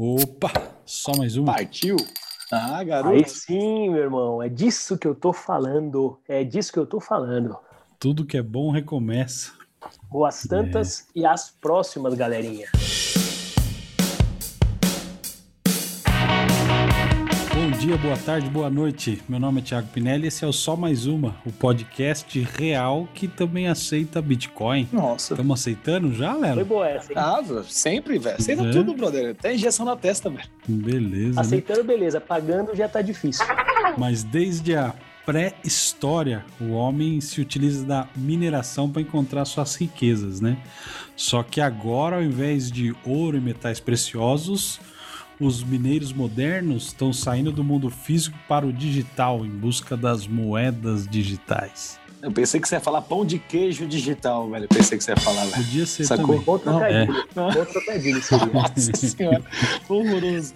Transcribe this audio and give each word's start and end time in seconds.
Opa, 0.00 0.52
só 0.86 1.10
mais 1.18 1.36
uma. 1.36 1.52
Partiu? 1.52 1.96
Ah, 2.52 2.84
garoto. 2.84 3.16
Aí 3.16 3.28
sim, 3.28 3.90
meu 3.90 4.00
irmão. 4.00 4.40
É 4.40 4.48
disso 4.48 4.96
que 4.96 5.08
eu 5.08 5.14
tô 5.14 5.32
falando. 5.32 6.20
É 6.28 6.44
disso 6.44 6.72
que 6.72 6.78
eu 6.78 6.86
tô 6.86 7.00
falando. 7.00 7.58
Tudo 7.98 8.24
que 8.24 8.36
é 8.36 8.42
bom 8.42 8.70
recomeça. 8.70 9.50
Boas 10.08 10.44
tantas 10.44 11.00
é. 11.00 11.18
e 11.18 11.26
as 11.26 11.50
próximas, 11.50 12.14
galerinha. 12.14 12.68
Dia, 17.88 17.96
boa 17.96 18.18
tarde, 18.18 18.50
boa 18.50 18.68
noite. 18.68 19.22
Meu 19.26 19.40
nome 19.40 19.60
é 19.60 19.64
Thiago 19.64 19.88
Pinelli 19.88 20.24
e 20.24 20.28
esse 20.28 20.44
é 20.44 20.46
o 20.46 20.52
Só 20.52 20.76
Mais 20.76 21.06
Uma, 21.06 21.36
o 21.46 21.50
podcast 21.50 22.38
real 22.58 23.08
que 23.14 23.26
também 23.26 23.66
aceita 23.66 24.20
Bitcoin. 24.20 24.86
Nossa. 24.92 25.32
Estamos 25.32 25.58
aceitando 25.58 26.12
já, 26.12 26.34
Léo? 26.34 26.56
Foi 26.56 26.64
boa 26.64 26.86
essa, 26.86 27.10
hein? 27.10 27.18
Ah, 27.18 27.42
sempre, 27.66 28.18
velho. 28.18 28.36
Aceita 28.36 28.62
é. 28.62 28.70
tudo, 28.72 28.92
brother. 28.92 29.30
Até 29.30 29.54
injeção 29.54 29.86
na 29.86 29.96
testa, 29.96 30.28
velho. 30.28 30.46
Beleza. 30.68 31.36
Né? 31.36 31.40
Aceitando, 31.40 31.78
né? 31.80 31.86
beleza. 31.86 32.20
Pagando 32.20 32.76
já 32.76 32.86
tá 32.86 33.00
difícil. 33.00 33.46
Mas 33.96 34.22
desde 34.22 34.76
a 34.76 34.92
pré-história, 35.24 36.44
o 36.60 36.72
homem 36.72 37.22
se 37.22 37.40
utiliza 37.40 37.86
da 37.86 38.06
mineração 38.14 38.90
para 38.90 39.00
encontrar 39.00 39.46
suas 39.46 39.74
riquezas, 39.76 40.42
né? 40.42 40.58
Só 41.16 41.42
que 41.42 41.58
agora, 41.58 42.16
ao 42.16 42.22
invés 42.22 42.70
de 42.70 42.94
ouro 43.06 43.38
e 43.38 43.40
metais 43.40 43.80
preciosos, 43.80 44.78
os 45.40 45.62
mineiros 45.62 46.12
modernos 46.12 46.86
estão 46.86 47.12
saindo 47.12 47.52
do 47.52 47.62
mundo 47.62 47.88
físico 47.90 48.36
para 48.48 48.66
o 48.66 48.72
digital 48.72 49.44
em 49.44 49.50
busca 49.50 49.96
das 49.96 50.26
moedas 50.26 51.06
digitais. 51.06 51.98
Eu 52.20 52.32
pensei 52.32 52.60
que 52.60 52.68
você 52.68 52.74
ia 52.74 52.80
falar 52.80 53.02
pão 53.02 53.24
de 53.24 53.38
queijo 53.38 53.86
digital, 53.86 54.50
velho. 54.50 54.64
Eu 54.64 54.68
pensei 54.68 54.98
que 54.98 55.04
você 55.04 55.12
ia 55.12 55.16
falar, 55.16 55.44
velho. 55.44 55.64
Podia 55.64 55.86
ser 55.86 56.04
Sacou? 56.04 56.26
também. 56.26 56.42
Outro 56.46 56.70
trocadilho. 56.70 57.16
É. 57.36 57.58
Outro 57.58 57.72
trocadilho 57.72 58.22
seria. 58.22 58.46
Nossa 58.52 58.96
senhora. 58.96 59.44
Horroroso. 59.88 60.54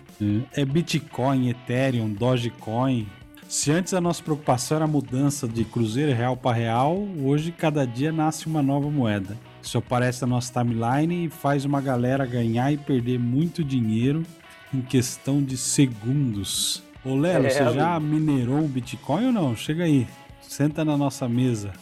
É. 0.55 0.63
é 0.63 0.65
Bitcoin, 0.65 1.51
Ethereum, 1.51 2.13
Dogecoin. 2.13 3.07
Se 3.49 3.71
antes 3.71 3.95
a 3.95 4.01
nossa 4.01 4.23
preocupação 4.23 4.77
era 4.77 4.87
a 4.87 4.89
mudança 4.89 5.47
de 5.47 5.63
cruzeiro 5.63 6.13
real 6.13 6.37
para 6.37 6.57
real, 6.57 7.07
hoje 7.23 7.53
cada 7.53 7.87
dia 7.87 8.11
nasce 8.11 8.47
uma 8.47 8.63
nova 8.63 8.91
moeda. 8.91 9.37
Isso 9.63 9.79
aparece 9.79 10.23
na 10.23 10.29
nossa 10.29 10.53
timeline 10.53 11.27
e 11.27 11.29
faz 11.29 11.65
uma 11.65 11.81
galera 11.81 12.27
ganhar 12.27 12.73
e 12.73 12.77
perder 12.77 13.21
muito 13.21 13.63
dinheiro 13.63 14.25
em 14.73 14.81
questão 14.81 15.43
de 15.43 15.57
segundos. 15.57 16.83
Ô 17.05 17.15
Lelo, 17.15 17.47
é, 17.47 17.51
você 17.51 17.73
já 17.75 17.99
minerou 17.99 18.59
um 18.59 18.69
Bitcoin 18.69 19.27
ou 19.27 19.33
não? 19.33 19.57
Chega 19.57 19.85
aí, 19.85 20.07
senta 20.41 20.85
na 20.85 20.97
nossa 20.97 21.29
mesa. 21.29 21.73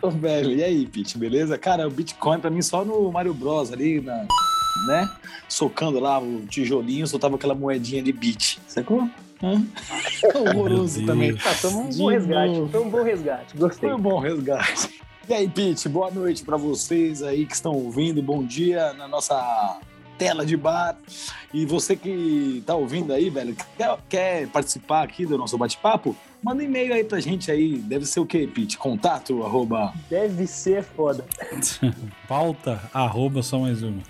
Ô, 0.00 0.10
velho, 0.10 0.52
e 0.52 0.62
aí, 0.62 0.86
Pete, 0.86 1.18
beleza? 1.18 1.58
Cara, 1.58 1.88
o 1.88 1.90
Bitcoin 1.90 2.38
pra 2.38 2.50
mim 2.50 2.62
só 2.62 2.84
no 2.84 3.10
Mario 3.10 3.34
Bros 3.34 3.72
ali, 3.72 4.00
na, 4.00 4.26
né? 4.86 5.10
Socando 5.48 5.98
lá 5.98 6.20
o 6.20 6.42
tijolinho, 6.46 7.06
soltava 7.06 7.36
aquela 7.36 7.54
moedinha 7.54 8.02
de 8.02 8.12
bit, 8.12 8.60
sacou? 8.68 9.08
Hã? 9.42 9.64
Horroroso 10.34 11.04
também. 11.04 11.36
Foi 11.36 11.70
um 11.70 11.90
bom 11.90 12.08
resgate, 12.08 12.70
foi 12.70 12.80
um 12.80 12.90
bom 12.90 13.02
resgate, 13.02 13.56
gostei. 13.56 13.88
Foi 13.88 13.98
um 13.98 14.02
bom 14.02 14.20
resgate. 14.20 15.00
E 15.28 15.34
aí, 15.34 15.48
Pete, 15.48 15.88
boa 15.88 16.10
noite 16.10 16.44
para 16.44 16.56
vocês 16.56 17.22
aí 17.22 17.44
que 17.44 17.54
estão 17.54 17.72
ouvindo, 17.72 18.22
bom 18.22 18.44
dia 18.44 18.92
na 18.94 19.08
nossa 19.08 19.80
tela 20.18 20.44
de 20.44 20.56
bar. 20.56 20.96
E 21.54 21.64
você 21.64 21.96
que 21.96 22.62
tá 22.66 22.74
ouvindo 22.74 23.12
aí, 23.12 23.30
velho, 23.30 23.56
quer, 23.76 23.98
quer 24.08 24.48
participar 24.48 25.04
aqui 25.04 25.24
do 25.24 25.38
nosso 25.38 25.56
bate-papo? 25.56 26.14
Manda 26.42 26.62
um 26.62 26.66
e-mail 26.66 26.92
aí 26.92 27.04
pra 27.04 27.20
gente 27.20 27.50
aí. 27.50 27.78
Deve 27.78 28.04
ser 28.04 28.20
o 28.20 28.26
quê, 28.26 28.48
Pete? 28.52 28.76
Contato, 28.76 29.42
arroba... 29.42 29.92
Deve 30.10 30.46
ser 30.46 30.82
foda. 30.82 31.24
Pauta, 32.28 32.80
arroba, 32.92 33.42
só 33.42 33.58
mais 33.58 33.82
uma. 33.82 34.02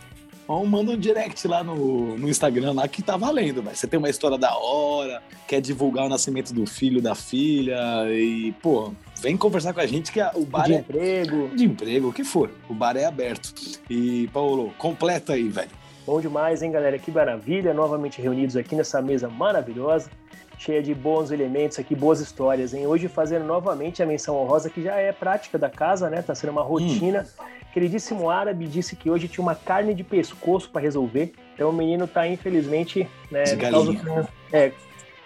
Ou 0.47 0.65
manda 0.65 0.93
um 0.93 0.97
direct 0.97 1.47
lá 1.47 1.63
no, 1.63 2.17
no 2.17 2.27
Instagram 2.27 2.73
lá 2.73 2.89
que 2.89 3.03
tá 3.03 3.19
valendo, 3.19 3.63
velho. 3.63 3.77
Você 3.77 3.87
tem 3.87 3.99
uma 3.99 4.09
história 4.09 4.39
da 4.39 4.57
hora, 4.57 5.23
quer 5.47 5.61
divulgar 5.61 6.07
o 6.07 6.09
nascimento 6.09 6.55
do 6.55 6.67
filho, 6.67 7.03
da 7.03 7.15
filha 7.15 7.79
e, 8.11 8.53
pô, 8.63 8.93
vem 9.21 9.37
conversar 9.37 9.75
com 9.75 9.81
a 9.81 9.87
gente 9.87 10.11
que 10.11 10.19
a, 10.19 10.33
o 10.35 10.47
bar 10.47 10.65
de 10.65 10.73
é... 10.73 10.79
emprego. 10.79 11.51
De 11.55 11.65
emprego, 11.65 12.09
o 12.09 12.13
que 12.15 12.25
for. 12.25 12.51
O 12.67 12.73
bar 12.73 12.97
é 12.97 13.05
aberto. 13.05 13.53
E, 13.91 14.27
Paulo, 14.33 14.73
completa 14.79 15.35
aí, 15.35 15.49
velho. 15.49 15.71
Bom 16.09 16.23
demais, 16.23 16.63
hein, 16.63 16.73
galera? 16.73 16.99
Que 16.99 17.11
maravilha! 17.11 17.75
Novamente 17.75 18.23
reunidos 18.23 18.57
aqui 18.57 18.75
nessa 18.75 19.03
mesa 19.03 19.29
maravilhosa, 19.29 20.09
cheia 20.57 20.83
de 20.83 20.95
bons 20.95 21.31
elementos 21.31 21.79
aqui, 21.79 21.95
boas 21.95 22.19
histórias, 22.19 22.73
hein? 22.73 22.87
Hoje 22.87 23.09
fazendo 23.09 23.45
novamente 23.45 24.03
a 24.03 24.07
menção 24.07 24.35
honrosa, 24.35 24.71
que 24.71 24.83
já 24.83 24.95
é 24.95 25.13
prática 25.13 25.59
da 25.59 25.69
casa, 25.69 26.09
né? 26.09 26.23
Tá 26.23 26.35
sendo 26.35 26.49
uma 26.49 26.63
rotina. 26.63 27.27
Hum. 27.39 27.45
Queridíssimo 27.75 28.31
árabe 28.31 28.67
disse 28.67 28.97
que 28.97 29.11
hoje 29.11 29.29
tinha 29.29 29.43
uma 29.43 29.55
carne 29.55 29.93
de 29.93 30.03
pescoço 30.03 30.71
para 30.71 30.81
resolver. 30.81 31.35
Então 31.55 31.69
o 31.69 31.75
menino 31.75 32.07
tá, 32.07 32.27
infelizmente, 32.27 33.07
né? 33.31 33.43
De 33.43 33.57
galinha. 33.57 34.27
É, 34.51 34.73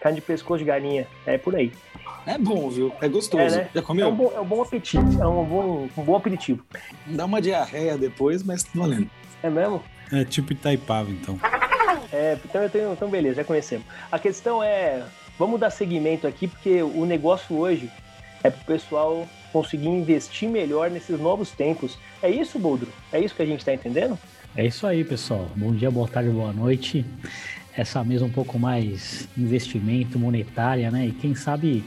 carne 0.01 0.17
de 0.17 0.23
pescoço 0.27 0.59
de 0.59 0.65
galinha. 0.65 1.07
É 1.25 1.39
por 1.39 1.55
aí. 1.55 1.71
É 2.27 2.37
bom, 2.37 2.69
viu? 2.69 2.93
É 3.01 3.09
gostoso. 3.09 3.55
É, 3.55 3.59
né? 3.59 3.71
Já 3.73 3.83
comeu? 3.83 4.09
É 4.09 4.11
um, 4.11 4.17
bom, 4.17 4.33
é 4.35 4.41
um 4.41 4.47
bom 4.47 4.61
apetite, 4.61 5.21
é 5.21 5.27
um 5.29 5.45
bom, 5.45 5.89
um 5.97 6.03
bom 6.03 6.17
aperitivo. 6.17 6.67
Dá 7.07 7.25
uma 7.25 7.41
diarreia 7.41 7.97
depois, 7.97 8.43
mas 8.43 8.65
tá 8.65 8.71
valendo. 8.75 9.09
É 9.45 9.49
mesmo? 9.49 9.81
É 10.13 10.25
tipo 10.25 10.53
Itaipava, 10.53 11.11
então. 11.11 11.41
É, 12.13 12.37
então, 12.45 12.69
tenho, 12.69 12.93
então 12.93 13.09
beleza, 13.09 13.37
já 13.37 13.45
conhecemos. 13.45 13.87
A 14.11 14.19
questão 14.19 14.63
é, 14.63 15.03
vamos 15.39 15.59
dar 15.59 15.71
seguimento 15.71 16.27
aqui, 16.27 16.47
porque 16.47 16.83
o 16.83 17.07
negócio 17.07 17.57
hoje 17.57 17.91
é 18.45 18.51
pro 18.51 18.65
pessoal 18.67 19.27
conseguir 19.51 19.89
investir 19.89 20.49
melhor 20.49 20.91
nesses 20.91 21.19
novos 21.19 21.51
tempos. 21.51 21.99
É 22.23 22.29
isso, 22.29 22.59
Boldro? 22.59 22.93
É 23.11 23.19
isso 23.19 23.35
que 23.35 23.43
a 23.43 23.47
gente 23.47 23.61
está 23.61 23.73
entendendo? 23.73 24.19
É 24.55 24.67
isso 24.67 24.87
aí, 24.87 25.03
pessoal. 25.03 25.49
Bom 25.57 25.73
dia, 25.73 25.91
boa 25.91 26.07
tarde, 26.07 26.29
boa 26.29 26.53
noite. 26.53 27.07
Essa 27.75 28.05
mesa 28.05 28.27
um 28.27 28.31
pouco 28.31 28.59
mais 28.59 29.27
investimento 29.37 30.19
monetária, 30.19 30.91
né? 30.91 31.07
E 31.07 31.13
quem 31.13 31.35
sabe 31.35 31.83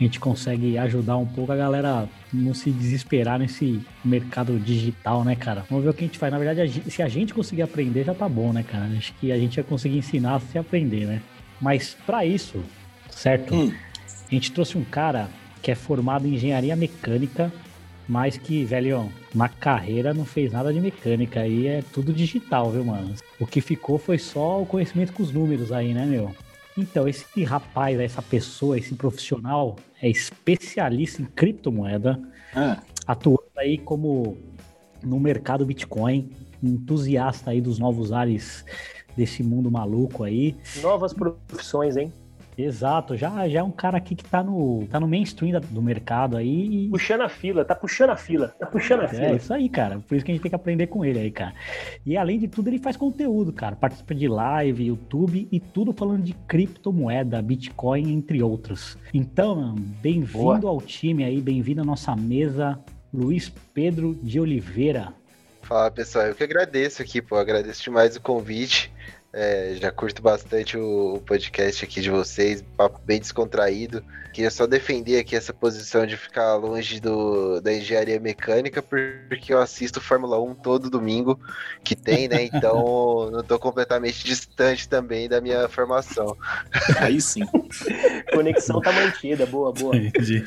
a 0.00 0.02
gente 0.02 0.18
consegue 0.18 0.78
ajudar 0.78 1.18
um 1.18 1.26
pouco 1.26 1.52
a 1.52 1.56
galera 1.56 2.08
não 2.32 2.54
se 2.54 2.70
desesperar 2.70 3.38
nesse 3.38 3.80
mercado 4.02 4.58
digital, 4.58 5.22
né, 5.24 5.36
cara? 5.36 5.64
Vamos 5.68 5.84
ver 5.84 5.90
o 5.90 5.94
que 5.94 6.04
a 6.04 6.06
gente 6.06 6.18
faz. 6.18 6.32
Na 6.32 6.38
verdade, 6.38 6.82
se 6.90 7.02
a 7.02 7.08
gente 7.08 7.34
conseguir 7.34 7.60
aprender, 7.60 8.04
já 8.04 8.14
tá 8.14 8.26
bom, 8.26 8.50
né, 8.50 8.62
cara? 8.62 8.86
Acho 8.96 9.12
que 9.20 9.30
a 9.30 9.38
gente 9.38 9.56
vai 9.56 9.64
conseguir 9.64 9.98
ensinar 9.98 10.36
a 10.36 10.40
se 10.40 10.56
aprender, 10.56 11.06
né? 11.06 11.20
Mas 11.60 11.96
para 12.06 12.24
isso, 12.24 12.62
certo? 13.10 13.54
Hum. 13.54 13.72
A 14.30 14.34
gente 14.34 14.52
trouxe 14.52 14.78
um 14.78 14.84
cara 14.84 15.28
que 15.60 15.70
é 15.70 15.74
formado 15.74 16.26
em 16.26 16.34
engenharia 16.34 16.74
mecânica, 16.74 17.52
mas 18.08 18.38
que, 18.38 18.64
velho, 18.64 19.12
na 19.34 19.50
carreira 19.50 20.14
não 20.14 20.24
fez 20.24 20.50
nada 20.50 20.72
de 20.72 20.80
mecânica. 20.80 21.40
Aí 21.40 21.66
é 21.66 21.84
tudo 21.92 22.10
digital, 22.10 22.70
viu, 22.70 22.86
mano? 22.86 23.14
O 23.38 23.46
que 23.46 23.60
ficou 23.60 23.98
foi 23.98 24.16
só 24.18 24.62
o 24.62 24.66
conhecimento 24.66 25.12
com 25.12 25.22
os 25.22 25.30
números 25.30 25.70
aí, 25.70 25.92
né, 25.92 26.06
meu? 26.06 26.34
Então, 26.80 27.06
esse 27.06 27.44
rapaz, 27.44 28.00
essa 28.00 28.22
pessoa, 28.22 28.78
esse 28.78 28.94
profissional 28.94 29.76
é 30.00 30.08
especialista 30.08 31.20
em 31.20 31.26
criptomoeda, 31.26 32.18
ah. 32.56 32.80
atuando 33.06 33.50
aí 33.58 33.76
como 33.76 34.38
no 35.02 35.20
mercado 35.20 35.66
Bitcoin, 35.66 36.30
entusiasta 36.62 37.50
aí 37.50 37.60
dos 37.60 37.78
novos 37.78 38.12
ares 38.12 38.64
desse 39.14 39.42
mundo 39.42 39.70
maluco 39.70 40.24
aí. 40.24 40.56
Novas 40.80 41.12
profissões, 41.12 41.98
hein? 41.98 42.10
Exato, 42.64 43.16
já, 43.16 43.48
já 43.48 43.60
é 43.60 43.62
um 43.62 43.70
cara 43.70 43.96
aqui 43.96 44.14
que 44.14 44.24
tá 44.24 44.42
no, 44.42 44.86
tá 44.90 45.00
no 45.00 45.08
mainstream 45.08 45.60
do 45.60 45.82
mercado 45.82 46.36
aí. 46.36 46.88
Puxando 46.90 47.22
a 47.22 47.28
fila, 47.28 47.64
tá 47.64 47.74
puxando 47.74 48.10
a 48.10 48.16
fila, 48.16 48.48
tá 48.58 48.66
puxando 48.66 49.00
a 49.00 49.04
é, 49.04 49.08
fila. 49.08 49.26
É 49.26 49.36
isso 49.36 49.52
aí, 49.52 49.68
cara. 49.68 50.00
Por 50.00 50.14
isso 50.14 50.24
que 50.24 50.30
a 50.30 50.34
gente 50.34 50.42
tem 50.42 50.50
que 50.50 50.56
aprender 50.56 50.86
com 50.88 51.04
ele 51.04 51.18
aí, 51.18 51.30
cara. 51.30 51.54
E 52.04 52.16
além 52.16 52.38
de 52.38 52.48
tudo, 52.48 52.68
ele 52.68 52.78
faz 52.78 52.96
conteúdo, 52.96 53.52
cara. 53.52 53.76
Participa 53.76 54.14
de 54.14 54.28
live, 54.28 54.86
YouTube 54.86 55.48
e 55.50 55.60
tudo 55.60 55.92
falando 55.92 56.22
de 56.22 56.34
criptomoeda, 56.46 57.40
Bitcoin, 57.40 58.12
entre 58.12 58.42
outros. 58.42 58.98
Então, 59.12 59.74
bem-vindo 60.00 60.68
ao 60.68 60.80
time 60.80 61.24
aí, 61.24 61.40
bem-vindo 61.40 61.80
à 61.80 61.84
nossa 61.84 62.14
mesa, 62.14 62.78
Luiz 63.12 63.48
Pedro 63.74 64.18
de 64.22 64.38
Oliveira. 64.38 65.14
Fala 65.62 65.90
pessoal, 65.90 66.26
eu 66.26 66.34
que 66.34 66.42
agradeço 66.42 67.00
aqui, 67.00 67.22
pô, 67.22 67.36
agradeço 67.36 67.82
demais 67.82 68.16
o 68.16 68.20
convite. 68.20 68.92
É, 69.32 69.76
já 69.80 69.92
curto 69.92 70.20
bastante 70.20 70.76
o, 70.76 71.14
o, 71.14 71.20
podcast 71.20 71.84
aqui 71.84 72.00
de 72.00 72.10
vocês, 72.10 72.64
papo 72.76 73.00
bem 73.04 73.20
descontraído. 73.20 74.02
Queria 74.32 74.50
só 74.50 74.66
defender 74.66 75.20
aqui 75.20 75.36
essa 75.36 75.52
posição 75.52 76.04
de 76.04 76.16
ficar 76.16 76.56
longe 76.56 76.98
do, 76.98 77.60
da 77.60 77.72
engenharia 77.72 78.18
mecânica, 78.18 78.82
porque 78.82 79.52
eu 79.52 79.60
assisto 79.60 80.00
Fórmula 80.00 80.40
1 80.40 80.56
todo 80.56 80.90
domingo 80.90 81.38
que 81.84 81.94
tem, 81.94 82.26
né? 82.26 82.44
Então 82.44 83.30
não 83.30 83.40
estou 83.40 83.58
completamente 83.58 84.24
distante 84.24 84.88
também 84.88 85.28
da 85.28 85.40
minha 85.40 85.68
formação. 85.68 86.36
Aí 86.98 87.20
sim. 87.20 87.46
Conexão 88.32 88.80
tá 88.80 88.90
mantida, 88.90 89.46
boa, 89.46 89.72
boa. 89.72 89.96
Entendi. 89.96 90.42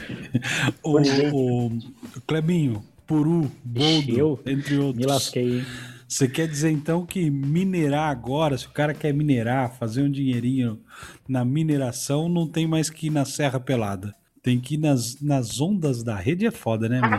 O, 0.84 0.98
o, 1.00 1.68
o 1.68 2.22
Clebinho, 2.28 2.84
Puru, 3.08 3.50
Boldo, 3.64 4.42
entre 4.46 4.78
outros. 4.78 4.98
Me 4.98 5.06
lasquei, 5.06 5.60
hein? 5.60 5.66
Você 6.14 6.28
quer 6.28 6.48
dizer 6.48 6.70
então 6.70 7.08
que 7.08 7.28
minerar 7.32 8.12
agora, 8.12 8.56
se 8.56 8.68
o 8.68 8.70
cara 8.70 8.94
quer 8.94 9.12
minerar, 9.12 9.74
fazer 9.74 10.04
um 10.04 10.12
dinheirinho 10.12 10.80
na 11.28 11.44
mineração, 11.44 12.30
não 12.30 12.48
tem 12.48 12.68
mais 12.68 12.88
que 12.88 13.08
ir 13.08 13.10
na 13.10 13.26
Serra 13.26 13.60
Pelada. 13.60 14.14
Tem 14.44 14.60
que 14.60 14.76
ir 14.76 14.78
nas, 14.78 15.20
nas 15.20 15.60
ondas 15.60 16.04
da 16.04 16.16
rede, 16.16 16.46
é 16.46 16.52
foda, 16.52 16.88
né, 16.88 17.02
mano? 17.02 17.18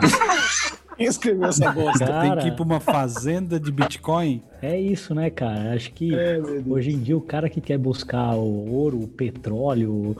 Quem 0.95 1.07
escreveu 1.07 1.43
essa 1.43 1.73
bosta? 1.73 2.05
Cara, 2.05 2.21
Tem 2.21 2.37
que 2.37 2.47
ir 2.47 2.55
pra 2.55 2.63
uma 2.63 2.79
fazenda 2.79 3.59
de 3.59 3.69
Bitcoin? 3.69 4.41
É 4.61 4.79
isso, 4.79 5.13
né, 5.13 5.29
cara? 5.29 5.73
Acho 5.73 5.91
que 5.91 6.15
é, 6.15 6.39
hoje 6.65 6.91
em 6.91 6.99
dia 7.01 7.17
o 7.17 7.21
cara 7.21 7.49
que 7.49 7.59
quer 7.59 7.77
buscar 7.77 8.35
o 8.35 8.71
ouro, 8.71 9.01
o 9.03 9.09
petróleo, 9.09 10.15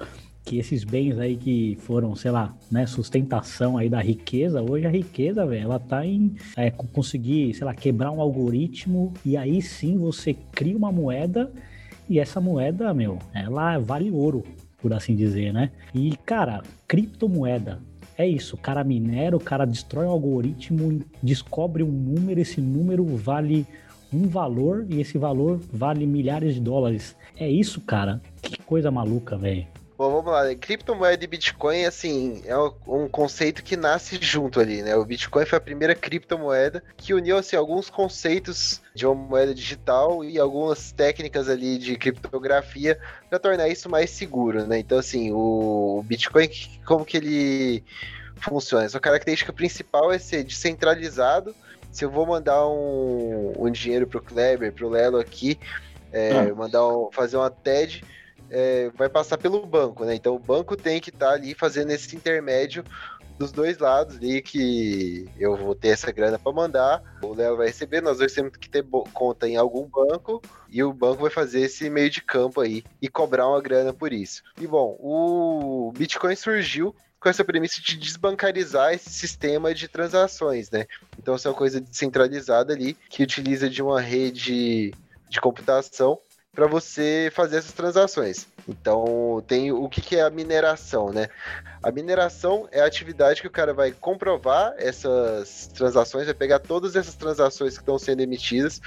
que 0.46 0.60
esses 0.60 0.84
bens 0.84 1.18
aí 1.18 1.36
que 1.36 1.76
foram, 1.82 2.16
sei 2.16 2.30
lá, 2.30 2.56
né, 2.72 2.86
sustentação 2.86 3.78
aí 3.78 3.90
da 3.90 4.00
riqueza, 4.00 4.62
hoje 4.62 4.86
a 4.86 4.90
riqueza, 4.90 5.44
velho, 5.46 5.64
ela 5.64 5.80
tá 5.80 6.06
em 6.06 6.36
é, 6.56 6.70
conseguir, 6.70 7.54
sei 7.56 7.66
lá, 7.66 7.74
quebrar 7.74 8.12
um 8.12 8.22
algoritmo 8.22 9.12
e 9.26 9.36
aí 9.36 9.60
sim 9.62 9.98
você 9.98 10.36
cria 10.52 10.78
uma 10.78 10.92
moeda 10.92 11.52
e 12.08 12.20
essa 12.20 12.40
moeda, 12.40 12.94
meu, 12.94 13.18
ela 13.34 13.80
vale 13.80 14.12
ouro, 14.12 14.44
por 14.78 14.94
assim 14.94 15.16
dizer, 15.16 15.52
né? 15.52 15.72
E, 15.94 16.16
cara, 16.18 16.62
criptomoeda, 16.88 17.80
é 18.16 18.28
isso, 18.28 18.56
o 18.56 18.60
cara 18.60 18.84
minera, 18.84 19.36
o 19.36 19.40
cara 19.40 19.66
destrói 19.66 20.06
um 20.06 20.12
algoritmo, 20.12 21.02
descobre 21.24 21.82
um 21.82 21.92
número, 21.92 22.40
esse 22.40 22.62
número 22.62 23.04
vale 23.04 23.66
um 24.14 24.28
valor 24.28 24.86
e 24.88 25.02
esse 25.02 25.18
valor 25.18 25.60
vale 25.74 26.06
milhares 26.06 26.54
de 26.54 26.62
dólares. 26.62 27.16
É 27.36 27.50
isso, 27.50 27.82
cara. 27.82 28.22
Que 28.42 28.58
coisa 28.60 28.90
maluca, 28.90 29.36
velho. 29.36 29.68
Bom, 29.98 30.12
vamos 30.12 30.30
lá. 30.30 30.54
Criptomoeda 30.56 31.24
e 31.24 31.28
Bitcoin, 31.28 31.86
assim, 31.86 32.44
é 32.46 32.58
um 32.86 33.08
conceito 33.08 33.64
que 33.64 33.78
nasce 33.78 34.20
junto 34.22 34.60
ali, 34.60 34.82
né? 34.82 34.94
O 34.98 35.06
Bitcoin 35.06 35.46
foi 35.46 35.58
a 35.58 35.62
primeira 35.62 35.96
criptomoeda 35.96 36.84
que 36.98 37.14
uniu, 37.14 37.38
assim, 37.38 37.56
alguns 37.56 37.90
conceitos 37.90 38.82
de 38.94 39.06
uma 39.06 39.16
moeda 39.16 39.56
digital 39.56 40.22
e 40.22 40.38
algumas 40.38 40.92
técnicas 40.92 41.48
ali 41.48 41.78
de 41.78 41.96
criptografia 41.96 43.00
para 43.30 43.40
tornar 43.40 43.70
isso 43.70 43.90
mais 43.90 44.10
seguro, 44.10 44.66
né? 44.68 44.80
Então, 44.80 45.00
assim, 45.00 45.32
o 45.32 46.04
Bitcoin, 46.06 46.50
como 46.86 47.06
que 47.06 47.16
ele 47.16 47.84
funciona? 48.36 48.90
Sua 48.90 49.00
característica 49.00 49.54
principal 49.54 50.12
é 50.12 50.20
ser 50.20 50.44
descentralizado. 50.44 51.56
Se 51.90 52.04
eu 52.04 52.12
vou 52.12 52.26
mandar 52.26 52.68
um, 52.68 53.54
um 53.58 53.72
dinheiro 53.72 54.06
pro 54.06 54.22
Kleber, 54.22 54.74
pro 54.74 54.90
Lelo 54.90 55.18
aqui, 55.18 55.58
é, 56.12 56.32
ah. 56.32 56.54
mandar 56.54 56.86
um, 56.86 57.10
fazer 57.14 57.38
uma 57.38 57.50
TED 57.50 58.04
é, 58.58 58.90
vai 58.96 59.10
passar 59.10 59.38
pelo 59.38 59.66
banco, 59.66 60.06
né? 60.06 60.16
Então 60.16 60.34
o 60.34 60.40
banco 60.40 60.78
tem 60.78 61.02
que 61.02 61.10
estar 61.10 61.28
tá 61.28 61.34
ali 61.34 61.54
fazendo 61.54 61.92
esse 61.92 62.16
intermédio 62.16 62.86
dos 63.38 63.52
dois 63.52 63.80
lados 63.80 64.16
ali 64.16 64.42
que 64.42 65.28
eu 65.38 65.58
vou 65.58 65.76
ter 65.76 65.90
essa 65.90 66.10
grana 66.10 66.40
para 66.40 66.54
mandar, 66.54 67.04
o 67.22 67.34
Léo 67.34 67.58
vai 67.58 67.68
receber, 67.68 68.00
nós 68.00 68.20
dois 68.20 68.32
temos 68.32 68.56
que 68.56 68.70
ter 68.70 68.86
conta 69.12 69.46
em 69.46 69.58
algum 69.58 69.86
banco 69.90 70.42
e 70.70 70.82
o 70.82 70.94
banco 70.94 71.24
vai 71.24 71.30
fazer 71.30 71.64
esse 71.64 71.90
meio 71.90 72.10
de 72.10 72.22
campo 72.22 72.62
aí 72.62 72.82
e 73.02 73.10
cobrar 73.10 73.50
uma 73.50 73.62
grana 73.62 73.92
por 73.92 74.14
isso. 74.14 74.42
E 74.58 74.66
bom, 74.66 74.98
o 75.02 75.92
Bitcoin 75.98 76.38
surgiu 76.38 76.96
com 77.20 77.28
essa 77.28 77.44
premissa 77.44 77.82
de 77.82 77.98
desbancarizar 77.98 78.94
esse 78.94 79.10
sistema 79.10 79.74
de 79.74 79.90
transações, 79.90 80.70
né? 80.70 80.86
Então, 81.20 81.36
essa 81.36 81.50
é 81.50 81.52
uma 81.52 81.58
coisa 81.58 81.82
descentralizada 81.82 82.72
ali 82.72 82.96
que 83.10 83.24
utiliza 83.24 83.70
de 83.70 83.82
uma 83.82 84.00
rede 84.00 84.94
de 85.28 85.42
computação 85.42 86.20
para 86.56 86.68
você 86.68 87.30
fazer 87.34 87.58
essas 87.58 87.74
transações. 87.74 88.48
Então, 88.68 89.44
tem 89.46 89.72
o 89.72 89.88
que, 89.90 90.02
que 90.02 90.16
é 90.16 90.22
a 90.22 90.30
mineração, 90.30 91.12
né? 91.12 91.28
A 91.84 91.92
mineração 91.92 92.68
é 92.72 92.82
a 92.82 92.86
atividade 92.86 93.42
que 93.42 93.48
o 93.48 93.52
cara 93.52 93.74
vai 93.74 93.92
comprovar 93.92 94.74
essas 94.78 95.68
transações, 95.68 96.26
vai 96.26 96.34
pegar 96.34 96.60
todas 96.60 96.96
essas 96.96 97.16
transações 97.16 97.74
que 97.74 97.82
estão 97.82 98.00
sendo 98.00 98.22
emitidas, 98.22 98.82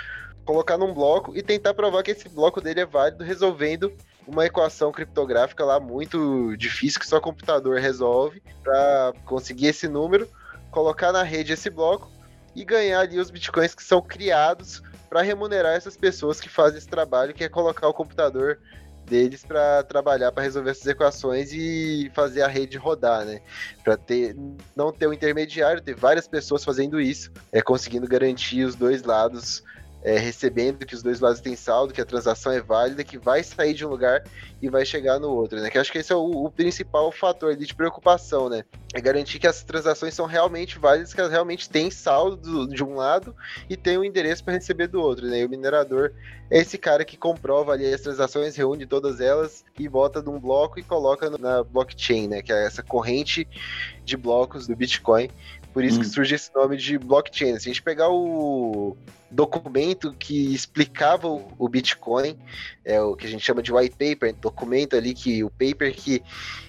colocar 0.44 0.78
num 0.78 0.94
bloco 0.94 1.36
e 1.36 1.42
tentar 1.42 1.74
provar 1.74 2.02
que 2.02 2.10
esse 2.10 2.28
bloco 2.28 2.58
dele 2.60 2.80
é 2.80 2.86
válido, 2.86 3.22
resolvendo 3.22 3.92
uma 4.26 4.46
equação 4.46 4.90
criptográfica 4.90 5.64
lá 5.64 5.78
muito 5.78 6.56
difícil 6.56 6.98
que 6.98 7.06
só 7.06 7.20
computador 7.20 7.78
resolve 7.78 8.42
para 8.64 9.12
conseguir 9.26 9.66
esse 9.66 9.86
número, 9.88 10.28
colocar 10.70 11.12
na 11.12 11.22
rede 11.22 11.52
esse 11.52 11.68
bloco 11.68 12.10
e 12.56 12.64
ganhar 12.64 13.00
ali 13.00 13.18
os 13.18 13.30
bitcoins 13.30 13.74
que 13.74 13.82
são 13.82 14.00
criados 14.00 14.82
para 15.08 15.22
remunerar 15.22 15.74
essas 15.74 15.96
pessoas 15.96 16.40
que 16.40 16.48
fazem 16.48 16.78
esse 16.78 16.88
trabalho, 16.88 17.34
que 17.34 17.44
é 17.44 17.48
colocar 17.48 17.88
o 17.88 17.94
computador 17.94 18.58
deles 19.08 19.42
para 19.42 19.82
trabalhar 19.82 20.30
para 20.30 20.44
resolver 20.44 20.70
essas 20.70 20.86
equações 20.86 21.50
e 21.52 22.10
fazer 22.14 22.42
a 22.42 22.46
rede 22.46 22.76
rodar, 22.76 23.24
né? 23.24 23.40
Para 23.82 23.96
ter 23.96 24.36
não 24.76 24.92
ter 24.92 25.08
um 25.08 25.12
intermediário, 25.12 25.80
ter 25.80 25.94
várias 25.94 26.28
pessoas 26.28 26.62
fazendo 26.62 27.00
isso, 27.00 27.32
é 27.50 27.62
conseguindo 27.62 28.06
garantir 28.06 28.64
os 28.64 28.74
dois 28.74 29.02
lados 29.02 29.64
é, 30.02 30.16
recebendo 30.18 30.86
que 30.86 30.94
os 30.94 31.02
dois 31.02 31.20
lados 31.20 31.40
têm 31.40 31.56
saldo, 31.56 31.92
que 31.92 32.00
a 32.00 32.04
transação 32.04 32.52
é 32.52 32.60
válida, 32.60 33.02
que 33.02 33.18
vai 33.18 33.42
sair 33.42 33.74
de 33.74 33.84
um 33.84 33.88
lugar 33.88 34.22
e 34.62 34.68
vai 34.68 34.84
chegar 34.84 35.18
no 35.18 35.30
outro, 35.30 35.60
né? 35.60 35.70
Que 35.70 35.78
acho 35.78 35.90
que 35.90 35.98
esse 35.98 36.12
é 36.12 36.16
o, 36.16 36.44
o 36.44 36.50
principal 36.50 37.10
fator 37.10 37.56
de 37.56 37.74
preocupação, 37.74 38.48
né? 38.48 38.64
É 38.94 39.00
garantir 39.00 39.38
que 39.38 39.46
as 39.46 39.62
transações 39.62 40.14
são 40.14 40.26
realmente 40.26 40.78
válidas, 40.78 41.12
que 41.12 41.20
elas 41.20 41.32
realmente 41.32 41.68
têm 41.68 41.90
saldo 41.90 42.36
do, 42.36 42.68
de 42.68 42.82
um 42.82 42.94
lado 42.94 43.34
e 43.68 43.76
tem 43.76 43.96
o 43.96 44.00
um 44.00 44.04
endereço 44.04 44.44
para 44.44 44.54
receber 44.54 44.86
do 44.86 45.00
outro, 45.00 45.26
né? 45.26 45.40
E 45.40 45.44
o 45.44 45.48
minerador 45.48 46.12
é 46.50 46.58
esse 46.58 46.78
cara 46.78 47.04
que 47.04 47.16
comprova 47.16 47.72
ali 47.72 47.92
as 47.92 48.00
transações, 48.00 48.56
reúne 48.56 48.86
todas 48.86 49.20
elas 49.20 49.64
e 49.78 49.88
bota 49.88 50.22
num 50.22 50.40
bloco 50.40 50.78
e 50.78 50.82
coloca 50.82 51.28
na 51.30 51.62
blockchain, 51.62 52.28
né? 52.28 52.42
Que 52.42 52.52
é 52.52 52.66
essa 52.66 52.82
corrente 52.82 53.46
de 54.04 54.16
blocos 54.16 54.66
do 54.66 54.74
Bitcoin 54.74 55.28
por 55.72 55.84
isso 55.84 55.98
hum. 55.98 56.00
que 56.00 56.08
surge 56.08 56.34
esse 56.34 56.54
nome 56.54 56.76
de 56.76 56.98
blockchain. 56.98 57.58
Se 57.58 57.68
a 57.68 57.72
gente 57.72 57.82
pegar 57.82 58.08
o 58.10 58.96
documento 59.30 60.12
que 60.18 60.54
explicava 60.54 61.28
o 61.28 61.68
Bitcoin, 61.68 62.36
é 62.84 63.00
o 63.00 63.14
que 63.14 63.26
a 63.26 63.28
gente 63.28 63.44
chama 63.44 63.62
de 63.62 63.72
white 63.72 63.96
paper, 63.96 64.34
documento 64.34 64.96
ali 64.96 65.14
que 65.14 65.44
o 65.44 65.50
paper 65.50 65.94
que 65.94 66.22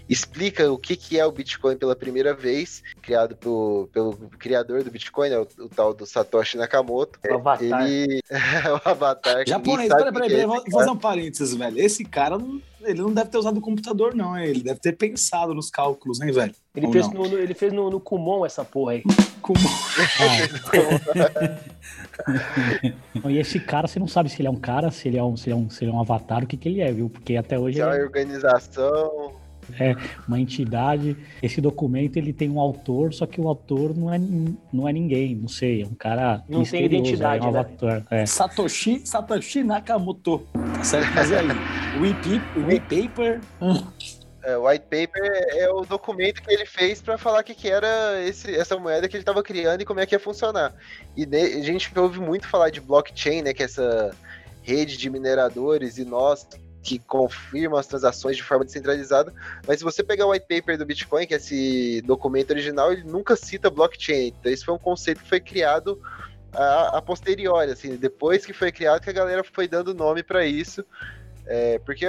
explica 0.10 0.72
o 0.72 0.78
que, 0.78 0.96
que 0.96 1.20
é 1.20 1.26
o 1.26 1.32
Bitcoin 1.32 1.78
pela 1.78 1.96
primeira 1.96 2.34
vez, 2.34 2.82
criado 3.02 3.36
pro, 3.36 3.88
pelo 3.94 4.14
criador 4.40 4.84
do 4.84 4.90
Bitcoin, 4.90 5.30
né, 5.30 5.38
o, 5.38 5.48
o, 5.60 5.70
tal 5.70 5.94
do 5.94 6.06
Satoshi 6.06 6.58
Nakamoto. 6.58 7.20
O 7.30 7.36
Avatar. 7.36 7.88
Ele... 7.88 8.22
o 8.86 8.90
Avatar. 8.90 9.48
Japonês, 9.48 9.88
peraí, 9.88 10.12
peraí, 10.12 10.30
peraí, 10.30 10.42
é 10.42 10.48
vou 10.48 10.64
fazer 10.72 10.90
um 10.90 10.98
parênteses, 10.98 11.54
velho. 11.54 11.80
Esse 11.80 12.04
cara, 12.04 12.38
ele 12.82 13.02
não 13.02 13.14
deve 13.14 13.30
ter 13.30 13.38
usado 13.38 13.58
o 13.58 13.62
computador, 13.62 14.16
não, 14.16 14.38
ele 14.38 14.64
deve 14.64 14.80
ter 14.80 14.94
pensado 14.94 15.54
nos 15.54 15.70
cálculos, 15.70 16.20
hein, 16.22 16.32
velho? 16.32 16.54
Ele 16.76 16.92
fez, 16.92 17.12
no, 17.12 17.26
ele 17.26 17.54
fez 17.54 17.72
no, 17.72 17.90
no 17.90 18.00
Kumon 18.00 18.46
essa 18.46 18.66
porra 18.66 18.94
aí. 18.94 19.04
Kumon. 19.42 19.60
Ah. 22.28 23.32
e 23.32 23.38
esse 23.38 23.62
cara, 23.62 23.88
você 23.88 23.98
não 23.98 24.08
sabe 24.08 24.30
se 24.30 24.42
ele 24.42 24.50
é 24.50 24.52
um 24.52 24.60
cara, 24.60 24.92
se 24.92 25.08
ele 25.08 25.18
é 25.18 25.24
um, 25.24 25.38
se 25.38 25.50
ele 25.50 25.54
é 25.54 25.56
um, 25.56 25.70
se 25.70 25.86
ele 25.86 25.92
é 25.92 25.94
um 25.94 26.02
avatar, 26.02 26.44
o 26.44 26.48
que, 26.48 26.58
que 26.58 26.68
ele 26.68 26.82
é, 26.82 26.92
viu? 26.92 27.10
Porque 27.10 27.38
até 27.38 27.58
hoje. 27.58 27.80
É 27.80 27.86
uma 27.86 27.96
é... 27.96 28.04
organização. 28.04 29.39
É, 29.80 29.95
uma 30.27 30.39
entidade. 30.39 31.18
Esse 31.42 31.60
documento 31.60 32.18
ele 32.18 32.31
tem 32.31 32.50
um 32.50 32.60
autor, 32.60 33.13
só 33.13 33.25
que 33.25 33.42
o 33.42 33.48
autor 33.48 33.95
não 33.95 34.13
é, 34.13 34.19
não 34.71 34.88
é 34.88 34.94
ninguém, 34.94 35.36
não 35.36 35.48
sei, 35.48 35.83
é 35.83 35.86
um 35.86 35.94
cara. 35.94 36.44
Não 36.48 36.63
tem 36.63 36.86
identidade, 36.86 37.45
é 37.45 37.50
um 37.50 37.51
né? 37.51 37.60
avatar, 37.60 38.06
é. 38.10 38.25
Satoshi, 38.25 39.01
Satoshi 39.06 39.63
Nakamoto. 39.63 40.48
Tá 40.54 40.83
certo? 40.83 41.13
Mas 41.13 41.31
aí, 41.31 41.48
o 42.00 42.71
e-paper. 42.71 43.42
É, 44.42 44.57
o 44.57 44.68
white 44.68 44.85
paper 44.85 45.47
é 45.52 45.69
o 45.69 45.81
documento 45.81 46.42
que 46.42 46.52
ele 46.52 46.66
fez 46.66 47.02
para 47.02 47.18
falar 47.18 47.44
que, 47.44 47.54
que 47.54 47.69
era 47.69 48.21
esse, 48.26 48.56
essa 48.56 48.78
moeda 48.80 49.07
que 49.07 49.16
ele 49.16 49.21
estava 49.21 49.44
criando 49.44 49.81
e 49.81 49.85
como 49.85 49.99
é 49.99 50.06
que 50.06 50.16
ia 50.16 50.19
funcionar. 50.19 50.73
E 51.16 51.23
a 51.23 51.61
gente 51.61 51.92
ouve 51.99 52.19
muito 52.19 52.47
falar 52.47 52.69
de 52.69 52.80
blockchain, 52.80 53.42
né, 53.42 53.54
que 53.54 53.61
é 53.61 53.66
essa 53.66 54.16
rede 54.61 54.97
de 54.97 55.09
mineradores 55.09 55.97
e 55.97 56.06
nós 56.06 56.47
que 56.81 57.00
confirmam 57.00 57.78
as 57.78 57.88
transações 57.88 58.38
de 58.38 58.44
forma 58.44 58.64
descentralizada, 58.64 59.33
mas 59.68 59.80
se 59.80 59.83
você 59.83 60.02
pegar 60.02 60.26
o 60.26 60.31
white 60.31 60.45
paper 60.48 60.78
do 60.78 60.86
Bitcoin, 60.86 61.28
que 61.28 61.33
é 61.33 61.38
esse 61.38 62.02
documento 62.06 62.52
original, 62.52 62.92
ele 62.92 63.04
nunca 63.04 63.36
cita 63.36 63.69
blockchain. 63.69 64.33
Então, 64.40 64.52
esse 64.52 64.64
foi 64.64 64.74
um 64.74 64.80
conceito 64.80 65.21
que 65.21 65.30
foi 65.30 65.40
criado 65.40 66.02
a, 66.54 66.98
a 66.98 67.02
posteriori, 67.02 67.71
assim, 67.71 67.95
depois 67.95 68.45
que 68.45 68.54
foi 68.54 68.71
criado, 68.71 69.02
que 69.02 69.09
a 69.09 69.14
galera 69.14 69.44
foi 69.44 69.68
dando 69.68 69.94
nome 69.94 70.24
para 70.24 70.45
isso. 70.45 70.83
É, 71.45 71.80
porque, 71.80 72.06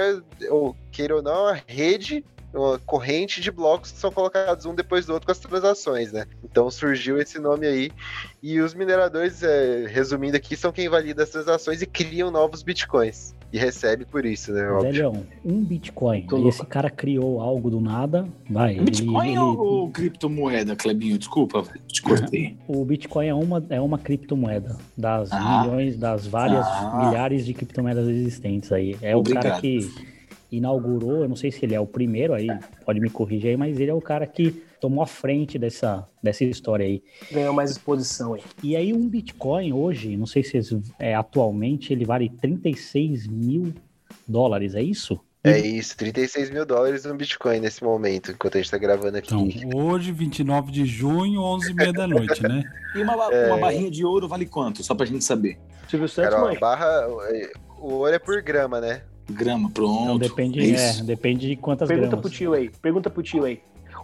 ou, 0.49 0.75
queira 0.91 1.15
ou 1.15 1.21
não, 1.21 1.47
a 1.47 1.53
rede 1.53 2.23
uma 2.53 2.79
corrente 2.79 3.41
de 3.41 3.51
blocos 3.51 3.91
que 3.91 3.97
são 3.97 4.11
colocados 4.11 4.65
um 4.65 4.75
depois 4.75 5.05
do 5.05 5.13
outro 5.13 5.25
com 5.25 5.31
as 5.31 5.39
transações, 5.39 6.11
né? 6.11 6.25
Então 6.43 6.69
surgiu 6.69 7.19
esse 7.19 7.39
nome 7.39 7.67
aí. 7.67 7.91
E 8.41 8.59
os 8.59 8.73
mineradores, 8.73 9.43
é, 9.43 9.85
resumindo 9.87 10.35
aqui, 10.37 10.55
são 10.55 10.71
quem 10.71 10.89
valida 10.89 11.23
as 11.23 11.29
transações 11.29 11.81
e 11.81 11.85
criam 11.85 12.31
novos 12.31 12.63
bitcoins 12.63 13.33
e 13.53 13.57
recebe 13.57 14.05
por 14.05 14.25
isso, 14.25 14.53
né? 14.53 14.61
Velhão, 14.81 15.25
um 15.43 15.61
Bitcoin. 15.61 16.25
e 16.31 16.47
esse 16.47 16.65
cara 16.65 16.89
criou 16.89 17.41
algo 17.41 17.69
do 17.69 17.81
nada. 17.81 18.25
Vai. 18.49 18.79
Bitcoin 18.79 19.31
ele, 19.31 19.39
ou 19.39 19.83
ele... 19.83 19.91
criptomoeda, 19.91 20.75
Clebinho? 20.75 21.17
Desculpa, 21.17 21.63
te 21.87 22.01
cortei. 22.01 22.55
o 22.67 22.85
Bitcoin 22.85 23.27
é 23.27 23.33
uma, 23.33 23.63
é 23.69 23.81
uma 23.81 23.97
criptomoeda 23.97 24.77
das 24.97 25.31
ah. 25.31 25.63
milhões, 25.63 25.97
das 25.97 26.25
várias 26.25 26.65
ah. 26.65 27.03
milhares 27.05 27.45
de 27.45 27.53
criptomoedas 27.53 28.07
existentes 28.07 28.71
aí. 28.71 28.95
É 29.01 29.15
Obrigado. 29.15 29.43
o 29.43 29.49
cara 29.49 29.61
que 29.61 30.10
inaugurou, 30.51 31.23
eu 31.23 31.29
não 31.29 31.35
sei 31.35 31.51
se 31.51 31.63
ele 31.65 31.73
é 31.73 31.79
o 31.79 31.87
primeiro 31.87 32.33
aí, 32.33 32.47
pode 32.85 32.99
me 32.99 33.09
corrigir 33.09 33.51
aí, 33.51 33.57
mas 33.57 33.79
ele 33.79 33.89
é 33.89 33.93
o 33.93 34.01
cara 34.01 34.27
que 34.27 34.63
tomou 34.79 35.01
a 35.03 35.07
frente 35.07 35.57
dessa, 35.57 36.05
dessa 36.21 36.43
história 36.43 36.85
aí. 36.85 37.01
Ganhou 37.31 37.53
mais 37.53 37.71
exposição 37.71 38.33
aí. 38.33 38.41
E 38.61 38.75
aí 38.75 38.93
um 38.93 39.07
Bitcoin 39.07 39.71
hoje, 39.73 40.17
não 40.17 40.25
sei 40.25 40.43
se 40.43 40.59
é, 40.99 41.15
atualmente, 41.15 41.93
ele 41.93 42.03
vale 42.05 42.29
36 42.29 43.27
mil 43.27 43.73
dólares, 44.27 44.75
é 44.75 44.81
isso? 44.83 45.19
É 45.43 45.57
isso, 45.57 45.97
36 45.97 46.51
mil 46.51 46.65
dólares 46.67 47.03
no 47.05 47.15
Bitcoin 47.15 47.59
nesse 47.59 47.83
momento, 47.83 48.31
enquanto 48.31 48.55
a 48.55 48.61
gente 48.61 48.69
tá 48.69 48.77
gravando 48.77 49.17
aqui. 49.17 49.33
Então, 49.33 49.75
hoje, 49.75 50.11
29 50.11 50.71
de 50.71 50.85
junho, 50.85 51.41
11h30 51.41 51.93
da 51.93 52.07
noite, 52.07 52.43
né? 52.43 52.63
E 52.93 53.01
uma, 53.01 53.15
ba- 53.15 53.29
uma 53.47 53.57
barrinha 53.57 53.89
de 53.89 54.03
ouro 54.03 54.27
vale 54.27 54.45
quanto? 54.45 54.83
Só 54.83 54.93
pra 54.93 55.05
gente 55.05 55.23
saber. 55.23 55.57
Silvio 55.87 56.09
Santos, 56.09 56.35
Cara, 56.35 56.51
a 56.51 56.59
barra, 56.59 57.07
o 57.79 57.93
ouro 57.93 58.13
é 58.13 58.19
por 58.19 58.41
grama, 58.41 58.81
né? 58.81 59.01
Grama, 59.31 59.63
Não, 59.63 59.71
pronto. 59.71 60.19
depende, 60.19 60.59
É 60.59 60.63
é, 60.63 60.69
isso. 60.89 61.03
depende 61.03 61.47
de 61.47 61.55
quantas 61.55 61.87
Pergunta 61.87 62.09
gramas. 62.09 62.21
pro 62.25 62.29
tio 62.37 62.53
aí. 62.53 62.69
Pergunta 62.81 63.09
pro 63.09 63.23
tio 63.23 63.43
aí. 63.45 63.59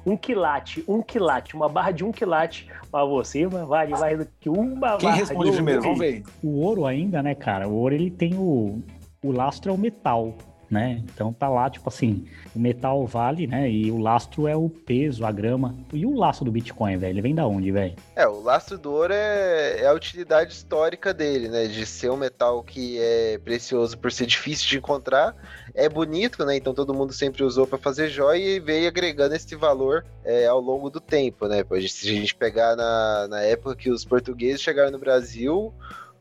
Um 0.06 0.16
quilate, 0.16 0.84
um 0.88 1.02
quilate, 1.02 1.54
uma 1.56 1.68
barra 1.68 1.92
de 1.92 2.04
um 2.04 2.12
quilate 2.12 2.68
pra 2.90 3.04
você 3.04 3.46
vale 3.46 3.92
mais 3.92 4.18
do 4.18 4.28
que 4.40 4.50
uma 4.50 4.98
Quem 4.98 5.10
barra 5.10 5.16
responde 5.18 5.44
de 5.46 5.50
um 5.50 5.56
primeiro? 5.56 5.82
Vamos 5.82 6.00
ver. 6.00 6.24
O 6.42 6.62
ouro 6.62 6.86
ainda, 6.86 7.22
né, 7.22 7.36
cara? 7.36 7.68
O 7.68 7.74
ouro 7.76 7.94
ele 7.94 8.10
tem 8.10 8.34
o, 8.36 8.82
o 9.24 9.32
lastro 9.32 9.72
é 9.72 9.74
o 9.74 9.78
metal, 9.78 10.34
né? 10.70 11.02
Então 11.14 11.34
tá 11.34 11.48
lá, 11.48 11.70
tipo 11.70 11.88
assim, 11.88 12.26
o 12.56 12.60
metal 12.60 13.06
vale, 13.06 13.48
né? 13.48 13.70
E 13.70 13.92
o 13.92 13.98
lastro 13.98 14.48
é 14.48 14.56
o 14.56 14.70
peso, 14.70 15.26
a 15.26 15.32
grama. 15.32 15.76
E 15.94 16.06
o 16.06 16.16
lastro 16.16 16.46
do 16.46 16.52
Bitcoin, 16.52 16.98
velho? 16.98 17.14
Ele 17.14 17.22
vem 17.22 17.36
da 17.36 17.48
onde, 17.48 17.72
velho? 17.72 17.96
É, 18.16 18.28
o 18.28 18.42
lastro 18.42 18.78
do 18.78 18.92
ouro 18.92 19.14
é, 19.14 19.82
é 19.82 19.88
a 19.88 19.94
utilidade 19.94 20.54
histórica 20.54 21.14
dele, 21.14 21.48
né? 21.48 21.68
De 21.68 21.86
ser 21.86 22.12
um 22.12 22.18
metal 22.18 22.62
que 22.64 22.98
é 23.00 23.38
precioso 23.38 23.98
por 23.98 24.12
ser 24.12 24.26
difícil 24.26 24.68
de 24.68 24.78
encontrar, 24.78 25.36
é 25.74 25.88
bonito, 25.88 26.44
né? 26.46 26.58
Então 26.58 26.74
todo 26.74 26.94
mundo 26.94 27.14
sempre 27.14 27.44
usou 27.44 27.66
para 27.66 27.78
fazer 27.78 28.10
joia 28.10 28.38
e 28.38 28.60
veio 28.60 28.88
agregando 28.88 29.36
esse 29.36 29.56
valor 29.56 30.06
é, 30.24 30.48
ao 30.48 30.60
longo 30.60 30.90
do 30.90 31.00
tempo, 31.00 31.48
né? 31.48 31.64
Se 31.88 32.10
a 32.10 32.14
gente 32.14 32.36
pegar 32.36 32.76
na, 32.76 33.28
na 33.30 33.42
época 33.42 33.76
que 33.76 33.90
os 33.90 34.04
portugueses 34.04 34.62
chegaram 34.62 34.92
no 34.92 35.00
Brasil, 35.00 35.74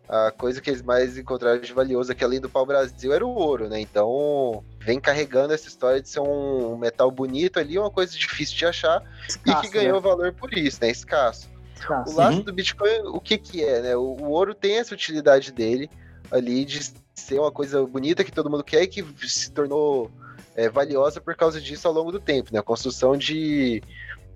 a 0.09 0.31
coisa 0.31 0.61
que 0.61 0.71
eles 0.71 0.83
mais 0.83 1.19
encontraram 1.19 1.61
de 1.61 1.73
valioso 1.73 2.13
aqui 2.13 2.23
além 2.23 2.41
do 2.41 2.49
pau-brasil 2.49 3.13
era 3.13 3.27
o 3.27 3.35
ouro, 3.35 3.69
né? 3.69 3.81
Então 3.81 4.63
vem 4.79 5.01
carregando 5.01 5.53
essa 5.53 5.67
história 5.67 6.01
de 6.01 6.09
ser 6.09 6.21
um 6.21 6.77
metal 6.77 7.11
bonito 7.11 7.59
ali, 7.59 7.79
uma 7.79 7.91
coisa 7.91 8.17
difícil 8.17 8.57
de 8.57 8.67
achar 8.67 9.03
e 9.03 9.29
Escasso, 9.29 9.63
que 9.63 9.69
ganhou 9.71 9.97
né? 9.97 10.09
valor 10.09 10.33
por 10.33 10.53
isso, 10.55 10.79
né? 10.81 10.91
Escasso. 10.91 11.49
Escasso. 11.75 12.13
O 12.13 12.17
lastro 12.17 12.45
do 12.45 12.53
Bitcoin, 12.53 13.01
o 13.07 13.21
que 13.21 13.37
que 13.37 13.65
é, 13.65 13.83
né? 13.83 13.97
O, 13.97 14.17
o 14.21 14.31
ouro 14.31 14.55
tem 14.55 14.79
essa 14.79 14.95
utilidade 14.95 15.51
dele 15.53 15.91
ali 16.31 16.65
de 16.65 16.93
ser 17.15 17.41
uma 17.41 17.51
coisa 17.51 17.85
bonita 17.85 18.23
que 18.23 18.33
todo 18.33 18.51
mundo 18.51 18.63
quer 18.63 18.83
e 18.83 18.87
que 18.87 19.05
se 19.29 19.51
tornou 19.51 20.11
é, 20.55 20.69
valiosa 20.69 21.21
por 21.21 21.35
causa 21.35 21.61
disso 21.61 21.87
ao 21.89 21.95
longo 21.95 22.13
do 22.13 22.21
tempo, 22.21 22.51
né? 22.53 22.61
A 22.61 22.63
construção 22.63 23.17
de 23.17 23.83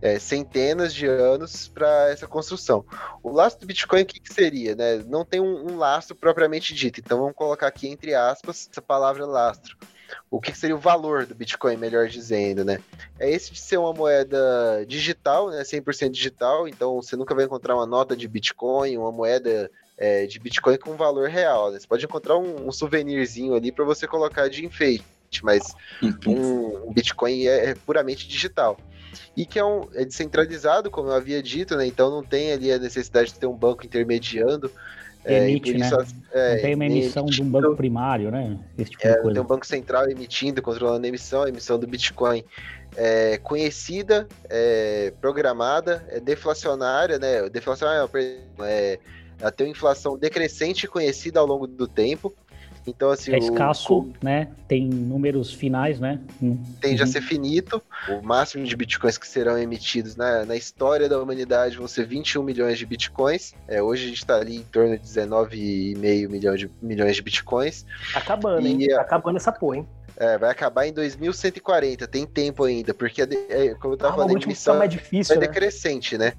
é, 0.02 0.18
centenas 0.18 0.94
de 0.94 1.06
anos 1.06 1.68
para 1.68 2.10
essa 2.10 2.26
construção. 2.26 2.84
O 3.22 3.30
lastro 3.30 3.62
do 3.62 3.66
Bitcoin, 3.66 4.02
o 4.02 4.06
que, 4.06 4.20
que 4.20 4.32
seria, 4.32 4.74
né? 4.74 5.04
Não 5.06 5.24
tem 5.24 5.40
um, 5.40 5.72
um 5.72 5.76
lastro 5.76 6.16
propriamente 6.16 6.74
dito, 6.74 7.00
então 7.00 7.18
vamos 7.18 7.34
colocar 7.34 7.66
aqui 7.66 7.88
entre 7.88 8.14
aspas 8.14 8.68
essa 8.70 8.82
palavra 8.82 9.26
lastro. 9.26 9.76
O 10.30 10.40
que, 10.40 10.56
seria 10.56 10.74
o 10.74 10.78
valor 10.78 11.24
do 11.24 11.34
Bitcoin, 11.34 11.76
melhor 11.76 12.08
dizendo, 12.08 12.64
né? 12.64 12.80
É 13.18 13.30
esse 13.30 13.52
de 13.52 13.60
ser 13.60 13.76
uma 13.76 13.92
moeda 13.92 14.84
digital, 14.86 15.50
né? 15.50 15.62
100% 15.62 16.10
digital, 16.10 16.66
então 16.66 16.96
você 17.00 17.16
nunca 17.16 17.34
vai 17.34 17.44
encontrar 17.44 17.76
uma 17.76 17.86
nota 17.86 18.16
de 18.16 18.26
Bitcoin, 18.26 18.96
uma 18.96 19.12
moeda 19.12 19.70
é, 19.96 20.26
de 20.26 20.38
Bitcoin 20.38 20.78
com 20.78 20.96
valor 20.96 21.28
real, 21.28 21.70
né? 21.70 21.78
Você 21.78 21.86
pode 21.86 22.04
encontrar 22.04 22.36
um, 22.36 22.68
um 22.68 22.72
souvenirzinho 22.72 23.54
ali 23.54 23.70
para 23.70 23.84
você 23.84 24.06
colocar 24.06 24.48
de 24.48 24.64
enfeite, 24.64 25.04
mas 25.44 25.74
um, 26.26 26.88
um 26.88 26.92
Bitcoin 26.92 27.46
é, 27.46 27.70
é 27.70 27.74
puramente 27.74 28.26
digital. 28.26 28.78
E 29.36 29.44
que 29.46 29.58
é, 29.58 29.64
um, 29.64 29.88
é 29.94 30.04
descentralizado, 30.04 30.90
como 30.90 31.08
eu 31.08 31.14
havia 31.14 31.42
dito, 31.42 31.76
né? 31.76 31.86
Então 31.86 32.10
não 32.10 32.22
tem 32.22 32.52
ali 32.52 32.72
a 32.72 32.78
necessidade 32.78 33.32
de 33.32 33.38
ter 33.38 33.46
um 33.46 33.56
banco 33.56 33.84
intermediando. 33.84 34.70
é, 35.24 35.48
e 35.48 35.50
Emite, 35.50 35.74
né? 35.74 35.86
isso 35.86 36.00
as- 36.00 36.14
é, 36.32 36.56
tem 36.56 36.74
uma 36.74 36.86
emissão 36.86 37.26
de 37.26 37.42
um 37.42 37.44
emitindo- 37.44 37.60
banco 37.62 37.76
primário, 37.76 38.30
né? 38.30 38.58
Esse 38.78 38.90
tipo 38.92 39.06
é, 39.06 39.10
de 39.10 39.14
tem 39.14 39.22
coisa. 39.22 39.40
um 39.42 39.44
banco 39.44 39.66
central 39.66 40.08
emitindo, 40.10 40.62
controlando 40.62 41.04
a 41.04 41.08
emissão, 41.08 41.42
a 41.42 41.48
emissão 41.48 41.78
do 41.78 41.86
Bitcoin 41.86 42.42
é 42.96 43.36
conhecida, 43.38 44.26
é 44.48 45.12
programada, 45.20 46.04
é 46.08 46.18
deflacionária, 46.20 47.18
né? 47.18 47.48
Deflacionária, 47.50 48.08
perdão, 48.08 48.64
é, 48.64 48.98
ela 49.38 49.50
tem 49.50 49.66
uma 49.66 49.72
inflação 49.72 50.18
decrescente 50.18 50.86
conhecida 50.86 51.38
ao 51.40 51.46
longo 51.46 51.66
do 51.66 51.86
tempo. 51.86 52.34
Então, 52.86 53.10
assim, 53.10 53.32
É 53.32 53.36
o- 53.36 53.38
escasso, 53.38 54.10
né? 54.22 54.48
Tem 54.66 54.88
números 54.88 55.52
finais, 55.52 56.00
né? 56.00 56.20
Hum. 56.42 56.58
tende 56.80 57.02
a 57.02 57.04
Uhum. 57.04 57.12
ser 57.12 57.20
finito. 57.20 57.82
O 58.08 58.22
máximo 58.22 58.64
de 58.64 58.74
bitcoins 58.74 59.18
que 59.18 59.28
serão 59.28 59.58
emitidos 59.58 60.16
na, 60.16 60.44
na 60.46 60.56
história 60.56 61.08
da 61.08 61.20
humanidade 61.22 61.76
vão 61.76 61.86
ser 61.86 62.06
21 62.06 62.42
milhões 62.42 62.78
de 62.78 62.86
bitcoins. 62.86 63.54
É, 63.68 63.82
hoje 63.82 64.04
a 64.04 64.08
gente 64.08 64.16
está 64.18 64.36
ali 64.36 64.56
em 64.56 64.62
torno 64.62 64.96
de 64.96 65.02
19,5 65.02 66.28
milhões 66.28 66.58
de, 66.60 66.70
milhões 66.80 67.16
de 67.16 67.22
bitcoins. 67.22 67.84
Tá 68.12 68.18
acabando, 68.20 68.66
hein? 68.66 68.78
E, 68.82 68.88
Tá 68.88 69.00
acabando 69.02 69.36
essa 69.36 69.52
porra, 69.52 69.76
hein? 69.78 69.88
É, 70.16 70.36
vai 70.38 70.50
acabar 70.50 70.86
em 70.86 70.92
2140, 70.92 72.06
tem 72.06 72.26
tempo 72.26 72.64
ainda, 72.64 72.92
porque, 72.92 73.22
a 73.22 73.26
é, 73.48 73.74
como 73.74 73.94
eu 73.94 73.98
Ah, 73.98 74.02
tava 74.02 74.14
o 74.14 74.16
falando, 74.16 74.36
a 74.36 74.42
emissão 74.42 74.76
mais 74.78 74.90
é 74.92 74.96
difícil, 74.96 75.34
né? 75.40 75.46
decrescente, 75.46 76.18
né? 76.18 76.32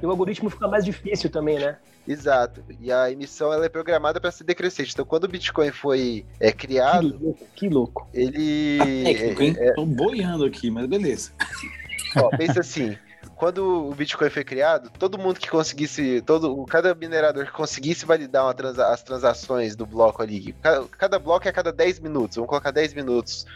E 0.00 0.06
o 0.06 0.10
algoritmo 0.10 0.48
fica 0.48 0.68
mais 0.68 0.84
difícil 0.84 1.28
também, 1.30 1.58
né? 1.58 1.76
Exato. 2.06 2.62
E 2.80 2.92
a 2.92 3.10
emissão 3.10 3.52
ela 3.52 3.64
é 3.64 3.68
programada 3.68 4.20
para 4.20 4.30
ser 4.30 4.44
decrescente. 4.44 4.92
Então, 4.92 5.04
quando 5.04 5.24
o 5.24 5.28
Bitcoin 5.28 5.70
foi 5.70 6.24
é, 6.38 6.52
Que 6.52 6.66
criado, 6.66 7.18
louco, 7.20 7.46
que 7.54 7.68
louco. 7.68 8.08
ele. 8.12 8.78
Técnico, 9.04 9.42
hein? 9.42 9.54
é, 9.58 9.72
Tô 9.72 9.86
boiando 9.86 10.44
aqui, 10.44 10.70
mas 10.70 10.86
beleza. 10.86 11.30
Ó, 12.16 12.28
pensa 12.36 12.60
assim, 12.60 12.96
quando 13.36 13.88
o 13.88 13.94
Bitcoin 13.94 14.30
foi 14.30 14.44
criado, 14.44 14.90
todo 14.98 15.18
mundo 15.18 15.40
que 15.40 15.48
conseguisse, 15.50 16.22
todo, 16.22 16.64
cada 16.66 16.94
minerador 16.94 17.46
que 17.46 17.52
conseguisse 17.52 18.04
validar 18.06 18.44
uma 18.44 18.54
transa- 18.54 18.86
as 18.88 19.02
transações 19.02 19.74
do 19.74 19.84
bloco 19.86 20.22
ali, 20.22 20.52
cada, 20.62 20.86
cada 20.88 21.18
bloco 21.18 21.46
é 21.46 21.50
a 21.50 21.52
cada 21.52 21.72
10 21.72 21.98
minutos, 22.00 22.36
vamos 22.36 22.48
colocar 22.48 22.70
10 22.70 22.94
minutos, 22.94 23.46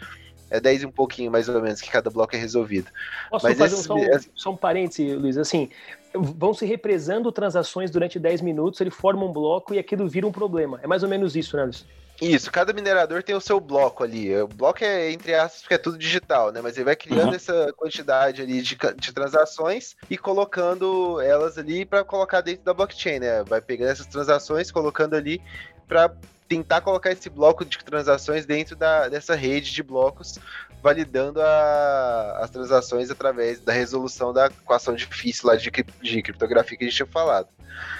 é 0.49 0.59
10 0.59 0.81
e 0.81 0.85
um 0.87 0.91
pouquinho 0.91 1.31
mais 1.31 1.47
ou 1.47 1.61
menos 1.61 1.79
que 1.79 1.89
cada 1.89 2.09
bloco 2.09 2.35
é 2.35 2.39
resolvido. 2.39 2.89
Posso 3.29 3.45
Mas 3.45 3.57
fazer 3.57 3.75
um, 3.75 3.77
esse- 3.77 3.87
só, 3.87 3.95
um, 3.95 4.31
só 4.35 4.51
um 4.51 4.57
parêntese, 4.57 5.13
Luiz? 5.15 5.37
Assim, 5.37 5.69
vão 6.13 6.53
se 6.53 6.65
represando 6.65 7.31
transações 7.31 7.91
durante 7.91 8.19
10 8.19 8.41
minutos, 8.41 8.79
ele 8.81 8.91
forma 8.91 9.25
um 9.25 9.31
bloco 9.31 9.73
e 9.73 9.79
aquilo 9.79 10.07
vira 10.07 10.27
um 10.27 10.31
problema. 10.31 10.79
É 10.83 10.87
mais 10.87 11.03
ou 11.03 11.09
menos 11.09 11.35
isso, 11.35 11.55
né, 11.57 11.63
Luiz? 11.63 11.85
Isso, 12.21 12.51
cada 12.51 12.73
minerador 12.73 13.23
tem 13.23 13.33
o 13.33 13.39
seu 13.39 13.61
bloco 13.61 14.03
ali. 14.03 14.35
O 14.41 14.47
bloco 14.47 14.83
é, 14.83 15.09
entre 15.09 15.33
aspas, 15.33 15.61
porque 15.61 15.75
é 15.75 15.77
tudo 15.77 15.97
digital, 15.97 16.51
né? 16.51 16.59
Mas 16.61 16.75
ele 16.75 16.83
vai 16.83 16.95
criando 16.95 17.29
Uhum. 17.29 17.35
essa 17.35 17.71
quantidade 17.77 18.41
ali 18.41 18.61
de, 18.61 18.77
de 18.97 19.13
transações 19.13 19.95
e 20.09 20.17
colocando 20.17 21.21
elas 21.21 21.57
ali 21.57 21.85
para 21.85 22.03
colocar 22.03 22.41
dentro 22.41 22.65
da 22.65 22.73
blockchain, 22.73 23.19
né? 23.19 23.43
Vai 23.43 23.61
pegando 23.61 23.91
essas 23.91 24.05
transações, 24.05 24.69
colocando 24.69 25.13
ali 25.15 25.41
para 25.87 26.11
tentar 26.49 26.81
colocar 26.81 27.11
esse 27.11 27.29
bloco 27.29 27.63
de 27.63 27.77
transações 27.77 28.45
dentro 28.45 28.75
da, 28.75 29.07
dessa 29.07 29.35
rede 29.35 29.71
de 29.71 29.83
blocos, 29.83 30.39
validando 30.81 31.39
a- 31.41 32.39
as 32.41 32.49
transações 32.49 33.11
através 33.11 33.59
da 33.59 33.71
resolução 33.71 34.33
da 34.33 34.47
equação 34.47 34.95
difícil 34.95 35.47
lá 35.47 35.55
de, 35.55 35.69
de 36.01 36.21
criptografia 36.23 36.75
que 36.77 36.83
a 36.83 36.87
gente 36.87 36.95
tinha 36.97 37.05
falado. 37.05 37.47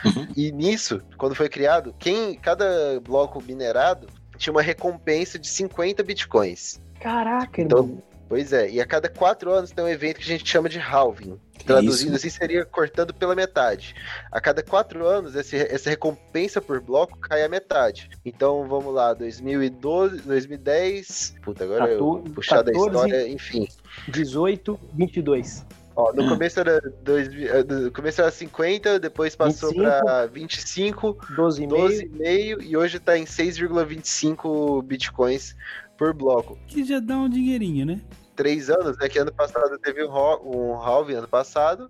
Uhum. 0.03 0.27
E 0.35 0.51
nisso, 0.51 0.99
quando 1.15 1.35
foi 1.35 1.47
criado, 1.47 1.95
quem 1.99 2.33
cada 2.35 2.99
bloco 3.01 3.41
minerado 3.41 4.07
tinha 4.37 4.51
uma 4.51 4.61
recompensa 4.61 5.37
de 5.37 5.47
50 5.47 6.01
bitcoins. 6.03 6.81
Caraca, 6.99 7.61
Então, 7.61 7.79
irmão. 7.83 8.03
Pois 8.29 8.53
é, 8.53 8.69
e 8.69 8.79
a 8.79 8.85
cada 8.85 9.09
quatro 9.09 9.51
anos 9.51 9.71
tem 9.71 9.83
um 9.83 9.87
evento 9.89 10.17
que 10.17 10.23
a 10.23 10.37
gente 10.37 10.47
chama 10.47 10.69
de 10.69 10.79
halving. 10.79 11.39
Traduzindo 11.65 12.15
assim, 12.15 12.29
seria 12.29 12.63
cortando 12.63 13.11
pela 13.13 13.33
metade. 13.35 13.95
A 14.31 14.39
cada 14.39 14.61
quatro 14.63 15.05
anos, 15.05 15.35
esse- 15.35 15.57
essa 15.57 15.89
recompensa 15.89 16.61
por 16.61 16.79
bloco 16.79 17.17
cai 17.17 17.43
a 17.43 17.49
metade. 17.49 18.07
Então, 18.23 18.67
vamos 18.67 18.93
lá, 18.93 19.13
2012, 19.15 20.21
2010... 20.21 21.35
Puta, 21.43 21.63
agora 21.63 21.87
eu 21.91 22.13
14, 22.15 22.33
puxar 22.35 22.61
da 22.61 22.71
14. 22.71 22.87
história, 22.87 23.27
enfim. 23.27 23.67
18, 24.07 24.79
22. 24.93 25.65
Ó, 25.95 26.13
no 26.13 26.29
começo 26.29 26.59
era 26.59 26.79
dois, 27.03 27.27
eh, 27.27 27.63
no 27.67 27.91
começo 27.91 28.21
era 28.21 28.31
50, 28.31 28.99
depois 28.99 29.35
passou 29.35 29.71
25. 29.71 30.05
para 30.05 30.25
25, 30.27 31.17
12,5. 31.35 31.67
12,5 31.67 32.61
e 32.61 32.77
hoje 32.77 32.99
tá 32.99 33.17
em 33.17 33.25
6,25 33.25 34.81
bitcoins 34.83 35.55
por 35.99 36.13
bloco. 36.13 36.57
Que 36.65 36.85
já 36.85 37.01
dá 37.01 37.17
um 37.17 37.29
dinheirinho, 37.29 37.85
né? 37.85 37.99
Três 38.33 38.69
anos, 38.69 38.97
né? 38.97 39.09
Que 39.09 39.19
ano 39.19 39.33
passado 39.33 39.77
teve 39.77 40.01
um, 40.01 40.09
um 40.09 40.73
halving, 40.75 41.15
ano 41.15 41.27
passado. 41.27 41.89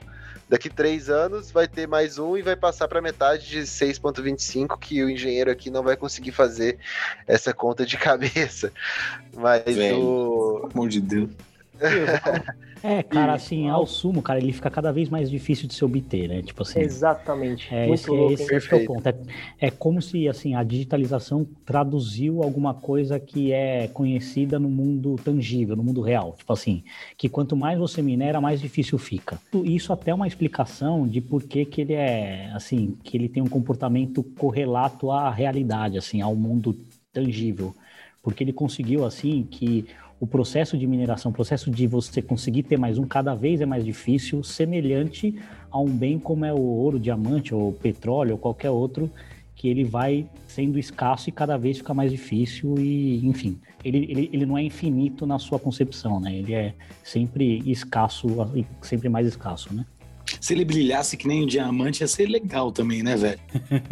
Daqui 0.50 0.68
três 0.68 1.12
anos 1.12 1.52
vai 1.52 1.68
ter 1.68 1.88
mais 1.88 2.18
um 2.18 2.36
e 2.36 2.42
vai 2.42 2.56
passar 2.56 2.88
para 2.88 3.04
metade 3.04 3.48
de 3.48 3.60
6,25, 3.60 4.80
que 4.80 5.04
o 5.04 5.10
engenheiro 5.10 5.52
aqui 5.52 5.70
não 5.70 5.84
vai 5.84 5.96
conseguir 5.96 6.32
fazer 6.32 6.80
essa 7.28 7.54
conta 7.54 7.86
de 7.86 7.96
cabeça. 8.02 8.74
Mas 9.32 9.64
Velho. 9.64 10.02
o. 10.02 10.54
Pelo 10.62 10.72
amor 10.74 10.90
de 10.90 11.02
Deus. 11.02 11.30
É, 12.82 13.04
cara, 13.04 13.34
assim, 13.34 13.68
ao 13.68 13.86
sumo, 13.86 14.22
cara, 14.22 14.40
ele 14.40 14.54
fica 14.54 14.70
cada 14.70 14.92
vez 14.92 15.10
mais 15.10 15.30
difícil 15.30 15.68
de 15.68 15.74
se 15.74 15.84
obter, 15.84 16.30
né? 16.30 16.42
Tipo 16.42 16.64
assim. 16.64 16.80
Exatamente. 16.80 17.68
É, 17.74 17.88
Muito 17.88 18.00
esse, 18.00 18.10
louco, 18.10 18.34
esse, 18.34 18.56
esse 18.56 18.70
que 18.70 18.76
é 18.76 18.78
o 18.78 18.86
ponto. 18.86 19.06
É, 19.06 19.16
é 19.60 19.72
como 19.72 20.02
se 20.02 20.30
assim 20.30 20.56
a 20.56 20.64
digitalização 20.64 21.46
traduziu 21.66 22.42
alguma 22.42 22.74
coisa 22.74 23.20
que 23.20 23.52
é 23.52 23.88
conhecida 23.90 24.58
no 24.58 24.70
mundo 24.70 25.18
tangível, 25.18 25.76
no 25.76 25.84
mundo 25.84 26.02
real. 26.02 26.36
Tipo 26.38 26.54
assim, 26.54 26.84
que 27.18 27.28
quanto 27.28 27.56
mais 27.56 27.78
você 27.78 28.02
minera, 28.02 28.40
mais 28.40 28.62
difícil 28.62 28.98
fica. 28.98 29.38
Isso 29.66 29.92
até 29.92 30.12
é 30.12 30.14
uma 30.14 30.28
explicação 30.28 31.06
de 31.08 31.20
por 31.20 31.44
que, 31.44 31.66
que 31.66 31.82
ele 31.82 31.94
é 31.94 32.50
assim, 32.54 32.98
que 33.04 33.18
ele 33.18 33.28
tem 33.28 33.44
um 33.44 33.50
comportamento 33.50 34.24
correlato 34.24 35.12
à 35.12 35.30
realidade, 35.30 35.98
assim, 35.98 36.22
ao 36.22 36.36
mundo 36.36 36.78
tangível. 37.12 37.76
Porque 38.22 38.44
ele 38.44 38.54
conseguiu 38.54 39.06
assim 39.06 39.44
que 39.44 39.86
o 40.20 40.28
processo 40.28 40.78
de 40.78 40.86
mineração, 40.86 41.32
o 41.32 41.34
processo 41.34 41.72
de 41.72 41.88
você 41.88 42.22
conseguir 42.22 42.64
ter 42.64 42.78
mais 42.78 42.98
um 42.98 43.06
cada 43.06 43.34
vez 43.34 43.62
é 43.62 43.66
mais 43.66 43.86
difícil, 43.86 44.44
semelhante 44.44 45.40
a 45.72 45.80
um 45.80 45.88
bem 45.88 46.20
como 46.20 46.46
é 46.46 46.54
o 46.54 46.60
ouro, 46.60 47.00
diamante 47.00 47.56
ou 47.56 47.72
petróleo 47.72 48.34
ou 48.34 48.38
qualquer 48.38 48.70
outro 48.70 49.10
que 49.56 49.68
ele 49.68 49.84
vai 49.84 50.26
sendo 50.48 50.80
escasso 50.80 51.28
e 51.30 51.34
cada 51.34 51.58
vez 51.58 51.80
fica 51.80 51.94
mais 51.94 52.12
difícil 52.12 52.76
e, 52.78 53.26
enfim, 53.28 53.60
ele, 53.84 54.06
ele, 54.10 54.30
ele 54.32 54.46
não 54.46 54.58
é 54.58 54.64
infinito 54.64 55.26
na 55.26 55.38
sua 55.38 55.60
concepção, 55.60 56.18
né? 56.18 56.34
Ele 56.34 56.54
é 56.54 56.74
sempre 57.04 57.62
escasso, 57.70 58.28
sempre 58.82 59.10
mais 59.10 59.28
escasso, 59.28 59.74
né? 59.74 59.86
Se 60.40 60.54
ele 60.54 60.64
brilhasse 60.64 61.18
que 61.18 61.28
nem 61.28 61.44
um 61.44 61.46
diamante, 61.46 62.02
ia 62.02 62.08
ser 62.08 62.28
legal 62.28 62.72
também, 62.72 63.04
né, 63.04 63.18
velho? 63.18 63.40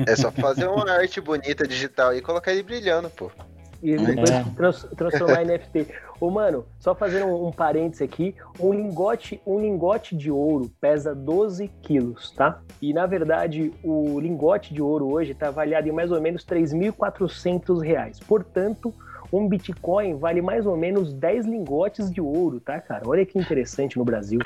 É 0.06 0.16
só 0.16 0.32
fazer 0.32 0.68
uma 0.68 0.90
arte 0.90 1.20
bonita 1.20 1.68
digital 1.68 2.16
e 2.16 2.22
colocar 2.22 2.54
ele 2.54 2.64
brilhando, 2.64 3.10
pô. 3.10 3.30
E 3.82 3.96
depois 3.96 4.30
é. 4.30 4.44
trans, 4.56 4.84
transformar 4.96 5.44
em 5.44 5.46
NFT. 5.46 5.88
Ô, 6.20 6.30
mano, 6.32 6.66
só 6.80 6.96
fazendo 6.96 7.28
um, 7.28 7.48
um 7.48 7.52
parênteses 7.52 8.02
aqui, 8.02 8.36
um 8.60 8.74
lingote, 8.74 9.40
um 9.46 9.60
lingote 9.60 10.16
de 10.16 10.32
ouro 10.32 10.72
pesa 10.82 11.14
12 11.14 11.68
quilos, 11.82 12.32
tá? 12.32 12.60
E 12.82 12.94
na 12.94 13.06
verdade, 13.06 13.72
o 13.84 14.20
lingote 14.20 14.74
de 14.74 14.82
ouro 14.82 15.12
hoje 15.12 15.32
está 15.32 15.50
avaliado 15.50 15.88
em 15.88 15.92
mais 15.92 16.12
ou 16.12 16.20
menos 16.20 16.44
3.400 16.46 17.82
reais. 17.84 18.20
Portanto, 18.20 18.94
um 19.32 19.48
Bitcoin 19.48 20.16
vale 20.16 20.42
mais 20.42 20.66
ou 20.66 20.76
menos 20.76 21.14
10 21.14 21.46
lingotes 21.46 22.12
de 22.12 22.22
ouro, 22.22 22.60
tá, 22.60 22.80
cara? 22.80 23.04
Olha 23.08 23.26
que 23.26 23.38
interessante 23.38 23.98
no 23.98 24.06
Brasil. 24.06 24.40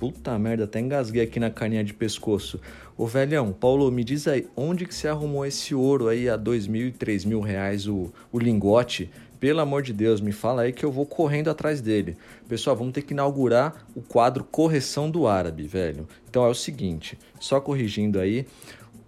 Puta 0.00 0.38
merda, 0.38 0.64
até 0.64 0.80
engasguei 0.80 1.22
aqui 1.22 1.38
na 1.38 1.50
carninha 1.50 1.84
de 1.84 1.92
pescoço. 1.92 2.58
Ô 2.96 3.06
velhão, 3.06 3.52
Paulo, 3.52 3.92
me 3.92 4.02
diz 4.02 4.26
aí, 4.26 4.48
onde 4.56 4.86
que 4.86 4.94
você 4.94 5.06
arrumou 5.06 5.44
esse 5.44 5.74
ouro 5.74 6.08
aí 6.08 6.26
a 6.26 6.38
dois 6.38 6.66
mil 6.66 6.88
e 6.88 6.90
três 6.90 7.22
mil 7.22 7.38
reais 7.38 7.86
o, 7.86 8.10
o 8.32 8.38
lingote? 8.38 9.10
Pelo 9.38 9.60
amor 9.60 9.82
de 9.82 9.92
Deus, 9.92 10.22
me 10.22 10.32
fala 10.32 10.62
aí 10.62 10.72
que 10.72 10.86
eu 10.86 10.90
vou 10.90 11.04
correndo 11.04 11.50
atrás 11.50 11.82
dele. 11.82 12.16
Pessoal, 12.48 12.74
vamos 12.74 12.94
ter 12.94 13.02
que 13.02 13.12
inaugurar 13.12 13.86
o 13.94 14.00
quadro 14.00 14.42
Correção 14.42 15.10
do 15.10 15.26
Árabe, 15.26 15.64
velho. 15.64 16.08
Então 16.30 16.46
é 16.46 16.48
o 16.48 16.54
seguinte, 16.54 17.18
só 17.38 17.60
corrigindo 17.60 18.18
aí, 18.18 18.46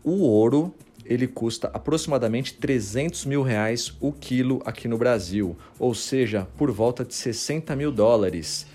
o 0.04 0.20
ouro 0.20 0.74
ele 1.06 1.26
custa 1.26 1.68
aproximadamente 1.72 2.52
300 2.52 3.24
mil 3.24 3.42
reais 3.42 3.96
o 3.98 4.12
quilo 4.12 4.60
aqui 4.62 4.86
no 4.86 4.98
Brasil, 4.98 5.56
ou 5.78 5.94
seja, 5.94 6.46
por 6.58 6.70
volta 6.70 7.02
de 7.02 7.14
60 7.14 7.74
mil 7.76 7.90
dólares. 7.90 8.66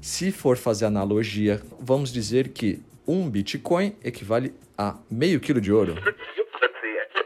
Se 0.00 0.30
for 0.30 0.56
fazer 0.56 0.86
analogia, 0.86 1.62
vamos 1.80 2.12
dizer 2.12 2.48
que 2.48 2.82
um 3.06 3.28
Bitcoin 3.28 3.94
equivale 4.02 4.54
a 4.76 4.96
meio 5.10 5.40
quilo 5.40 5.60
de 5.60 5.72
ouro. 5.72 5.94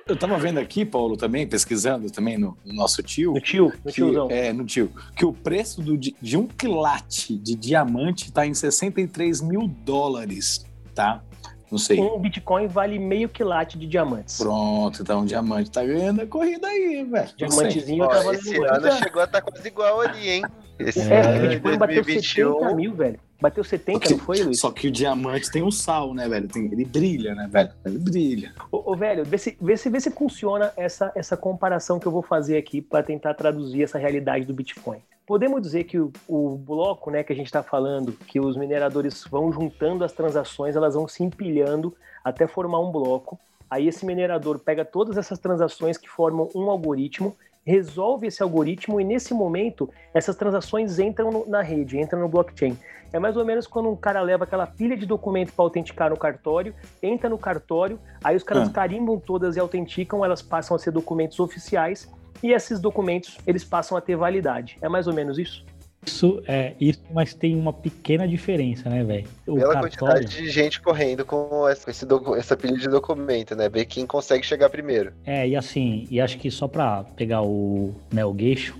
Eu 0.06 0.16
tava 0.16 0.36
vendo 0.38 0.58
aqui, 0.58 0.84
Paulo, 0.84 1.16
também, 1.16 1.46
pesquisando 1.46 2.10
também 2.10 2.36
no, 2.36 2.58
no 2.64 2.74
nosso 2.74 3.00
tio. 3.00 3.32
No 3.32 3.40
tio, 3.40 3.66
no 3.66 3.92
que, 3.92 3.92
tiozão. 3.92 4.28
É, 4.28 4.52
no 4.52 4.64
tio. 4.64 4.90
Que 5.14 5.24
o 5.24 5.32
preço 5.32 5.80
do, 5.80 5.96
de 5.96 6.36
um 6.36 6.48
quilate 6.48 7.38
de 7.38 7.54
diamante 7.54 8.32
tá 8.32 8.44
em 8.44 8.52
63 8.52 9.40
mil 9.40 9.68
dólares, 9.68 10.66
tá? 10.96 11.22
Não 11.70 11.78
sei. 11.78 12.00
Um 12.00 12.18
Bitcoin 12.18 12.66
vale 12.66 12.98
meio 12.98 13.28
quilate 13.28 13.78
de 13.78 13.86
diamantes. 13.86 14.38
Pronto, 14.38 15.00
então 15.00 15.20
um 15.20 15.24
diamante 15.24 15.70
tá 15.70 15.84
ganhando 15.84 16.22
a 16.22 16.26
corrida 16.26 16.66
aí, 16.66 17.04
velho. 17.04 17.28
Diamantezinho 17.36 18.08
tá 18.08 18.20
valendo 18.20 18.40
Esse 18.40 18.56
ano 18.56 18.92
chegou 18.98 19.22
a 19.22 19.24
estar 19.26 19.40
tá 19.40 19.42
quase 19.42 19.68
igual 19.68 20.00
ali, 20.00 20.28
hein? 20.28 20.42
Esse 20.88 21.00
é, 21.12 21.38
o 21.38 21.48
Bitcoin 21.48 21.78
bateu 21.78 22.04
70 22.04 22.74
mil, 22.74 22.94
velho. 22.94 23.18
Bateu 23.40 23.64
70, 23.64 23.98
Porque, 23.98 24.14
não 24.14 24.20
foi, 24.20 24.42
Luiz? 24.42 24.60
Só 24.60 24.70
que 24.70 24.88
o 24.88 24.90
diamante 24.90 25.50
tem 25.50 25.62
um 25.62 25.70
sal, 25.70 26.12
né, 26.12 26.28
velho? 26.28 26.46
Tem, 26.46 26.66
ele 26.66 26.84
brilha, 26.84 27.34
né, 27.34 27.48
velho? 27.50 27.70
Ele 27.86 27.98
brilha. 27.98 28.52
Ô, 28.70 28.92
ô, 28.92 28.96
velho, 28.96 29.24
vê 29.24 29.38
se, 29.38 29.56
vê, 29.58 29.76
se, 29.76 29.88
vê 29.88 29.98
se 29.98 30.10
funciona 30.10 30.72
essa, 30.76 31.10
essa 31.14 31.36
comparação 31.36 31.98
que 31.98 32.06
eu 32.06 32.12
vou 32.12 32.22
fazer 32.22 32.58
aqui 32.58 32.82
para 32.82 33.02
tentar 33.02 33.32
traduzir 33.32 33.82
essa 33.82 33.98
realidade 33.98 34.44
do 34.44 34.52
Bitcoin. 34.52 34.98
Podemos 35.26 35.62
dizer 35.62 35.84
que 35.84 35.98
o, 35.98 36.12
o 36.28 36.56
bloco 36.56 37.10
né, 37.10 37.22
que 37.22 37.32
a 37.32 37.36
gente 37.36 37.46
está 37.46 37.62
falando, 37.62 38.12
que 38.26 38.38
os 38.38 38.56
mineradores 38.56 39.24
vão 39.30 39.50
juntando 39.50 40.04
as 40.04 40.12
transações, 40.12 40.76
elas 40.76 40.94
vão 40.94 41.08
se 41.08 41.22
empilhando 41.22 41.96
até 42.22 42.46
formar 42.46 42.80
um 42.80 42.90
bloco. 42.90 43.38
Aí 43.70 43.86
esse 43.86 44.04
minerador 44.04 44.58
pega 44.58 44.84
todas 44.84 45.16
essas 45.16 45.38
transações 45.38 45.96
que 45.96 46.08
formam 46.10 46.50
um 46.54 46.68
algoritmo 46.68 47.36
resolve 47.64 48.26
esse 48.26 48.42
algoritmo 48.42 49.00
e 49.00 49.04
nesse 49.04 49.34
momento 49.34 49.88
essas 50.14 50.36
transações 50.36 50.98
entram 50.98 51.30
no, 51.30 51.46
na 51.46 51.62
rede, 51.62 51.98
entram 51.98 52.20
no 52.20 52.28
blockchain. 52.28 52.76
É 53.12 53.18
mais 53.18 53.36
ou 53.36 53.44
menos 53.44 53.66
quando 53.66 53.88
um 53.88 53.96
cara 53.96 54.20
leva 54.20 54.44
aquela 54.44 54.66
pilha 54.66 54.96
de 54.96 55.04
documento 55.04 55.52
para 55.52 55.64
autenticar 55.64 56.10
no 56.10 56.16
cartório, 56.16 56.74
entra 57.02 57.28
no 57.28 57.38
cartório, 57.38 57.98
aí 58.22 58.36
os 58.36 58.42
caras 58.42 58.68
ah. 58.68 58.72
carimbam 58.72 59.18
todas 59.18 59.56
e 59.56 59.60
autenticam, 59.60 60.24
elas 60.24 60.40
passam 60.40 60.76
a 60.76 60.78
ser 60.78 60.92
documentos 60.92 61.40
oficiais 61.40 62.08
e 62.42 62.52
esses 62.52 62.80
documentos 62.80 63.38
eles 63.46 63.64
passam 63.64 63.96
a 63.98 64.00
ter 64.00 64.16
validade. 64.16 64.78
É 64.80 64.88
mais 64.88 65.06
ou 65.06 65.12
menos 65.12 65.38
isso? 65.38 65.64
Isso 66.06 66.42
é 66.48 66.74
isso, 66.80 67.02
mas 67.12 67.34
tem 67.34 67.54
uma 67.54 67.72
pequena 67.72 68.26
diferença, 68.26 68.88
né, 68.88 69.04
velho? 69.04 69.28
Pela 69.44 69.74
cartório... 69.74 69.90
quantidade 69.90 70.26
de 70.26 70.48
gente 70.48 70.80
correndo 70.80 71.26
com 71.26 71.68
essa, 71.68 71.90
esse 71.90 72.06
essa 72.38 72.56
pilha 72.56 72.78
de 72.78 72.88
documento, 72.88 73.54
né? 73.54 73.68
Ver 73.68 73.84
quem 73.84 74.06
consegue 74.06 74.44
chegar 74.44 74.70
primeiro. 74.70 75.12
É, 75.26 75.46
e 75.46 75.54
assim, 75.54 76.06
e 76.10 76.18
acho 76.18 76.38
que 76.38 76.50
só 76.50 76.66
para 76.66 77.04
pegar 77.16 77.42
o, 77.42 77.94
né, 78.10 78.24
o 78.24 78.32
gueixo, 78.32 78.74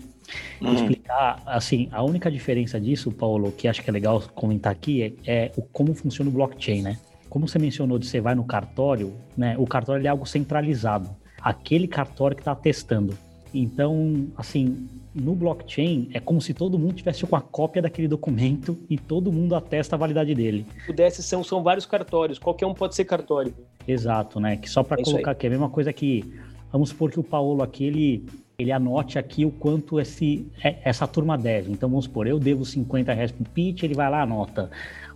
uhum. 0.63 0.75
explicar, 0.75 1.43
assim, 1.45 1.89
a 1.93 2.03
única 2.03 2.31
diferença 2.31 2.81
disso, 2.81 3.13
Paulo, 3.13 3.53
que 3.53 3.69
acho 3.69 3.83
que 3.83 3.91
é 3.91 3.93
legal 3.93 4.23
comentar 4.35 4.73
aqui, 4.73 5.03
é, 5.27 5.31
é 5.31 5.53
o, 5.57 5.63
como 5.63 5.95
funciona 5.95 6.31
o 6.31 6.33
blockchain, 6.33 6.81
né? 6.81 6.99
Como 7.29 7.47
você 7.47 7.59
mencionou 7.59 7.99
de 7.99 8.07
você 8.07 8.21
vai 8.21 8.35
no 8.35 8.45
cartório, 8.45 9.15
né? 9.37 9.57
O 9.59 9.67
cartório 9.67 10.05
é 10.05 10.09
algo 10.09 10.27
centralizado. 10.27 11.11
Aquele 11.41 11.87
cartório 11.87 12.35
que 12.35 12.41
está 12.43 12.55
testando. 12.55 13.17
Então, 13.53 14.27
assim, 14.37 14.89
no 15.15 15.35
blockchain 15.35 16.09
é 16.13 16.21
como 16.21 16.41
se 16.41 16.55
todo 16.55 16.79
mundo 16.79 16.95
tivesse 16.95 17.25
uma 17.25 17.41
cópia 17.41 17.83
daquele 17.83 18.07
documento 18.07 18.79
e 18.89 18.97
todo 18.97 19.33
mundo 19.33 19.55
atesta 19.55 19.97
a 19.97 19.99
validade 19.99 20.35
dele. 20.35 20.67
DS 20.95 21.25
são, 21.25 21.43
são 21.43 21.63
vários 21.63 21.87
cartórios, 21.87 22.39
qualquer 22.39 22.67
um 22.67 22.75
pode 22.75 22.95
ser 22.95 23.05
cartório. 23.05 23.55
Exato, 23.87 24.39
né? 24.39 24.57
Que 24.57 24.71
só 24.71 24.83
para 24.83 25.01
é 25.01 25.05
colocar 25.05 25.33
aqui, 25.33 25.47
é 25.47 25.49
a 25.49 25.51
mesma 25.51 25.69
coisa 25.69 25.93
que. 25.93 26.33
Vamos 26.73 26.91
supor 26.91 27.11
que 27.11 27.19
o 27.19 27.25
Paulo 27.25 27.65
aqui, 27.65 27.85
ele, 27.85 28.27
ele 28.57 28.71
anote 28.71 29.19
aqui 29.19 29.45
o 29.45 29.51
quanto 29.51 29.99
esse, 29.99 30.47
é, 30.63 30.77
essa 30.85 31.05
turma 31.05 31.37
deve. 31.37 31.73
Então 31.73 31.89
vamos 31.89 32.05
supor, 32.05 32.29
eu 32.29 32.39
devo 32.39 32.65
50 32.65 33.13
reais 33.13 33.33
pro 33.33 33.45
Pete, 33.45 33.85
ele 33.85 33.95
vai 33.95 34.09
lá 34.09 34.23
anota. 34.23 34.71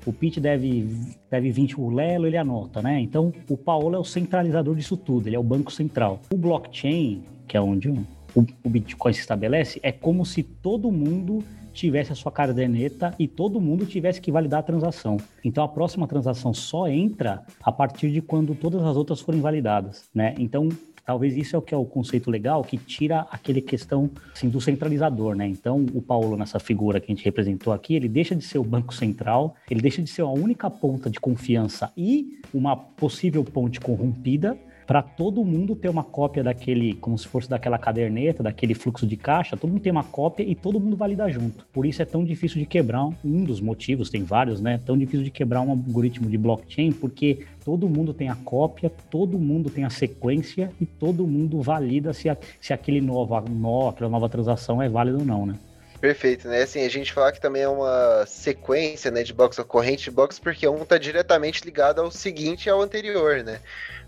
O 0.04 0.12
Pete 0.12 0.40
deve, 0.40 0.88
deve 1.30 1.52
20 1.52 1.80
o 1.80 1.90
Lelo, 1.90 2.26
ele 2.26 2.36
anota, 2.36 2.82
né? 2.82 3.00
Então 3.00 3.32
o 3.48 3.56
Paulo 3.56 3.94
é 3.94 3.98
o 3.98 4.04
centralizador 4.04 4.74
disso 4.74 4.96
tudo, 4.96 5.28
ele 5.28 5.36
é 5.36 5.38
o 5.38 5.44
banco 5.44 5.70
central. 5.70 6.20
O 6.32 6.36
blockchain, 6.36 7.22
que 7.46 7.56
é 7.56 7.60
onde 7.60 7.88
um 7.88 8.04
o, 8.34 8.44
o 8.62 8.68
Bitcoin 8.68 9.12
se 9.12 9.20
estabelece, 9.20 9.78
é 9.82 9.92
como 9.92 10.24
se 10.26 10.42
todo 10.42 10.90
mundo 10.90 11.44
tivesse 11.72 12.12
a 12.12 12.14
sua 12.14 12.30
caderneta 12.30 13.14
e 13.18 13.26
todo 13.26 13.60
mundo 13.60 13.84
tivesse 13.84 14.20
que 14.20 14.30
validar 14.30 14.60
a 14.60 14.62
transação. 14.62 15.16
Então 15.44 15.62
a 15.62 15.68
próxima 15.68 16.06
transação 16.06 16.54
só 16.54 16.88
entra 16.88 17.42
a 17.62 17.72
partir 17.72 18.10
de 18.10 18.22
quando 18.22 18.54
todas 18.54 18.82
as 18.82 18.96
outras 18.96 19.20
forem 19.20 19.40
validadas, 19.40 20.08
né? 20.14 20.34
Então 20.38 20.68
talvez 21.04 21.36
isso 21.36 21.54
é 21.54 21.58
o 21.58 21.62
que 21.62 21.74
é 21.74 21.76
o 21.76 21.84
conceito 21.84 22.30
legal 22.30 22.62
que 22.64 22.78
tira 22.78 23.26
aquele 23.30 23.60
questão 23.60 24.10
assim, 24.32 24.48
do 24.48 24.60
centralizador, 24.60 25.34
né? 25.34 25.46
Então 25.48 25.84
o 25.92 26.00
Paulo 26.00 26.36
nessa 26.36 26.58
figura 26.58 27.00
que 27.00 27.10
a 27.10 27.14
gente 27.14 27.24
representou 27.24 27.72
aqui, 27.72 27.94
ele 27.94 28.08
deixa 28.08 28.34
de 28.34 28.44
ser 28.44 28.58
o 28.58 28.64
banco 28.64 28.94
central, 28.94 29.56
ele 29.68 29.80
deixa 29.80 30.00
de 30.00 30.08
ser 30.08 30.22
a 30.22 30.28
única 30.28 30.70
ponta 30.70 31.10
de 31.10 31.20
confiança 31.20 31.92
e 31.96 32.38
uma 32.54 32.76
possível 32.76 33.44
ponte 33.44 33.80
corrompida 33.80 34.56
para 34.86 35.02
todo 35.02 35.44
mundo 35.44 35.74
ter 35.74 35.88
uma 35.88 36.04
cópia 36.04 36.42
daquele, 36.42 36.94
como 36.94 37.18
se 37.18 37.26
fosse 37.26 37.48
daquela 37.48 37.78
caderneta, 37.78 38.42
daquele 38.42 38.74
fluxo 38.74 39.06
de 39.06 39.16
caixa, 39.16 39.56
todo 39.56 39.70
mundo 39.70 39.82
tem 39.82 39.92
uma 39.92 40.04
cópia 40.04 40.44
e 40.44 40.54
todo 40.54 40.80
mundo 40.80 40.96
valida 40.96 41.28
junto. 41.30 41.66
Por 41.72 41.86
isso 41.86 42.02
é 42.02 42.04
tão 42.04 42.24
difícil 42.24 42.58
de 42.58 42.66
quebrar, 42.66 43.08
um 43.24 43.44
dos 43.44 43.60
motivos, 43.60 44.10
tem 44.10 44.22
vários, 44.22 44.60
né? 44.60 44.80
Tão 44.84 44.96
difícil 44.96 45.24
de 45.24 45.30
quebrar 45.30 45.60
um 45.60 45.70
algoritmo 45.70 46.28
de 46.28 46.38
blockchain, 46.38 46.92
porque 46.92 47.46
todo 47.64 47.88
mundo 47.88 48.12
tem 48.12 48.28
a 48.28 48.36
cópia, 48.36 48.90
todo 49.10 49.38
mundo 49.38 49.70
tem 49.70 49.84
a 49.84 49.90
sequência 49.90 50.70
e 50.80 50.86
todo 50.86 51.26
mundo 51.26 51.62
valida 51.62 52.12
se, 52.12 52.28
a, 52.28 52.36
se 52.60 52.72
aquele 52.72 53.00
novo 53.00 53.40
nó, 53.48 53.88
aquela 53.88 54.10
nova 54.10 54.28
transação 54.28 54.82
é 54.82 54.88
válida 54.88 55.18
ou 55.18 55.24
não, 55.24 55.46
né? 55.46 55.54
Perfeito, 56.00 56.48
né? 56.48 56.60
Assim, 56.60 56.84
a 56.84 56.88
gente 56.90 57.12
fala 57.14 57.32
que 57.32 57.40
também 57.40 57.62
é 57.62 57.68
uma 57.68 58.26
sequência, 58.26 59.10
né, 59.10 59.22
de 59.22 59.32
blocos, 59.32 59.58
a 59.58 59.64
corrente 59.64 60.04
de 60.04 60.10
blocos, 60.10 60.38
porque 60.38 60.68
um 60.68 60.82
está 60.82 60.98
diretamente 60.98 61.64
ligado 61.64 62.00
ao 62.00 62.10
seguinte 62.10 62.66
e 62.66 62.70
ao 62.70 62.82
anterior, 62.82 63.42
né? 63.42 63.58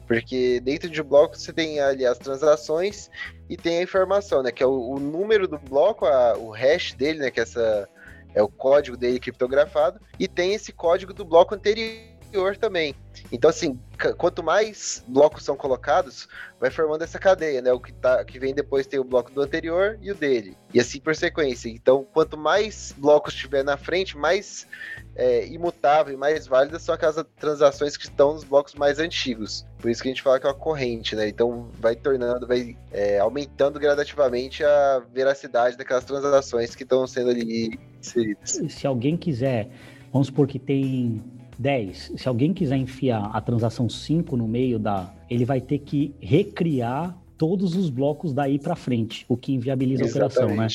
Porque 0.07 0.61
dentro 0.61 0.89
de 0.89 1.03
bloco 1.03 1.37
você 1.37 1.53
tem 1.53 1.81
ali 1.81 2.07
as 2.07 2.19
transações 2.19 3.11
e 3.49 3.57
tem 3.57 3.79
a 3.79 3.83
informação, 3.83 4.43
né? 4.43 4.53
Que 4.53 4.63
é 4.63 4.67
o, 4.67 4.91
o 4.91 5.01
número 5.01 5.49
do 5.49 5.59
bloco, 5.59 6.07
a, 6.07 6.37
o 6.39 6.51
hash 6.51 6.93
dele, 6.95 7.19
né? 7.19 7.31
Que 7.31 7.41
é 7.41 7.43
essa 7.43 7.89
é 8.35 8.43
o 8.43 8.49
código 8.49 8.99
dele 8.99 9.19
criptografado, 9.19 9.99
e 10.19 10.29
tem 10.29 10.53
esse 10.53 10.71
código 10.71 11.15
do 11.15 11.25
bloco 11.25 11.55
anterior 11.55 12.16
anterior 12.27 12.57
também. 12.57 12.95
Então, 13.33 13.49
assim, 13.49 13.79
quanto 14.19 14.43
mais 14.43 15.03
blocos 15.09 15.45
são 15.45 15.57
colocados, 15.57 16.29
vai 16.61 16.71
formando 16.71 17.03
essa 17.03 17.19
cadeia, 17.19 17.63
né? 17.63 17.73
O 17.73 17.81
que, 17.81 17.93
tá, 17.93 18.25
que 18.25 18.39
vem 18.39 18.55
depois 18.55 18.87
tem 18.87 19.01
o 19.01 19.05
bloco 19.05 19.33
do 19.33 19.41
anterior 19.41 19.99
e 20.03 20.11
o 20.11 20.15
dele. 20.15 20.57
E 20.73 20.81
assim 20.81 21.01
por 21.01 21.15
sequência. 21.15 21.69
Então, 21.69 22.07
quanto 22.13 22.37
mais 22.37 22.95
blocos 22.97 23.35
tiver 23.35 23.65
na 23.65 23.77
frente, 23.77 24.17
mais 24.17 24.67
é, 25.15 25.47
imutável 25.47 26.15
e 26.15 26.17
mais 26.17 26.47
válidas 26.47 26.83
são 26.83 26.95
aquelas 26.95 27.25
transações 27.39 27.97
que 27.97 28.05
estão 28.05 28.35
nos 28.35 28.45
blocos 28.45 28.75
mais 28.75 28.99
antigos. 28.99 29.67
Por 29.79 29.91
isso 29.91 30.03
que 30.03 30.09
a 30.09 30.13
gente 30.13 30.23
fala 30.23 30.39
que 30.39 30.47
é 30.47 30.51
uma 30.51 30.55
corrente, 30.55 31.17
né? 31.17 31.29
Então 31.29 31.69
vai 31.81 31.97
tornando, 31.97 32.47
vai 32.47 32.77
é, 32.93 33.19
aumentando 33.19 33.81
gradativamente 33.81 34.63
a 34.63 35.03
veracidade 35.13 35.77
daquelas 35.77 36.05
transações 36.05 36.75
que 36.75 36.83
estão 36.83 37.07
sendo 37.07 37.31
ali 37.31 37.79
inseridas. 37.99 38.61
Se 38.69 38.87
alguém 38.87 39.17
quiser, 39.17 39.69
vamos 40.13 40.29
supor 40.29 40.47
que 40.47 40.59
tem 40.59 41.23
10. 41.59 42.13
Se 42.17 42.29
alguém 42.29 42.53
quiser 42.53 42.77
enfiar 42.77 43.31
a 43.33 43.41
transação 43.41 43.89
5 43.89 44.37
no 44.37 44.47
meio 44.47 44.79
da. 44.79 45.13
Ele 45.29 45.45
vai 45.45 45.61
ter 45.61 45.79
que 45.79 46.15
recriar 46.21 47.17
todos 47.37 47.77
os 47.77 47.91
blocos 47.91 48.33
daí 48.33 48.59
para 48.59 48.75
frente, 48.75 49.25
o 49.29 49.37
que 49.37 49.53
inviabiliza 49.53 50.05
Exatamente. 50.05 50.39
a 50.39 50.45
operação, 50.45 50.57
né? 50.57 50.69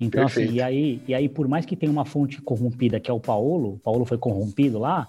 Então, 0.00 0.20
Perfeito. 0.22 0.50
assim, 0.50 0.58
e 0.58 0.62
aí, 0.62 1.02
e 1.08 1.14
aí, 1.14 1.28
por 1.28 1.48
mais 1.48 1.66
que 1.66 1.74
tenha 1.74 1.90
uma 1.90 2.04
fonte 2.04 2.40
corrompida, 2.40 3.00
que 3.00 3.10
é 3.10 3.14
o 3.14 3.18
Paulo, 3.18 3.74
o 3.74 3.78
Paulo 3.78 4.04
foi 4.04 4.16
corrompido 4.16 4.78
lá, 4.78 5.08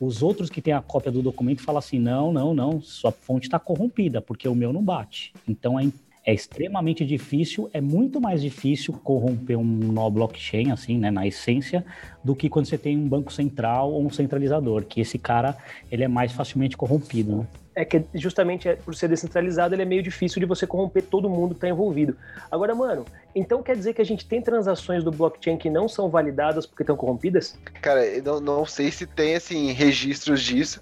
os 0.00 0.22
outros 0.22 0.50
que 0.50 0.60
têm 0.60 0.74
a 0.74 0.82
cópia 0.82 1.10
do 1.10 1.22
documento 1.22 1.62
falam 1.62 1.78
assim: 1.78 1.98
não, 1.98 2.32
não, 2.32 2.54
não, 2.54 2.80
sua 2.80 3.10
fonte 3.10 3.46
está 3.46 3.58
corrompida, 3.58 4.20
porque 4.20 4.46
o 4.46 4.54
meu 4.54 4.72
não 4.72 4.82
bate. 4.82 5.32
Então 5.46 5.78
é, 5.78 5.88
é 6.28 6.34
extremamente 6.34 7.06
difícil, 7.06 7.70
é 7.72 7.80
muito 7.80 8.20
mais 8.20 8.42
difícil 8.42 8.92
corromper 9.02 9.58
um 9.58 9.64
nó 9.64 10.10
blockchain, 10.10 10.70
assim, 10.70 10.98
né, 10.98 11.10
na 11.10 11.26
essência, 11.26 11.82
do 12.22 12.36
que 12.36 12.50
quando 12.50 12.66
você 12.66 12.76
tem 12.76 12.98
um 12.98 13.08
banco 13.08 13.32
central 13.32 13.90
ou 13.90 14.04
um 14.04 14.10
centralizador, 14.10 14.84
que 14.84 15.00
esse 15.00 15.16
cara 15.16 15.56
ele 15.90 16.04
é 16.04 16.08
mais 16.08 16.30
facilmente 16.30 16.76
corrompido. 16.76 17.38
Né? 17.38 17.46
É 17.78 17.84
que 17.84 18.04
justamente 18.12 18.68
é, 18.68 18.74
por 18.74 18.92
ser 18.92 19.08
descentralizado, 19.08 19.72
ele 19.72 19.82
é 19.82 19.84
meio 19.84 20.02
difícil 20.02 20.40
de 20.40 20.46
você 20.46 20.66
corromper 20.66 21.00
todo 21.04 21.30
mundo 21.30 21.50
que 21.50 21.58
está 21.58 21.68
envolvido. 21.68 22.16
Agora, 22.50 22.74
mano, 22.74 23.04
então 23.32 23.62
quer 23.62 23.76
dizer 23.76 23.94
que 23.94 24.02
a 24.02 24.04
gente 24.04 24.26
tem 24.26 24.42
transações 24.42 25.04
do 25.04 25.12
blockchain 25.12 25.56
que 25.56 25.70
não 25.70 25.88
são 25.88 26.10
validadas 26.10 26.66
porque 26.66 26.82
estão 26.82 26.96
corrompidas? 26.96 27.56
Cara, 27.80 28.04
eu 28.04 28.20
não, 28.24 28.40
não 28.40 28.66
sei 28.66 28.90
se 28.90 29.06
tem, 29.06 29.36
assim, 29.36 29.70
registros 29.70 30.42
disso, 30.42 30.80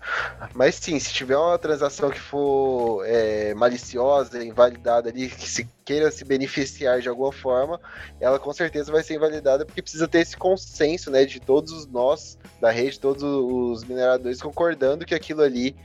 mas 0.54 0.76
sim, 0.76 0.98
se 0.98 1.12
tiver 1.12 1.36
uma 1.36 1.58
transação 1.58 2.08
que 2.08 2.18
for 2.18 3.04
é, 3.04 3.52
maliciosa, 3.52 4.42
invalidada 4.42 5.10
ali, 5.10 5.28
que 5.28 5.50
se 5.50 5.68
queira 5.84 6.10
se 6.10 6.24
beneficiar 6.24 7.00
de 7.00 7.08
alguma 7.10 7.30
forma, 7.30 7.78
ela 8.18 8.38
com 8.38 8.52
certeza 8.54 8.90
vai 8.90 9.02
ser 9.02 9.14
invalidada 9.14 9.66
porque 9.66 9.82
precisa 9.82 10.08
ter 10.08 10.20
esse 10.20 10.36
consenso, 10.36 11.10
né, 11.10 11.26
de 11.26 11.38
todos 11.38 11.72
os 11.72 11.86
nós 11.86 12.38
da 12.60 12.70
rede, 12.70 12.98
todos 12.98 13.22
os 13.22 13.84
mineradores 13.84 14.40
concordando 14.40 15.04
que 15.04 15.14
aquilo 15.14 15.42
ali 15.42 15.76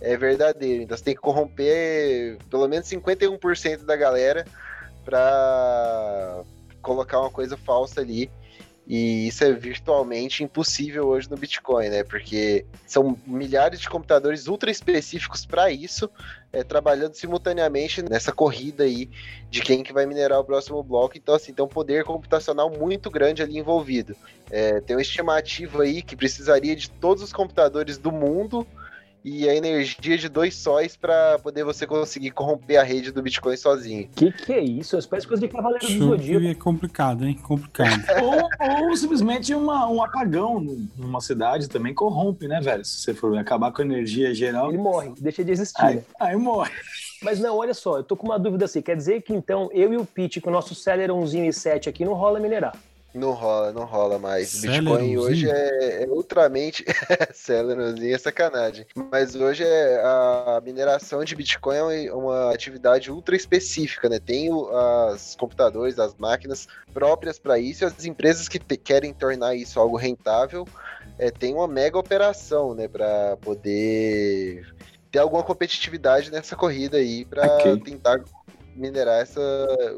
é 0.00 0.16
verdadeiro. 0.16 0.82
Então 0.82 0.96
você 0.96 1.04
tem 1.04 1.14
que 1.14 1.20
corromper 1.20 2.38
pelo 2.48 2.66
menos 2.68 2.88
51% 2.88 3.84
da 3.84 3.96
galera 3.96 4.44
para 5.04 6.42
colocar 6.82 7.20
uma 7.20 7.30
coisa 7.30 7.56
falsa 7.56 8.00
ali. 8.00 8.30
E 8.92 9.28
isso 9.28 9.44
é 9.44 9.52
virtualmente 9.52 10.42
impossível 10.42 11.06
hoje 11.06 11.30
no 11.30 11.36
Bitcoin, 11.36 11.88
né? 11.90 12.02
Porque 12.02 12.66
são 12.84 13.16
milhares 13.24 13.78
de 13.78 13.88
computadores 13.88 14.48
ultra 14.48 14.68
específicos 14.68 15.46
para 15.46 15.70
isso, 15.70 16.10
é, 16.52 16.64
trabalhando 16.64 17.14
simultaneamente 17.14 18.02
nessa 18.02 18.32
corrida 18.32 18.82
aí 18.82 19.08
de 19.48 19.60
quem 19.60 19.84
que 19.84 19.92
vai 19.92 20.06
minerar 20.06 20.40
o 20.40 20.44
próximo 20.44 20.82
bloco. 20.82 21.16
Então, 21.16 21.36
assim, 21.36 21.54
tem 21.54 21.64
um 21.64 21.68
poder 21.68 22.02
computacional 22.02 22.68
muito 22.68 23.08
grande 23.12 23.44
ali 23.44 23.58
envolvido. 23.58 24.16
É, 24.50 24.80
tem 24.80 24.96
uma 24.96 25.02
estimativa 25.02 25.84
aí 25.84 26.02
que 26.02 26.16
precisaria 26.16 26.74
de 26.74 26.90
todos 26.90 27.22
os 27.22 27.32
computadores 27.32 27.96
do 27.96 28.10
mundo 28.10 28.66
e 29.24 29.48
a 29.48 29.54
energia 29.54 30.16
de 30.16 30.28
dois 30.28 30.54
sóis 30.54 30.96
para 30.96 31.38
poder 31.38 31.64
você 31.64 31.86
conseguir 31.86 32.30
corromper 32.30 32.80
a 32.80 32.82
rede 32.82 33.12
do 33.12 33.22
Bitcoin 33.22 33.56
sozinho. 33.56 34.08
Que 34.14 34.32
que 34.32 34.52
é 34.52 34.60
isso? 34.60 34.96
As 34.96 35.06
parece 35.06 35.26
coisa 35.26 35.46
de 35.46 35.52
Cavaleiro 35.52 35.86
do 35.86 35.92
Zodíaco. 35.92 36.46
É 36.46 36.54
complicado, 36.54 37.24
hein? 37.24 37.38
Complicado. 37.42 38.02
ou, 38.22 38.88
ou, 38.88 38.96
simplesmente 38.96 39.54
uma, 39.54 39.86
um 39.88 40.02
apagão 40.02 40.60
numa 40.96 41.20
cidade 41.20 41.68
também 41.68 41.94
corrompe, 41.94 42.48
né, 42.48 42.60
velho? 42.60 42.84
Se 42.84 43.00
você 43.00 43.14
for 43.14 43.36
acabar 43.36 43.72
com 43.72 43.82
a 43.82 43.84
energia 43.84 44.34
geral. 44.34 44.68
Ele 44.68 44.78
morre, 44.78 45.12
deixa 45.18 45.44
de 45.44 45.52
existir. 45.52 45.84
Aí, 45.84 46.02
aí 46.18 46.36
morre. 46.36 46.72
Mas 47.22 47.38
não, 47.38 47.58
olha 47.58 47.74
só, 47.74 47.98
eu 47.98 48.04
tô 48.04 48.16
com 48.16 48.26
uma 48.26 48.38
dúvida 48.38 48.64
assim. 48.64 48.80
Quer 48.80 48.96
dizer 48.96 49.22
que 49.22 49.34
então 49.34 49.68
eu 49.72 49.92
e 49.92 49.96
o 49.96 50.06
Pete, 50.06 50.40
com 50.40 50.48
o 50.48 50.52
nosso 50.52 50.74
Celeronzinho 50.74 51.46
e 51.46 51.52
7 51.52 51.88
aqui, 51.88 52.04
não 52.04 52.14
rola 52.14 52.40
minerar? 52.40 52.74
Não 53.12 53.32
rola, 53.32 53.72
não 53.72 53.84
rola 53.84 54.18
mais. 54.18 54.60
Bitcoin 54.60 55.18
hoje 55.18 55.50
é, 55.50 56.04
é 56.04 56.06
ultramente. 56.06 56.84
Celerozinho 57.34 58.14
é 58.14 58.18
sacanagem. 58.18 58.86
Mas 59.10 59.34
hoje 59.34 59.64
é 59.64 60.00
a 60.04 60.60
mineração 60.64 61.24
de 61.24 61.34
Bitcoin 61.34 61.76
é 61.76 62.12
uma 62.12 62.52
atividade 62.52 63.10
ultra 63.10 63.34
específica, 63.34 64.08
né? 64.08 64.20
Tem 64.20 64.52
os 64.52 65.34
computadores, 65.34 65.98
as 65.98 66.14
máquinas 66.14 66.68
próprias 66.94 67.38
para 67.38 67.58
isso, 67.58 67.84
e 67.84 67.86
as 67.86 68.04
empresas 68.04 68.48
que 68.48 68.58
te, 68.58 68.76
querem 68.76 69.12
tornar 69.12 69.54
isso 69.54 69.80
algo 69.80 69.96
rentável 69.96 70.66
é, 71.18 71.30
tem 71.30 71.54
uma 71.54 71.68
mega 71.68 71.98
operação, 71.98 72.74
né? 72.74 72.86
Para 72.86 73.36
poder 73.38 74.64
ter 75.10 75.18
alguma 75.18 75.42
competitividade 75.42 76.30
nessa 76.30 76.54
corrida 76.54 76.96
aí, 76.96 77.24
para 77.24 77.56
okay. 77.56 77.80
tentar 77.80 78.22
minerar 78.74 79.20
essa, 79.20 79.40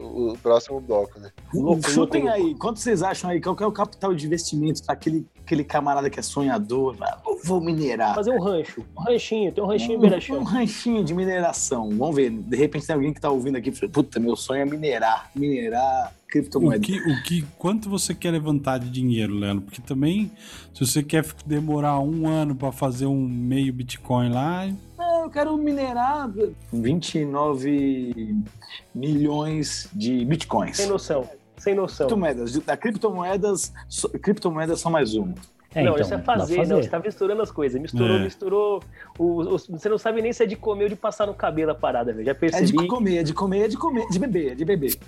o 0.00 0.36
próximo 0.42 0.80
bloco, 0.80 1.18
né? 1.18 1.30
Louco, 1.54 1.88
Chutem 1.90 2.24
louco. 2.24 2.36
aí, 2.36 2.54
quanto 2.54 2.80
vocês 2.80 3.02
acham 3.02 3.30
aí? 3.30 3.40
Qual 3.40 3.56
é 3.60 3.66
o 3.66 3.72
capital 3.72 4.14
de 4.14 4.26
investimento 4.26 4.82
para 4.84 4.94
aquele, 4.94 5.26
aquele 5.44 5.64
camarada 5.64 6.08
que 6.08 6.18
é 6.18 6.22
sonhador? 6.22 6.96
vou 7.44 7.60
minerar. 7.60 8.14
Fazer 8.14 8.30
um 8.30 8.40
rancho, 8.40 8.84
um 8.96 9.02
ranchinho, 9.02 9.52
tem 9.52 9.62
um 9.62 9.66
ranchinho 9.66 10.00
um, 10.00 10.06
em 10.06 10.38
Um 10.38 10.42
ranchinho 10.42 11.04
de 11.04 11.14
mineração. 11.14 11.90
Vamos 11.90 12.14
ver, 12.14 12.30
de 12.30 12.56
repente 12.56 12.86
tem 12.86 12.94
alguém 12.94 13.12
que 13.12 13.20
tá 13.20 13.30
ouvindo 13.30 13.56
aqui 13.56 13.70
e 13.70 13.72
fala, 13.72 13.90
puta, 13.92 14.20
meu 14.20 14.36
sonho 14.36 14.62
é 14.62 14.64
minerar, 14.64 15.30
minerar 15.34 16.12
criptomoeda. 16.28 16.78
O 16.78 16.80
que, 16.80 16.98
o 16.98 17.22
que, 17.22 17.44
quanto 17.58 17.90
você 17.90 18.14
quer 18.14 18.30
levantar 18.30 18.78
de 18.78 18.90
dinheiro, 18.90 19.34
Lelo? 19.34 19.60
Porque 19.60 19.82
também, 19.82 20.30
se 20.72 20.86
você 20.86 21.02
quer 21.02 21.24
demorar 21.44 22.00
um 22.00 22.26
ano 22.26 22.54
para 22.54 22.72
fazer 22.72 23.06
um 23.06 23.20
meio 23.28 23.72
Bitcoin 23.72 24.30
lá, 24.30 24.66
eu 25.22 25.30
quero 25.30 25.56
minerar 25.56 26.30
29 26.72 28.36
milhões 28.94 29.88
de 29.92 30.24
bitcoins. 30.24 30.76
Sem 30.76 30.86
noção. 30.86 31.28
Sem 31.56 31.74
noção. 31.74 32.06
Criptomoedas. 32.06 32.58
Da 32.58 32.76
criptomoedas, 32.76 33.72
criptomoedas 34.20 34.80
são 34.80 34.90
mais 34.90 35.14
uma. 35.14 35.34
É, 35.74 35.82
não, 35.82 35.92
então, 35.92 36.02
isso 36.02 36.14
é 36.14 36.18
fazer, 36.18 36.56
fazer, 36.56 36.74
não, 36.74 36.82
você 36.82 36.88
tá 36.88 36.98
misturando 36.98 37.40
as 37.40 37.50
coisas. 37.50 37.80
Misturou, 37.80 38.16
é. 38.16 38.22
misturou. 38.24 38.82
O, 39.18 39.40
o, 39.40 39.58
você 39.58 39.88
não 39.88 39.96
sabe 39.96 40.20
nem 40.20 40.32
se 40.32 40.42
é 40.42 40.46
de 40.46 40.56
comer 40.56 40.84
ou 40.84 40.90
de 40.90 40.96
passar 40.96 41.26
no 41.26 41.34
cabelo 41.34 41.70
a 41.70 41.74
parada, 41.74 42.12
velho. 42.12 42.26
Já 42.26 42.34
percebi. 42.34 42.64
É 42.64 42.82
de 42.82 42.86
comer, 42.86 43.16
é 43.18 43.22
de 43.22 43.32
comer, 43.32 43.64
é 43.64 43.68
de 43.68 43.76
comer, 43.78 44.06
de 44.08 44.18
beber, 44.18 44.52
é 44.52 44.54
de 44.54 44.64
beber. 44.64 44.98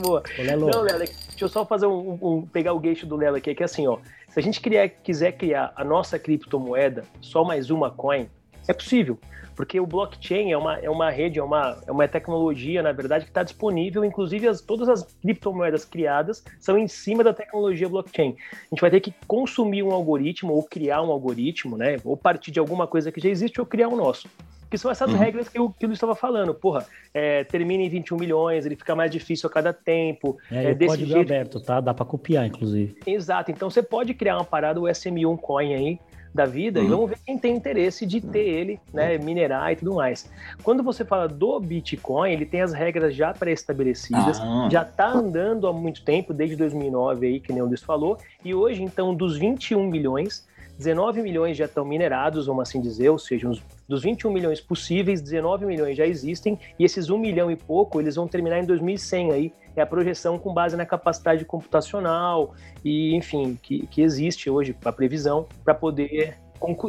Boa. 0.00 0.22
Não, 0.58 0.80
Léo, 0.80 0.98
deixa 0.98 1.14
eu 1.40 1.48
só 1.48 1.66
fazer 1.66 1.86
um, 1.86 2.18
um, 2.22 2.46
pegar 2.46 2.72
o 2.72 2.80
gancho 2.80 3.06
do 3.06 3.16
Léo 3.16 3.34
aqui, 3.34 3.54
que 3.54 3.62
é 3.62 3.66
assim, 3.66 3.86
ó. 3.86 3.98
Se 4.28 4.40
a 4.40 4.42
gente 4.42 4.60
criar, 4.62 4.88
quiser 4.88 5.32
criar 5.32 5.72
a 5.76 5.84
nossa 5.84 6.18
criptomoeda, 6.18 7.04
só 7.20 7.44
mais 7.44 7.70
uma 7.70 7.90
coin, 7.90 8.28
é 8.68 8.72
possível 8.72 9.18
porque 9.54 9.78
o 9.78 9.86
blockchain 9.86 10.52
é 10.52 10.56
uma, 10.56 10.78
é 10.78 10.90
uma 10.90 11.10
rede, 11.10 11.38
é 11.38 11.42
uma, 11.42 11.78
é 11.86 11.92
uma 11.92 12.08
tecnologia, 12.08 12.82
na 12.82 12.92
verdade, 12.92 13.24
que 13.24 13.30
está 13.30 13.42
disponível, 13.42 14.04
inclusive 14.04 14.48
as, 14.48 14.60
todas 14.60 14.88
as 14.88 15.02
criptomoedas 15.20 15.84
criadas 15.84 16.42
são 16.58 16.78
em 16.78 16.88
cima 16.88 17.22
da 17.22 17.32
tecnologia 17.32 17.88
blockchain. 17.88 18.36
A 18.50 18.74
gente 18.74 18.80
vai 18.80 18.90
ter 18.90 19.00
que 19.00 19.14
consumir 19.26 19.82
um 19.82 19.92
algoritmo 19.92 20.52
ou 20.52 20.62
criar 20.62 21.02
um 21.02 21.10
algoritmo, 21.10 21.76
né? 21.76 21.96
Ou 22.04 22.16
partir 22.16 22.50
de 22.50 22.58
alguma 22.58 22.86
coisa 22.86 23.12
que 23.12 23.20
já 23.20 23.28
existe 23.28 23.60
ou 23.60 23.66
criar 23.66 23.88
o 23.88 23.94
um 23.94 23.96
nosso 23.96 24.28
que 24.70 24.78
são 24.78 24.90
essas 24.90 25.12
uhum. 25.12 25.18
regras 25.18 25.50
que 25.50 25.60
o 25.60 25.68
que 25.68 25.84
eu 25.84 25.92
estava 25.92 26.14
falando. 26.14 26.54
Porra, 26.54 26.86
é, 27.12 27.44
termina 27.44 27.82
em 27.82 27.90
21 27.90 28.16
milhões, 28.16 28.64
ele 28.64 28.74
fica 28.74 28.96
mais 28.96 29.10
difícil 29.10 29.46
a 29.46 29.52
cada 29.52 29.70
tempo. 29.70 30.38
É, 30.50 30.70
é, 30.70 30.72
o 30.72 30.78
código 30.78 31.10
jeito... 31.10 31.30
aberto, 31.30 31.60
tá? 31.60 31.78
Dá 31.78 31.92
para 31.92 32.06
copiar, 32.06 32.46
inclusive. 32.46 32.96
Exato. 33.06 33.50
Então 33.50 33.68
você 33.68 33.82
pode 33.82 34.14
criar 34.14 34.38
uma 34.38 34.46
parada, 34.46 34.80
o 34.80 34.84
SM1 34.84 35.38
Coin 35.38 35.74
aí, 35.74 36.00
da 36.34 36.46
vida 36.46 36.80
uhum. 36.80 36.86
e 36.86 36.88
vamos 36.88 37.10
ver 37.10 37.18
quem 37.24 37.38
tem 37.38 37.54
interesse 37.54 38.06
de 38.06 38.20
ter 38.20 38.46
ele, 38.46 38.80
né, 38.92 39.18
minerar 39.18 39.72
e 39.72 39.76
tudo 39.76 39.94
mais. 39.94 40.30
Quando 40.62 40.82
você 40.82 41.04
fala 41.04 41.28
do 41.28 41.60
Bitcoin, 41.60 42.32
ele 42.32 42.46
tem 42.46 42.62
as 42.62 42.72
regras 42.72 43.14
já 43.14 43.32
pré-estabelecidas, 43.34 44.40
ah. 44.40 44.68
já 44.70 44.82
está 44.82 45.08
andando 45.08 45.66
há 45.66 45.72
muito 45.72 46.02
tempo, 46.04 46.32
desde 46.32 46.56
2009 46.56 47.26
aí, 47.26 47.40
que 47.40 47.52
nem 47.52 47.62
o 47.62 47.66
Deus 47.66 47.82
falou, 47.82 48.18
e 48.44 48.54
hoje 48.54 48.82
então 48.82 49.14
dos 49.14 49.36
21 49.36 49.86
milhões, 49.88 50.46
19 50.78 51.22
milhões 51.22 51.56
já 51.56 51.66
estão 51.66 51.84
minerados, 51.84 52.46
vamos 52.46 52.62
assim 52.62 52.80
dizer, 52.80 53.10
ou 53.10 53.18
seja, 53.18 53.48
uns, 53.48 53.62
dos 53.86 54.02
21 54.02 54.32
milhões 54.32 54.60
possíveis, 54.60 55.20
19 55.20 55.66
milhões 55.66 55.96
já 55.96 56.06
existem, 56.06 56.58
e 56.78 56.84
esses 56.84 57.10
1 57.10 57.18
milhão 57.18 57.50
e 57.50 57.56
pouco, 57.56 58.00
eles 58.00 58.16
vão 58.16 58.26
terminar 58.26 58.58
em 58.58 58.64
2100 58.64 59.32
aí, 59.32 59.52
é 59.76 59.82
a 59.82 59.86
projeção 59.86 60.38
com 60.38 60.52
base 60.52 60.76
na 60.76 60.86
capacidade 60.86 61.44
computacional 61.44 62.54
e, 62.84 63.14
enfim, 63.14 63.58
que, 63.62 63.86
que 63.86 64.02
existe 64.02 64.50
hoje, 64.50 64.76
a 64.84 64.92
previsão, 64.92 65.46
para 65.64 65.74
poder 65.74 66.36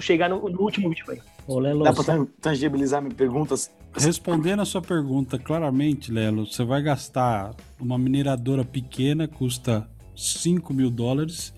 chegar 0.02 0.30
no, 0.30 0.50
no 0.50 0.62
último 0.62 0.90
Bitcoin. 0.90 1.20
Ô, 1.48 1.60
Lelo, 1.60 1.84
Dá 1.84 1.94
para 1.94 2.26
tangibilizar 2.40 3.02
minhas 3.02 3.16
perguntas? 3.16 3.72
Respondendo 3.96 4.62
a 4.62 4.66
sua 4.66 4.82
pergunta 4.82 5.38
claramente, 5.38 6.12
Lelo, 6.12 6.46
você 6.46 6.64
vai 6.64 6.82
gastar 6.82 7.52
uma 7.80 7.98
mineradora 7.98 8.64
pequena, 8.64 9.28
custa 9.28 9.88
5 10.16 10.74
mil 10.74 10.90
dólares, 10.90 11.54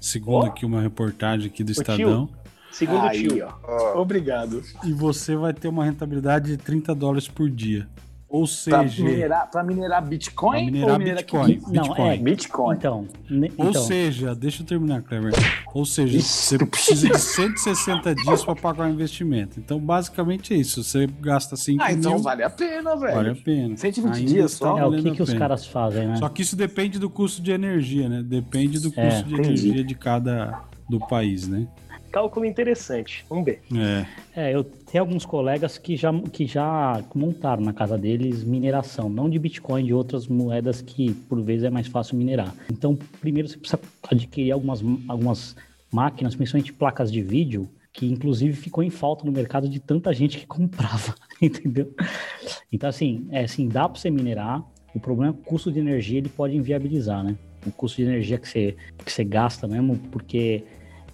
segundo 0.00 0.44
oh. 0.44 0.46
aqui 0.46 0.66
uma 0.66 0.80
reportagem 0.80 1.46
aqui 1.46 1.64
do 1.64 1.72
Estadão. 1.72 2.28
Segundo 2.70 3.06
Aí, 3.06 3.26
tio. 3.26 3.48
Ó, 3.64 4.00
Obrigado. 4.00 4.62
E 4.84 4.92
você 4.92 5.34
vai 5.34 5.52
ter 5.52 5.68
uma 5.68 5.84
rentabilidade 5.84 6.46
de 6.52 6.56
30 6.56 6.94
dólares 6.94 7.26
por 7.26 7.50
dia. 7.50 7.88
Ou 8.30 8.46
seja, 8.46 9.02
minerar, 9.02 9.50
pra 9.50 9.64
minerar 9.64 10.06
Bitcoin 10.06 10.50
Pra 10.52 10.64
minerar 10.64 10.92
ou 10.92 10.98
minerar 11.00 11.18
Bitcoin. 11.22 11.60
Não, 11.66 11.82
Bitcoin. 11.82 12.08
é. 12.08 12.16
Bitcoin. 12.16 12.76
Então, 12.76 13.08
ne- 13.28 13.52
ou 13.58 13.70
então 13.70 13.82
seja, 13.82 14.34
deixa 14.36 14.62
eu 14.62 14.66
terminar, 14.66 15.02
Clever. 15.02 15.32
Ou 15.74 15.84
seja, 15.84 16.20
você 16.20 16.56
precisa 16.64 17.08
de 17.08 17.18
160 17.18 18.14
dias 18.14 18.44
para 18.44 18.54
pagar 18.54 18.86
o 18.88 18.92
investimento. 18.92 19.58
Então, 19.58 19.80
basicamente 19.80 20.54
é 20.54 20.56
isso. 20.56 20.84
Você 20.84 21.08
gasta 21.20 21.56
5 21.56 21.82
Ah, 21.82 21.92
então 21.92 22.12
mil, 22.14 22.22
vale 22.22 22.44
a 22.44 22.50
pena, 22.50 22.94
velho. 22.96 23.14
vale 23.14 23.30
a 23.30 23.34
pena. 23.34 23.76
120 23.76 24.14
Ainda 24.14 24.30
dias 24.30 24.52
está 24.52 24.68
só? 24.68 24.78
é 24.78 24.86
o 24.86 24.92
que, 25.02 25.10
que 25.10 25.22
os 25.22 25.34
caras 25.34 25.66
fazem, 25.66 26.06
né? 26.06 26.16
Só 26.16 26.28
que 26.28 26.42
isso 26.42 26.54
depende 26.54 27.00
do 27.00 27.10
custo 27.10 27.42
de 27.42 27.50
energia, 27.50 28.08
né? 28.08 28.22
Depende 28.22 28.78
do 28.78 28.92
custo 28.92 29.00
É, 29.00 29.22
de 29.22 29.34
entendi. 29.34 29.48
energia 29.68 29.84
de 29.84 29.94
cada 29.96 30.60
do 30.88 31.00
país, 31.00 31.48
né? 31.48 31.66
Cálculo 32.10 32.44
interessante. 32.44 33.24
Vamos 33.28 33.44
ver. 33.44 33.62
É. 33.74 34.06
É, 34.48 34.54
eu 34.54 34.64
tenho 34.64 35.02
alguns 35.02 35.24
colegas 35.24 35.78
que 35.78 35.96
já, 35.96 36.12
que 36.32 36.46
já 36.46 37.02
montaram 37.14 37.62
na 37.62 37.72
casa 37.72 37.96
deles 37.96 38.42
mineração, 38.44 39.08
não 39.08 39.28
de 39.28 39.38
Bitcoin, 39.38 39.84
de 39.84 39.94
outras 39.94 40.26
moedas 40.26 40.80
que 40.80 41.12
por 41.28 41.40
vezes 41.42 41.64
é 41.64 41.70
mais 41.70 41.86
fácil 41.86 42.16
minerar. 42.16 42.54
Então, 42.70 42.98
primeiro 43.20 43.48
você 43.48 43.56
precisa 43.56 43.80
adquirir 44.08 44.52
algumas, 44.52 44.82
algumas 45.08 45.56
máquinas, 45.92 46.34
principalmente 46.34 46.72
placas 46.72 47.10
de 47.10 47.22
vídeo, 47.22 47.68
que 47.92 48.06
inclusive 48.06 48.54
ficou 48.54 48.82
em 48.82 48.90
falta 48.90 49.24
no 49.24 49.32
mercado 49.32 49.68
de 49.68 49.80
tanta 49.80 50.12
gente 50.12 50.38
que 50.38 50.46
comprava, 50.48 51.14
entendeu? 51.40 51.92
Então, 52.72 52.88
assim, 52.88 53.26
é, 53.30 53.44
assim 53.44 53.68
dá 53.68 53.88
para 53.88 54.00
você 54.00 54.10
minerar, 54.10 54.64
o 54.94 55.00
problema 55.00 55.32
é 55.32 55.34
que 55.34 55.40
o 55.40 55.44
custo 55.44 55.70
de 55.70 55.78
energia 55.78 56.18
ele 56.18 56.28
pode 56.28 56.56
inviabilizar, 56.56 57.22
né? 57.22 57.36
O 57.66 57.70
custo 57.70 57.98
de 57.98 58.08
energia 58.08 58.38
que 58.38 58.48
você, 58.48 58.76
que 59.04 59.12
você 59.12 59.22
gasta 59.22 59.68
mesmo, 59.68 59.96
porque 60.10 60.64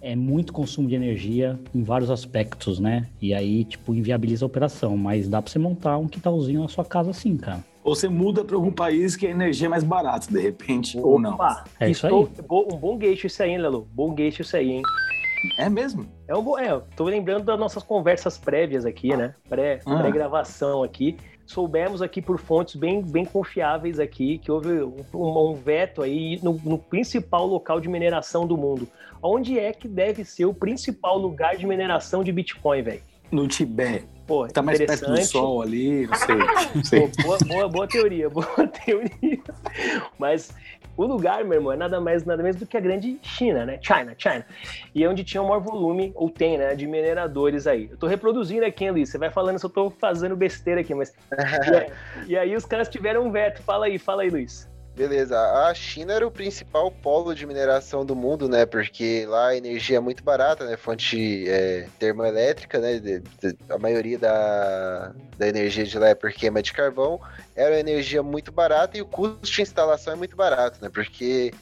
é 0.01 0.15
muito 0.17 0.53
consumo 0.53 0.89
de 0.89 0.95
energia 0.95 1.59
em 1.75 1.83
vários 1.83 2.11
aspectos, 2.11 2.79
né? 2.79 3.07
E 3.21 3.33
aí, 3.35 3.65
tipo, 3.65 3.95
inviabiliza 3.95 4.45
a 4.45 4.49
operação. 4.49 4.97
Mas 4.97 5.29
dá 5.29 5.41
pra 5.43 5.51
você 5.51 5.59
montar 5.59 5.99
um 5.99 6.09
quintalzinho 6.09 6.63
na 6.63 6.69
sua 6.69 6.85
casa 6.85 7.11
assim, 7.11 7.37
cara. 7.37 7.65
Ou 7.85 7.95
você 7.95 8.09
muda 8.09 8.45
para 8.45 8.57
algum 8.57 8.73
país 8.73 9.15
que 9.15 9.27
a 9.27 9.31
energia 9.31 9.67
é 9.67 9.69
mais 9.71 9.85
barata, 9.85 10.27
de 10.33 10.41
repente, 10.41 10.99
ou 10.99 11.21
não. 11.21 11.35
Opa, 11.35 11.65
É 11.79 11.89
isso 11.89 12.07
estou- 12.07 12.29
bo- 12.49 12.67
Um 12.73 12.77
bom 12.77 12.97
gate 12.99 13.25
isso 13.25 13.43
aí, 13.43 13.51
hein, 13.51 13.59
Lelo? 13.59 13.87
Bom 13.93 14.13
gate 14.13 14.41
isso 14.41 14.57
aí, 14.57 14.73
hein? 14.73 14.83
É 15.59 15.69
mesmo? 15.69 16.05
É 16.27 16.35
um 16.35 16.43
bom. 16.43 16.59
É, 16.59 16.73
eu 16.73 16.83
tô 16.97 17.05
lembrando 17.05 17.45
das 17.45 17.59
nossas 17.59 17.83
conversas 17.85 18.37
prévias 18.37 18.85
aqui, 18.85 19.15
né? 19.17 19.35
Pré, 19.49 19.81
Ah. 19.87 19.99
pré-gravação 19.99 20.83
aqui. 20.83 21.17
Soubemos 21.47 22.03
aqui 22.03 22.21
por 22.21 22.39
fontes 22.39 22.75
bem, 22.75 23.01
bem 23.01 23.25
confiáveis 23.25 24.01
aqui 24.01 24.39
que 24.39 24.51
houve 24.51 24.83
um, 24.83 25.05
um- 25.15 25.55
veto 25.55 26.03
aí 26.03 26.41
no, 26.43 26.61
no 26.65 26.77
principal 26.77 27.47
local 27.47 27.81
de 27.81 27.89
mineração 27.89 28.47
do 28.47 28.57
mundo. 28.57 28.89
Onde 29.23 29.59
é 29.59 29.73
que 29.73 29.87
deve 29.89 30.25
ser 30.25 30.45
o 30.45 30.53
principal 30.53 31.17
lugar 31.17 31.57
de 31.57 31.67
mineração 31.67 32.25
de 32.25 32.33
Bitcoin, 32.33 32.83
velho? 32.83 33.03
No 33.31 33.47
Tibete. 33.47 34.16
Pô, 34.27 34.49
Tá 34.49 34.61
mais 34.61 34.79
perto 34.79 35.07
do 35.07 35.23
sol 35.25 35.63
ali, 35.63 36.07
não 36.07 36.15
sei. 36.15 36.37
Não 36.75 36.85
sei. 36.85 37.01
Pô, 37.01 37.23
boa, 37.23 37.39
boa, 37.47 37.69
boa 37.69 37.87
teoria, 37.87 38.29
boa 38.31 38.67
teoria. 38.85 39.41
Mas 40.19 40.53
o 40.97 41.05
lugar, 41.05 41.45
meu 41.45 41.55
irmão, 41.55 41.73
é 41.73 41.77
nada 41.77 42.01
mais, 42.01 42.25
nada 42.25 42.43
menos 42.43 42.57
do 42.57 42.67
que 42.67 42.77
a 42.77 42.81
grande 42.81 43.19
China, 43.23 43.67
né? 43.67 43.79
China, 43.81 44.15
China. 44.17 44.45
E 44.95 45.05
é 45.05 45.09
onde 45.09 45.23
tinha 45.23 45.43
o 45.43 45.47
maior 45.47 45.61
volume, 45.61 46.11
ou 46.15 46.31
tem, 46.31 46.57
né, 46.59 46.75
de 46.75 46.87
mineradores 46.87 47.67
aí. 47.67 47.89
Eu 47.91 47.97
tô 47.97 48.07
reproduzindo 48.07 48.65
aqui, 48.65 48.85
hein, 48.85 48.91
Luiz? 48.91 49.11
Você 49.11 49.19
vai 49.19 49.31
falando 49.31 49.59
se 49.59 49.67
eu 49.67 49.71
tô 49.71 49.91
fazendo 49.91 50.35
besteira 50.35 50.81
aqui, 50.81 50.95
mas. 50.95 51.15
e, 51.71 51.77
aí, 51.77 51.93
e 52.29 52.37
aí 52.37 52.57
os 52.57 52.65
caras 52.65 52.89
tiveram 52.89 53.27
um 53.27 53.31
veto. 53.31 53.63
Fala 53.63 53.87
aí, 53.87 53.99
fala 53.99 54.23
aí, 54.23 54.31
Luiz. 54.31 54.69
Beleza, 54.97 55.39
a 55.69 55.75
China 55.75 56.15
era 56.15 56.27
o 56.27 56.31
principal 56.31 56.91
polo 56.91 57.35
de 57.35 57.47
mineração 57.47 58.05
do 58.05 58.17
mundo, 58.17 58.49
né? 58.49 58.65
Porque 58.65 59.27
lá 59.27 59.49
a 59.49 59.57
energia 59.57 59.99
é 59.99 60.01
muito 60.01 60.25
barata, 60.25 60.65
né? 60.65 60.75
Fonte 60.79 61.47
é, 61.47 61.91
termoelétrica, 61.99 62.79
né? 62.81 62.99
de- 62.99 63.21
de- 63.21 63.59
a 63.69 63.77
maioria 63.79 64.19
da, 64.19 65.15
da 65.37 65.49
energia 65.49 65.85
de 65.85 65.99
lá 65.99 66.09
é 66.09 66.15
por 66.15 66.33
queima 66.33 66.63
de 66.63 66.73
carvão. 66.73 67.21
Era 67.55 67.75
uma 67.75 67.81
energia 67.81 68.23
muito 68.23 68.51
barata 68.51 68.97
e 68.97 69.03
o 69.03 69.07
custo 69.07 69.43
de 69.55 69.61
instalação 69.61 70.15
é 70.15 70.17
muito 70.17 70.35
barato, 70.35 70.79
né? 70.83 70.89
Porque 70.89 71.55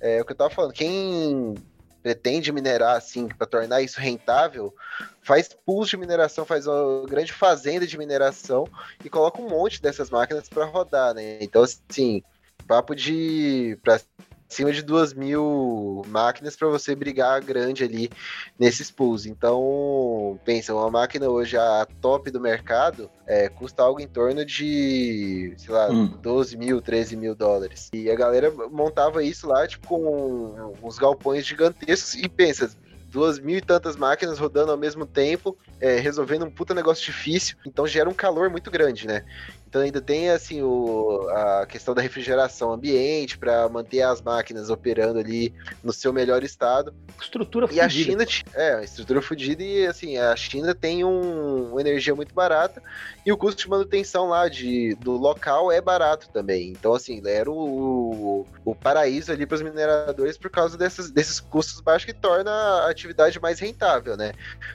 é 0.00 0.20
o 0.20 0.24
que 0.26 0.32
eu 0.32 0.36
tava 0.36 0.50
falando, 0.50 0.72
quem 0.74 1.64
pretende 2.02 2.52
minerar 2.52 2.96
assim 2.96 3.26
para 3.28 3.46
tornar 3.46 3.80
isso 3.80 4.00
rentável, 4.00 4.74
faz 5.22 5.48
pools 5.64 5.88
de 5.88 5.96
mineração, 5.96 6.44
faz 6.44 6.66
uma 6.66 7.06
grande 7.08 7.32
fazenda 7.32 7.86
de 7.86 7.96
mineração 7.96 8.68
e 9.02 9.08
coloca 9.08 9.40
um 9.40 9.48
monte 9.48 9.80
dessas 9.80 10.10
máquinas 10.10 10.48
para 10.50 10.66
rodar, 10.66 11.14
né? 11.14 11.38
Então, 11.40 11.62
assim, 11.62 12.22
papo 12.62 12.94
de 12.94 13.78
para 13.82 14.00
cima 14.48 14.70
de 14.70 14.82
duas 14.82 15.14
mil 15.14 16.02
máquinas 16.08 16.54
para 16.54 16.68
você 16.68 16.94
brigar 16.94 17.40
grande 17.42 17.84
ali 17.84 18.10
nesses 18.58 18.90
pools. 18.90 19.24
Então, 19.24 20.38
pensa, 20.44 20.74
uma 20.74 20.90
máquina 20.90 21.28
hoje 21.28 21.56
a 21.56 21.86
top 22.00 22.30
do 22.30 22.38
mercado 22.40 23.10
é, 23.26 23.48
custa 23.48 23.82
algo 23.82 24.00
em 24.00 24.06
torno 24.06 24.44
de, 24.44 25.54
sei 25.56 25.72
lá, 25.74 25.90
Hum. 25.90 26.18
12 26.20 26.56
mil, 26.56 26.82
13 26.82 27.16
mil 27.16 27.34
dólares. 27.34 27.88
E 27.94 28.10
a 28.10 28.14
galera 28.14 28.52
montava 28.70 29.24
isso 29.24 29.48
lá, 29.48 29.66
tipo, 29.66 29.88
com 29.88 30.74
uns 30.82 30.98
galpões 30.98 31.46
gigantescos 31.46 32.14
e 32.14 32.28
pensa, 32.28 32.70
duas 33.08 33.38
mil 33.38 33.58
e 33.58 33.60
tantas 33.60 33.96
máquinas 33.96 34.38
rodando 34.38 34.72
ao 34.72 34.78
mesmo 34.78 35.06
tempo, 35.06 35.56
é, 35.80 35.96
resolvendo 35.98 36.44
um 36.44 36.50
puta 36.50 36.74
negócio 36.74 37.04
difícil, 37.04 37.56
então 37.66 37.86
gera 37.86 38.08
um 38.08 38.14
calor 38.14 38.50
muito 38.50 38.70
grande, 38.70 39.06
né? 39.06 39.24
Então 39.72 39.80
ainda 39.80 40.02
tem 40.02 40.28
assim 40.28 40.60
o, 40.60 41.26
a 41.30 41.64
questão 41.64 41.94
da 41.94 42.02
refrigeração 42.02 42.74
ambiente 42.74 43.38
para 43.38 43.66
manter 43.70 44.02
as 44.02 44.20
máquinas 44.20 44.68
operando 44.68 45.18
ali 45.18 45.54
no 45.82 45.94
seu 45.94 46.12
melhor 46.12 46.44
estado. 46.44 46.92
Estrutura 47.18 47.66
E 47.72 47.80
a 47.80 47.84
fodida. 47.84 48.04
China 48.04 48.26
t- 48.26 48.44
é 48.54 48.84
estrutura 48.84 49.22
fodida 49.22 49.62
e 49.62 49.86
assim 49.86 50.18
a 50.18 50.36
China 50.36 50.74
tem 50.74 51.06
um, 51.06 51.70
uma 51.70 51.80
energia 51.80 52.14
muito 52.14 52.34
barata 52.34 52.82
e 53.24 53.32
o 53.32 53.36
custo 53.38 53.62
de 53.62 53.70
manutenção 53.70 54.28
lá 54.28 54.46
de, 54.46 54.94
do 54.96 55.12
local 55.12 55.72
é 55.72 55.80
barato 55.80 56.28
também. 56.28 56.68
Então 56.68 56.92
assim 56.92 57.22
era 57.24 57.50
o, 57.50 58.44
o 58.66 58.74
paraíso 58.74 59.32
ali 59.32 59.46
para 59.46 59.54
os 59.54 59.62
mineradores 59.62 60.36
por 60.36 60.50
causa 60.50 60.76
dessas, 60.76 61.10
desses 61.10 61.40
custos 61.40 61.80
baixos 61.80 62.04
que 62.04 62.12
torna 62.12 62.50
a 62.50 62.90
atividade 62.90 63.40
mais 63.40 63.58
rentável, 63.58 64.18
né? 64.18 64.32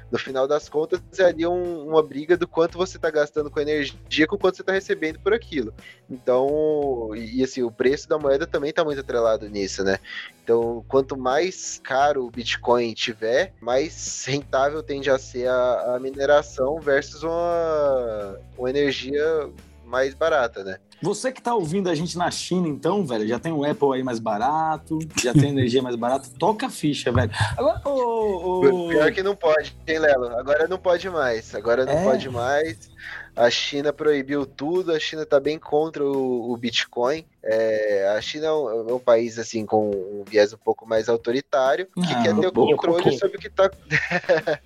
No 0.10 0.18
final 0.18 0.48
das 0.48 0.68
contas 0.68 1.00
é 1.20 1.24
ali 1.26 1.46
um- 1.46 1.88
uma 1.88 2.02
briga 2.02 2.36
do 2.36 2.48
quanto 2.48 2.80
você 2.80 2.98
está 2.98 3.12
gastando 3.12 3.52
com 3.52 3.60
energia 3.60 4.26
com 4.26 4.40
quanto 4.40 4.56
você 4.56 4.64
está 4.64 4.72
recebendo 4.72 4.87
por 5.24 5.34
aquilo. 5.34 5.74
Então 6.10 7.12
e, 7.16 7.44
assim 7.44 7.64
o 7.64 7.72
preço 7.72 8.08
da 8.08 8.18
moeda 8.18 8.46
também 8.48 8.70
está 8.70 8.84
muito 8.84 9.00
atrelado 9.00 9.50
nisso, 9.50 9.84
né? 9.84 10.00
Então, 10.44 10.86
quanto 10.88 11.18
mais 11.18 11.80
caro 11.84 12.26
o 12.26 12.32
Bitcoin 12.32 12.94
tiver, 12.94 13.54
mais 13.60 14.24
rentável 14.26 14.82
tende 14.82 15.10
a 15.10 15.20
ser 15.20 15.50
a, 15.50 15.96
a 15.96 16.00
mineração 16.00 16.80
versus 16.80 17.22
uma, 17.22 18.40
uma 18.58 18.70
energia 18.70 19.50
mais 19.86 20.14
barata, 20.14 20.64
né? 20.64 20.78
Você 21.02 21.32
que 21.32 21.42
tá 21.42 21.54
ouvindo 21.54 21.90
a 21.90 21.96
gente 21.96 22.18
na 22.18 22.32
China, 22.32 22.68
então, 22.68 23.06
velho, 23.06 23.28
já 23.28 23.38
tem 23.38 23.52
o 23.52 23.64
Apple 23.64 23.94
aí 23.94 24.02
mais 24.04 24.18
barato, 24.18 24.98
já 25.22 25.32
tem 25.32 25.50
energia 25.50 25.82
mais 25.82 25.96
barata, 25.96 26.28
toca 26.40 26.66
a 26.66 26.70
ficha, 26.72 27.12
velho. 27.12 27.30
Agora, 27.56 27.82
ô, 27.86 28.62
ô, 28.62 28.88
Pior 28.90 29.12
que 29.12 29.22
não 29.22 29.36
pode, 29.36 29.78
hein, 29.86 30.00
Lelo? 30.00 30.36
Agora 30.38 30.68
não 30.68 30.80
pode 30.80 31.08
mais. 31.10 31.54
Agora 31.54 31.86
não 31.86 31.94
É? 31.94 32.04
pode 32.04 32.30
mais. 32.30 32.90
A 33.38 33.52
China 33.52 33.94
proibiu 33.94 34.48
tudo, 34.48 34.92
a 34.92 35.00
China 35.00 35.24
tá 35.24 35.40
bem 35.40 35.60
contra 35.60 36.04
o, 36.04 36.52
o 36.52 36.58
Bitcoin. 36.58 37.24
É, 37.44 38.14
a 38.18 38.22
China 38.22 38.48
é 38.48 38.52
um, 38.52 38.90
é 38.90 38.94
um 38.94 39.00
país 39.00 39.38
assim 39.40 39.66
com 39.66 39.90
um 39.90 40.24
viés 40.28 40.52
um 40.54 40.58
pouco 40.58 40.88
mais 40.88 41.08
autoritário, 41.08 41.86
que 41.86 42.14
Ah, 42.14 42.24
quer 42.24 42.36
ter 42.36 42.48
o 42.48 42.50
um 42.50 42.52
controle 42.52 42.78
pouquinho. 42.78 43.20
sobre 43.20 43.38
o 43.38 43.40
que 43.40 43.50
tá. 43.50 43.70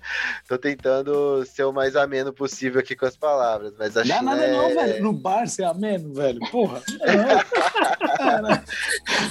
Tô 0.48 0.58
tentando 0.58 1.44
ser 1.46 1.64
o 1.64 1.72
mais 1.72 1.94
ameno 1.94 2.32
possível 2.32 2.80
aqui 2.80 2.96
com 2.96 3.06
as 3.06 3.16
palavras, 3.16 3.72
mas 3.78 3.96
a 3.96 4.00
Não 4.00 4.08
dá 4.08 4.18
China 4.18 4.30
nada 4.34 4.44
é... 4.44 4.52
não, 4.52 4.68
velho. 4.74 5.02
No 5.04 5.12
bar 5.12 5.44
é 5.58 5.64
ameno, 5.64 6.14
velho. 6.14 6.40
Porra. 6.50 6.82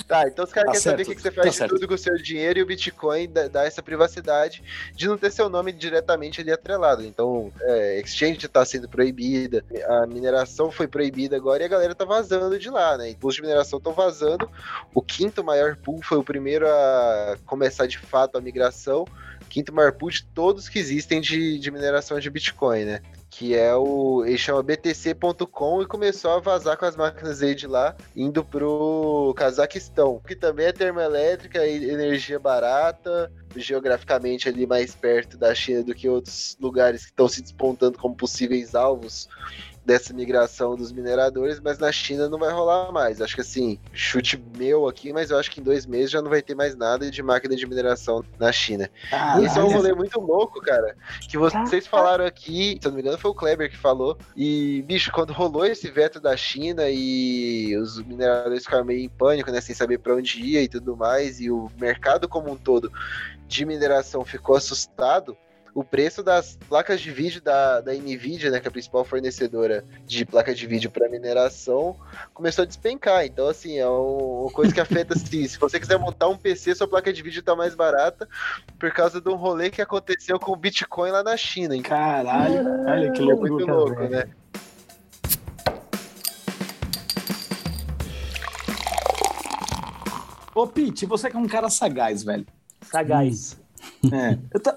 Tá, 0.08 0.27
então 0.27 0.43
os 0.45 0.51
caras 0.51 0.71
Tá 0.71 0.71
querem 0.71 0.82
saber 0.82 1.04
o 1.04 1.06
que 1.06 1.15
que 1.15 1.21
você 1.21 1.32
tá 1.32 1.41
faz 1.41 1.51
de 1.54 1.58
certo. 1.58 1.75
tudo 1.75 1.88
com 1.88 1.93
o 1.93 1.97
seu 1.97 2.15
dinheiro 2.17 2.60
e 2.60 2.62
o 2.62 2.65
Bitcoin 2.65 3.30
dá, 3.30 3.63
essa 3.65 3.82
privacidade 3.82 4.63
de 4.93 5.08
não 5.08 5.17
ter 5.17 5.32
seu 5.32 5.49
nome 5.49 5.71
diretamente 5.71 6.41
ali 6.41 6.51
atrelado. 6.51 7.04
Então, 7.04 7.51
é, 7.62 7.99
exchange 7.99 8.47
tá 8.47 8.65
sendo 8.65 8.89
proibida, 8.89 9.63
a 9.88 10.08
mineração 10.08 10.71
foi 10.71 10.88
proibida 10.88 11.36
agora 11.36 11.63
e 11.63 11.65
a 11.65 11.69
galera 11.69 11.95
tá 11.95 12.04
vazando 12.06 12.60
de 12.60 12.69
lá, 12.69 12.97
né? 12.97 13.10
Impulsos 13.10 13.40
de 13.41 13.47
mineração 13.47 13.77
estão 13.77 13.93
vazando. 13.93 14.49
O 14.93 15.01
quinto 15.01 15.43
maior 15.43 15.75
pool 15.75 16.01
foi 16.04 16.17
o 16.17 16.23
primeiro 16.23 16.67
a 16.67 17.38
começar 17.45 17.88
de 17.88 17.97
fato 17.97 18.38
a 18.38 18.41
migração. 18.41 19.06
Quinto 19.49 19.73
maior 19.73 19.91
pool 19.91 20.12
de 20.12 20.23
todos 20.23 20.69
que 20.69 20.80
existem 20.80 21.19
de, 21.19 21.60
de 21.60 21.71
mineração 21.71 22.19
de 22.19 22.30
Bitcoin, 22.30 22.86
né? 22.86 23.01
que 23.32 23.56
é 23.56 23.73
o. 23.73 24.25
Ele 24.25 24.38
chama 24.38 24.62
BTC.com 24.62 25.82
e 25.82 25.88
começou 25.88 26.32
a 26.32 26.39
vazar 26.39 26.77
com 26.77 26.86
as 26.86 26.97
máquinas 26.97 27.41
aí 27.41 27.56
de 27.56 27.65
lá, 27.65 27.95
indo 28.13 28.43
pro 28.43 29.34
Cazaquistão, 29.38 30.21
que 30.27 30.36
também 30.36 30.67
é 30.67 30.73
termoelétrica 30.73 31.65
energia 31.65 32.38
barata, 32.38 33.32
geograficamente 33.56 34.49
ali 34.49 34.67
mais 34.67 34.93
perto 34.93 35.38
da 35.38 35.56
China 35.56 35.82
do 35.82 35.95
que 35.95 36.10
outros 36.10 36.58
lugares 36.60 37.06
que 37.06 37.12
estão 37.12 37.30
se 37.30 37.41
despontando 37.41 37.97
como 37.97 38.15
possíveis 38.15 38.75
alvos 38.75 39.30
dessa 39.85 40.13
migração 40.13 40.75
dos 40.75 40.91
mineradores, 40.91 41.59
mas 41.59 41.79
na 41.79 41.91
China 41.91 42.29
não 42.29 42.37
vai 42.37 42.51
rolar 42.51 42.91
mais. 42.91 43.21
Acho 43.21 43.35
que 43.35 43.41
assim, 43.41 43.79
chute 43.91 44.41
meu 44.57 44.87
aqui, 44.87 45.11
mas 45.11 45.31
eu 45.31 45.37
acho 45.37 45.49
que 45.49 45.59
em 45.59 45.63
dois 45.63 45.85
meses 45.85 46.11
já 46.11 46.21
não 46.21 46.29
vai 46.29 46.41
ter 46.41 46.55
mais 46.55 46.75
nada 46.75 47.09
de 47.09 47.23
máquina 47.23 47.55
de 47.55 47.65
mineração 47.65 48.23
na 48.39 48.51
China. 48.51 48.89
Ah, 49.11 49.41
Esse 49.41 49.57
é 49.57 49.63
um 49.63 49.71
rolê 49.71 49.93
muito 49.93 50.19
louco, 50.19 50.61
cara. 50.61 50.95
Que 51.27 51.37
vocês 51.37 51.87
falaram 51.87 52.25
aqui, 52.25 52.77
se 52.79 52.87
eu 52.87 52.91
não 52.91 52.95
me 52.95 53.01
engano, 53.01 53.17
foi 53.17 53.31
o 53.31 53.35
Kleber 53.35 53.69
que 53.69 53.77
falou. 53.77 54.17
E, 54.35 54.83
bicho, 54.83 55.11
quando 55.11 55.33
rolou 55.33 55.65
esse 55.65 55.89
veto 55.89 56.19
da 56.19 56.37
China 56.37 56.83
e 56.87 57.75
os 57.77 58.01
mineradores 58.03 58.63
ficaram 58.63 58.85
meio 58.85 58.99
em 58.99 59.09
pânico, 59.09 59.51
né? 59.51 59.61
Sem 59.61 59.75
saber 59.75 59.97
para 59.97 60.15
onde 60.15 60.41
ia 60.41 60.61
e 60.61 60.67
tudo 60.67 60.95
mais, 60.95 61.39
e 61.39 61.49
o 61.49 61.69
mercado 61.79 62.27
como 62.27 62.51
um 62.51 62.55
todo 62.55 62.91
de 63.47 63.65
mineração 63.65 64.23
ficou 64.23 64.55
assustado 64.55 65.35
o 65.73 65.84
preço 65.84 66.21
das 66.21 66.57
placas 66.67 66.99
de 66.99 67.12
vídeo 67.12 67.41
da, 67.41 67.81
da 67.81 67.93
Nvidia, 67.93 68.51
né, 68.51 68.60
que 68.60 68.67
é 68.67 68.69
a 68.69 68.71
principal 68.71 69.05
fornecedora 69.05 69.84
de 70.05 70.25
placa 70.25 70.53
de 70.53 70.67
vídeo 70.67 70.91
para 70.91 71.10
mineração, 71.10 71.95
começou 72.34 72.63
a 72.63 72.65
despencar. 72.65 73.25
Então, 73.25 73.47
assim, 73.47 73.77
é 73.77 73.88
uma 73.88 74.51
coisa 74.51 74.73
que 74.73 74.79
afeta 74.79 75.13
assim, 75.13 75.47
se 75.47 75.57
você 75.57 75.79
quiser 75.79 75.97
montar 75.97 76.27
um 76.27 76.38
PC, 76.38 76.75
sua 76.75 76.88
placa 76.88 77.12
de 77.13 77.21
vídeo 77.21 77.39
está 77.39 77.55
mais 77.55 77.73
barata 77.73 78.27
por 78.77 78.91
causa 78.91 79.21
de 79.21 79.29
um 79.29 79.36
rolê 79.36 79.69
que 79.69 79.81
aconteceu 79.81 80.39
com 80.39 80.51
o 80.51 80.55
Bitcoin 80.55 81.12
lá 81.12 81.23
na 81.23 81.38
China. 81.38 81.75
Hein? 81.75 81.81
Caralho, 81.81 82.86
olha 82.86 83.12
que 83.12 83.21
louco, 83.21 83.45
é 83.45 83.49
muito 83.49 83.65
louco, 83.65 84.03
né? 84.03 84.25
Ô, 90.53 90.67
Pete, 90.67 91.05
você 91.05 91.29
que 91.29 91.38
é 91.38 91.39
um 91.39 91.47
cara 91.47 91.69
sagaz, 91.69 92.23
velho. 92.23 92.45
Sagaz. 92.81 93.57
É. 94.11 94.35
Tô, 94.59 94.71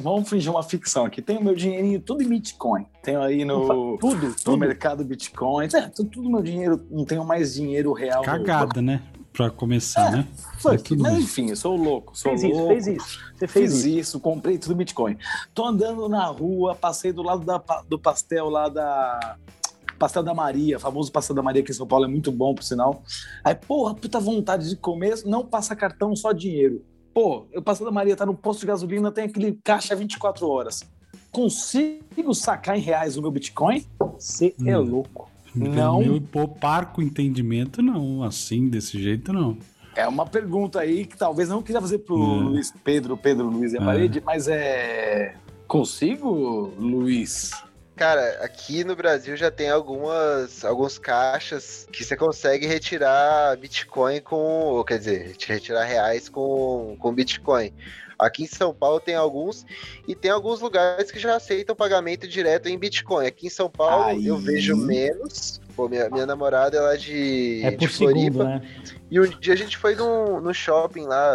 vamos 0.00 0.28
fingir 0.28 0.50
uma 0.50 0.62
ficção 0.62 1.06
aqui. 1.06 1.22
Tenho 1.22 1.42
meu 1.42 1.54
dinheirinho 1.54 2.00
tudo 2.00 2.22
em 2.22 2.28
Bitcoin. 2.28 2.86
Tenho 3.02 3.22
aí 3.22 3.44
no, 3.44 3.96
tudo, 3.98 4.28
no 4.28 4.34
tudo. 4.34 4.58
mercado 4.58 5.04
Bitcoin. 5.04 5.68
É, 5.74 5.88
tudo 5.88 6.28
meu 6.28 6.42
dinheiro. 6.42 6.86
Não 6.90 7.04
tenho 7.04 7.24
mais 7.24 7.54
dinheiro 7.54 7.92
real. 7.92 8.22
Cagada, 8.22 8.82
né? 8.82 9.02
Pra 9.32 9.48
começar, 9.48 10.08
é, 10.08 10.16
né? 10.16 10.28
Fuck, 10.58 10.96
mas 10.96 11.18
enfim, 11.18 11.50
eu 11.50 11.56
sou 11.56 11.76
louco. 11.76 12.18
Sou 12.18 12.36
fez 12.36 12.42
louco. 12.42 12.74
isso, 12.74 12.84
fez 12.84 12.86
isso. 12.86 13.20
Você 13.34 13.46
fez 13.46 13.72
Fiz 13.72 13.78
isso. 13.78 13.88
isso, 13.88 14.20
comprei 14.20 14.58
tudo 14.58 14.74
Bitcoin. 14.74 15.16
Tô 15.54 15.64
andando 15.64 16.08
na 16.08 16.26
rua, 16.26 16.74
passei 16.74 17.12
do 17.12 17.22
lado 17.22 17.44
da, 17.44 17.62
do 17.88 17.98
pastel 17.98 18.50
lá 18.50 18.68
da. 18.68 19.36
Pastel 19.98 20.22
da 20.22 20.32
Maria, 20.32 20.78
famoso 20.78 21.12
Pastel 21.12 21.36
da 21.36 21.42
Maria 21.42 21.60
aqui 21.60 21.72
em 21.72 21.74
São 21.74 21.86
Paulo, 21.86 22.06
é 22.06 22.08
muito 22.08 22.32
bom, 22.32 22.54
por 22.54 22.64
sinal. 22.64 23.02
Aí, 23.44 23.54
porra, 23.54 23.94
puta 23.94 24.18
vontade 24.18 24.66
de 24.66 24.74
comer, 24.74 25.22
não 25.26 25.44
passa 25.44 25.76
cartão, 25.76 26.16
só 26.16 26.32
dinheiro. 26.32 26.82
Pô, 27.12 27.46
eu 27.52 27.60
passei 27.60 27.84
da 27.84 27.92
Maria, 27.92 28.16
tá 28.16 28.24
no 28.24 28.34
posto 28.34 28.60
de 28.60 28.66
gasolina, 28.66 29.10
tem 29.10 29.24
aquele 29.24 29.58
caixa 29.64 29.96
24 29.96 30.48
horas. 30.48 30.88
Consigo 31.30 32.34
sacar 32.34 32.76
em 32.76 32.80
reais 32.80 33.16
o 33.16 33.22
meu 33.22 33.30
Bitcoin? 33.30 33.84
Você 34.18 34.54
é 34.64 34.78
hum. 34.78 34.82
louco. 34.82 35.30
Não. 35.54 36.00
Meu 36.00 36.20
poupar 36.20 36.92
com 36.92 37.02
entendimento, 37.02 37.82
não. 37.82 38.22
Assim, 38.22 38.68
desse 38.68 39.00
jeito, 39.00 39.32
não. 39.32 39.56
É 39.96 40.06
uma 40.06 40.24
pergunta 40.24 40.80
aí 40.80 41.04
que 41.04 41.16
talvez 41.16 41.48
não 41.48 41.62
queria 41.62 41.80
fazer 41.80 41.98
pro 41.98 42.16
é. 42.16 42.40
Luiz 42.42 42.72
Pedro, 42.84 43.16
Pedro 43.16 43.48
Luiz 43.48 43.72
e 43.72 43.78
a 43.78 43.82
é. 43.82 43.84
parede, 43.84 44.22
mas 44.24 44.46
é. 44.48 45.34
Consigo, 45.66 46.72
Luiz? 46.78 47.50
Cara, 48.00 48.38
aqui 48.40 48.82
no 48.82 48.96
Brasil 48.96 49.36
já 49.36 49.50
tem 49.50 49.68
algumas 49.68 50.64
alguns 50.64 50.96
caixas 50.96 51.86
que 51.92 52.02
você 52.02 52.16
consegue 52.16 52.66
retirar 52.66 53.54
Bitcoin 53.58 54.22
com, 54.22 54.36
ou 54.36 54.82
quer 54.82 54.98
dizer, 55.00 55.36
retirar 55.46 55.84
reais 55.84 56.26
com, 56.26 56.96
com 56.98 57.12
Bitcoin. 57.12 57.74
Aqui 58.18 58.44
em 58.44 58.46
São 58.46 58.72
Paulo 58.72 59.00
tem 59.00 59.14
alguns 59.14 59.66
e 60.08 60.14
tem 60.14 60.30
alguns 60.30 60.62
lugares 60.62 61.10
que 61.10 61.18
já 61.18 61.36
aceitam 61.36 61.76
pagamento 61.76 62.26
direto 62.26 62.70
em 62.70 62.78
Bitcoin. 62.78 63.26
Aqui 63.26 63.48
em 63.48 63.50
São 63.50 63.68
Paulo 63.68 64.04
Aí. 64.04 64.26
eu 64.26 64.38
vejo 64.38 64.74
menos. 64.78 65.60
Pô, 65.76 65.86
minha, 65.86 66.08
minha 66.08 66.24
namorada 66.24 66.78
ela 66.78 66.94
é 66.94 66.96
de, 66.96 67.60
é 67.62 67.70
de 67.72 67.86
Floripa. 67.86 68.38
Segundo, 68.38 68.44
né? 68.44 68.62
E 69.10 69.20
um 69.20 69.26
dia 69.26 69.52
a 69.52 69.56
gente 69.58 69.76
foi 69.76 69.94
no, 69.94 70.40
no 70.40 70.54
shopping 70.54 71.04
lá, 71.04 71.34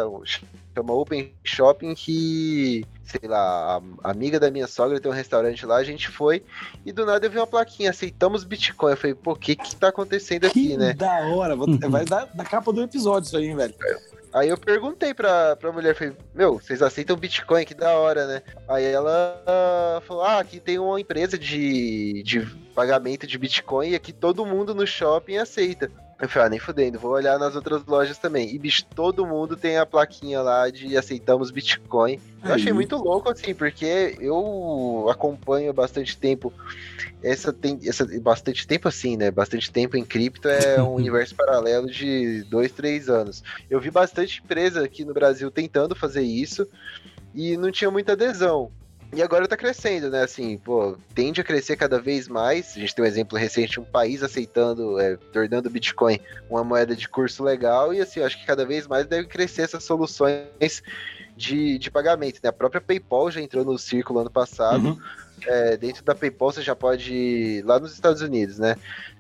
chama 0.74 0.94
Open 0.94 1.32
Shopping, 1.44 1.94
que 1.94 2.84
sei 3.06 3.30
lá, 3.30 3.82
a 4.04 4.12
amiga 4.12 4.40
da 4.40 4.50
minha 4.50 4.68
sogra 4.68 5.00
tem 5.00 5.12
um 5.12 5.16
restaurante 5.16 5.66
lá, 5.66 5.78
a 5.78 5.84
gente 5.84 6.10
foi 6.10 6.44
e 6.86 6.92
do 6.92 7.06
nada 7.06 7.26
eu 7.26 7.30
vi 7.30 7.38
uma 7.38 7.48
plaquinha, 7.48 7.92
aceitamos 7.92 8.44
Bitcoin. 8.44 8.92
Eu 8.92 8.98
falei, 8.98 9.14
pô, 9.14 9.32
o 9.32 9.36
que 9.36 9.56
que 9.56 9.76
tá 9.76 9.90
acontecendo 9.90 10.46
aqui, 10.46 10.70
que 10.70 10.78
né? 10.78 10.94
Da 10.94 11.28
hora, 11.28 11.56
vai 11.56 12.06
dar 12.06 12.26
da 12.34 12.44
capa 12.44 12.74
do 12.74 12.82
episódio 12.82 13.28
isso 13.28 13.38
aí, 13.38 13.48
hein, 13.48 13.56
velho. 13.56 13.76
Aí 14.34 14.50
eu 14.50 14.58
perguntei 14.58 15.14
pra, 15.14 15.56
pra 15.56 15.72
mulher, 15.72 15.96
falei, 15.96 16.14
meu, 16.34 16.60
vocês 16.60 16.82
aceitam 16.82 17.16
Bitcoin? 17.16 17.64
Que 17.64 17.74
da 17.74 17.94
hora, 17.94 18.28
né? 18.28 18.42
Aí 18.68 18.84
ela 18.84 19.42
uh, 19.48 20.02
falou, 20.02 20.24
ah, 20.24 20.40
aqui 20.40 20.60
tem 20.60 20.78
uma 20.78 21.00
empresa 21.00 21.38
de, 21.38 22.22
de 22.22 22.42
pagamento 22.76 23.26
de 23.26 23.38
Bitcoin 23.38 23.92
e 23.92 23.96
aqui 23.96 24.12
todo 24.12 24.46
mundo 24.46 24.76
no 24.76 24.86
shopping 24.86 25.38
aceita. 25.38 25.90
Eu 26.20 26.30
falei, 26.30 26.48
ah, 26.48 26.50
nem 26.50 26.60
fudendo, 26.60 26.98
vou 26.98 27.12
olhar 27.12 27.38
nas 27.38 27.56
outras 27.56 27.86
lojas 27.86 28.18
também. 28.18 28.54
E, 28.54 28.58
bicho, 28.58 28.86
todo 28.86 29.26
mundo 29.26 29.58
tem 29.58 29.78
a 29.78 29.86
plaquinha 29.86 30.42
lá 30.42 30.70
de 30.70 30.96
aceitamos 30.96 31.52
Bitcoin. 31.52 32.22
Eu 32.44 32.54
achei 32.54 32.72
muito 32.72 32.96
louco, 32.96 33.30
assim, 33.30 33.54
porque 33.54 34.16
eu 34.22 35.08
acompanho 35.10 35.74
bastante 35.74 36.18
tempo. 36.18 36.54
Essa 37.22 37.52
tem 37.52 37.80
essa, 37.84 38.08
bastante 38.22 38.66
tempo 38.66 38.88
assim, 38.88 39.18
né? 39.18 39.30
Bastante 39.30 39.70
tempo 39.70 39.98
em 39.98 40.06
cripto 40.06 40.48
é 40.48 40.80
um 40.82 40.94
universo 40.94 41.36
paralelo 41.36 41.88
de 41.88 42.44
dois, 42.44 42.72
três 42.72 43.10
anos. 43.10 43.44
Eu 43.70 43.82
vi 43.82 43.92
bastante 43.92 44.42
empresa 44.42 44.86
aqui 44.86 45.04
no 45.04 45.14
Brasil 45.14 45.52
tentando 45.52 45.96
fazer 45.96 46.22
isso 46.22 46.66
e 47.34 47.58
não 47.58 47.72
tinha 47.72 47.92
muita 47.92 48.14
adesão. 48.14 48.72
E 49.16 49.24
agora 49.24 49.48
tá 49.48 49.56
crescendo, 49.56 50.10
né? 50.10 50.24
Assim, 50.24 50.58
pô, 50.58 50.98
tende 51.14 51.40
a 51.40 51.44
crescer 51.44 51.78
cada 51.78 52.02
vez 52.02 52.28
mais. 52.28 52.76
A 52.76 52.80
gente 52.82 52.94
tem 52.94 53.06
um 53.06 53.08
exemplo 53.08 53.38
recente, 53.38 53.80
um 53.80 53.86
país 53.86 54.22
aceitando, 54.22 55.00
é, 55.00 55.16
tornando 55.32 55.70
o 55.70 55.72
Bitcoin 55.72 56.20
uma 56.50 56.66
moeda 56.66 56.94
de 56.94 57.08
curso 57.08 57.42
legal. 57.42 57.94
E 57.94 58.02
assim, 58.02 58.20
acho 58.20 58.38
que 58.38 58.46
cada 58.46 58.66
vez 58.66 58.86
mais 58.88 59.06
deve 59.06 59.30
crescer 59.30 59.62
essas 59.62 59.86
soluções 59.86 60.84
de, 61.38 61.78
de 61.78 61.90
pagamento. 61.90 62.42
Né? 62.44 62.50
A 62.50 62.54
própria 62.54 62.82
PayPal 62.82 63.32
já 63.32 63.40
entrou 63.40 63.64
no 63.64 63.78
círculo 63.78 64.20
ano 64.20 64.30
passado. 64.30 64.90
Uhum. 64.90 65.00
É, 65.48 65.78
dentro 65.78 66.04
da 66.04 66.14
PayPal 66.14 66.52
você 66.52 66.62
já 66.62 66.76
pode, 66.76 67.62
lá 67.66 67.80
nos 67.80 67.94
Estados 67.94 68.22
Unidos, 68.22 68.60
né? 68.60 68.76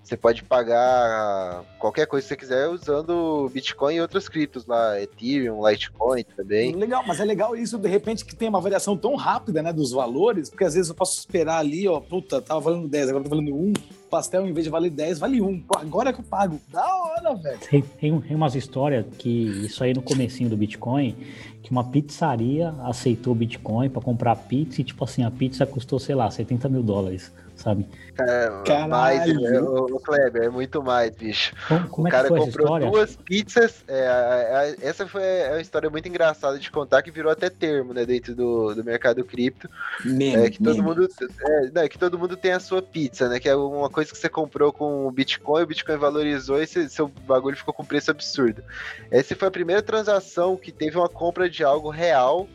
Você 0.05 0.15
pode 0.15 0.43
pagar 0.43 1.63
qualquer 1.79 2.05
coisa 2.05 2.23
que 2.23 2.29
você 2.29 2.37
quiser 2.37 2.67
usando 2.67 3.49
Bitcoin 3.51 3.95
e 3.95 4.01
outras 4.01 4.29
criptos 4.29 4.63
lá, 4.67 5.01
Ethereum, 5.01 5.67
Litecoin 5.67 6.23
também. 6.37 6.75
Legal, 6.75 7.03
mas 7.07 7.19
é 7.19 7.25
legal 7.25 7.55
isso, 7.55 7.75
de 7.79 7.89
repente, 7.89 8.23
que 8.23 8.35
tem 8.35 8.47
uma 8.47 8.61
variação 8.61 8.95
tão 8.95 9.15
rápida, 9.15 9.63
né, 9.63 9.73
dos 9.73 9.91
valores, 9.91 10.47
porque 10.47 10.63
às 10.63 10.75
vezes 10.75 10.89
eu 10.89 10.95
posso 10.95 11.17
esperar 11.17 11.57
ali, 11.57 11.87
ó, 11.87 11.99
puta, 11.99 12.39
tava 12.39 12.59
valendo 12.59 12.87
10, 12.87 13.09
agora 13.09 13.23
tá 13.23 13.29
valendo 13.31 13.55
1, 13.55 13.73
pastel, 14.07 14.45
em 14.45 14.53
vez 14.53 14.65
de 14.65 14.69
valer 14.69 14.91
10, 14.91 15.17
vale 15.17 15.41
1. 15.41 15.61
Pô, 15.61 15.79
agora 15.79 16.11
é 16.11 16.13
que 16.13 16.19
eu 16.19 16.23
pago. 16.23 16.61
Da 16.71 16.85
hora, 16.85 17.33
velho. 17.33 17.59
Tem, 17.67 17.81
tem, 17.81 18.21
tem 18.21 18.35
umas 18.35 18.53
histórias 18.53 19.07
que, 19.17 19.65
isso 19.65 19.83
aí 19.83 19.91
no 19.91 20.03
comecinho 20.03 20.51
do 20.51 20.55
Bitcoin, 20.55 21.15
que 21.63 21.71
uma 21.71 21.83
pizzaria 21.83 22.75
aceitou 22.83 23.33
Bitcoin 23.33 23.89
para 23.89 24.03
comprar 24.03 24.35
pizza 24.35 24.81
e, 24.81 24.83
tipo 24.83 25.03
assim, 25.03 25.23
a 25.23 25.31
pizza 25.31 25.65
custou, 25.65 25.97
sei 25.97 26.13
lá, 26.13 26.29
70 26.29 26.69
mil 26.69 26.83
dólares 26.83 27.31
sabe? 27.55 27.87
É, 28.17 28.87
mais, 28.87 29.25
né? 29.27 29.59
o, 29.59 29.99
Kleber, 29.99 30.43
é 30.43 30.49
muito 30.49 30.81
mais, 30.81 31.13
bicho. 31.15 31.53
Como, 31.67 31.87
como 31.89 32.05
o 32.05 32.07
é 32.07 32.11
cara 32.11 32.27
comprou 32.29 32.79
duas 32.79 33.15
pizzas. 33.17 33.83
É, 33.87 34.75
é, 34.81 34.87
essa 34.87 35.05
foi 35.07 35.23
é 35.23 35.51
uma 35.51 35.61
história 35.61 35.89
muito 35.89 36.07
engraçada 36.07 36.57
de 36.57 36.71
contar 36.71 37.01
que 37.01 37.11
virou 37.11 37.31
até 37.31 37.49
termo, 37.49 37.93
né, 37.93 38.05
dentro 38.05 38.33
do, 38.33 38.73
do 38.73 38.83
mercado 38.83 39.23
cripto. 39.23 39.69
Meme, 40.03 40.45
é 40.45 40.49
que 40.49 40.63
todo 40.63 40.81
mundo, 40.81 41.07
é, 41.41 41.71
não, 41.73 41.81
é 41.81 41.89
que 41.89 41.97
todo 41.97 42.17
mundo 42.17 42.37
tem 42.37 42.51
a 42.51 42.59
sua 42.59 42.81
pizza, 42.81 43.27
né? 43.27 43.39
Que 43.39 43.49
é 43.49 43.55
uma 43.55 43.89
coisa 43.89 44.11
que 44.11 44.17
você 44.17 44.29
comprou 44.29 44.71
com 44.71 45.07
o 45.07 45.11
Bitcoin, 45.11 45.63
o 45.63 45.67
Bitcoin 45.67 45.97
valorizou 45.97 46.61
e 46.61 46.67
seu 46.67 47.07
bagulho 47.27 47.57
ficou 47.57 47.73
com 47.73 47.83
preço 47.83 48.11
absurdo. 48.11 48.63
Essa 49.11 49.35
foi 49.35 49.47
a 49.47 49.51
primeira 49.51 49.81
transação 49.81 50.55
que 50.55 50.71
teve 50.71 50.97
uma 50.97 51.09
compra 51.09 51.49
de 51.49 51.63
algo 51.63 51.89
real 51.89 52.47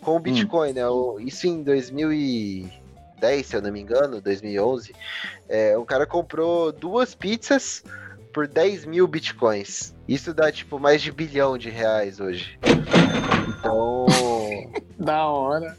com 0.00 0.12
o 0.12 0.16
hum. 0.16 0.20
Bitcoin, 0.20 0.70
hum. 0.70 1.16
né? 1.18 1.24
Isso 1.24 1.46
em 1.46 1.62
2000 1.62 2.12
e 2.12 2.83
2010, 3.24 3.46
se 3.46 3.56
eu 3.56 3.62
não 3.62 3.72
me 3.72 3.80
engano, 3.80 4.20
2011, 4.20 4.94
é, 5.48 5.76
o 5.78 5.84
cara 5.84 6.06
comprou 6.06 6.70
duas 6.70 7.14
pizzas 7.14 7.82
por 8.32 8.46
10 8.46 8.84
mil 8.84 9.06
bitcoins. 9.06 9.94
Isso 10.06 10.34
dá, 10.34 10.52
tipo, 10.52 10.78
mais 10.78 11.00
de 11.00 11.10
bilhão 11.10 11.56
de 11.56 11.70
reais 11.70 12.20
hoje. 12.20 12.58
Então. 13.58 14.06
da 14.98 15.26
hora. 15.26 15.76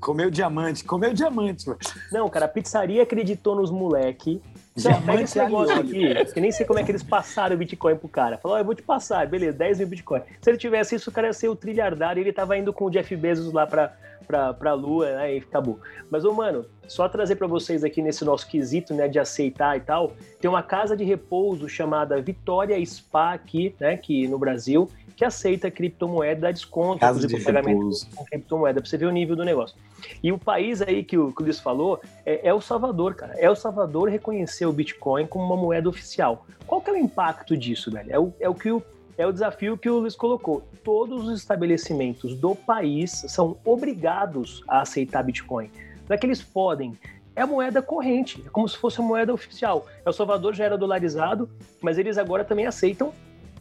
Comeu 0.00 0.30
diamante, 0.30 0.82
comeu 0.82 1.12
diamante, 1.12 1.68
mano. 1.68 1.78
Não, 2.10 2.28
cara, 2.28 2.46
a 2.46 2.48
pizzaria 2.48 3.02
acreditou 3.02 3.54
nos 3.54 3.70
moleque 3.70 4.40
Então, 4.74 5.02
pega 5.02 5.22
esse 5.22 5.38
negócio 5.38 5.78
aqui, 5.78 6.32
que 6.32 6.40
nem 6.40 6.50
sei 6.50 6.64
como 6.64 6.78
é 6.78 6.84
que 6.84 6.90
eles 6.90 7.02
passaram 7.02 7.54
o 7.54 7.58
Bitcoin 7.58 7.96
pro 7.96 8.08
cara. 8.08 8.38
Falou, 8.38 8.56
oh, 8.56 8.60
eu 8.60 8.64
vou 8.64 8.74
te 8.74 8.82
passar, 8.82 9.26
beleza, 9.26 9.58
10 9.58 9.80
mil 9.80 9.88
Bitcoin. 9.88 10.22
Se 10.40 10.48
ele 10.48 10.56
tivesse 10.56 10.94
isso, 10.94 11.10
o 11.10 11.12
cara 11.12 11.26
ia 11.26 11.34
ser 11.34 11.48
o 11.48 11.54
trilhardário 11.54 12.18
e 12.18 12.24
ele 12.24 12.32
tava 12.32 12.56
indo 12.56 12.72
com 12.72 12.86
o 12.86 12.90
Jeff 12.90 13.14
Bezos 13.14 13.52
lá 13.52 13.66
pra, 13.66 13.94
pra, 14.30 14.54
pra 14.54 14.74
Lua, 14.74 15.10
né, 15.16 15.34
e 15.34 15.38
acabou. 15.38 15.80
Mas, 16.08 16.24
ô, 16.24 16.32
mano, 16.32 16.64
só 16.86 17.08
trazer 17.08 17.34
para 17.34 17.48
vocês 17.48 17.82
aqui 17.82 18.00
nesse 18.00 18.24
nosso 18.24 18.46
quesito, 18.46 18.94
né, 18.94 19.08
de 19.08 19.18
aceitar 19.18 19.76
e 19.76 19.80
tal, 19.80 20.12
tem 20.40 20.48
uma 20.48 20.62
casa 20.62 20.96
de 20.96 21.02
repouso 21.02 21.68
chamada 21.68 22.20
Vitória 22.22 22.78
Spa 22.86 23.32
aqui, 23.32 23.74
né, 23.80 23.96
que 23.96 24.28
no 24.28 24.38
Brasil, 24.38 24.88
que 25.16 25.24
aceita 25.24 25.70
criptomoeda, 25.70 26.42
dá 26.42 26.52
desconto 26.52 27.00
Casa 27.00 27.26
de 27.26 27.40
pagamento 27.40 27.90
com 28.14 28.24
criptomoeda, 28.24 28.80
para 28.80 28.88
você 28.88 28.96
ver 28.96 29.06
o 29.06 29.10
nível 29.10 29.34
do 29.34 29.44
negócio. 29.44 29.76
E 30.22 30.30
o 30.30 30.38
país 30.38 30.80
aí 30.80 31.02
que 31.02 31.18
o, 31.18 31.32
que 31.32 31.42
o 31.42 31.44
Luiz 31.44 31.58
falou 31.58 32.00
é, 32.24 32.48
é 32.48 32.54
o 32.54 32.60
Salvador, 32.60 33.14
cara. 33.14 33.34
É 33.36 33.50
o 33.50 33.56
Salvador 33.56 34.08
reconhecer 34.08 34.64
o 34.64 34.72
Bitcoin 34.72 35.26
como 35.26 35.44
uma 35.44 35.56
moeda 35.56 35.88
oficial. 35.88 36.46
Qual 36.66 36.80
que 36.80 36.88
é 36.88 36.92
o 36.92 36.96
impacto 36.96 37.54
disso, 37.56 37.90
velho? 37.90 38.10
É 38.10 38.18
o, 38.18 38.32
é 38.40 38.48
o 38.48 38.54
que 38.54 38.70
o, 38.70 38.82
é 39.16 39.26
o 39.26 39.32
desafio 39.32 39.76
que 39.76 39.88
o 39.88 39.98
Luiz 39.98 40.14
colocou. 40.16 40.62
Todos 40.84 41.28
os 41.28 41.38
estabelecimentos 41.38 42.34
do 42.34 42.54
país 42.54 43.24
são 43.28 43.56
obrigados 43.64 44.62
a 44.66 44.80
aceitar 44.80 45.22
Bitcoin. 45.22 45.70
Não 46.08 46.14
é 46.14 46.18
que 46.18 46.26
eles 46.26 46.42
podem, 46.42 46.98
é 47.36 47.42
a 47.42 47.46
moeda 47.46 47.80
corrente, 47.80 48.42
é 48.46 48.50
como 48.50 48.68
se 48.68 48.76
fosse 48.76 49.00
a 49.00 49.04
moeda 49.04 49.32
oficial. 49.32 49.86
El 50.04 50.12
Salvador 50.12 50.54
já 50.54 50.64
era 50.64 50.76
dolarizado, 50.76 51.48
mas 51.80 51.98
eles 51.98 52.18
agora 52.18 52.44
também 52.44 52.66
aceitam 52.66 53.12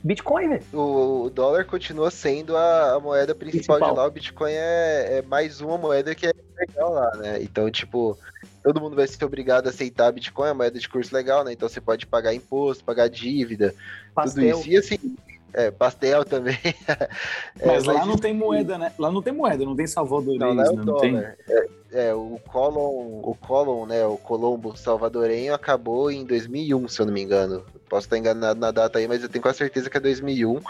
Bitcoin, 0.03 0.47
né? 0.47 0.61
O, 0.73 1.29
dólar 1.29 1.65
continua 1.65 2.09
sendo 2.09 2.55
a, 2.55 2.93
a 2.93 2.99
moeda 2.99 3.35
principal, 3.35 3.77
principal, 3.77 3.93
de 3.93 3.97
lá. 3.97 4.07
O 4.07 4.11
Bitcoin 4.11 4.51
é, 4.53 5.17
é, 5.17 5.21
mais 5.21 5.59
uma 5.59 5.77
moeda 5.77 6.15
que 6.15 6.25
é 6.25 6.33
legal 6.57 6.93
lá, 6.93 7.11
né? 7.17 7.41
Então, 7.41 7.69
tipo, 7.69 8.17
todo 8.63 8.79
mundo 8.79 8.95
vai 8.95 9.07
ser 9.07 9.23
obrigado 9.25 9.67
a 9.67 9.69
aceitar 9.69 10.11
Bitcoin, 10.11 10.49
é 10.49 10.53
moeda 10.53 10.79
de 10.79 10.87
curso 10.87 11.13
legal, 11.13 11.43
né? 11.43 11.51
Então 11.51 11.67
você 11.67 11.81
pode 11.81 12.07
pagar 12.07 12.33
imposto, 12.33 12.83
pagar 12.83 13.09
dívida, 13.09 13.75
Pastel. 14.15 14.57
tudo 14.57 14.59
isso. 14.61 14.69
E 14.69 14.77
assim, 14.77 15.17
é, 15.53 15.71
pastel 15.71 16.23
também. 16.25 16.57
é, 17.59 17.65
mas 17.65 17.85
lá 17.85 18.05
não 18.05 18.17
tem 18.17 18.33
moeda, 18.33 18.77
né? 18.77 18.91
Lá 18.97 19.11
não 19.11 19.21
tem 19.21 19.33
moeda, 19.33 19.65
não 19.65 19.75
tem 19.75 19.87
salvadorenho. 19.87 20.39
Não, 20.39 20.53
lá 20.53 20.65
é 20.65 20.69
o 20.69 20.75
né? 20.75 20.83
dólar. 20.83 21.37
É, 21.47 21.67
é, 21.91 22.13
o 22.13 22.39
Colon, 22.47 23.21
o 23.23 23.35
Colon, 23.35 23.85
né, 23.85 24.05
o 24.05 24.17
Colombo 24.17 24.75
salvadorenho 24.77 25.53
acabou 25.53 26.11
em 26.11 26.23
2001, 26.23 26.87
se 26.87 27.01
eu 27.01 27.05
não 27.05 27.13
me 27.13 27.21
engano. 27.21 27.65
Posso 27.89 28.05
estar 28.05 28.19
enganado 28.19 28.59
na 28.59 28.69
data 28.69 28.99
aí, 28.99 29.07
mas 29.07 29.23
eu 29.23 29.29
tenho 29.29 29.41
quase 29.41 29.57
certeza 29.57 29.89
que 29.89 29.97
é 29.97 29.99
2001. 29.99 30.61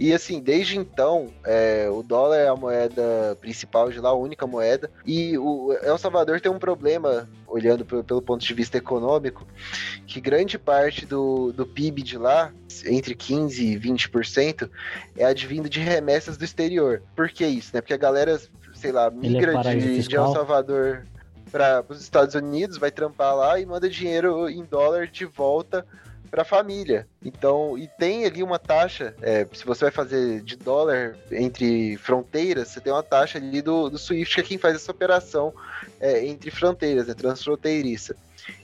E 0.00 0.12
assim, 0.12 0.40
desde 0.40 0.76
então, 0.76 1.32
é, 1.44 1.88
o 1.88 2.02
dólar 2.02 2.38
é 2.38 2.48
a 2.48 2.56
moeda 2.56 3.36
principal 3.40 3.90
de 3.90 4.00
lá, 4.00 4.08
a 4.08 4.14
única 4.14 4.44
moeda. 4.44 4.90
E 5.06 5.38
o 5.38 5.72
El 5.82 5.96
Salvador 5.98 6.40
tem 6.40 6.50
um 6.50 6.58
problema, 6.58 7.28
olhando 7.46 7.84
pelo 7.84 8.20
ponto 8.20 8.44
de 8.44 8.54
vista 8.54 8.76
econômico, 8.76 9.46
que 10.04 10.20
grande 10.20 10.58
parte 10.58 11.06
do, 11.06 11.52
do 11.52 11.64
PIB 11.64 12.02
de 12.02 12.18
lá, 12.18 12.52
entre 12.86 13.14
15% 13.14 13.58
e 13.60 13.78
20%, 13.78 14.68
é 15.16 15.24
advindo 15.24 15.68
de 15.68 15.78
remessas 15.78 16.36
do 16.36 16.44
exterior. 16.44 17.02
Por 17.14 17.28
que 17.28 17.46
isso? 17.46 17.70
Né? 17.72 17.80
Porque 17.80 17.94
a 17.94 17.98
galera 17.98 18.40
sei 18.78 18.92
lá, 18.92 19.10
migra 19.10 19.60
é 19.60 19.74
de, 19.74 20.02
de 20.02 20.16
El 20.16 20.32
Salvador 20.32 21.06
para 21.50 21.84
os 21.88 22.00
Estados 22.00 22.34
Unidos, 22.34 22.78
vai 22.78 22.90
trampar 22.90 23.34
lá 23.34 23.58
e 23.58 23.66
manda 23.66 23.88
dinheiro 23.88 24.48
em 24.48 24.64
dólar 24.64 25.08
de 25.08 25.24
volta 25.24 25.84
para 26.30 26.42
a 26.42 26.44
família. 26.44 27.06
Então, 27.24 27.76
e 27.76 27.88
tem 27.98 28.24
ali 28.24 28.42
uma 28.42 28.58
taxa, 28.58 29.14
é, 29.22 29.46
se 29.52 29.64
você 29.64 29.86
vai 29.86 29.90
fazer 29.90 30.42
de 30.42 30.56
dólar 30.56 31.16
entre 31.32 31.96
fronteiras, 31.96 32.68
você 32.68 32.80
tem 32.80 32.92
uma 32.92 33.02
taxa 33.02 33.38
ali 33.38 33.62
do, 33.62 33.88
do 33.88 33.98
Swift, 33.98 34.34
que 34.34 34.40
é 34.40 34.44
quem 34.44 34.58
faz 34.58 34.76
essa 34.76 34.92
operação 34.92 35.54
é, 35.98 36.26
entre 36.26 36.50
fronteiras, 36.50 37.06
né, 37.06 37.14
transfronteiriça. 37.14 38.14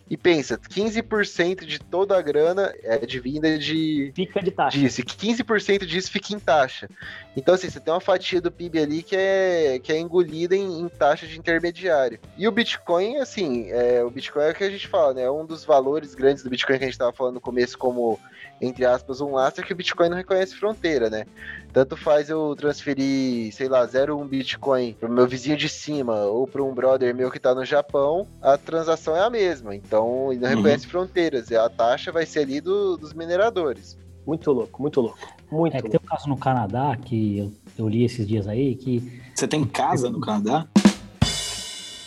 E 0.09 0.19
pensa, 0.19 0.59
15% 0.59 1.65
de 1.65 1.79
toda 1.79 2.17
a 2.17 2.21
grana 2.21 2.75
é 2.83 2.99
de 2.99 3.19
vinda 3.19 3.59
de. 3.59 4.13
Fica 4.15 4.43
de 4.43 4.51
taxa. 4.51 4.77
Disso, 4.77 5.01
e 5.01 5.05
15% 5.05 5.87
disso 5.87 6.11
fica 6.11 6.35
em 6.35 6.39
taxa. 6.39 6.89
Então, 7.35 7.55
assim, 7.55 7.71
você 7.71 7.81
tem 7.81 7.93
uma 7.93 8.01
fatia 8.01 8.41
do 8.41 8.53
PIB 8.53 8.79
ali 8.79 9.03
que 9.03 9.17
é, 9.17 9.81
que 9.83 9.93
é 9.93 9.99
engolida 9.99 10.55
em, 10.55 10.81
em 10.81 10.89
taxa 10.89 11.27
de 11.27 11.39
intermediário. 11.39 12.19
E 12.37 12.47
o 12.47 12.53
Bitcoin, 12.53 13.17
assim, 13.17 13.71
é, 13.71 14.05
o 14.05 14.11
Bitcoin 14.11 14.45
é 14.45 14.51
o 14.51 14.55
que 14.55 14.65
a 14.65 14.71
gente 14.71 14.87
fala, 14.87 15.15
né? 15.15 15.23
É 15.23 15.31
um 15.31 15.47
dos 15.47 15.65
valores 15.65 16.15
grandes 16.15 16.45
do 16.45 16.51
Bitcoin 16.51 16.77
que 16.77 16.85
a 16.85 16.87
gente 16.87 16.95
estava 16.95 17.13
falando 17.13 17.35
no 17.35 17.41
começo, 17.41 17.79
como, 17.79 18.21
entre 18.61 18.85
aspas, 18.85 19.23
um 19.23 19.33
lastro, 19.33 19.65
é 19.65 19.67
que 19.67 19.73
o 19.73 19.77
Bitcoin 19.77 20.11
não 20.11 20.19
reconhece 20.19 20.55
fronteira, 20.55 21.09
né? 21.09 21.25
Tanto 21.73 21.97
faz 21.97 22.31
eu 22.31 22.55
transferir, 22.55 23.53
sei 23.53 23.69
lá, 23.69 23.85
0,1 23.85 24.29
Bitcoin 24.29 24.93
pro 24.93 25.11
meu 25.11 25.27
vizinho 25.27 25.57
de 25.57 25.69
cima 25.69 26.21
ou 26.27 26.47
para 26.47 26.63
um 26.63 26.73
brother 26.73 27.13
meu 27.13 27.33
que 27.33 27.41
tá 27.41 27.53
no 27.53 27.65
Japão, 27.65 28.29
a 28.41 28.57
transação 28.57 29.17
é 29.17 29.21
a 29.21 29.29
mesma. 29.29 29.75
Então, 29.75 29.94
ele 29.97 30.41
não 30.41 30.49
uhum. 30.49 30.57
reconhece 30.57 30.87
fronteiras. 30.87 31.51
E 31.51 31.57
a 31.57 31.69
taxa 31.69 32.11
vai 32.11 32.27
ser 32.27 32.41
ali 32.41 32.61
do, 32.61 32.97
dos 32.97 33.13
mineradores. 33.13 33.99
Muito 34.27 34.51
louco, 34.53 34.81
muito 34.81 35.01
louco. 35.01 35.19
Muito 35.51 35.77
é 35.77 35.83
que 35.83 35.89
tem 35.89 36.01
um 36.03 36.07
caso 36.07 36.29
no 36.29 36.37
Canadá 36.37 36.97
que 36.97 37.39
eu, 37.39 37.53
eu 37.79 37.89
li 37.89 38.05
esses 38.05 38.27
dias 38.27 38.49
aí 38.49 38.75
que. 38.75 39.23
Você 39.35 39.47
tem 39.47 39.65
casa 39.65 40.11
no 40.11 40.21
Canadá? 40.21 40.67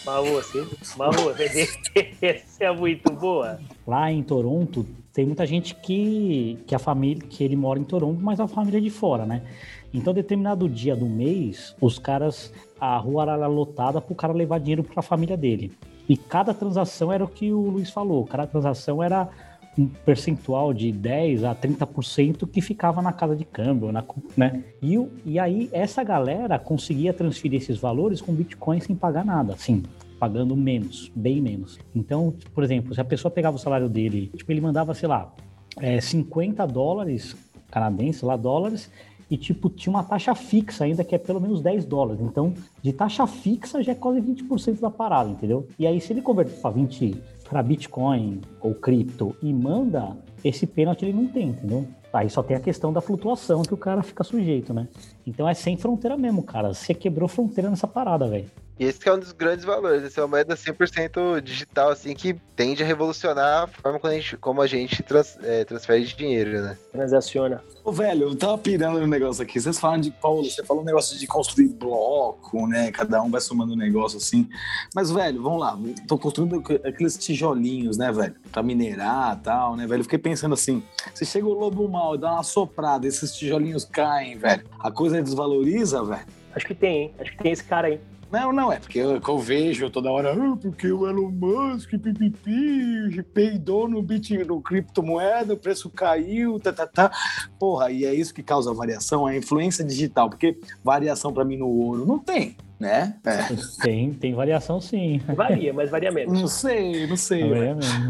Malu, 0.05 0.37
assim, 0.37 0.65
Malu, 0.95 1.35
essa 2.21 2.63
é 2.63 2.71
muito 2.73 3.11
boa. 3.11 3.59
Lá 3.85 4.09
em 4.09 4.23
Toronto, 4.23 4.85
tem 5.11 5.25
muita 5.25 5.45
gente 5.45 5.75
que, 5.75 6.57
que 6.65 6.73
a 6.73 6.79
família, 6.79 7.21
que 7.27 7.43
ele 7.43 7.57
mora 7.57 7.77
em 7.77 7.83
Toronto, 7.83 8.23
mas 8.23 8.39
a 8.39 8.47
família 8.47 8.77
é 8.77 8.81
de 8.81 8.89
fora, 8.89 9.25
né? 9.25 9.41
Então, 9.93 10.13
determinado 10.13 10.69
dia 10.69 10.95
do 10.95 11.05
mês, 11.05 11.75
os 11.81 11.99
caras, 11.99 12.53
a 12.79 12.97
rua 12.97 13.23
era 13.23 13.47
lotada 13.47 13.99
para 13.99 14.13
o 14.13 14.15
cara 14.15 14.31
levar 14.31 14.59
dinheiro 14.59 14.83
para 14.83 14.99
a 14.99 15.03
família 15.03 15.35
dele. 15.35 15.71
E 16.07 16.15
cada 16.15 16.53
transação 16.53 17.11
era 17.11 17.23
o 17.23 17.27
que 17.27 17.51
o 17.51 17.69
Luiz 17.69 17.89
falou, 17.89 18.25
cada 18.25 18.47
transação 18.47 19.03
era 19.03 19.29
um 19.77 19.87
percentual 19.87 20.73
de 20.73 20.91
10 20.91 21.43
a 21.43 21.53
30% 21.53 22.49
que 22.49 22.61
ficava 22.61 23.01
na 23.01 23.13
casa 23.13 23.35
de 23.35 23.45
câmbio, 23.45 23.91
na, 23.91 24.03
né? 24.35 24.63
E, 24.81 24.97
e 25.23 25.37
aí 25.37 25.69
essa 25.71 26.03
galera 26.03 26.57
conseguia 26.57 27.13
transferir 27.13 27.61
esses 27.61 27.77
valores 27.77 28.19
com 28.19 28.33
Bitcoin 28.33 28.79
sem 28.79 28.95
pagar 28.95 29.23
nada, 29.23 29.53
assim, 29.53 29.83
pagando 30.19 30.55
menos, 30.55 31.11
bem 31.15 31.41
menos. 31.41 31.79
Então, 31.95 32.33
por 32.53 32.63
exemplo, 32.63 32.93
se 32.93 32.99
a 32.99 33.05
pessoa 33.05 33.31
pegava 33.31 33.55
o 33.55 33.59
salário 33.59 33.87
dele, 33.87 34.31
tipo, 34.35 34.51
ele 34.51 34.61
mandava, 34.61 34.93
sei 34.95 35.07
lá, 35.07 35.31
é, 35.79 36.01
50 36.01 36.65
dólares 36.65 37.35
canadenses, 37.69 38.23
lá 38.23 38.35
dólares, 38.35 38.89
e 39.29 39.37
tipo, 39.37 39.69
tinha 39.69 39.91
uma 39.91 40.03
taxa 40.03 40.33
fixa 40.33 40.85
ainda 40.85 41.03
que 41.03 41.13
é 41.13 41.17
pelo 41.17 41.41
menos 41.41 41.61
10 41.61 41.85
dólares. 41.85 42.21
Então, 42.21 42.53
de 42.81 42.93
taxa 42.93 43.27
fixa 43.27 43.83
já 43.83 43.91
é 43.91 43.95
quase 43.95 44.21
20% 44.21 44.79
da 44.79 44.89
parada, 44.89 45.29
entendeu? 45.29 45.67
E 45.77 45.85
aí, 45.85 45.99
se 45.99 46.13
ele 46.13 46.21
converter 46.21 46.59
para 46.61 46.71
20 46.71 47.21
para 47.49 47.63
Bitcoin 47.63 48.41
ou 48.61 48.73
cripto 48.75 49.35
e 49.41 49.53
manda, 49.53 50.17
esse 50.43 50.67
pênalti 50.67 51.03
ele 51.03 51.13
não 51.13 51.27
tem, 51.27 51.49
entendeu? 51.49 51.87
Aí 52.11 52.29
só 52.29 52.41
tem 52.41 52.57
a 52.57 52.59
questão 52.59 52.91
da 52.91 52.99
flutuação 52.99 53.61
que 53.61 53.73
o 53.73 53.77
cara 53.77 54.01
fica 54.01 54.23
sujeito, 54.23 54.73
né? 54.73 54.87
Então 55.25 55.47
é 55.47 55.53
sem 55.53 55.77
fronteira 55.77 56.17
mesmo, 56.17 56.41
cara. 56.41 56.73
Você 56.73 56.93
quebrou 56.93 57.29
fronteira 57.29 57.69
nessa 57.69 57.87
parada, 57.87 58.27
velho. 58.27 58.49
E 58.79 58.85
esse 58.85 59.07
é 59.07 59.13
um 59.13 59.19
dos 59.19 59.31
grandes 59.31 59.65
valores. 59.65 60.03
Essa 60.03 60.21
é 60.21 60.23
uma 60.23 60.29
moeda 60.29 60.55
100% 60.55 61.41
digital, 61.41 61.89
assim, 61.89 62.13
que 62.13 62.35
tende 62.55 62.83
a 62.83 62.85
revolucionar 62.85 63.63
a 63.63 63.67
forma 63.67 63.99
como 63.99 64.13
a 64.13 64.15
gente, 64.15 64.37
como 64.37 64.61
a 64.61 64.67
gente 64.67 65.01
trans, 65.01 65.37
é, 65.41 65.65
transfere 65.65 66.05
dinheiro, 66.05 66.61
né? 66.61 66.77
Transaciona. 66.91 67.63
Ô, 67.83 67.91
velho, 67.91 68.29
eu 68.29 68.35
tava 68.35 68.57
pirando 68.57 68.99
no 68.99 69.07
negócio 69.07 69.41
aqui. 69.41 69.59
Vocês 69.59 69.79
falam 69.79 69.99
de, 69.99 70.11
Paulo, 70.11 70.43
você 70.43 70.63
falou 70.63 70.83
um 70.83 70.85
negócio 70.85 71.17
de 71.17 71.25
construir 71.25 71.69
bloco, 71.69 72.67
né? 72.67 72.91
Cada 72.91 73.21
um 73.21 73.31
vai 73.31 73.41
somando 73.41 73.73
um 73.73 73.77
negócio 73.77 74.17
assim. 74.17 74.47
Mas, 74.93 75.09
velho, 75.09 75.41
vamos 75.41 75.59
lá. 75.59 75.77
Tô 76.07 76.17
construindo 76.17 76.63
aqueles 76.83 77.17
tijolinhos, 77.17 77.97
né, 77.97 78.11
velho? 78.11 78.35
Pra 78.51 78.61
minerar 78.61 79.37
e 79.37 79.43
tal, 79.43 79.75
né, 79.75 79.87
velho? 79.87 80.01
Eu 80.01 80.03
fiquei 80.03 80.19
pensando 80.19 80.53
assim, 80.53 80.83
se 81.15 81.25
chega 81.25 81.47
o 81.47 81.53
lobo 81.53 81.87
mal 81.89 82.13
e 82.13 82.19
dá 82.19 82.33
uma 82.33 82.43
soprada, 82.43 83.07
esses 83.07 83.35
tijolinhos 83.35 83.85
caem, 83.85 84.37
velho. 84.37 84.63
A 84.79 84.91
coisa 84.91 85.21
desvaloriza, 85.21 86.03
velho? 86.03 86.25
Acho 86.55 86.65
que 86.65 86.75
tem, 86.75 87.03
hein? 87.03 87.13
Acho 87.19 87.31
que 87.31 87.43
tem 87.43 87.51
esse 87.51 87.63
cara 87.63 87.87
aí. 87.87 87.99
Não, 88.31 88.51
não, 88.51 88.71
é 88.71 88.79
porque 88.79 88.99
eu, 88.99 89.21
eu 89.25 89.39
vejo 89.39 89.89
toda 89.89 90.11
hora, 90.11 90.33
ah, 90.33 90.57
porque 90.61 90.91
o 90.91 91.07
Elon 91.07 91.31
Musk, 91.31 91.91
pipipi, 91.91 93.23
peidou 93.33 93.87
no, 93.87 94.01
bit, 94.01 94.37
no 94.43 94.61
criptomoeda, 94.61 95.53
o 95.53 95.57
preço 95.57 95.89
caiu, 95.89 96.59
tá, 96.59 96.73
tá, 96.73 96.85
tá. 96.85 97.11
Porra, 97.57 97.89
e 97.89 98.03
é 98.05 98.13
isso 98.13 98.33
que 98.33 98.43
causa 98.43 98.73
variação, 98.73 99.25
a 99.25 99.35
influência 99.35 99.83
digital, 99.83 100.29
porque 100.29 100.59
variação 100.83 101.31
para 101.31 101.45
mim 101.45 101.55
no 101.55 101.67
ouro 101.67 102.05
não 102.05 102.19
tem, 102.19 102.57
né? 102.77 103.15
É. 103.25 103.37
Tem, 103.81 104.13
tem 104.13 104.33
variação 104.33 104.81
sim. 104.81 105.21
Varia, 105.33 105.73
mas 105.73 105.89
varia 105.89 106.11
menos. 106.11 106.39
Não 106.39 106.47
sei, 106.47 107.07
não 107.07 107.17
sei. 107.17 107.43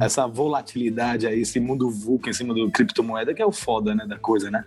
Essa 0.01 0.25
volatilidade 0.25 1.27
aí, 1.27 1.41
esse 1.41 1.59
mundo 1.59 1.91
VUCA 1.91 2.31
em 2.31 2.33
cima 2.33 2.55
do 2.55 2.71
criptomoeda, 2.71 3.33
que 3.35 3.41
é 3.41 3.45
o 3.45 3.51
foda, 3.51 3.93
né, 3.93 4.05
da 4.07 4.17
coisa, 4.17 4.49
né? 4.49 4.65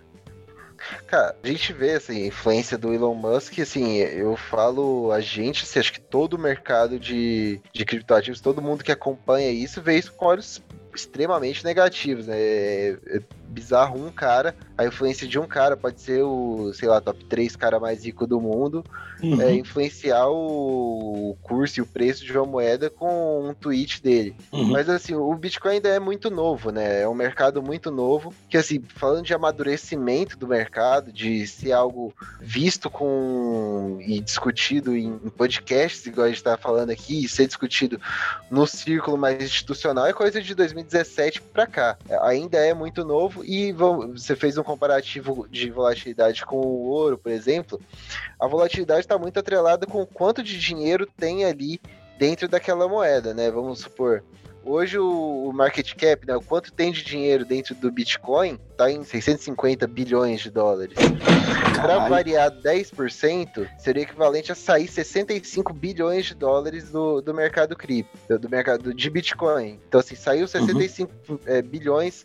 Cara, 1.07 1.35
a 1.43 1.47
gente 1.47 1.73
vê 1.73 1.93
assim, 1.93 2.23
a 2.23 2.27
influência 2.27 2.77
do 2.77 2.93
Elon 2.93 3.15
Musk, 3.15 3.59
assim, 3.59 3.97
eu 3.97 4.35
falo 4.35 5.11
a 5.11 5.19
gente, 5.19 5.63
assim, 5.63 5.79
acho 5.79 5.93
que 5.93 6.01
todo 6.01 6.33
o 6.33 6.39
mercado 6.39 6.99
de, 6.99 7.59
de 7.73 7.85
criptoativos, 7.85 8.41
todo 8.41 8.61
mundo 8.61 8.83
que 8.83 8.91
acompanha 8.91 9.49
isso, 9.51 9.81
vê 9.81 9.97
isso 9.97 10.11
com 10.13 10.25
olhos 10.25 10.61
extremamente 10.95 11.63
negativos, 11.63 12.27
né? 12.27 12.35
É, 12.37 13.21
bizarro 13.47 13.99
um 14.05 14.11
cara, 14.11 14.55
a 14.77 14.85
influência 14.85 15.27
de 15.27 15.39
um 15.39 15.47
cara 15.47 15.75
pode 15.75 16.01
ser 16.01 16.23
o, 16.23 16.71
sei 16.73 16.87
lá, 16.87 17.01
top 17.01 17.23
3 17.25 17.55
cara 17.55 17.79
mais 17.79 18.05
rico 18.05 18.27
do 18.27 18.39
mundo, 18.39 18.83
uhum. 19.21 19.41
é, 19.41 19.53
influenciar 19.53 20.27
o 20.29 21.30
curso 21.51 21.79
e 21.79 21.81
o 21.81 21.85
preço 21.85 22.23
de 22.23 22.31
uma 22.31 22.45
moeda 22.45 22.89
com 22.89 23.49
um 23.49 23.53
tweet 23.53 24.01
dele. 24.01 24.33
Uhum. 24.53 24.69
Mas 24.69 24.87
assim, 24.87 25.13
o 25.13 25.35
Bitcoin 25.35 25.73
ainda 25.73 25.89
é 25.89 25.99
muito 25.99 26.29
novo, 26.29 26.71
né? 26.71 27.01
É 27.01 27.07
um 27.07 27.13
mercado 27.13 27.61
muito 27.61 27.91
novo, 27.91 28.33
que 28.49 28.55
assim, 28.55 28.81
falando 28.95 29.25
de 29.25 29.33
amadurecimento 29.33 30.37
do 30.37 30.47
mercado, 30.47 31.11
de 31.11 31.45
ser 31.45 31.73
algo 31.73 32.13
visto 32.39 32.89
com 32.89 33.97
e 33.99 34.21
discutido 34.21 34.95
em, 34.95 35.17
podcasts, 35.35 36.05
igual 36.05 36.27
a 36.27 36.29
gente 36.29 36.41
tá 36.41 36.55
falando 36.55 36.89
aqui, 36.89 37.25
e 37.25 37.27
ser 37.27 37.47
discutido 37.47 37.99
no 38.49 38.65
círculo 38.65 39.17
mais 39.17 39.43
institucional, 39.43 40.05
é 40.05 40.13
coisa 40.13 40.41
de 40.41 40.55
2017 40.55 41.41
para 41.41 41.67
cá. 41.67 41.97
Ainda 42.21 42.59
é 42.59 42.73
muito 42.73 43.03
novo 43.03 43.43
e 43.43 43.73
você 43.73 44.37
fez 44.37 44.57
um 44.57 44.63
comparativo 44.63 45.45
de 45.51 45.69
volatilidade 45.69 46.45
com 46.45 46.57
o 46.57 46.87
ouro, 46.87 47.17
por 47.17 47.31
exemplo. 47.31 47.81
A 48.39 48.47
volatilidade 48.47 49.01
está 49.01 49.17
muito 49.17 49.37
atrelada 49.37 49.85
com 49.85 50.01
o 50.01 50.07
quanto 50.07 50.41
de 50.41 50.57
dinheiro 50.57 51.05
tem 51.17 51.40
ali 51.45 51.79
dentro 52.17 52.47
daquela 52.47 52.87
moeda, 52.87 53.33
né? 53.33 53.49
Vamos 53.49 53.79
supor, 53.79 54.23
Hoje 54.63 54.99
o, 54.99 55.51
market 55.51 55.95
cap, 55.95 56.25
né, 56.27 56.35
o 56.35 56.41
quanto 56.41 56.71
tem 56.71 56.91
de 56.91 57.03
dinheiro 57.03 57.43
dentro 57.43 57.73
do 57.73 57.91
Bitcoin, 57.91 58.59
está 58.71 58.91
em 58.91 59.03
650 59.03 59.87
bilhões 59.87 60.41
de 60.41 60.51
dólares. 60.51 60.95
Para 61.81 62.07
variar 62.07 62.51
10%, 62.51 63.67
seria 63.79 64.03
equivalente 64.03 64.51
a 64.51 64.55
sair 64.55 64.87
65 64.87 65.73
bilhões 65.73 66.27
de 66.27 66.35
dólares 66.35 66.91
do, 66.91 67.21
do 67.21 67.33
mercado 67.33 67.75
cripto, 67.75 68.37
do 68.37 68.47
mercado 68.49 68.93
de 68.93 69.09
Bitcoin. 69.09 69.79
Então, 69.87 69.99
assim, 69.99 70.15
saiu 70.15 70.47
65 70.47 71.11
uhum. 71.27 71.39
é, 71.47 71.63
bilhões 71.63 72.23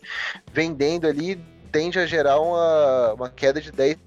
vendendo 0.53 1.07
ali, 1.07 1.41
tende 1.71 1.97
a 1.97 2.05
gerar 2.05 2.39
uma, 2.39 3.13
uma 3.13 3.29
queda 3.31 3.59
de 3.59 3.71
10 3.71 3.97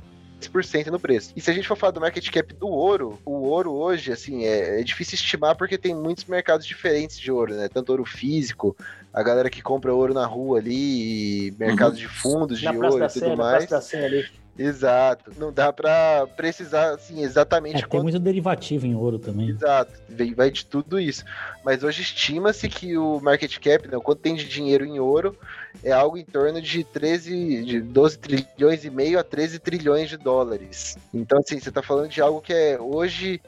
10% 0.48 0.86
no 0.86 0.98
preço. 0.98 1.32
E 1.36 1.40
se 1.40 1.50
a 1.50 1.54
gente 1.54 1.68
for 1.68 1.76
falar 1.76 1.92
do 1.92 2.00
market 2.00 2.28
cap 2.30 2.54
do 2.54 2.68
ouro, 2.68 3.18
o 3.24 3.42
ouro 3.42 3.72
hoje, 3.72 4.12
assim, 4.12 4.44
é, 4.44 4.80
é, 4.80 4.82
difícil 4.82 5.14
estimar 5.14 5.56
porque 5.56 5.76
tem 5.76 5.94
muitos 5.94 6.24
mercados 6.24 6.66
diferentes 6.66 7.18
de 7.18 7.30
ouro, 7.30 7.54
né? 7.54 7.68
Tanto 7.68 7.90
ouro 7.90 8.04
físico, 8.04 8.76
a 9.12 9.22
galera 9.22 9.50
que 9.50 9.62
compra 9.62 9.94
ouro 9.94 10.14
na 10.14 10.26
rua 10.26 10.58
ali, 10.58 11.54
mercado 11.58 11.92
uhum. 11.92 11.98
de 11.98 12.08
fundos 12.08 12.62
na 12.62 12.72
de 12.72 12.78
ouro 12.78 13.04
e 13.04 13.08
tudo 13.08 13.36
mais. 13.36 13.66
Da 13.66 13.78
ali. 13.78 14.26
Exato. 14.58 15.32
Não 15.38 15.50
dá 15.50 15.72
para 15.72 16.26
precisar 16.36 16.90
assim 16.90 17.22
exatamente. 17.22 17.76
É, 17.76 17.80
quanto... 17.80 17.92
Tem 17.92 18.02
muito 18.02 18.18
derivativo 18.18 18.86
em 18.86 18.94
ouro 18.94 19.18
também. 19.18 19.48
Exato. 19.48 19.92
Vai 20.36 20.50
de 20.50 20.66
tudo 20.66 21.00
isso. 21.00 21.24
Mas 21.64 21.82
hoje 21.82 22.02
estima-se 22.02 22.68
que 22.68 22.96
o 22.98 23.20
market 23.20 23.58
cap, 23.58 23.88
né, 23.88 23.98
quanto 24.02 24.20
tem 24.20 24.34
de 24.34 24.46
dinheiro 24.46 24.84
em 24.84 24.98
ouro, 24.98 25.34
é 25.82 25.92
algo 25.92 26.16
em 26.16 26.24
torno 26.24 26.60
de 26.60 26.84
13, 26.84 27.64
de 27.64 27.80
12 27.80 28.18
trilhões 28.18 28.84
e 28.84 28.90
meio 28.90 29.18
a 29.18 29.24
13 29.24 29.58
trilhões 29.58 30.08
de 30.08 30.16
dólares. 30.16 30.96
Então, 31.12 31.38
assim, 31.38 31.58
você 31.58 31.68
está 31.68 31.82
falando 31.82 32.10
de 32.10 32.20
algo 32.20 32.40
que 32.40 32.52
é 32.52 32.78
hoje 32.80 33.40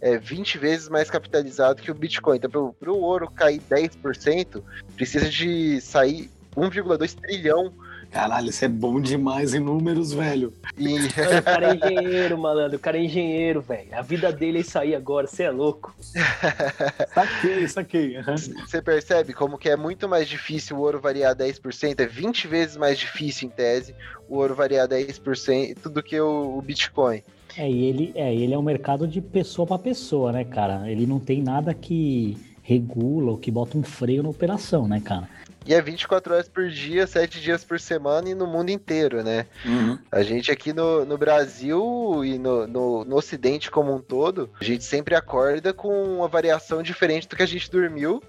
é 0.00 0.16
20 0.16 0.58
vezes 0.58 0.88
mais 0.88 1.10
capitalizado 1.10 1.82
que 1.82 1.90
o 1.90 1.94
Bitcoin. 1.94 2.36
Então, 2.36 2.74
para 2.78 2.90
o 2.90 3.00
ouro 3.00 3.30
cair 3.30 3.60
10%, 3.70 4.62
precisa 4.96 5.28
de 5.28 5.80
sair 5.80 6.30
1,2 6.56 7.14
trilhão 7.14 7.72
Caralho, 8.10 8.50
isso 8.50 8.64
é 8.64 8.68
bom 8.68 9.00
demais 9.00 9.54
em 9.54 9.60
números, 9.60 10.12
velho. 10.12 10.52
E... 10.76 10.96
o 11.38 11.42
cara 11.42 11.70
é 11.70 11.76
engenheiro, 11.76 12.36
malandro. 12.36 12.76
O 12.76 12.80
cara 12.80 12.98
é 12.98 13.04
engenheiro, 13.04 13.60
velho. 13.60 13.88
A 13.92 14.02
vida 14.02 14.32
dele 14.32 14.58
é 14.58 14.60
isso 14.62 14.78
aí 14.78 14.94
agora, 14.94 15.26
você 15.26 15.44
é 15.44 15.50
louco. 15.50 15.94
saquei, 17.14 17.68
saquei. 17.68 18.22
Você 18.22 18.78
uhum. 18.78 18.82
percebe 18.84 19.32
como 19.32 19.56
que 19.56 19.68
é 19.68 19.76
muito 19.76 20.08
mais 20.08 20.28
difícil 20.28 20.76
o 20.76 20.80
ouro 20.80 21.00
variar 21.00 21.36
10%? 21.36 22.00
É 22.00 22.06
20 22.06 22.48
vezes 22.48 22.76
mais 22.76 22.98
difícil, 22.98 23.48
em 23.48 23.50
tese, 23.50 23.94
o 24.28 24.36
ouro 24.36 24.54
variar 24.54 24.88
10% 24.88 25.88
do 25.88 26.02
que 26.02 26.20
o, 26.20 26.58
o 26.58 26.62
Bitcoin. 26.62 27.22
É, 27.56 27.68
e 27.68 27.84
ele 27.84 28.12
é, 28.14 28.34
ele 28.34 28.54
é 28.54 28.58
um 28.58 28.62
mercado 28.62 29.06
de 29.06 29.20
pessoa 29.20 29.66
para 29.66 29.78
pessoa, 29.78 30.32
né, 30.32 30.44
cara? 30.44 30.90
Ele 30.90 31.06
não 31.06 31.18
tem 31.18 31.42
nada 31.42 31.74
que 31.74 32.36
regula 32.62 33.32
ou 33.32 33.38
que 33.38 33.50
bota 33.50 33.76
um 33.76 33.82
freio 33.82 34.22
na 34.22 34.28
operação, 34.28 34.86
né, 34.86 35.00
cara? 35.00 35.28
E 35.66 35.74
é 35.74 35.80
24 35.80 36.34
horas 36.34 36.48
por 36.48 36.68
dia, 36.68 37.06
7 37.06 37.40
dias 37.40 37.64
por 37.64 37.78
semana 37.78 38.28
e 38.28 38.34
no 38.34 38.46
mundo 38.46 38.70
inteiro, 38.70 39.22
né? 39.22 39.46
Uhum. 39.64 39.98
A 40.10 40.22
gente 40.22 40.50
aqui 40.50 40.72
no, 40.72 41.04
no 41.04 41.18
Brasil 41.18 42.24
e 42.24 42.38
no, 42.38 42.66
no, 42.66 43.04
no, 43.04 43.16
Ocidente 43.16 43.70
como 43.70 43.94
um 43.94 44.00
todo, 44.00 44.50
a 44.58 44.64
gente 44.64 44.84
sempre 44.84 45.14
acorda 45.14 45.72
com 45.72 46.16
uma 46.16 46.28
variação 46.28 46.82
diferente 46.82 47.28
do 47.28 47.36
que 47.36 47.42
a 47.42 47.46
gente 47.46 47.70
dormiu. 47.70 48.22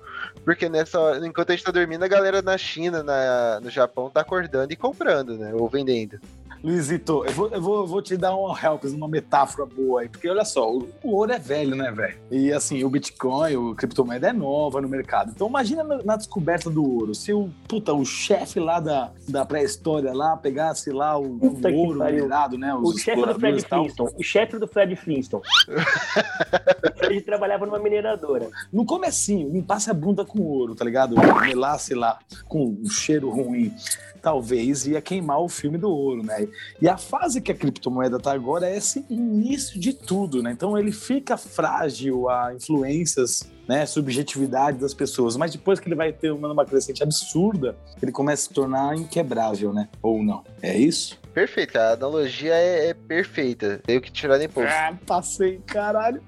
Porque 0.44 0.70
nessa 0.70 1.20
enquanto 1.24 1.52
a 1.52 1.56
gente 1.56 1.66
tá 1.66 1.72
dormindo, 1.72 2.04
a 2.04 2.08
galera 2.08 2.42
na 2.42 2.58
China, 2.58 3.02
na, 3.02 3.60
no 3.62 3.70
Japão, 3.70 4.10
tá 4.10 4.22
acordando 4.22 4.72
e 4.72 4.76
comprando, 4.76 5.38
né? 5.38 5.54
Ou 5.54 5.68
vendendo. 5.70 6.20
Luizito, 6.64 7.26
eu 7.26 7.32
vou, 7.32 7.50
eu 7.50 7.62
vou, 7.62 7.88
vou 7.88 8.02
te 8.02 8.16
dar 8.16 8.36
um 8.36 8.56
help, 8.56 8.84
uma 8.86 9.08
metáfora 9.08 9.66
boa 9.66 10.02
aí, 10.02 10.10
porque 10.10 10.30
olha 10.30 10.46
só, 10.46 10.72
o, 10.72 10.88
o 11.04 11.16
ouro 11.16 11.32
é 11.32 11.40
velho, 11.40 11.76
né, 11.76 11.92
velho? 11.92 12.18
E 12.30 12.54
assim, 12.54 12.84
o 12.84 12.90
Bitcoin, 12.90 13.56
o 13.56 13.76
criptomoeda 13.76 14.30
é 14.30 14.34
nova 14.34 14.80
no 14.80 14.88
mercado. 14.88 15.32
Então 15.34 15.48
imagina 15.48 15.84
na, 15.84 16.04
na 16.04 16.16
descoberta 16.16 16.70
do 16.70 16.84
ouro, 16.84 17.16
se 17.16 17.34
o, 17.34 17.50
puta, 17.68 17.94
o 17.94 18.06
chefe 18.06 18.60
lá 18.60 18.80
da, 18.80 19.12
da 19.28 19.44
pré-história 19.44 20.14
lá 20.14 20.38
pegasse 20.38 20.92
lá 20.92 21.18
o, 21.18 21.38
o 21.38 21.74
ouro 21.74 22.04
minerado, 22.04 22.58
né? 22.58 22.74
o 22.76 22.96
chefe 22.96 23.26
do 23.26 23.40
Fred 23.40 23.62
Flintstone. 23.62 24.12
O 24.16 24.24
chefe 24.24 24.60
do 24.60 24.68
Fred 24.68 24.96
Flintstone. 24.96 25.44
Fred 26.98 27.22
trabalhava 27.22 27.66
numa 27.66 27.80
mineradora. 27.80 28.50
No 28.72 28.86
comecinho, 28.86 29.50
limpasse 29.50 29.90
a 29.90 29.94
bunda 29.94 30.24
com 30.24 30.40
ouro, 30.42 30.76
tá 30.76 30.86
ligado? 30.86 31.16
Melasse 31.42 31.96
lá 31.96 32.20
com 32.48 32.78
um 32.84 32.90
cheiro 32.90 33.30
ruim 33.30 33.74
talvez 34.22 34.86
ia 34.86 35.02
queimar 35.02 35.40
o 35.40 35.50
filme 35.50 35.78
do 35.78 35.90
ouro, 35.90 36.24
né? 36.24 36.48
E 36.82 36.88
a 36.88 36.98
fase 36.98 37.42
que 37.42 37.52
a 37.52 37.56
criptomoeda 37.56 38.18
está 38.18 38.32
agora 38.32 38.70
é 38.70 38.78
esse 38.78 39.06
início 39.10 39.80
de 39.80 39.94
tudo, 39.94 40.42
né? 40.44 40.52
Então 40.52 40.78
ele 40.78 40.92
fica 40.92 41.38
frágil 41.38 42.30
a 42.30 42.54
influências, 42.54 43.50
né, 43.68 43.86
subjetividade 43.86 44.78
das 44.78 44.94
pessoas, 44.94 45.38
mas 45.38 45.52
depois 45.52 45.80
que 45.80 45.88
ele 45.88 45.96
vai 45.96 46.12
ter 46.12 46.32
uma, 46.32 46.52
uma 46.52 46.66
crescente 46.66 47.02
absurda, 47.02 47.76
ele 48.02 48.12
começa 48.12 48.44
a 48.44 48.48
se 48.48 48.54
tornar 48.54 48.96
inquebrável, 48.96 49.74
né? 49.74 49.88
Ou 50.02 50.22
não? 50.24 50.44
É 50.62 50.78
isso? 50.78 51.20
Perfeito, 51.34 51.78
a 51.78 51.94
analogia 51.94 52.54
é, 52.54 52.90
é 52.90 52.94
perfeita. 52.94 53.80
Tenho 53.86 54.02
que 54.02 54.12
tirar 54.12 54.38
nem 54.38 54.50
pouco. 54.50 54.70
Ah, 54.70 54.98
passei, 55.06 55.62
caralho. 55.66 56.22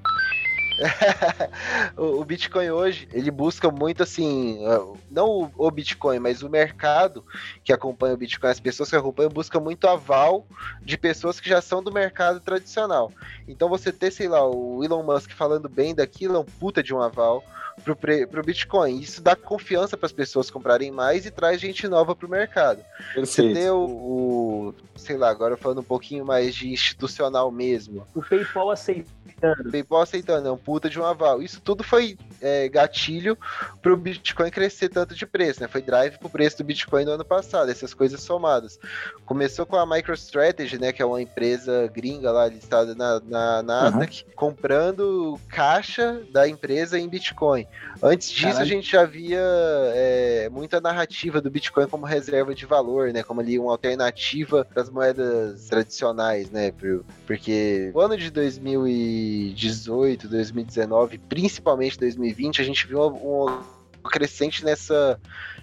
o 1.98 2.24
Bitcoin 2.24 2.70
hoje, 2.70 3.08
ele 3.12 3.32
busca 3.32 3.70
muito 3.70 4.04
assim, 4.04 4.60
não 5.10 5.52
o 5.56 5.72
Bitcoin, 5.72 6.20
mas 6.20 6.42
o 6.42 6.50
mercado 6.50 7.24
que 7.64 7.72
acompanha 7.72 8.14
o 8.14 8.18
Bitcoin, 8.18 8.50
as 8.50 8.60
pessoas 8.60 8.90
que 8.90 8.96
acompanham, 8.96 9.30
busca 9.30 9.60
muito 9.60 9.88
aval 9.88 10.46
de 10.82 10.98
pessoas 10.98 11.40
que 11.40 11.50
já 11.50 11.62
são 11.62 11.84
do 11.84 11.92
mercado 11.92 12.40
tradicional. 12.40 13.12
Então 13.48 13.70
você 13.70 13.92
ter, 13.92 14.12
sei 14.12 14.28
lá, 14.28 14.48
o 14.48 14.84
Elon 14.84 15.04
Musk 15.04 15.32
falando 15.32 15.70
bem 15.70 15.94
daquilo 15.94 16.36
é 16.36 16.40
um 16.40 16.46
puta 16.46 16.82
de 16.82 16.94
um 16.94 17.02
aval 17.02 17.44
pro, 17.84 17.96
pro 17.96 18.44
Bitcoin. 18.44 19.00
Isso 19.00 19.22
dá 19.22 19.36
confiança 19.36 19.98
para 19.98 20.06
as 20.06 20.12
pessoas 20.12 20.50
comprarem 20.50 20.92
mais 20.92 21.26
e 21.26 21.32
traz 21.32 21.60
gente 21.60 21.88
nova 21.88 22.16
pro 22.16 22.30
mercado. 22.30 22.84
Perfeito. 23.14 23.26
Você 23.26 23.54
ter 23.54 23.72
o, 23.72 23.86
o, 23.86 24.76
sei 24.96 25.18
lá, 25.18 25.30
agora 25.30 25.58
falando 25.58 25.80
um 25.80 25.84
pouquinho 25.84 26.26
mais 26.26 26.56
de 26.56 26.72
institucional 26.72 27.52
mesmo. 27.52 28.08
O 28.14 28.22
PayPal 28.22 28.72
aceitando. 28.72 29.24
O 29.68 29.72
PayPal 29.72 30.02
aceitando, 30.02 30.48
é 30.48 30.52
um 30.52 30.58
puta 30.58 30.90
de 30.90 31.00
um 31.00 31.06
aval. 31.06 31.42
Isso 31.42 31.60
tudo 31.62 31.84
foi 31.84 32.18
é, 32.42 32.70
gatilho 32.70 33.38
pro 33.82 33.98
Bitcoin 33.98 34.50
crescer 34.50 34.90
tanto 34.90 35.14
de 35.16 35.26
preço, 35.26 35.62
né? 35.62 35.68
Foi 35.68 35.82
drive 35.82 36.18
pro 36.18 36.30
preço 36.30 36.58
do 36.58 36.64
Bitcoin 36.64 37.06
no 37.06 37.12
ano 37.12 37.26
passado, 37.26 37.70
essas 37.70 37.94
coisas 37.94 38.22
somadas. 38.22 38.80
Começou 39.26 39.66
com 39.66 39.76
a 39.76 39.86
MicroStrategy, 39.86 40.80
né? 40.80 40.94
Que 40.94 41.02
é 41.02 41.06
uma 41.06 41.22
empresa 41.22 41.92
gringa 41.94 42.32
lá 42.32 42.48
listada 42.48 42.96
na, 42.96 43.20
na 43.20 43.64
Nasdaq, 43.64 44.24
uhum. 44.26 44.32
comprando 44.36 45.40
caixa 45.50 46.22
da 46.32 46.48
empresa 46.48 46.98
em 46.98 47.10
Bitcoin. 47.10 47.63
Bitcoin. 47.64 47.68
Antes 48.02 48.30
disso, 48.30 48.44
Caralho. 48.48 48.62
a 48.62 48.66
gente 48.66 48.92
já 48.92 49.06
via 49.06 49.42
é, 49.94 50.50
muita 50.52 50.82
narrativa 50.82 51.42
do 51.42 51.50
Bitcoin 51.50 51.88
como 51.88 52.06
reserva 52.06 52.54
de 52.54 52.66
valor, 52.66 53.12
né? 53.12 53.24
Como 53.24 53.42
ali 53.42 53.58
uma 53.58 53.72
alternativa 53.72 54.66
para 54.66 54.82
as 54.82 54.90
moedas 54.90 55.68
tradicionais, 55.68 56.50
né? 56.50 56.74
Porque 57.26 57.92
o 57.94 58.00
ano 58.00 58.18
de 58.18 58.30
2018, 58.30 60.28
2019, 60.28 61.18
principalmente 61.18 62.00
2020, 62.00 62.62
a 62.62 62.66
gente 62.66 62.88
viu 62.88 63.02
um, 63.08 63.46
crescente 64.10 64.66
nessa 64.66 65.20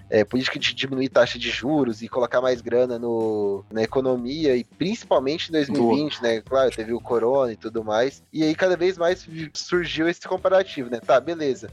é, 0.09 0.25
política 0.25 0.59
de 0.59 0.75
diminuir 0.75 1.09
taxa 1.09 1.39
de 1.39 1.51
juros 1.51 2.03
e 2.03 2.09
colocar 2.09 2.41
mais 2.41 2.61
grana 2.61 2.99
no, 2.99 3.65
na 3.71 3.83
economia, 3.83 4.57
e 4.57 4.65
principalmente 4.65 5.51
em 5.51 5.53
2020, 5.53 6.23
né? 6.23 6.41
Claro, 6.41 6.71
teve 6.71 6.93
o 6.93 7.01
corona 7.01 7.53
e 7.53 7.57
tudo 7.57 7.85
mais. 7.85 8.23
E 8.33 8.43
aí 8.43 8.55
cada 8.55 8.77
vez 8.77 8.97
mais 8.97 9.27
surgiu 9.55 10.09
esse 10.09 10.27
comparativo, 10.27 10.91
né? 10.91 11.01
Tá, 11.01 11.21
beleza 11.21 11.71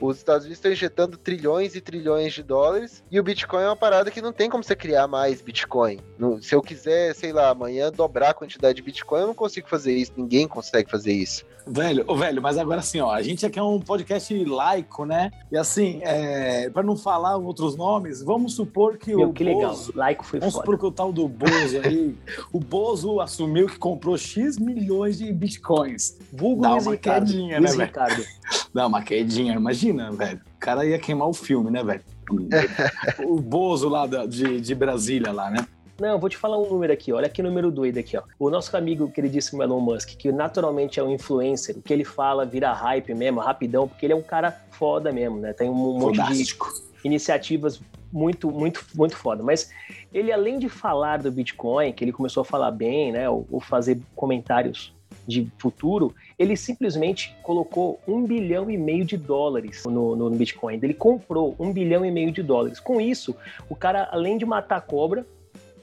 Os 0.00 0.16
Estados 0.18 0.44
Unidos 0.44 0.58
estão 0.58 0.70
injetando 0.72 1.16
trilhões 1.16 1.74
e 1.74 1.80
trilhões 1.80 2.32
de 2.32 2.42
dólares 2.42 3.02
e 3.10 3.18
o 3.18 3.22
Bitcoin 3.22 3.62
é 3.62 3.66
uma 3.66 3.76
parada 3.76 4.10
que 4.10 4.22
não 4.22 4.32
tem 4.32 4.48
como 4.48 4.62
você 4.62 4.76
criar 4.76 5.06
mais 5.08 5.40
Bitcoin. 5.40 5.98
No, 6.18 6.42
se 6.42 6.54
eu 6.54 6.62
quiser, 6.62 7.14
sei 7.14 7.32
lá, 7.32 7.50
amanhã 7.50 7.90
dobrar 7.90 8.30
a 8.30 8.34
quantidade 8.34 8.76
de 8.76 8.82
Bitcoin, 8.82 9.20
eu 9.22 9.26
não 9.28 9.34
consigo 9.34 9.68
fazer 9.68 9.94
isso. 9.94 10.12
Ninguém 10.16 10.46
consegue 10.46 10.90
fazer 10.90 11.12
isso. 11.12 11.44
Velho, 11.70 12.04
ô, 12.06 12.16
velho, 12.16 12.40
mas 12.40 12.56
agora 12.56 12.80
assim, 12.80 12.98
ó, 13.00 13.10
a 13.10 13.20
gente 13.20 13.44
aqui 13.44 13.58
é 13.58 13.62
um 13.62 13.78
podcast 13.78 14.32
laico, 14.44 15.04
né? 15.04 15.30
E 15.52 15.56
assim, 15.56 16.00
é, 16.02 16.70
para 16.70 16.82
não 16.82 16.96
falar 16.96 17.36
outros 17.36 17.76
nomes, 17.76 18.22
vamos 18.22 18.54
supor 18.54 18.96
que 18.96 19.14
Meu, 19.14 19.28
o 19.28 19.32
que 19.34 19.44
legal. 19.44 19.70
Bozo, 19.72 19.92
Laico 19.94 20.24
foi 20.24 20.40
vamos 20.40 20.54
foda. 20.54 20.64
supor 20.64 20.78
que 20.78 20.86
o 20.86 20.90
tal 20.90 21.12
do 21.12 21.28
Bozo 21.28 21.80
aí, 21.84 22.16
o 22.52 22.58
Bozo 22.58 23.20
assumiu 23.20 23.66
que 23.66 23.78
comprou 23.78 24.16
X 24.16 24.58
milhões 24.58 25.18
de 25.18 25.30
bitcoins. 25.30 26.16
Vulgo 26.32 26.62
Dá 26.62 26.74
uma 26.74 26.92
Ricardo. 26.92 27.26
quedinha, 27.26 27.60
né, 27.60 27.70
velho? 27.70 27.84
Ricardo. 27.84 28.24
Dá 28.72 28.86
uma 28.86 29.02
quedinha, 29.02 29.54
imagina, 29.54 29.87
velho. 29.92 30.40
O 30.56 30.58
cara 30.60 30.84
ia 30.84 30.98
queimar 30.98 31.28
o 31.28 31.32
filme, 31.34 31.70
né, 31.70 31.82
velho? 31.82 32.02
o 33.24 33.40
Bozo 33.40 33.88
lá 33.88 34.06
da- 34.06 34.26
de, 34.26 34.60
de 34.60 34.74
Brasília 34.74 35.32
lá, 35.32 35.50
né? 35.50 35.66
Não, 36.00 36.18
vou 36.18 36.28
te 36.28 36.36
falar 36.36 36.56
um 36.58 36.70
número 36.70 36.92
aqui, 36.92 37.12
olha 37.12 37.28
que 37.28 37.42
número 37.42 37.72
doido 37.72 37.98
aqui, 37.98 38.16
ó. 38.16 38.22
O 38.38 38.48
nosso 38.50 38.76
amigo 38.76 39.10
queridíssimo 39.10 39.62
Elon 39.64 39.80
Musk, 39.80 40.10
que 40.16 40.30
naturalmente 40.30 41.00
é 41.00 41.02
um 41.02 41.10
influencer, 41.12 41.76
o 41.76 41.82
que 41.82 41.92
ele 41.92 42.04
fala 42.04 42.44
vira 42.46 42.72
hype 42.72 43.12
mesmo, 43.14 43.40
rapidão, 43.40 43.88
porque 43.88 44.06
ele 44.06 44.12
é 44.12 44.16
um 44.16 44.22
cara 44.22 44.52
foda 44.70 45.10
mesmo, 45.10 45.38
né? 45.38 45.52
Tem 45.52 45.68
um 45.68 45.74
monte 45.74 46.20
de 46.22 46.56
iniciativas 47.02 47.80
muito, 48.12 48.50
muito, 48.50 48.84
muito 48.94 49.16
foda. 49.16 49.42
Mas 49.42 49.70
ele, 50.12 50.30
além 50.32 50.58
de 50.58 50.68
falar 50.68 51.18
do 51.18 51.32
Bitcoin, 51.32 51.92
que 51.92 52.04
ele 52.04 52.12
começou 52.12 52.42
a 52.42 52.44
falar 52.44 52.70
bem, 52.70 53.10
né, 53.12 53.28
ou, 53.28 53.46
ou 53.50 53.60
fazer 53.60 54.00
comentários 54.14 54.94
de 55.26 55.50
futuro, 55.58 56.14
ele 56.38 56.56
simplesmente 56.56 57.34
colocou 57.42 57.98
um 58.06 58.24
bilhão 58.24 58.70
e 58.70 58.78
meio 58.78 59.04
de 59.04 59.16
dólares 59.16 59.84
no, 59.84 60.14
no 60.14 60.30
Bitcoin. 60.30 60.78
Ele 60.80 60.94
comprou 60.94 61.56
um 61.58 61.72
bilhão 61.72 62.04
e 62.04 62.10
meio 62.10 62.30
de 62.30 62.42
dólares. 62.42 62.78
Com 62.78 63.00
isso, 63.00 63.34
o 63.68 63.74
cara, 63.74 64.08
além 64.12 64.38
de 64.38 64.46
matar 64.46 64.76
a 64.76 64.80
cobra, 64.80 65.26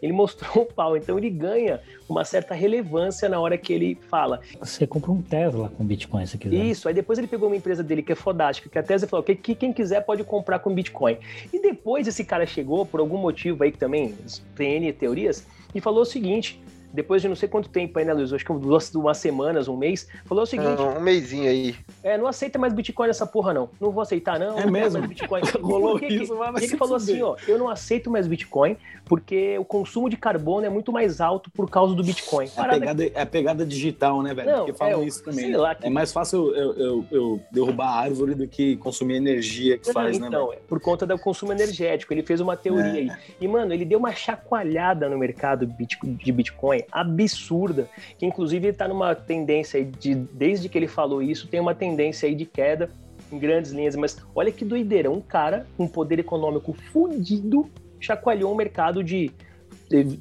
ele 0.02 0.14
mostrou 0.14 0.64
o 0.64 0.66
pau. 0.66 0.96
Então 0.96 1.18
ele 1.18 1.30
ganha 1.30 1.82
uma 2.08 2.24
certa 2.24 2.54
relevância 2.54 3.28
na 3.28 3.40
hora 3.40 3.58
que 3.58 3.74
ele 3.74 3.98
fala. 4.10 4.40
Você 4.60 4.88
compra 4.88 5.12
um 5.12 5.22
Tesla 5.22 5.70
com 5.76 5.84
Bitcoin 5.84 6.26
se 6.26 6.38
quiser. 6.38 6.56
Isso, 6.56 6.88
aí 6.88 6.94
depois 6.94 7.20
ele 7.20 7.28
pegou 7.28 7.50
uma 7.50 7.56
empresa 7.58 7.84
dele 7.84 8.02
que 8.02 8.12
é 8.12 8.16
fodástica, 8.16 8.70
que 8.70 8.80
a 8.80 8.84
Tesla 8.84 9.08
falou 9.08 9.24
que, 9.24 9.36
que 9.36 9.56
quem 9.56 9.74
quiser 9.74 10.02
pode 10.06 10.24
comprar 10.24 10.60
com 10.60 10.74
Bitcoin. 10.74 11.18
E 11.52 11.60
depois 11.60 12.08
esse 12.08 12.24
cara 12.24 12.46
chegou, 12.46 12.86
por 12.86 13.00
algum 13.00 13.18
motivo 13.18 13.64
aí 13.64 13.72
que 13.72 13.78
também 13.78 14.14
tem 14.56 14.76
N 14.76 14.94
teorias, 14.94 15.46
e 15.74 15.82
falou 15.82 16.04
o 16.04 16.06
seguinte, 16.06 16.62
depois 16.96 17.22
de 17.22 17.28
não 17.28 17.36
sei 17.36 17.48
quanto 17.50 17.70
tempo 17.70 18.00
aí, 18.00 18.06
né, 18.06 18.14
Luiz? 18.14 18.32
Acho 18.34 18.46
que 18.46 18.54
duas, 18.54 18.94
umas 18.96 19.18
semanas, 19.18 19.68
um 19.68 19.76
mês, 19.78 20.08
falou 20.26 20.44
o 20.44 20.48
seguinte, 20.48 20.82
Um, 20.82 20.98
um 20.98 21.02
mêsinho 21.02 21.50
aí. 21.50 21.76
é, 22.04 22.18
não 22.18 22.26
aceita 22.28 22.58
mais 22.58 22.74
Bitcoin 22.74 23.08
nessa 23.08 23.28
porra, 23.28 23.54
não. 23.54 23.70
Não 23.80 23.92
vou 23.92 24.02
aceitar, 24.02 24.40
não. 24.40 24.58
É 24.58 24.64
não 24.66 24.72
mesmo? 24.72 25.00
Mais 25.00 25.10
Bitcoin. 25.10 25.42
Rolou 25.62 26.00
que 26.00 26.08
que- 26.08 26.14
isso, 26.16 26.36
mas 26.36 26.54
vai 26.54 26.64
ele 26.64 26.78
falou 26.78 26.96
assim, 26.96 27.22
ó, 27.22 27.36
eu 27.48 27.58
não 27.60 27.70
aceito 27.70 28.10
mais 28.10 28.26
Bitcoin 28.28 28.78
porque 29.06 29.58
o 29.60 29.66
consumo 29.66 30.10
de 30.10 30.18
carbono 30.18 30.66
é 30.66 30.70
muito 30.70 30.92
mais 30.92 31.22
alto 31.22 31.52
por 31.52 31.70
causa 31.70 31.94
do 31.94 32.04
Bitcoin. 32.04 32.50
É 32.58 32.62
a, 32.62 32.68
pegada, 32.70 33.06
é 33.06 33.22
a 33.22 33.26
pegada 33.26 33.66
digital, 33.66 34.22
né, 34.24 34.34
velho? 34.34 34.50
Não, 34.52 34.58
Porque 34.66 34.74
falam 34.74 35.04
é, 35.04 35.06
isso 35.06 35.24
também. 35.24 35.40
sei 35.42 35.52
né? 35.52 35.58
lá 35.58 35.76
que- 35.76 35.86
É 35.86 35.90
mais 35.90 36.12
fácil 36.12 36.56
eu, 36.56 36.74
eu- 36.74 37.06
eu 37.12 37.42
derrubar 37.52 37.88
a 37.88 38.00
árvore 38.00 38.34
do 38.34 38.48
que 38.48 38.78
consumir 38.78 39.16
energia 39.16 39.78
que 39.78 39.88
Não, 39.88 39.94
faz, 39.94 40.18
né, 40.18 40.28
então, 40.28 40.52
é 40.54 40.58
por 40.68 40.80
conta 40.80 41.06
do 41.06 41.18
consumo 41.20 41.52
energético. 41.52 42.14
Ele 42.14 42.24
fez 42.24 42.40
uma 42.40 42.56
teoria 42.58 42.86
É. 42.86 42.92
aí. 42.92 43.12
E, 43.40 43.48
mano, 43.48 43.74
ele 43.74 43.86
deu 43.86 44.00
uma 44.00 44.12
chacoalhada 44.14 45.10
no 45.10 45.18
mercado 45.18 45.66
de 45.68 46.32
Bitcoin 46.32 46.84
absurda, 46.92 47.90
que 48.18 48.26
inclusive 48.26 48.68
ele 48.68 48.78
tá 48.78 48.88
numa 48.88 49.14
tendência 49.16 49.84
de, 49.84 50.16
desde 50.16 50.70
que 50.70 50.78
ele 50.78 50.88
falou 50.88 51.22
isso, 51.22 51.48
tem 51.48 51.60
uma 51.60 51.76
tendência 51.76 52.28
aí 52.28 52.36
de 52.36 52.46
queda 52.46 52.90
em 53.32 53.40
grandes 53.40 53.72
linhas. 53.72 53.96
Mas 53.96 54.18
olha 54.34 54.52
que 54.52 54.66
doideira, 54.66 55.10
um 55.10 55.22
cara 55.22 55.66
com 55.78 55.88
poder 55.88 56.20
econômico 56.20 56.74
fudido 56.74 57.70
chacoalhou 58.00 58.52
um 58.52 58.56
mercado 58.56 59.04
de 59.04 59.32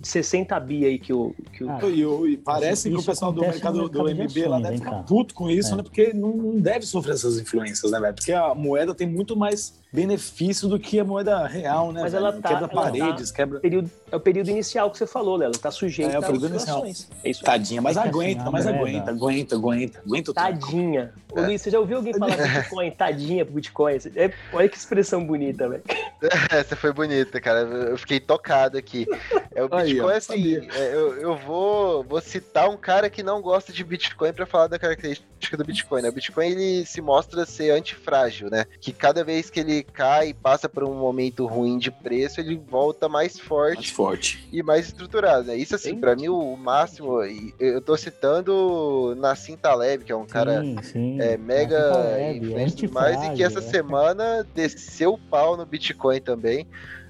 60 0.03 0.59
bi 0.61 0.85
aí 0.85 0.99
que 0.99 1.12
o. 1.12 1.35
Que 1.53 1.65
o 1.65 1.71
Ah, 1.71 1.79
E, 1.85 2.05
o- 2.05 2.27
e 2.27 2.37
parece 2.37 2.89
que 2.91 2.97
o 2.97 3.03
pessoal 3.03 3.33
do 3.33 3.41
mercado, 3.41 3.89
do 3.89 4.05
de 4.07 4.15
MB 4.15 4.47
lá 4.47 4.57
ações, 4.57 4.62
deve 4.62 4.75
hein, 4.75 4.79
ficar 4.81 5.03
puto 5.05 5.35
com 5.35 5.51
isso, 5.51 5.73
É. 5.73 5.77
né? 5.77 5.83
Porque 5.83 6.12
não, 6.12 6.31
não 6.37 6.61
deve 6.61 6.85
sofrer 6.87 7.15
essas 7.15 7.39
influências, 7.39 7.91
né, 7.91 7.99
velho? 8.01 8.15
Porque 8.15 8.33
a 8.33 8.55
moeda 8.55 8.95
tem 8.95 9.07
muito 9.09 9.37
mais 9.37 9.75
benefício 9.93 10.69
do 10.69 10.77
que 10.79 10.99
a 10.99 11.05
moeda 11.05 11.47
real, 11.47 11.93
né? 11.93 12.03
Mas 12.03 12.12
velho? 12.12 12.27
ela 12.27 12.33
tá- 12.33 12.49
quebra 12.49 12.65
ela 12.65 12.69
paredes, 12.83 13.31
quebra. 13.31 13.61
período, 13.61 13.89
é 14.11 14.17
o 14.17 14.21
período 14.21 14.51
inicial 14.51 14.91
que 14.91 14.99
você 14.99 15.07
falou, 15.07 15.37
Lelo. 15.37 15.57
Tá 15.57 15.71
sujeito 15.71 16.11
É, 16.11 16.17
o 16.19 16.19
a 16.19 16.23
período 16.27 16.49
inicial. 16.49 16.85
É 16.85 17.31
isso. 17.31 17.43
Tadinha, 17.45 17.81
mas 17.81 17.97
É 17.97 18.01
assim, 18.01 18.09
aguenta, 18.09 18.43
a 18.43 18.51
mas 18.51 18.67
aguenta, 18.67 19.11
aguenta, 19.12 19.55
aguenta, 19.55 20.01
aguenta 20.05 20.31
o. 20.33 20.35
Tadinha. 20.35 21.12
Ô, 21.31 21.41
Luiz, 21.41 21.62
você 21.62 21.71
já 21.71 21.79
ouviu 21.79 21.99
alguém 21.99 22.12
falar 22.15 22.37
Bitcoin? 22.37 22.91
Tadinha 22.99 23.45
pro 23.45 23.55
Bitcoin? 23.55 23.95
É, 24.17 24.33
olha 24.53 24.69
que 24.69 24.77
expressão 24.77 25.25
bonita, 25.25 25.69
velho. 25.69 25.83
Essa 26.51 26.75
foi 26.75 26.93
bonita, 26.93 27.41
cara. 27.41 27.61
Eu 27.61 27.97
fiquei 27.99 28.19
tocado 28.19 28.77
aqui. 28.77 29.07
É, 29.55 29.62
o 29.64 29.68
Aí, 29.72 29.92
Bitcoin, 29.92 30.12
ó, 30.12 30.16
assim, 30.16 30.68
é, 30.74 30.94
eu, 30.94 31.14
eu 31.16 31.36
vou, 31.36 32.02
vou 32.02 32.20
citar 32.20 32.68
um 32.68 32.76
cara 32.76 33.09
que 33.09 33.22
não 33.22 33.40
gosta 33.40 33.72
de 33.72 33.84
Bitcoin 33.84 34.32
para 34.32 34.46
falar 34.46 34.66
da 34.66 34.78
característica 34.78 35.57
do 35.57 35.64
Bitcoin. 35.64 36.02
Né? 36.02 36.09
O 36.09 36.12
Bitcoin 36.12 36.46
ele 36.46 36.86
se 36.86 37.00
mostra 37.00 37.46
ser 37.46 37.70
antifrágil, 37.70 38.50
né? 38.50 38.64
Que 38.80 38.92
cada 38.92 39.22
vez 39.22 39.50
que 39.50 39.61
ele 39.61 39.82
cai 39.82 40.28
e 40.28 40.34
passa 40.34 40.68
por 40.68 40.82
um 40.84 40.94
momento 40.94 41.46
ruim 41.46 41.78
de 41.78 41.90
preço, 41.90 42.40
ele 42.40 42.57
volta 42.57 43.09
mais 43.09 43.38
forte 43.38 43.76
Mais 43.76 43.90
forte. 43.90 44.48
e 44.52 44.62
mais 44.62 44.86
estruturado, 44.86 45.46
né? 45.46 45.57
Isso, 45.57 45.74
assim, 45.74 45.98
pra 45.98 46.16
mim, 46.16 46.28
o 46.28 46.57
máximo. 46.57 47.22
e 47.24 47.55
Eu 47.59 47.80
tô 47.80 47.96
citando 47.96 49.14
Nassim 49.18 49.57
Taleb, 49.57 50.05
que 50.05 50.12
é 50.12 50.16
um 50.16 50.26
cara 50.26 50.62
sim, 50.62 50.82
sim. 50.82 51.20
é, 51.20 51.36
mega 51.36 51.96
leve, 51.96 52.38
influente 52.38 52.88
mais, 52.88 53.22
e 53.24 53.30
que 53.34 53.42
essa 53.42 53.61
é. 53.61 53.62
semana 53.62 54.46
desceu 54.55 55.14
o 55.14 55.18
pau 55.18 55.57
no 55.57 55.64
Bitcoin 55.64 56.20
também. 56.20 56.66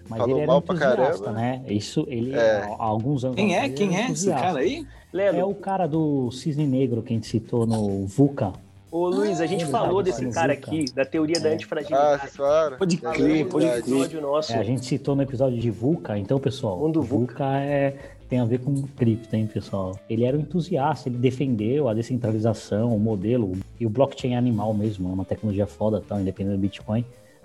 Mas 0.08 0.18
falou 0.18 0.34
ele 0.36 0.42
era 0.42 0.52
mal 0.52 0.62
pra 0.62 0.74
entusiasta, 0.74 1.24
caramba. 1.24 1.32
né? 1.32 1.62
Isso, 1.68 2.04
ele, 2.08 2.34
É. 2.34 2.62
há, 2.62 2.66
há 2.78 2.84
alguns 2.84 3.24
anos 3.24 3.36
Quem 3.36 3.56
é? 3.56 3.68
Quem 3.68 3.96
é 3.96 4.10
esse 4.10 4.28
cara 4.30 4.58
aí? 4.60 4.86
Lelo, 5.12 5.38
É 5.38 5.44
o 5.44 5.54
cara 5.54 5.86
do 5.86 6.30
Cisne 6.32 6.66
Negro 6.66 7.02
que 7.02 7.12
a 7.12 7.16
gente 7.16 7.26
citou 7.26 7.66
no 7.66 8.04
VUCA. 8.06 8.52
Ô, 8.90 9.08
Luiz, 9.08 9.40
a 9.40 9.46
gente 9.46 9.64
Ah, 9.64 9.68
falou 9.68 10.02
desse 10.02 10.20
sim, 10.24 10.30
cara 10.30 10.52
aqui, 10.52 10.84
da 10.92 11.04
teoria 11.04 11.40
da 11.40 11.48
É. 11.48 11.52
Ah, 11.52 11.54
antifragilidade. 11.54 12.20
vocês 12.20 12.36
falaram? 12.36 12.76
Pode 12.78 12.96
É 12.96 12.98
crer, 13.12 13.46
pode 13.48 13.66
crer. 13.66 13.78
episódio 13.78 14.20
nosso. 14.20 14.52
É, 14.52 14.56
a 14.58 14.62
gente 14.62 14.84
citou 14.86 15.16
no 15.16 15.22
episódio 15.22 15.58
de 15.58 15.70
VUCA, 15.70 16.16
então, 16.18 16.38
pessoal, 16.38 16.84
Um 16.84 16.90
do 16.90 17.02
VUCA 17.02 17.44
é, 17.60 17.96
tem 18.28 18.38
a 18.38 18.44
ver 18.44 18.58
com 18.60 18.82
cripto, 18.96 19.34
hein, 19.34 19.48
pessoal? 19.52 19.98
Ele 20.08 20.24
era 20.24 20.36
um 20.36 20.40
entusiasta, 20.40 21.08
ele 21.08 21.18
defendeu 21.18 21.88
a 21.88 21.94
descentralização, 21.94 22.94
o 22.94 23.00
modelo, 23.00 23.52
e 23.80 23.84
o 23.86 23.90
blockchain 23.90 24.34
é 24.34 24.36
animal 24.36 24.72
mesmo, 24.74 25.08
é 25.10 25.12
uma 25.12 25.24
tecnologia 25.24 25.66
foda, 25.66 26.00
tal, 26.06 26.20
independente 26.20 26.54
do 26.56 26.60
Bitcoin. 26.60 27.04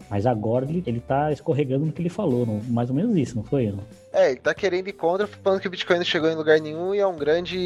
Mas 0.09 0.25
agora 0.25 0.65
ele, 0.65 0.83
ele 0.87 0.99
tá 0.99 1.31
escorregando 1.31 1.85
no 1.85 1.91
que 1.91 2.01
ele 2.01 2.09
falou, 2.09 2.45
não- 2.45 2.61
mais 2.67 2.89
ou 2.89 2.95
menos 2.95 3.15
isso, 3.15 3.35
não 3.35 3.43
foi? 3.43 3.67
Não? 3.71 3.79
É, 4.11 4.31
ele 4.31 4.39
tá 4.39 4.55
querendo 4.55 4.87
ir 4.87 4.93
contra, 4.93 5.27
falando 5.27 5.61
que 5.61 5.67
o 5.67 5.69
Bitcoin 5.71 5.97
não 5.97 6.03
chegou 6.05 6.29
em 6.29 6.35
lugar 6.35 6.59
nenhum 6.59 6.95
e 6.95 6.99
é 6.99 7.05
um 7.05 7.15
grande 7.15 7.57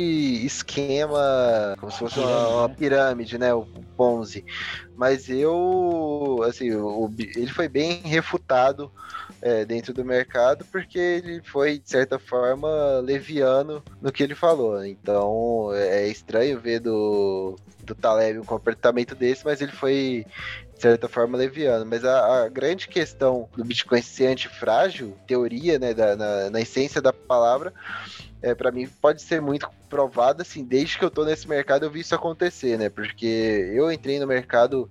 esquema, 0.45 1.75
como 1.79 1.89
se 1.91 1.99
fosse 1.99 2.19
uma, 2.19 2.47
uma 2.49 2.69
pirâmide, 2.69 3.37
né? 3.37 3.53
O 3.53 3.65
Ponzi. 3.95 4.43
Mas 4.95 5.29
eu, 5.29 6.41
assim, 6.45 6.71
o, 6.73 7.09
ele 7.17 7.47
foi 7.51 7.69
bem 7.69 8.01
refutado 8.03 8.91
é, 9.41 9.63
dentro 9.63 9.93
do 9.93 10.03
mercado 10.03 10.65
porque 10.71 10.99
ele 10.99 11.41
foi, 11.45 11.79
de 11.79 11.89
certa 11.89 12.19
forma, 12.19 12.67
leviano 12.99 13.81
no 14.01 14.11
que 14.11 14.21
ele 14.21 14.35
falou. 14.35 14.83
Então 14.85 15.69
é 15.73 16.07
estranho 16.07 16.59
ver 16.59 16.79
do, 16.81 17.55
do 17.83 17.95
Taleb 17.95 18.39
um 18.39 18.43
comportamento 18.45 19.15
desse, 19.15 19.45
mas 19.45 19.61
ele 19.61 19.71
foi 19.71 20.25
certa 20.83 21.07
forma 21.07 21.37
leviano. 21.37 21.85
Mas 21.85 22.03
a, 22.03 22.43
a 22.43 22.49
grande 22.49 22.87
questão 22.87 23.47
do 23.55 23.63
Bitcoin 23.63 24.01
ser 24.01 24.27
antifrágil, 24.27 25.17
teoria, 25.25 25.79
né, 25.79 25.93
da, 25.93 26.15
na, 26.15 26.49
na 26.49 26.61
essência 26.61 27.01
da 27.01 27.13
palavra, 27.13 27.73
é, 28.41 28.53
para 28.53 28.71
mim 28.71 28.87
pode 29.01 29.21
ser 29.21 29.41
muito 29.41 29.69
provada, 29.89 30.41
assim, 30.41 30.65
desde 30.65 30.97
que 30.97 31.05
eu 31.05 31.09
tô 31.09 31.23
nesse 31.23 31.47
mercado 31.47 31.85
eu 31.85 31.91
vi 31.91 32.01
isso 32.01 32.13
acontecer, 32.13 32.77
né? 32.77 32.89
Porque 32.89 33.71
eu 33.73 33.91
entrei 33.91 34.19
no 34.19 34.27
mercado 34.27 34.89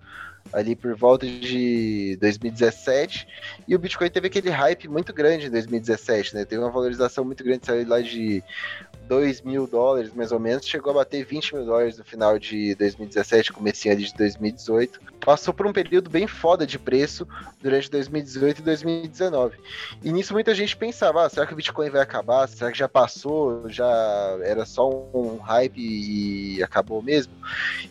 ali 0.53 0.74
por 0.74 0.95
volta 0.95 1.26
de 1.26 2.16
2017 2.20 3.26
e 3.68 3.74
o 3.74 3.78
Bitcoin 3.78 4.11
teve 4.11 4.26
aquele 4.26 4.51
hype 4.51 4.88
muito 4.88 5.12
grande 5.12 5.47
em 5.47 5.51
2017, 5.51 6.34
né? 6.34 6.45
Teve 6.45 6.62
uma 6.62 6.70
valorização 6.70 7.24
muito 7.24 7.45
grande, 7.45 7.66
saiu 7.66 7.86
lá 7.86 8.01
de 8.01 8.43
2 9.13 9.43
mil 9.43 9.67
dólares, 9.67 10.11
mais 10.15 10.33
ou 10.33 10.41
menos, 10.41 10.67
chegou 10.67 10.91
a 10.91 10.95
bater 10.95 11.23
20 11.23 11.55
mil 11.55 11.67
dólares 11.67 11.99
no 11.99 12.05
final 12.05 12.39
de 12.39 12.75
2017, 12.77 13.53
comecinho 13.53 13.93
ali 13.95 14.05
de 14.05 14.15
2018. 14.15 15.01
Passou 15.21 15.53
por 15.53 15.67
um 15.67 15.73
período 15.73 16.09
bem 16.09 16.27
foda 16.27 16.67
de 16.67 16.79
preço 16.79 17.29
durante 17.61 17.91
2018 17.91 18.61
e 18.61 18.63
2019. 18.63 19.59
E 20.03 20.11
nisso 20.11 20.33
muita 20.33 20.55
gente 20.55 20.75
pensava, 20.75 21.27
ah, 21.27 21.29
será 21.29 21.47
que 21.47 21.53
o 21.53 21.57
Bitcoin 21.57 21.91
vai 21.91 22.01
acabar? 22.01 22.49
Será 22.49 22.73
que 22.73 22.79
já 22.79 22.89
passou? 22.89 23.69
Já 23.69 23.87
era 24.45 24.65
só 24.65 24.89
um 25.13 25.37
hype 25.37 25.77
e 25.77 26.63
acabou 26.63 27.03
mesmo? 27.03 27.35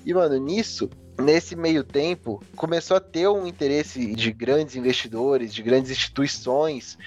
E, 0.03 0.11
mano, 0.15 0.35
nisso, 0.37 0.89
nesse 1.19 1.55
meio 1.55 1.83
tempo, 1.83 2.43
começou 2.55 2.97
a 2.97 2.99
ter 2.99 3.27
um 3.27 3.45
interesse 3.45 4.15
de 4.15 4.31
grandes 4.31 4.75
investidores, 4.75 5.53
de 5.53 5.61
grandes 5.61 5.91
instituições 5.91 6.97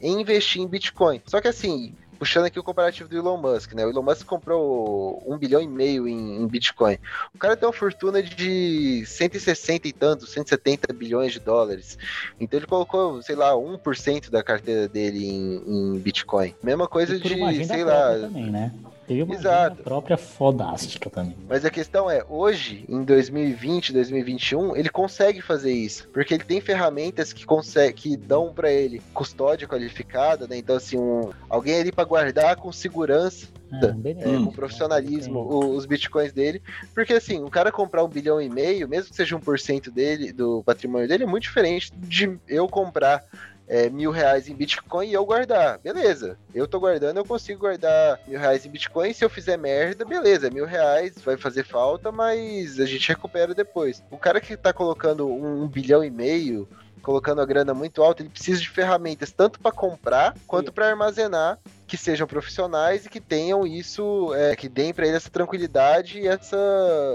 em 0.00 0.20
investir 0.20 0.62
em 0.62 0.68
Bitcoin. 0.68 1.20
Só 1.26 1.40
que 1.40 1.48
assim, 1.48 1.92
puxando 2.18 2.46
aqui 2.46 2.58
o 2.58 2.62
comparativo 2.62 3.08
do 3.08 3.16
Elon 3.16 3.36
Musk, 3.36 3.72
né? 3.74 3.84
O 3.84 3.90
Elon 3.90 4.02
Musk 4.02 4.24
comprou 4.26 5.22
um 5.26 5.36
bilhão 5.36 5.60
e 5.60 5.66
meio 5.66 6.08
em, 6.08 6.42
em, 6.42 6.46
Bitcoin. 6.46 6.98
O 7.34 7.38
cara 7.38 7.56
tem 7.56 7.66
uma 7.66 7.72
fortuna 7.72 8.22
de 8.22 9.04
160 9.06 9.88
e 9.88 9.92
tantos, 9.92 10.30
170 10.30 10.92
bilhões 10.92 11.32
de 11.32 11.40
dólares. 11.40 11.98
Então 12.40 12.58
ele 12.58 12.66
colocou, 12.66 13.22
sei 13.22 13.36
lá, 13.36 13.52
1% 13.52 14.30
da 14.30 14.42
carteira 14.42 14.88
dele 14.88 15.26
em, 15.26 15.62
em 15.66 15.98
Bitcoin. 15.98 16.54
Mesma 16.62 16.86
coisa 16.88 17.18
de, 17.18 17.64
sei 17.64 17.84
lá. 17.84 18.18
Também, 18.18 18.50
né? 18.50 18.72
Teve 19.06 19.22
uma 19.22 19.34
Exato. 19.34 19.82
própria 19.82 20.16
fodástica 20.16 21.10
também. 21.10 21.36
Mas 21.48 21.64
a 21.64 21.70
questão 21.70 22.10
é, 22.10 22.24
hoje, 22.28 22.84
em 22.88 23.02
2020, 23.02 23.92
2021, 23.92 24.76
ele 24.76 24.88
consegue 24.88 25.40
fazer 25.40 25.72
isso. 25.72 26.08
Porque 26.08 26.34
ele 26.34 26.44
tem 26.44 26.60
ferramentas 26.60 27.32
que, 27.32 27.44
consegue, 27.44 27.92
que 27.92 28.16
dão 28.16 28.52
para 28.52 28.72
ele 28.72 29.02
custódia 29.12 29.68
qualificada, 29.68 30.46
né? 30.46 30.56
Então, 30.56 30.76
assim, 30.76 30.98
um, 30.98 31.30
alguém 31.48 31.80
ali 31.80 31.92
para 31.92 32.04
guardar 32.04 32.56
com 32.56 32.72
segurança. 32.72 33.52
É, 33.72 34.10
é, 34.10 34.36
com 34.36 34.52
profissionalismo 34.52 35.74
os 35.74 35.84
bitcoins 35.84 36.32
dele, 36.32 36.62
porque 36.94 37.14
assim, 37.14 37.42
um 37.42 37.50
cara 37.50 37.72
comprar 37.72 38.04
um 38.04 38.08
bilhão 38.08 38.40
e 38.40 38.48
meio, 38.48 38.88
mesmo 38.88 39.10
que 39.10 39.16
seja 39.16 39.34
um 39.34 39.40
por 39.40 39.58
cento 39.58 39.90
dele, 39.90 40.32
do 40.32 40.62
patrimônio 40.62 41.08
dele, 41.08 41.24
é 41.24 41.26
muito 41.26 41.42
diferente 41.42 41.90
de 41.96 42.38
eu 42.46 42.68
comprar 42.68 43.24
é, 43.68 43.88
mil 43.88 44.10
reais 44.10 44.48
em 44.48 44.54
Bitcoin 44.54 45.08
e 45.08 45.14
eu 45.14 45.24
guardar. 45.24 45.78
Beleza, 45.78 46.38
eu 46.54 46.66
tô 46.66 46.78
guardando, 46.80 47.16
eu 47.16 47.24
consigo 47.24 47.60
guardar 47.60 48.20
mil 48.26 48.38
reais 48.38 48.64
em 48.64 48.70
Bitcoin. 48.70 49.12
Se 49.12 49.24
eu 49.24 49.30
fizer 49.30 49.56
merda, 49.56 50.04
beleza, 50.04 50.50
mil 50.50 50.66
reais 50.66 51.14
vai 51.24 51.36
fazer 51.36 51.64
falta, 51.64 52.12
mas 52.12 52.78
a 52.78 52.86
gente 52.86 53.08
recupera 53.08 53.54
depois. 53.54 54.02
O 54.10 54.18
cara 54.18 54.40
que 54.40 54.56
tá 54.56 54.72
colocando 54.72 55.28
um, 55.28 55.62
um 55.62 55.68
bilhão 55.68 56.04
e 56.04 56.10
meio, 56.10 56.68
colocando 57.02 57.40
a 57.40 57.46
grana 57.46 57.74
muito 57.74 58.02
alta, 58.02 58.22
ele 58.22 58.30
precisa 58.30 58.60
de 58.60 58.68
ferramentas 58.68 59.30
tanto 59.30 59.60
para 59.60 59.70
comprar 59.70 60.34
quanto 60.46 60.72
para 60.72 60.88
armazenar 60.88 61.58
que 61.86 61.96
sejam 61.96 62.26
profissionais 62.26 63.04
e 63.04 63.08
que 63.08 63.20
tenham 63.20 63.66
isso, 63.66 64.34
é, 64.34 64.56
que 64.56 64.68
deem 64.68 64.92
para 64.92 65.06
ele 65.06 65.16
essa 65.16 65.30
tranquilidade 65.30 66.18
e 66.18 66.26
essa 66.26 66.56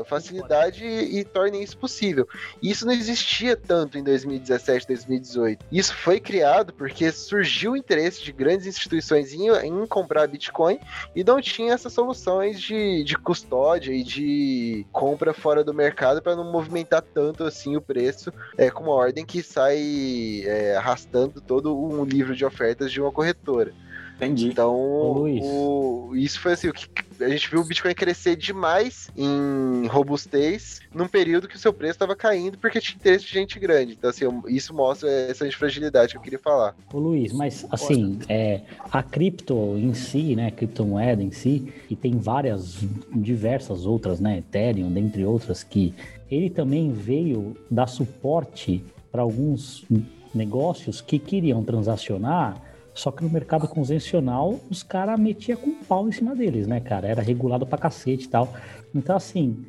facilidade 0.07 0.83
e, 0.85 1.19
e, 1.19 1.23
tornem 1.23 1.63
isso 1.63 1.77
possível. 1.77 2.27
Isso 2.61 2.85
não 2.85 2.93
existia 2.93 3.55
tanto 3.55 3.97
em 3.97 4.03
2017, 4.03 4.87
2018. 4.87 5.65
Isso 5.71 5.93
foi 5.95 6.19
criado 6.19 6.73
porque 6.73 7.11
surgiu 7.11 7.71
o 7.71 7.77
interesse 7.77 8.23
de 8.23 8.31
grandes 8.31 8.67
instituições 8.67 9.33
em, 9.33 9.49
em 9.49 9.85
comprar 9.87 10.27
Bitcoin 10.27 10.79
e 11.15 11.23
não 11.23 11.41
tinha 11.41 11.73
essas 11.73 11.93
soluções 11.93 12.61
de, 12.61 13.03
de 13.03 13.17
custódia 13.17 13.91
e 13.91 14.03
de 14.03 14.85
compra 14.91 15.33
fora 15.33 15.63
do 15.63 15.73
mercado 15.73 16.21
para 16.21 16.35
não 16.35 16.51
movimentar 16.51 17.01
tanto 17.01 17.43
assim 17.43 17.75
o 17.75 17.81
preço 17.81 18.31
é, 18.57 18.69
com 18.69 18.83
uma 18.83 18.93
ordem 18.93 19.25
que 19.25 19.41
sai 19.41 20.43
é, 20.45 20.75
arrastando 20.75 21.41
todo 21.41 21.77
um 21.77 22.03
livro 22.03 22.35
de 22.35 22.45
ofertas 22.45 22.91
de 22.91 23.01
uma 23.01 23.11
corretora. 23.11 23.73
Entendi. 24.19 24.49
Então, 24.49 24.75
o, 24.75 26.11
isso 26.13 26.41
foi 26.41 26.51
assim, 26.51 26.67
o 26.67 26.73
que 26.73 26.89
a 27.21 27.29
gente 27.29 27.49
viu 27.49 27.61
o 27.61 27.63
Bitcoin 27.63 27.93
crescer 27.93 28.35
demais 28.35 29.09
em 29.15 29.87
robustez 29.87 30.81
num 30.93 31.07
período 31.07 31.47
que 31.47 31.55
o 31.55 31.59
seu 31.59 31.71
preço 31.71 31.93
estava 31.93 32.15
caindo 32.15 32.57
porque 32.57 32.81
tinha 32.81 32.97
interesse 32.97 33.25
de 33.25 33.31
gente 33.31 33.57
grande. 33.59 33.93
Então, 33.93 34.09
assim, 34.09 34.25
isso 34.47 34.73
mostra 34.73 35.09
essa 35.09 35.49
fragilidade 35.51 36.11
que 36.13 36.17
eu 36.17 36.21
queria 36.21 36.39
falar. 36.39 36.75
Ô 36.93 36.99
Luiz, 36.99 37.31
mas 37.31 37.65
assim, 37.71 38.19
é, 38.27 38.61
a 38.91 39.01
cripto 39.01 39.77
em 39.77 39.93
si, 39.93 40.35
né, 40.35 40.47
a 40.47 40.51
criptomoeda 40.51 41.23
em 41.23 41.31
si, 41.31 41.73
e 41.89 41.95
tem 41.95 42.17
várias, 42.17 42.77
diversas 43.13 43.85
outras, 43.85 44.19
né, 44.19 44.39
Ethereum, 44.39 44.91
dentre 44.91 45.25
outras, 45.25 45.63
que 45.63 45.93
ele 46.29 46.49
também 46.49 46.91
veio 46.91 47.55
dar 47.71 47.87
suporte 47.87 48.83
para 49.11 49.21
alguns 49.21 49.85
negócios 50.33 51.01
que 51.01 51.17
queriam 51.17 51.63
transacionar 51.63 52.68
só 52.99 53.11
que 53.11 53.23
no 53.23 53.29
mercado 53.29 53.67
convencional, 53.67 54.59
os 54.69 54.83
caras 54.83 55.17
metiam 55.17 55.57
com 55.57 55.73
pau 55.83 56.07
em 56.07 56.11
cima 56.11 56.35
deles, 56.35 56.67
né, 56.67 56.81
cara? 56.81 57.07
Era 57.07 57.21
regulado 57.21 57.65
pra 57.65 57.77
cacete 57.77 58.25
e 58.25 58.27
tal. 58.27 58.53
Então, 58.93 59.15
assim, 59.15 59.65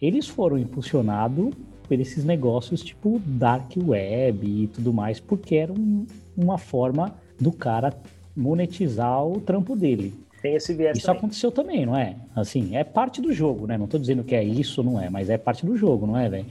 eles 0.00 0.26
foram 0.26 0.58
impulsionados 0.58 1.54
por 1.86 2.00
esses 2.00 2.24
negócios 2.24 2.82
tipo 2.82 3.20
Dark 3.24 3.70
Web 3.76 4.46
e 4.46 4.66
tudo 4.66 4.92
mais, 4.92 5.20
porque 5.20 5.54
era 5.54 5.72
um, 5.72 6.04
uma 6.36 6.58
forma 6.58 7.14
do 7.38 7.52
cara 7.52 7.94
monetizar 8.36 9.24
o 9.24 9.40
trampo 9.40 9.76
dele. 9.76 10.12
Tem 10.40 10.56
esse 10.56 10.74
viés 10.74 10.98
Isso 10.98 11.06
também. 11.06 11.18
aconteceu 11.18 11.52
também, 11.52 11.86
não 11.86 11.96
é? 11.96 12.16
Assim, 12.34 12.74
é 12.74 12.82
parte 12.82 13.22
do 13.22 13.32
jogo, 13.32 13.68
né? 13.68 13.78
Não 13.78 13.86
tô 13.86 13.96
dizendo 13.96 14.24
que 14.24 14.34
é 14.34 14.42
isso, 14.42 14.82
não 14.82 15.00
é, 15.00 15.08
mas 15.08 15.30
é 15.30 15.38
parte 15.38 15.64
do 15.64 15.76
jogo, 15.76 16.04
não 16.04 16.18
é, 16.18 16.28
velho? 16.28 16.46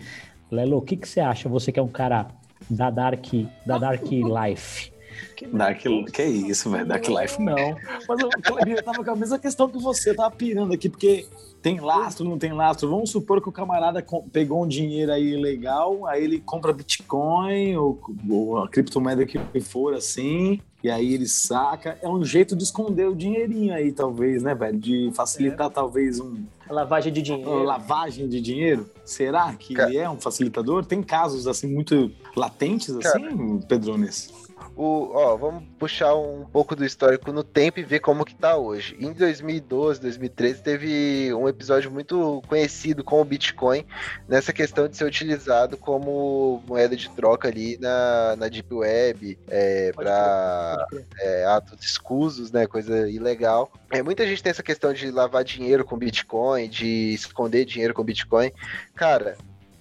Lelo, 0.49 0.77
o 0.77 0.81
que, 0.81 0.95
que 0.95 1.07
você 1.09 1.19
acha? 1.19 1.49
Você 1.49 1.73
que 1.73 1.79
é 1.79 1.83
um 1.83 1.89
cara 1.89 2.27
da 2.69 2.89
Dark, 2.89 3.25
da 3.65 3.77
Dark 3.77 4.05
Life. 4.09 4.93
Que 5.35 5.47
Dark, 5.47 5.81
que 6.13 6.23
isso, 6.23 6.69
velho? 6.69 6.85
Dark 6.85 7.07
Life 7.07 7.41
não. 7.41 7.75
Mas 8.07 8.19
eu, 8.19 8.29
eu 8.67 8.83
tava 8.83 9.03
com 9.03 9.11
a 9.11 9.15
mesma 9.15 9.39
questão 9.39 9.69
que 9.69 9.77
você, 9.77 10.11
eu 10.11 10.15
tava 10.15 10.31
pirando 10.31 10.73
aqui, 10.73 10.89
porque 10.89 11.27
tem 11.61 11.79
lastro, 11.79 12.25
não 12.25 12.37
tem 12.37 12.51
lastro. 12.51 12.89
Vamos 12.89 13.11
supor 13.11 13.41
que 13.41 13.49
o 13.49 13.51
camarada 13.51 14.05
pegou 14.31 14.63
um 14.63 14.67
dinheiro 14.67 15.11
aí 15.11 15.35
legal, 15.35 16.07
aí 16.07 16.23
ele 16.23 16.39
compra 16.39 16.73
Bitcoin 16.73 17.77
ou, 17.77 17.99
ou 18.29 18.57
a 18.57 18.67
criptomoeda 18.67 19.25
que 19.25 19.39
for 19.61 19.93
assim, 19.93 20.59
e 20.83 20.89
aí 20.89 21.13
ele 21.13 21.27
saca. 21.27 21.97
É 22.01 22.09
um 22.09 22.23
jeito 22.23 22.55
de 22.55 22.63
esconder 22.63 23.07
o 23.07 23.15
dinheirinho 23.15 23.73
aí, 23.73 23.91
talvez, 23.91 24.41
né, 24.41 24.55
velho? 24.55 24.77
De 24.77 25.11
facilitar, 25.13 25.67
é. 25.67 25.69
talvez, 25.69 26.19
um. 26.19 26.43
lavagem 26.69 27.13
de 27.13 27.21
dinheiro. 27.21 27.63
lavagem 27.63 28.27
de 28.27 28.41
dinheiro? 28.41 28.89
Será 29.05 29.53
que 29.53 29.75
Cara. 29.75 29.89
ele 29.89 29.99
é 29.99 30.09
um 30.09 30.19
facilitador? 30.19 30.83
Tem 30.83 31.03
casos, 31.03 31.47
assim, 31.47 31.67
muito 31.67 32.11
latentes, 32.35 32.95
assim, 32.95 33.23
Cara. 33.23 33.59
Pedrones? 33.67 34.33
O, 34.75 35.11
ó, 35.13 35.35
vamos 35.35 35.63
puxar 35.77 36.15
um 36.15 36.45
pouco 36.45 36.75
do 36.75 36.85
histórico 36.85 37.31
no 37.31 37.43
tempo 37.43 37.79
e 37.79 37.83
ver 37.83 37.99
como 37.99 38.23
que 38.23 38.33
tá 38.33 38.55
hoje. 38.55 38.95
Em 38.99 39.11
2012, 39.11 39.99
2013, 40.01 40.61
teve 40.61 41.33
um 41.33 41.47
episódio 41.47 41.91
muito 41.91 42.41
conhecido 42.47 43.03
com 43.03 43.19
o 43.21 43.25
Bitcoin, 43.25 43.85
nessa 44.27 44.53
questão 44.53 44.87
de 44.87 44.95
ser 44.95 45.03
utilizado 45.03 45.77
como 45.77 46.63
moeda 46.65 46.95
de 46.95 47.09
troca 47.09 47.49
ali 47.49 47.77
na, 47.79 48.35
na 48.37 48.47
Deep 48.47 48.73
Web, 48.73 49.37
é, 49.49 49.91
para 49.93 50.87
é, 51.19 51.45
atos 51.45 51.83
escusos, 51.83 52.51
né, 52.51 52.65
coisa 52.65 53.09
ilegal. 53.09 53.71
É, 53.91 54.01
muita 54.01 54.25
gente 54.25 54.41
tem 54.41 54.51
essa 54.51 54.63
questão 54.63 54.93
de 54.93 55.11
lavar 55.11 55.43
dinheiro 55.43 55.83
com 55.83 55.97
Bitcoin, 55.97 56.69
de 56.69 57.13
esconder 57.13 57.65
dinheiro 57.65 57.93
com 57.93 58.03
Bitcoin. 58.03 58.51
Cara, 58.95 59.37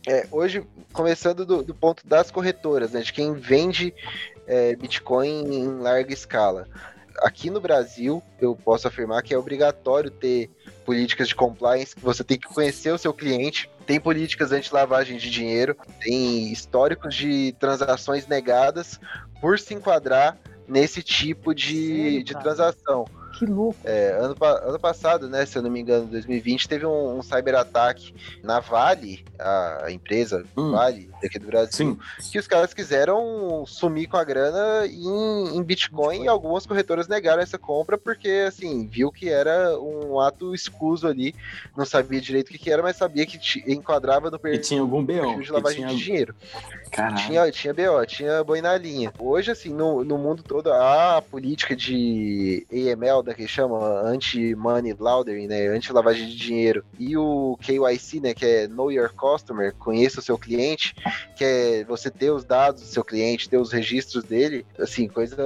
é, 0.07 0.27
hoje, 0.31 0.65
começando 0.93 1.45
do, 1.45 1.63
do, 1.63 1.75
ponto 1.75 2.07
das 2.07 2.31
corretoras, 2.31 2.93
né, 2.93 3.01
de 3.01 3.13
quem 3.13 3.35
vende 3.35 3.95
é, 4.51 4.75
Bitcoin 4.75 5.55
em 5.55 5.79
larga 5.79 6.13
escala. 6.13 6.67
Aqui 7.23 7.51
no 7.51 7.61
Brasil, 7.61 8.21
eu 8.41 8.57
posso 8.57 8.89
afirmar 8.89 9.23
que 9.23 9.33
é 9.33 9.39
obrigatório 9.39 10.11
ter 10.11 10.51
políticas 10.85 11.29
de 11.29 11.35
compliance, 11.37 11.95
que 11.95 12.03
você 12.03 12.25
tem 12.25 12.39
que 12.39 12.49
conhecer 12.49 12.93
o 12.93 12.99
seu 12.99 13.15
cliente, 13.15 13.71
tem 13.87 14.01
políticas 14.01 14.51
anti-lavagem 14.51 15.19
de 15.19 15.31
dinheiro, 15.31 15.77
tem 16.01 16.51
históricos 16.51 17.15
de 17.15 17.55
transações 17.61 18.27
negadas 18.27 18.99
por 19.41 19.59
se 19.59 19.75
enquadrar 19.75 20.37
nesse 20.67 21.03
tipo 21.03 21.55
de, 21.55 22.19
Sim, 22.19 22.25
de 22.25 22.35
transação. 22.35 23.05
Que 23.41 23.47
louco. 23.47 23.79
É, 23.85 24.11
ano, 24.21 24.37
ano 24.39 24.79
passado, 24.79 25.27
né, 25.27 25.47
se 25.47 25.57
eu 25.57 25.63
não 25.63 25.71
me 25.71 25.81
engano, 25.81 26.05
2020, 26.09 26.69
teve 26.69 26.85
um, 26.85 27.17
um 27.17 27.23
cyberataque 27.23 28.15
na 28.43 28.61
Vale, 28.61 29.25
a, 29.39 29.87
empresa 29.91 30.45
hum. 30.55 30.73
Vale, 30.73 31.09
daqui 31.23 31.39
do 31.39 31.47
Brasil, 31.47 31.99
Sim. 32.19 32.31
que 32.31 32.39
os 32.39 32.47
caras 32.47 32.75
quiseram 32.75 33.65
sumir 33.67 34.09
com 34.09 34.19
a 34.19 34.25
grana 34.25 34.87
em, 34.87 35.57
em 35.57 35.63
Bitcoin 35.63 36.25
e 36.25 36.29
algumas 36.29 36.67
corretoras 36.67 37.09
negaram 37.09 37.43
essa 37.43 37.57
compra 37.57 37.97
porque, 37.97 38.45
assim, 38.47 38.87
viu 38.87 39.11
que 39.11 39.31
era 39.31 39.75
um 39.81 40.21
ato 40.21 40.55
escuso 40.55 41.09
ali, 41.09 41.35
não 41.75 41.87
sabia 41.87 42.21
direito 42.21 42.49
o 42.49 42.53
que, 42.53 42.59
que 42.59 42.71
era, 42.71 42.83
mas 42.83 42.97
sabia 42.97 43.25
que 43.25 43.41
enquadrava 43.67 44.31
no 44.31 44.39
perfil 44.39 44.61
tinha 44.61 44.81
algum 44.83 45.03
BO, 45.03 45.41
de 45.41 45.51
lavagem 45.51 45.87
tinha... 45.87 45.97
de 45.97 46.05
dinheiro. 46.05 46.35
Tinha, 47.27 47.51
tinha 47.51 47.75
BO, 47.75 48.07
tinha 48.07 48.45
boi 48.45 48.61
na 48.61 48.77
linha. 48.77 49.13
Hoje, 49.19 49.51
assim, 49.51 49.73
no, 49.73 50.05
no 50.05 50.19
mundo 50.19 50.43
todo, 50.43 50.73
a 50.73 51.23
política 51.23 51.77
de 51.77 52.67
AML, 52.71 53.23
da 53.23 53.35
que 53.35 53.47
chama 53.47 54.01
anti-money 54.03 54.97
laundering, 54.99 55.47
né, 55.47 55.69
anti-lavagem 55.69 56.27
de 56.29 56.37
dinheiro, 56.37 56.85
e 56.99 57.17
o 57.17 57.57
KYC, 57.61 58.21
né, 58.21 58.35
que 58.35 58.45
é 58.45 58.69
Know 58.69 58.91
Your 58.91 59.13
Customer, 59.15 59.73
conheça 59.75 60.21
o 60.21 60.23
seu 60.23 60.37
cliente, 60.37 60.95
que 61.37 61.45
é 61.45 61.85
você 61.85 62.11
ter 62.11 62.31
os 62.31 62.45
dados 62.45 62.83
do 62.83 62.89
seu 62.89 63.05
cliente, 63.05 63.49
ter 63.49 63.59
os 63.59 63.73
registros 63.73 64.25
dele, 64.25 64.67
assim, 64.79 65.09
coisa 65.09 65.43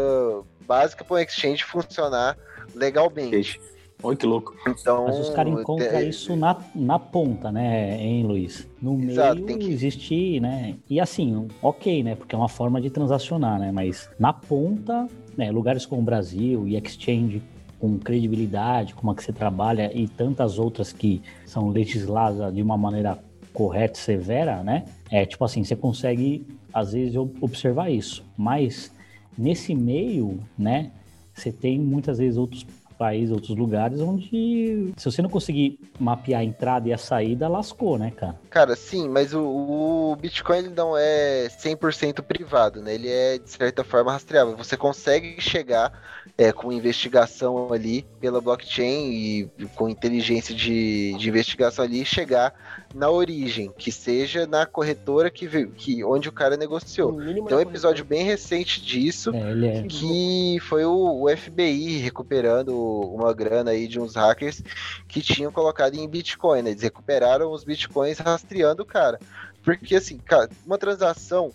básica 0.60 1.04
para 1.04 1.16
um 1.16 1.18
exchange 1.18 1.62
funcionar 1.62 2.36
legalmente. 2.74 3.60
Olha 4.04 4.16
que 4.16 4.26
louco. 4.26 4.54
Então, 4.68 5.06
Mas 5.06 5.18
os 5.18 5.30
caras 5.30 5.58
encontram 5.58 5.86
é... 5.86 6.04
isso 6.04 6.36
na, 6.36 6.62
na 6.74 6.98
ponta, 6.98 7.50
né, 7.50 7.98
hein, 7.98 8.22
Luiz? 8.22 8.68
No 8.80 9.02
Exato, 9.02 9.42
meio 9.42 9.58
que... 9.58 9.70
existe, 9.70 10.38
né? 10.40 10.74
E 10.90 11.00
assim, 11.00 11.48
ok, 11.62 12.02
né? 12.02 12.14
Porque 12.14 12.34
é 12.34 12.38
uma 12.38 12.48
forma 12.48 12.80
de 12.82 12.90
transacionar, 12.90 13.58
né? 13.58 13.72
Mas 13.72 14.10
na 14.18 14.32
ponta, 14.32 15.08
né, 15.38 15.50
lugares 15.50 15.86
como 15.86 16.02
o 16.02 16.04
Brasil 16.04 16.68
e 16.68 16.76
exchange 16.76 17.42
com 17.80 17.98
credibilidade, 17.98 18.94
como 18.94 19.10
a 19.10 19.14
que 19.14 19.24
você 19.24 19.32
trabalha 19.32 19.90
e 19.94 20.06
tantas 20.06 20.58
outras 20.58 20.92
que 20.92 21.22
são 21.46 21.70
legisladas 21.70 22.54
de 22.54 22.60
uma 22.60 22.76
maneira 22.76 23.18
correta, 23.54 23.98
severa, 23.98 24.62
né? 24.62 24.84
É 25.10 25.24
tipo 25.24 25.44
assim, 25.46 25.64
você 25.64 25.74
consegue 25.74 26.46
às 26.74 26.92
vezes 26.92 27.16
observar 27.40 27.90
isso, 27.90 28.22
mas 28.36 28.92
nesse 29.38 29.74
meio, 29.74 30.40
né, 30.58 30.90
você 31.32 31.50
tem 31.50 31.78
muitas 31.78 32.18
vezes 32.18 32.36
outros 32.36 32.66
países, 32.94 33.30
outros 33.30 33.56
lugares, 33.56 34.00
onde 34.00 34.92
se 34.96 35.10
você 35.10 35.20
não 35.20 35.28
conseguir 35.28 35.78
mapear 35.98 36.40
a 36.40 36.44
entrada 36.44 36.88
e 36.88 36.92
a 36.92 36.98
saída, 36.98 37.48
lascou, 37.48 37.98
né, 37.98 38.10
cara? 38.10 38.38
Cara, 38.54 38.76
sim, 38.76 39.08
mas 39.08 39.34
o, 39.34 39.42
o 39.42 40.14
Bitcoin 40.14 40.58
ele 40.58 40.68
não 40.68 40.96
é 40.96 41.48
100% 41.48 42.22
privado, 42.22 42.80
né? 42.80 42.94
Ele 42.94 43.08
é, 43.10 43.36
de 43.36 43.50
certa 43.50 43.82
forma, 43.82 44.12
rastreável. 44.12 44.56
Você 44.56 44.76
consegue 44.76 45.40
chegar 45.40 45.92
é, 46.38 46.52
com 46.52 46.72
investigação 46.72 47.72
ali 47.72 48.06
pela 48.20 48.40
blockchain 48.40 49.10
e 49.10 49.50
com 49.74 49.88
inteligência 49.88 50.54
de, 50.54 51.14
de 51.18 51.28
investigação 51.28 51.84
ali 51.84 52.04
chegar 52.04 52.54
na 52.94 53.10
origem, 53.10 53.72
que 53.76 53.90
seja 53.90 54.46
na 54.46 54.64
corretora 54.64 55.28
que, 55.28 55.66
que 55.66 56.04
onde 56.04 56.28
o 56.28 56.32
cara 56.32 56.56
negociou. 56.56 57.20
Tem 57.20 57.56
um 57.56 57.60
episódio 57.60 58.04
bem 58.04 58.22
recente 58.22 58.80
disso, 58.80 59.32
é, 59.34 59.78
é. 59.78 59.82
que 59.82 60.58
foi 60.60 60.84
o, 60.84 61.24
o, 61.24 61.36
FBI 61.36 61.98
recuperando 61.98 62.72
uma 62.72 63.32
grana 63.32 63.72
aí 63.72 63.88
de 63.88 63.98
uns 63.98 64.14
hackers 64.14 64.62
que 65.08 65.20
tinham 65.20 65.50
colocado 65.50 65.96
em 65.96 66.08
Bitcoin, 66.08 66.62
né? 66.62 66.70
Eles 66.70 66.82
recuperaram 66.82 67.50
os 67.50 67.64
Bitcoins 67.64 68.18
rastreando 68.44 68.82
o 68.82 68.86
cara. 68.86 69.18
Porque 69.64 69.96
assim, 69.96 70.18
cara, 70.18 70.50
uma 70.66 70.78
transação 70.78 71.50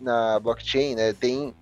na 0.00 0.38
blockchain, 0.38 0.94
né, 0.94 1.12
tem 1.12 1.54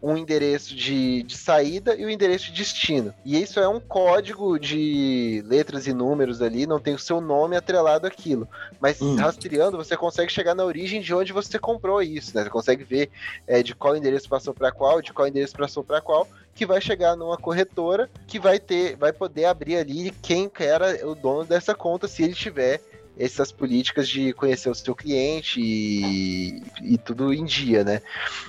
um 0.00 0.16
endereço 0.16 0.76
de, 0.76 1.24
de 1.24 1.36
saída 1.36 1.96
e 1.96 2.04
o 2.04 2.06
um 2.06 2.10
endereço 2.10 2.46
de 2.46 2.52
destino. 2.52 3.12
E 3.24 3.42
isso 3.42 3.58
é 3.58 3.68
um 3.68 3.80
código 3.80 4.56
de 4.56 5.42
letras 5.44 5.88
e 5.88 5.92
números 5.92 6.40
ali, 6.40 6.68
não 6.68 6.78
tem 6.78 6.94
o 6.94 6.98
seu 6.98 7.20
nome 7.20 7.56
atrelado 7.56 8.06
àquilo. 8.06 8.48
Mas 8.80 9.00
hum. 9.00 9.16
rastreando, 9.16 9.76
você 9.76 9.96
consegue 9.96 10.30
chegar 10.30 10.54
na 10.54 10.64
origem 10.64 11.00
de 11.00 11.12
onde 11.12 11.32
você 11.32 11.58
comprou 11.58 12.00
isso, 12.00 12.36
né? 12.36 12.44
Você 12.44 12.50
consegue 12.50 12.84
ver 12.84 13.10
é, 13.44 13.60
de 13.60 13.74
qual 13.74 13.96
endereço 13.96 14.28
passou 14.28 14.54
para 14.54 14.70
qual, 14.70 15.02
de 15.02 15.12
qual 15.12 15.26
endereço 15.26 15.56
passou 15.56 15.82
para 15.82 16.00
qual, 16.00 16.28
que 16.54 16.64
vai 16.64 16.80
chegar 16.80 17.16
numa 17.16 17.36
corretora 17.36 18.08
que 18.26 18.38
vai 18.38 18.60
ter, 18.60 18.96
vai 18.96 19.12
poder 19.12 19.46
abrir 19.46 19.78
ali 19.78 20.12
quem 20.22 20.48
era 20.60 21.08
o 21.08 21.14
dono 21.16 21.44
dessa 21.44 21.74
conta 21.74 22.06
se 22.06 22.22
ele 22.22 22.34
tiver 22.34 22.80
essas 23.18 23.50
políticas 23.50 24.08
de 24.08 24.32
conhecer 24.32 24.70
o 24.70 24.74
seu 24.74 24.94
cliente 24.94 25.60
e, 25.60 26.62
e 26.82 26.96
tudo 26.96 27.34
em 27.34 27.44
dia, 27.44 27.82
né? 27.82 28.00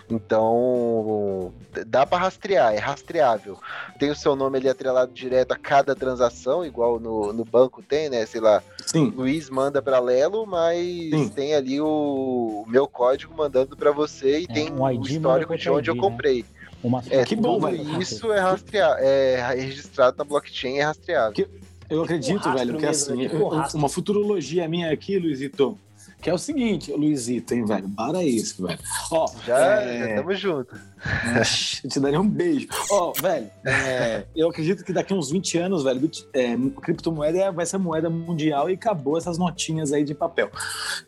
Então, 0.10 1.52
dá 1.88 2.06
para 2.06 2.20
rastrear, 2.20 2.74
é 2.74 2.78
rastreável. 2.78 3.58
Tem 3.98 4.12
o 4.12 4.16
seu 4.16 4.36
nome 4.36 4.60
ali 4.60 4.70
atrelado 4.70 5.12
direto 5.12 5.54
a 5.54 5.58
cada 5.58 5.96
transação, 5.96 6.64
igual 6.64 7.00
no, 7.00 7.34
no 7.34 7.44
banco 7.44 7.82
tem, 7.82 8.10
né? 8.10 8.26
Sei 8.28 8.40
lá, 8.40 8.62
Sim. 8.86 9.12
Luiz 9.16 9.50
manda 9.50 9.82
para 9.82 10.00
Lelo, 10.00 10.46
mas 10.46 10.78
Sim. 10.78 11.30
tem 11.30 11.56
ali 11.56 11.82
o, 11.82 12.64
o, 12.66 12.70
meu 12.70 12.88
código 12.88 13.34
mandando 13.36 13.76
para 13.76 13.92
você 13.92 14.42
e 14.42 14.44
é, 14.44 14.54
tem 14.54 14.72
um 14.72 14.84
o 14.84 15.02
histórico 15.02 15.58
de 15.58 15.70
onde 15.70 15.90
ID, 15.90 15.96
eu 15.96 15.96
né? 15.96 16.02
comprei. 16.02 16.42
Né? 16.42 16.60
Uma... 16.84 17.04
É, 17.10 17.26
que 17.26 17.36
bom, 17.36 17.60
isso 18.00 18.32
é 18.32 18.40
rastrear, 18.40 18.98
é 19.00 19.54
registrado 19.56 20.16
na 20.18 20.24
blockchain, 20.24 20.78
é 20.78 20.84
rastreável. 20.84 21.34
Que 21.34 21.48
eu 21.90 22.04
acredito, 22.04 22.52
velho, 22.54 22.78
que 22.78 22.86
assim, 22.86 23.28
né? 23.28 23.30
uma 23.74 23.90
futurologia 23.90 24.68
minha 24.68 24.92
aqui, 24.92 25.18
Luizito, 25.18 25.78
que 26.22 26.30
é 26.30 26.34
o 26.34 26.38
seguinte, 26.38 26.92
Luizito, 26.92 27.54
hein, 27.54 27.64
velho? 27.64 27.90
Para 27.90 28.22
isso, 28.24 28.68
velho. 28.68 28.80
Ó, 29.10 29.26
já, 29.46 29.82
é... 29.82 30.10
já 30.10 30.16
tamo 30.16 30.36
junto. 30.36 30.76
Eu 31.82 31.90
te 31.90 31.98
daria 31.98 32.20
um 32.20 32.28
beijo. 32.28 32.68
Ó, 32.92 33.14
velho, 33.14 33.50
é... 33.66 34.26
eu 34.36 34.50
acredito 34.50 34.84
que 34.84 34.92
daqui 34.92 35.14
uns 35.14 35.32
20 35.32 35.58
anos, 35.58 35.84
velho, 35.84 36.12
é, 36.34 36.58
criptomoeda 36.82 37.52
vai 37.54 37.66
ser 37.66 37.78
moeda 37.78 38.10
mundial 38.10 38.70
e 38.70 38.74
acabou 38.74 39.18
essas 39.18 39.38
notinhas 39.38 39.94
aí 39.94 40.04
de 40.04 40.14
papel. 40.14 40.52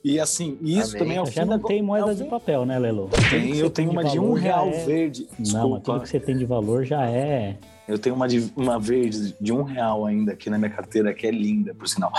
E 0.02 0.18
assim, 0.18 0.58
isso 0.62 0.92
Amém. 0.92 1.00
também 1.00 1.18
é 1.18 1.22
o 1.22 1.26
fim 1.26 1.34
Já 1.34 1.46
não 1.46 1.60
da... 1.60 1.68
tem 1.68 1.82
moeda 1.82 2.12
é 2.12 2.16
de 2.16 2.24
papel, 2.24 2.66
né, 2.66 2.80
Lelo? 2.80 3.10
Tem, 3.30 3.58
eu 3.58 3.70
tenho 3.70 3.92
uma 3.92 4.06
de 4.06 4.18
um 4.18 4.32
real 4.32 4.70
é... 4.70 4.86
verde. 4.86 5.28
Desculpa. 5.38 5.68
Não, 5.68 5.80
tudo 5.82 6.02
que 6.02 6.10
você 6.10 6.22
tem 6.22 6.38
de 6.38 6.46
valor 6.46 6.86
já 6.86 7.06
é 7.06 7.58
eu 7.92 8.00
tenho 8.00 8.16
uma, 8.16 8.28
de, 8.28 8.52
uma 8.56 8.80
verde 8.80 9.36
de 9.40 9.52
um 9.52 9.64
real 9.64 10.06
ainda 10.06 10.32
aqui 10.32 10.50
na 10.50 10.58
minha 10.58 10.72
carteira, 10.72 11.14
que 11.14 11.28
é 11.28 11.32
linda, 11.32 11.74
por 11.74 11.88
sinal. 11.88 12.12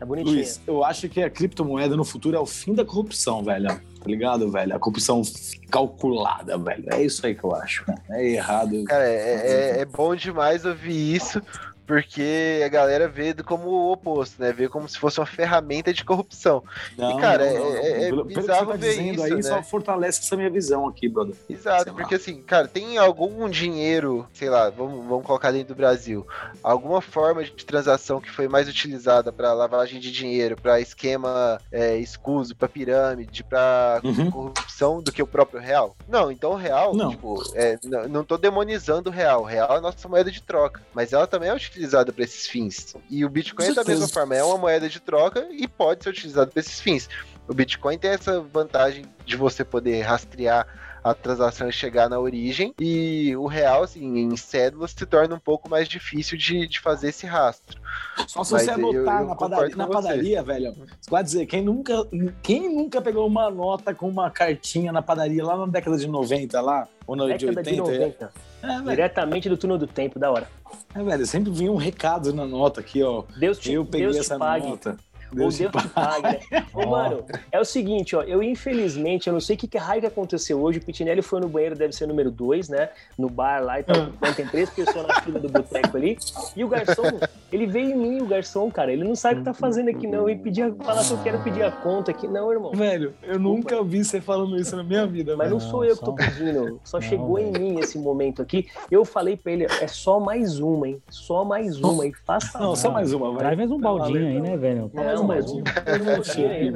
É 0.00 0.04
bonitinha. 0.04 0.34
Luiz, 0.34 0.60
eu 0.66 0.84
acho 0.84 1.08
que 1.08 1.22
a 1.22 1.30
criptomoeda 1.30 1.96
no 1.96 2.04
futuro 2.04 2.36
é 2.36 2.40
o 2.40 2.46
fim 2.46 2.74
da 2.74 2.84
corrupção, 2.84 3.42
velho. 3.42 3.68
Tá 3.68 4.06
ligado, 4.06 4.50
velho? 4.50 4.74
A 4.74 4.78
corrupção 4.80 5.22
calculada, 5.70 6.58
velho. 6.58 6.84
É 6.92 7.02
isso 7.02 7.24
aí 7.24 7.34
que 7.34 7.44
eu 7.44 7.54
acho. 7.54 7.84
É 8.10 8.26
errado. 8.26 8.82
Cara, 8.84 9.04
é, 9.04 9.76
é, 9.76 9.80
é 9.80 9.84
bom 9.84 10.16
demais 10.16 10.64
ouvir 10.64 11.14
isso, 11.14 11.40
porque 11.86 12.62
a 12.64 12.68
galera 12.68 13.08
vê 13.08 13.34
como 13.34 13.68
o 13.68 13.92
oposto, 13.92 14.40
né? 14.40 14.52
Vê 14.52 14.68
como 14.68 14.88
se 14.88 14.98
fosse 14.98 15.18
uma 15.18 15.26
ferramenta 15.26 15.92
de 15.92 16.04
corrupção. 16.04 16.62
Não, 16.96 17.18
e, 17.18 17.20
cara, 17.20 17.52
não, 17.52 17.70
não, 17.70 17.76
é, 17.76 18.08
é 18.08 18.24
bizarro 18.24 18.70
tá 18.70 18.76
ver 18.76 19.12
isso, 19.12 19.22
aí, 19.22 19.34
né? 19.34 19.42
só 19.42 19.62
fortalece 19.62 20.20
essa 20.20 20.36
minha 20.36 20.50
visão 20.50 20.88
aqui, 20.88 21.08
brother. 21.08 21.34
Exato, 21.48 21.84
sei 21.84 21.92
porque 21.92 22.14
lá. 22.14 22.20
assim, 22.20 22.42
cara, 22.42 22.68
tem 22.68 22.98
algum 22.98 23.48
dinheiro, 23.48 24.26
sei 24.32 24.48
lá, 24.48 24.70
vamos, 24.70 25.04
vamos 25.06 25.26
colocar 25.26 25.50
dentro 25.50 25.74
do 25.74 25.76
Brasil, 25.76 26.26
alguma 26.62 27.00
forma 27.00 27.42
de 27.44 27.50
transação 27.64 28.20
que 28.20 28.30
foi 28.30 28.48
mais 28.48 28.68
utilizada 28.68 29.32
para 29.32 29.52
lavagem 29.52 30.00
de 30.00 30.10
dinheiro, 30.10 30.56
para 30.60 30.80
esquema 30.80 31.60
é, 31.70 31.96
escuso, 31.96 32.54
para 32.54 32.68
pirâmide, 32.68 33.42
para 33.42 34.00
uhum. 34.04 34.30
corrupção 34.30 35.02
do 35.02 35.12
que 35.12 35.22
o 35.22 35.26
próprio 35.26 35.60
real? 35.60 35.96
Não, 36.08 36.30
então 36.30 36.52
o 36.52 36.56
real, 36.56 36.94
não. 36.94 37.10
tipo, 37.10 37.42
é, 37.54 37.78
não, 37.84 38.08
não 38.08 38.24
tô 38.24 38.38
demonizando 38.38 39.10
o 39.10 39.12
real. 39.12 39.42
O 39.42 39.46
real 39.46 39.74
é 39.74 39.78
a 39.78 39.80
nossa 39.80 40.08
moeda 40.08 40.30
de 40.30 40.42
troca, 40.42 40.80
mas 40.94 41.12
ela 41.12 41.26
também 41.26 41.48
é 41.48 41.54
utilizada 41.54 41.71
utilizada 41.72 42.12
para 42.12 42.24
esses 42.24 42.46
fins. 42.46 42.94
E 43.08 43.24
o 43.24 43.28
Bitcoin, 43.28 43.66
é 43.66 43.74
da 43.74 43.84
mesma 43.84 44.06
forma, 44.06 44.36
é 44.36 44.44
uma 44.44 44.58
moeda 44.58 44.88
de 44.88 45.00
troca 45.00 45.48
e 45.50 45.66
pode 45.66 46.04
ser 46.04 46.10
utilizado 46.10 46.50
para 46.50 46.60
esses 46.60 46.80
fins. 46.80 47.08
O 47.48 47.54
Bitcoin 47.54 47.98
tem 47.98 48.10
essa 48.10 48.40
vantagem 48.40 49.04
de 49.24 49.36
você 49.36 49.64
poder 49.64 50.02
rastrear 50.02 50.66
a 51.02 51.14
transação 51.14 51.70
chegar 51.70 52.08
na 52.08 52.18
origem, 52.18 52.74
e 52.78 53.34
o 53.36 53.46
real, 53.46 53.82
assim, 53.82 54.18
em 54.18 54.36
cédulas, 54.36 54.92
se 54.92 55.04
torna 55.04 55.34
um 55.34 55.38
pouco 55.38 55.68
mais 55.68 55.88
difícil 55.88 56.38
de, 56.38 56.66
de 56.66 56.80
fazer 56.80 57.08
esse 57.08 57.26
rastro. 57.26 57.80
Só 58.26 58.44
se 58.44 58.52
Mas 58.52 58.62
você 58.62 58.70
anotar 58.70 59.22
eu, 59.22 59.22
eu 59.22 59.26
na, 59.26 59.34
padaria, 59.34 59.76
na 59.76 59.86
padaria, 59.86 60.42
velho. 60.42 60.74
Você 61.00 61.10
pode 61.10 61.24
dizer, 61.24 61.46
quem 61.46 61.62
nunca, 61.62 61.94
quem 62.42 62.74
nunca 62.74 63.02
pegou 63.02 63.26
uma 63.26 63.50
nota 63.50 63.94
com 63.94 64.08
uma 64.08 64.30
cartinha 64.30 64.92
na 64.92 65.02
padaria 65.02 65.44
lá 65.44 65.56
na 65.56 65.66
década 65.66 65.96
de 65.96 66.06
90, 66.06 66.60
lá, 66.60 66.88
ou 67.06 67.16
na 67.16 67.26
década 67.26 67.62
de 67.62 67.70
80? 67.70 67.70
De 67.70 67.76
90. 67.98 68.32
É, 68.62 68.90
Diretamente 68.90 69.48
do 69.48 69.56
túnel 69.56 69.78
do 69.78 69.86
tempo, 69.86 70.18
da 70.18 70.30
hora. 70.30 70.48
É, 70.94 71.02
velho, 71.02 71.26
sempre 71.26 71.50
vinha 71.50 71.72
um 71.72 71.76
recado 71.76 72.32
na 72.32 72.46
nota 72.46 72.80
aqui, 72.80 73.02
ó. 73.02 73.24
Deus 73.36 73.58
te, 73.58 73.72
eu 73.72 73.84
peguei 73.84 74.06
Deus 74.06 74.18
essa 74.18 74.38
pague. 74.38 74.68
nota. 74.68 74.96
Deus 75.32 75.60
Ou 75.60 75.70
Deus 75.70 75.82
te 75.82 75.88
pague, 75.88 76.22
né? 76.22 76.66
Ô, 76.74 76.86
mano, 76.86 77.24
é 77.50 77.58
o 77.58 77.64
seguinte, 77.64 78.14
ó, 78.14 78.22
eu 78.22 78.42
infelizmente, 78.42 79.26
eu 79.26 79.32
não 79.32 79.40
sei 79.40 79.56
o 79.56 79.58
que, 79.58 79.66
que 79.66 79.78
raio 79.78 80.00
que 80.00 80.06
aconteceu 80.06 80.60
hoje, 80.60 80.78
o 80.78 80.84
Pitinelli 80.84 81.22
foi 81.22 81.40
no 81.40 81.48
banheiro, 81.48 81.74
deve 81.74 81.92
ser 81.92 82.06
número 82.06 82.30
2, 82.30 82.68
né? 82.68 82.90
No 83.18 83.28
bar 83.28 83.62
lá 83.62 83.80
e 83.80 83.82
tal, 83.82 83.96
ah. 84.20 84.32
tem 84.32 84.46
três 84.46 84.68
pessoas 84.70 85.06
na 85.06 85.20
fila 85.20 85.40
do 85.40 85.48
boteco 85.48 85.96
ali, 85.96 86.18
e 86.54 86.62
o 86.62 86.68
garçom, 86.68 87.18
ele 87.50 87.66
veio 87.66 87.90
em 87.90 87.96
mim, 87.96 88.20
o 88.20 88.26
garçom, 88.26 88.70
cara, 88.70 88.92
ele 88.92 89.04
não 89.04 89.14
sabe 89.14 89.36
o 89.36 89.38
que 89.38 89.44
tá 89.44 89.54
fazendo 89.54 89.88
aqui 89.88 90.06
não, 90.06 90.28
e 90.28 90.36
pedir, 90.36 90.72
falar 90.82 91.04
que 91.04 91.12
eu 91.12 91.22
quero 91.22 91.42
pedir 91.42 91.62
a 91.62 91.70
conta 91.70 92.10
aqui, 92.10 92.28
não, 92.28 92.52
irmão. 92.52 92.72
Velho, 92.72 93.14
eu 93.22 93.38
nunca 93.38 93.82
vi 93.82 94.04
você 94.04 94.20
falando 94.20 94.56
isso 94.56 94.76
na 94.76 94.82
minha 94.82 95.06
vida. 95.06 95.36
Mas 95.36 95.50
não, 95.50 95.58
não 95.58 95.60
sou 95.60 95.84
eu 95.84 95.96
que 95.96 96.04
tô 96.04 96.14
pedindo, 96.14 96.80
só 96.84 96.98
não, 96.98 97.08
chegou 97.08 97.36
velho. 97.36 97.48
em 97.48 97.52
mim 97.52 97.80
esse 97.80 97.98
momento 97.98 98.42
aqui, 98.42 98.66
eu 98.90 99.04
falei 99.04 99.36
pra 99.36 99.52
ele, 99.52 99.64
é 99.64 99.86
só 99.86 100.20
mais 100.20 100.58
uma, 100.58 100.88
hein? 100.88 101.02
Só 101.08 101.44
mais 101.44 101.80
uma, 101.80 102.06
e 102.06 102.12
faça... 102.12 102.58
Não, 102.58 102.76
só 102.76 102.90
mais 102.90 103.12
uma, 103.12 103.30
vai. 103.30 103.38
Traz 103.38 103.56
mais 103.56 103.70
um 103.70 103.78
baldinho 103.78 104.26
aí, 104.26 104.40
né, 104.40 104.56
velho? 104.56 104.90
Não, 104.92 105.21
mais 105.22 105.50
um. 105.50 105.62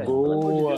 Boa. 0.04 0.76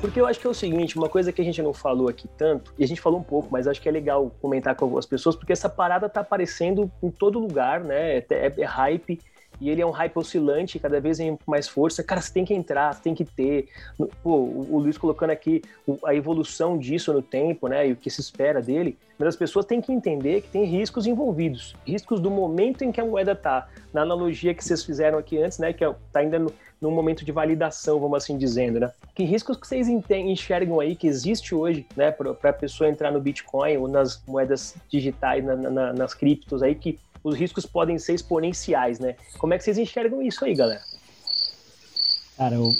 Porque 0.00 0.20
eu 0.20 0.26
acho 0.26 0.38
que 0.38 0.46
é 0.46 0.50
o 0.50 0.54
seguinte, 0.54 0.96
uma 0.96 1.08
coisa 1.08 1.32
que 1.32 1.42
a 1.42 1.44
gente 1.44 1.60
não 1.60 1.72
falou 1.72 2.08
aqui 2.08 2.28
tanto, 2.36 2.72
e 2.78 2.84
a 2.84 2.86
gente 2.86 3.00
falou 3.00 3.18
um 3.18 3.22
pouco, 3.22 3.48
mas 3.50 3.66
acho 3.66 3.80
que 3.82 3.88
é 3.88 3.92
legal 3.92 4.30
comentar 4.40 4.74
com 4.76 4.84
algumas 4.84 5.06
pessoas, 5.06 5.34
porque 5.34 5.52
essa 5.52 5.68
parada 5.68 6.08
tá 6.08 6.20
aparecendo 6.20 6.90
em 7.02 7.10
todo 7.10 7.38
lugar, 7.38 7.80
né? 7.80 8.18
É, 8.18 8.26
é, 8.30 8.54
é 8.58 8.64
hype 8.64 9.18
e 9.60 9.70
ele 9.70 9.82
é 9.82 9.86
um 9.86 9.90
hype 9.90 10.16
oscilante, 10.16 10.78
cada 10.78 11.00
vez 11.00 11.18
em 11.20 11.38
mais 11.46 11.68
força. 11.68 12.02
Cara, 12.02 12.20
você 12.20 12.32
tem 12.32 12.44
que 12.44 12.54
entrar, 12.54 12.94
você 12.94 13.02
tem 13.02 13.14
que 13.14 13.24
ter. 13.24 13.68
Pô, 14.22 14.36
o 14.36 14.78
Luiz 14.78 14.96
colocando 14.96 15.30
aqui 15.30 15.62
a 16.04 16.14
evolução 16.14 16.78
disso 16.78 17.12
no 17.12 17.22
tempo, 17.22 17.68
né, 17.68 17.88
e 17.88 17.92
o 17.92 17.96
que 17.96 18.10
se 18.10 18.20
espera 18.20 18.62
dele. 18.62 18.96
Mas 19.18 19.28
as 19.28 19.36
pessoas 19.36 19.66
têm 19.66 19.80
que 19.80 19.92
entender 19.92 20.42
que 20.42 20.48
tem 20.48 20.64
riscos 20.64 21.06
envolvidos, 21.06 21.74
riscos 21.84 22.20
do 22.20 22.30
momento 22.30 22.84
em 22.84 22.92
que 22.92 23.00
a 23.00 23.04
moeda 23.04 23.34
tá. 23.34 23.68
Na 23.92 24.02
analogia 24.02 24.54
que 24.54 24.62
vocês 24.62 24.84
fizeram 24.84 25.18
aqui 25.18 25.42
antes, 25.42 25.58
né, 25.58 25.72
que 25.72 25.84
é, 25.84 25.92
tá 26.12 26.20
ainda 26.20 26.38
no, 26.38 26.52
num 26.80 26.92
momento 26.92 27.24
de 27.24 27.32
validação, 27.32 27.98
vamos 27.98 28.18
assim 28.18 28.38
dizendo, 28.38 28.78
né? 28.78 28.92
Que 29.14 29.24
riscos 29.24 29.56
que 29.56 29.66
vocês 29.66 29.88
enxergam 29.88 30.78
aí 30.78 30.94
que 30.94 31.08
existe 31.08 31.54
hoje, 31.54 31.84
né, 31.96 32.12
para 32.12 32.50
a 32.50 32.52
pessoa 32.52 32.88
entrar 32.88 33.10
no 33.10 33.20
Bitcoin 33.20 33.76
ou 33.78 33.88
nas 33.88 34.22
moedas 34.24 34.76
digitais, 34.88 35.44
na, 35.44 35.56
na, 35.56 35.92
nas 35.92 36.14
criptos 36.14 36.62
aí 36.62 36.76
que 36.76 36.98
os 37.22 37.36
riscos 37.36 37.66
podem 37.66 37.98
ser 37.98 38.14
exponenciais, 38.14 38.98
né? 38.98 39.16
Como 39.38 39.54
é 39.54 39.58
que 39.58 39.64
vocês 39.64 39.78
enxergam 39.78 40.22
isso 40.22 40.44
aí, 40.44 40.54
galera? 40.54 40.82
Cara, 42.36 42.54
eu 42.54 42.72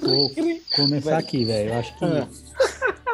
vou 0.00 0.30
começar 0.74 1.18
aqui, 1.18 1.44
velho. 1.44 1.70
Eu 1.70 1.78
acho 1.78 1.96
que 1.96 2.04
ah. 2.04 2.26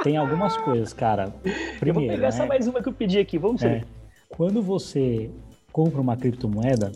tem 0.03 0.16
algumas 0.16 0.57
coisas, 0.57 0.95
cara. 0.95 1.31
Primeiro, 1.78 1.89
eu 1.89 1.95
vou 1.95 2.03
pegar 2.07 2.22
né? 2.22 2.28
essa 2.28 2.47
mais 2.47 2.66
uma 2.66 2.83
que 2.83 2.89
eu 2.89 2.93
pedi 2.93 3.18
aqui, 3.18 3.37
vamos 3.37 3.61
ver. 3.61 3.68
É, 3.68 3.85
quando 4.31 4.62
você 4.62 5.31
compra 5.70 6.01
uma 6.01 6.16
criptomoeda, 6.16 6.91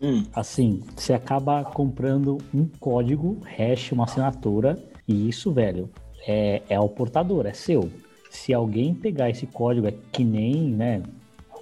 hum. 0.00 0.24
assim, 0.32 0.82
você 0.96 1.12
acaba 1.12 1.62
comprando 1.62 2.38
um 2.54 2.66
código, 2.80 3.38
hash, 3.44 3.92
uma 3.92 4.04
assinatura, 4.04 4.82
e 5.06 5.28
isso, 5.28 5.52
velho, 5.52 5.90
é, 6.26 6.62
é 6.68 6.80
o 6.80 6.88
portador, 6.88 7.46
é 7.46 7.52
seu. 7.52 7.90
Se 8.30 8.54
alguém 8.54 8.94
pegar 8.94 9.28
esse 9.28 9.46
código, 9.46 9.86
é 9.86 9.94
que 10.12 10.24
nem, 10.24 10.70
né? 10.70 11.02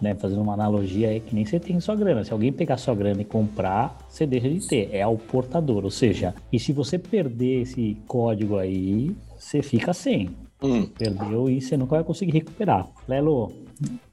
Né 0.00 0.14
fazendo 0.14 0.42
uma 0.42 0.52
analogia, 0.54 1.16
é 1.16 1.20
que 1.20 1.34
nem 1.34 1.44
você 1.44 1.58
tem 1.58 1.78
sua 1.80 1.94
grana. 1.96 2.24
Se 2.24 2.32
alguém 2.32 2.52
pegar 2.52 2.76
sua 2.76 2.94
grana 2.94 3.20
e 3.22 3.24
comprar, 3.24 3.96
você 4.08 4.26
deixa 4.26 4.48
de 4.48 4.66
ter. 4.66 4.90
É 4.92 5.02
ao 5.02 5.16
portador. 5.16 5.84
Ou 5.84 5.90
seja, 5.90 6.34
e 6.52 6.58
se 6.58 6.72
você 6.72 6.98
perder 6.98 7.62
esse 7.62 7.96
código 8.06 8.56
aí, 8.58 9.14
você 9.38 9.62
fica 9.62 9.92
sem. 9.92 10.30
Hum. 10.62 10.86
Perdeu 10.98 11.48
e 11.50 11.60
você 11.60 11.76
nunca 11.76 11.96
vai 11.96 12.04
conseguir 12.04 12.32
recuperar. 12.32 12.86
Lelo, 13.06 13.52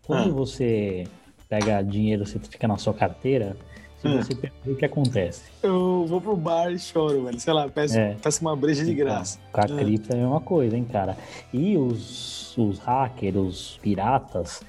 quando 0.06 0.30
Ah. 0.30 0.34
você 0.34 1.06
pega 1.50 1.82
dinheiro, 1.82 2.26
você 2.26 2.38
fica 2.40 2.68
na 2.68 2.78
sua 2.78 2.94
carteira, 2.94 3.56
se 4.02 4.08
Hum. 4.08 4.18
você 4.22 4.36
perder, 4.36 4.72
o 4.72 4.76
que 4.76 4.84
acontece? 4.86 5.44
Eu 5.62 6.06
vou 6.06 6.20
pro 6.20 6.36
bar 6.36 6.70
e 6.72 6.78
choro, 6.80 7.24
velho. 7.24 7.40
Sei 7.40 7.54
lá, 7.54 7.70
peço, 7.70 7.98
É. 7.98 8.16
peço 8.22 8.42
uma 8.42 8.56
breja 8.56 8.84
de 8.84 8.94
graça. 8.94 9.40
Com 9.54 9.62
a 9.62 9.64
É. 9.64 9.68
cripto 9.84 10.12
é 10.12 10.16
a 10.16 10.20
mesma 10.20 10.42
coisa, 10.42 10.76
hein, 10.76 10.84
cara? 10.92 11.16
E 11.54 11.78
os, 11.78 12.58
os 12.58 12.80
hackers, 12.80 13.36
os 13.38 13.80
piratas, 13.82 14.62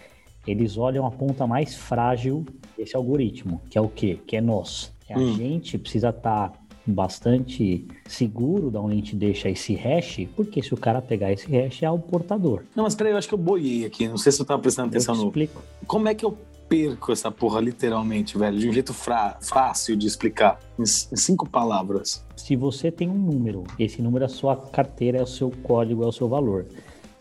eles 0.46 0.76
olham 0.76 1.06
a 1.06 1.10
ponta 1.10 1.46
mais 1.46 1.74
frágil 1.74 2.44
desse 2.76 2.96
algoritmo, 2.96 3.60
que 3.70 3.78
é 3.78 3.80
o 3.80 3.88
quê? 3.88 4.18
Que 4.26 4.36
é 4.36 4.40
nós. 4.40 4.92
É 5.08 5.14
a 5.14 5.18
Hum. 5.18 5.34
gente 5.34 5.76
precisa 5.78 6.08
estar 6.10 6.52
bastante 6.86 7.86
seguro 8.06 8.70
da 8.70 8.80
onde 8.80 8.92
a 8.92 8.96
gente 8.96 9.16
deixa 9.16 9.48
esse 9.48 9.74
hash, 9.74 10.26
porque 10.36 10.62
se 10.62 10.74
o 10.74 10.76
cara 10.76 11.00
pegar 11.00 11.32
esse 11.32 11.46
hash 11.50 11.82
é 11.82 11.90
o 11.90 11.98
portador. 11.98 12.62
Não, 12.74 12.84
mas 12.84 12.94
peraí, 12.94 13.12
eu 13.12 13.18
acho 13.18 13.28
que 13.28 13.34
eu 13.34 13.38
boiei 13.38 13.84
aqui. 13.86 14.06
Não 14.08 14.16
sei 14.18 14.32
se 14.32 14.40
eu 14.40 14.46
tava 14.46 14.60
prestando 14.60 14.88
Eu 14.88 14.90
te 14.92 14.96
atenção 14.96 15.14
no. 15.16 15.24
explico. 15.26 15.62
Como 15.86 16.08
é 16.08 16.14
que 16.14 16.24
eu 16.24 16.36
perco 16.68 17.12
essa 17.12 17.30
porra 17.30 17.60
literalmente, 17.60 18.36
velho? 18.38 18.58
De 18.58 18.68
um 18.68 18.72
jeito 18.72 18.92
fácil 18.92 19.96
de 19.96 20.06
explicar. 20.06 20.58
Em 20.78 20.84
cinco 20.86 21.48
palavras. 21.48 22.24
Se 22.36 22.56
você 22.56 22.90
tem 22.90 23.08
um 23.08 23.18
número, 23.18 23.64
esse 23.78 24.02
número 24.02 24.24
é 24.24 24.26
a 24.26 24.30
sua 24.30 24.56
carteira, 24.56 25.18
é 25.18 25.22
o 25.22 25.26
seu 25.26 25.50
código, 25.62 26.02
é 26.02 26.06
o 26.06 26.12
seu 26.12 26.28
valor. 26.28 26.66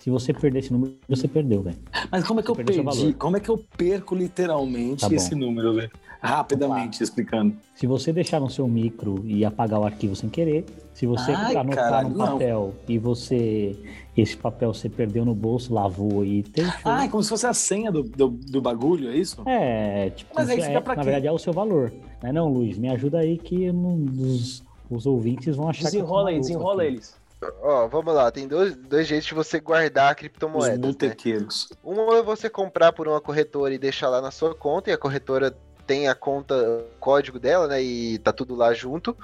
Se 0.04 0.10
você 0.10 0.34
perder 0.34 0.60
esse 0.60 0.74
número, 0.74 0.96
você 1.08 1.30
perdeu, 1.30 1.62
velho. 1.62 1.78
Mas 2.12 2.26
como 2.28 2.42
é 2.42 2.44
que 2.44 2.52
eu 2.52 2.56
Você 2.56 2.58
perdeu 2.66 2.76
seu 2.76 2.84
perdi? 2.84 3.00
valor. 3.04 3.14
Como 3.14 3.38
é 3.38 3.40
que 3.40 3.48
eu 3.50 3.58
perco 3.78 4.14
literalmente 4.14 5.00
Tá 5.00 5.08
bom. 5.08 5.16
esse 5.16 5.34
número, 5.34 5.74
velho? 5.76 5.90
Rapidamente 6.22 7.02
explicando. 7.02 7.56
Se 7.74 7.88
você 7.88 8.12
deixar 8.12 8.42
no 8.42 8.50
seu 8.50 8.68
micro 8.68 9.24
e 9.26 9.46
apagar 9.46 9.80
o 9.80 9.86
arquivo 9.86 10.14
sem 10.14 10.30
querer, 10.30 10.66
se 10.94 11.06
você 11.06 11.32
Ai, 11.32 11.56
anotar 11.56 11.84
caralho, 11.86 12.10
no 12.10 12.18
não. 12.18 12.26
papel 12.34 12.74
e 12.86 12.98
você 12.98 13.78
esse 14.18 14.36
papel 14.36 14.74
você 14.74 14.90
perdeu 14.90 15.24
no 15.24 15.34
bolso, 15.34 15.74
lavou 15.74 16.26
e 16.26 16.44
deixou. 16.44 16.74
Ah, 16.84 17.06
é 17.06 17.08
como 17.08 17.24
se 17.24 17.30
fosse 17.30 17.48
a 17.48 17.54
senha 17.54 17.90
do, 17.90 18.04
do, 18.04 18.28
do 18.28 18.62
bagulho, 18.62 19.10
é 19.10 19.16
isso? 19.16 19.42
é, 19.46 20.10
tipo, 20.10 20.34
Mas 20.36 20.50
aí 20.50 20.60
é, 20.60 20.66
fica 20.68 20.82
pra 20.82 20.96
na 20.96 21.02
quê? 21.02 21.06
verdade 21.06 21.28
é 21.28 21.32
o 21.32 21.38
seu 21.40 21.54
valor. 21.54 21.94
Não 22.22 22.30
é 22.30 22.34
não, 22.34 22.52
Luiz? 22.52 22.78
Me 22.78 22.90
ajuda 22.90 23.20
aí 23.20 23.38
que 23.38 23.64
eu 23.64 23.74
não- 23.74 23.96
os, 24.20 24.64
os 24.90 25.06
ouvintes 25.06 25.56
vão 25.56 25.70
achar 25.70 25.90
que 25.90 25.96
eu 25.98 26.02
tô 26.02 26.06
Desenrola 26.08 26.30
aí, 26.30 26.36
maluco 26.36 26.48
desenrola 26.50 26.84
aqui. 26.84 26.92
eles. 26.92 27.23
Ó, 27.62 27.88
vamos 27.88 28.14
lá, 28.14 28.32
tem 28.32 28.48
dois, 28.48 28.76
dois 28.76 29.08
jeitos 29.08 29.28
de 29.28 29.34
você 29.34 29.60
guardar 29.60 30.12
Os 30.12 30.20
criptomoedas. 30.20 30.80
Né? 30.80 30.88
botequeiros. 30.88 31.70
Uma 31.84 32.18
é 32.18 32.22
você 32.22 32.50
comprar 32.50 32.92
por 32.94 33.08
uma 33.08 33.22
corretora 33.22 33.74
e 33.74 33.78
deixar 33.78 34.10
lá 34.10 34.22
na 34.22 34.32
sua 34.32 34.54
conta, 34.54 34.90
e 34.90 34.94
a 34.94 34.98
corretora 34.98 35.56
tem 35.86 36.08
a 36.08 36.16
conta, 36.16 36.56
o 36.56 36.84
código 37.00 37.40
dela, 37.40 37.68
né? 37.68 37.82
E 37.82 38.18
tá 38.20 38.32
tudo 38.32 38.56
lá 38.56 38.74
junto. 38.74 39.16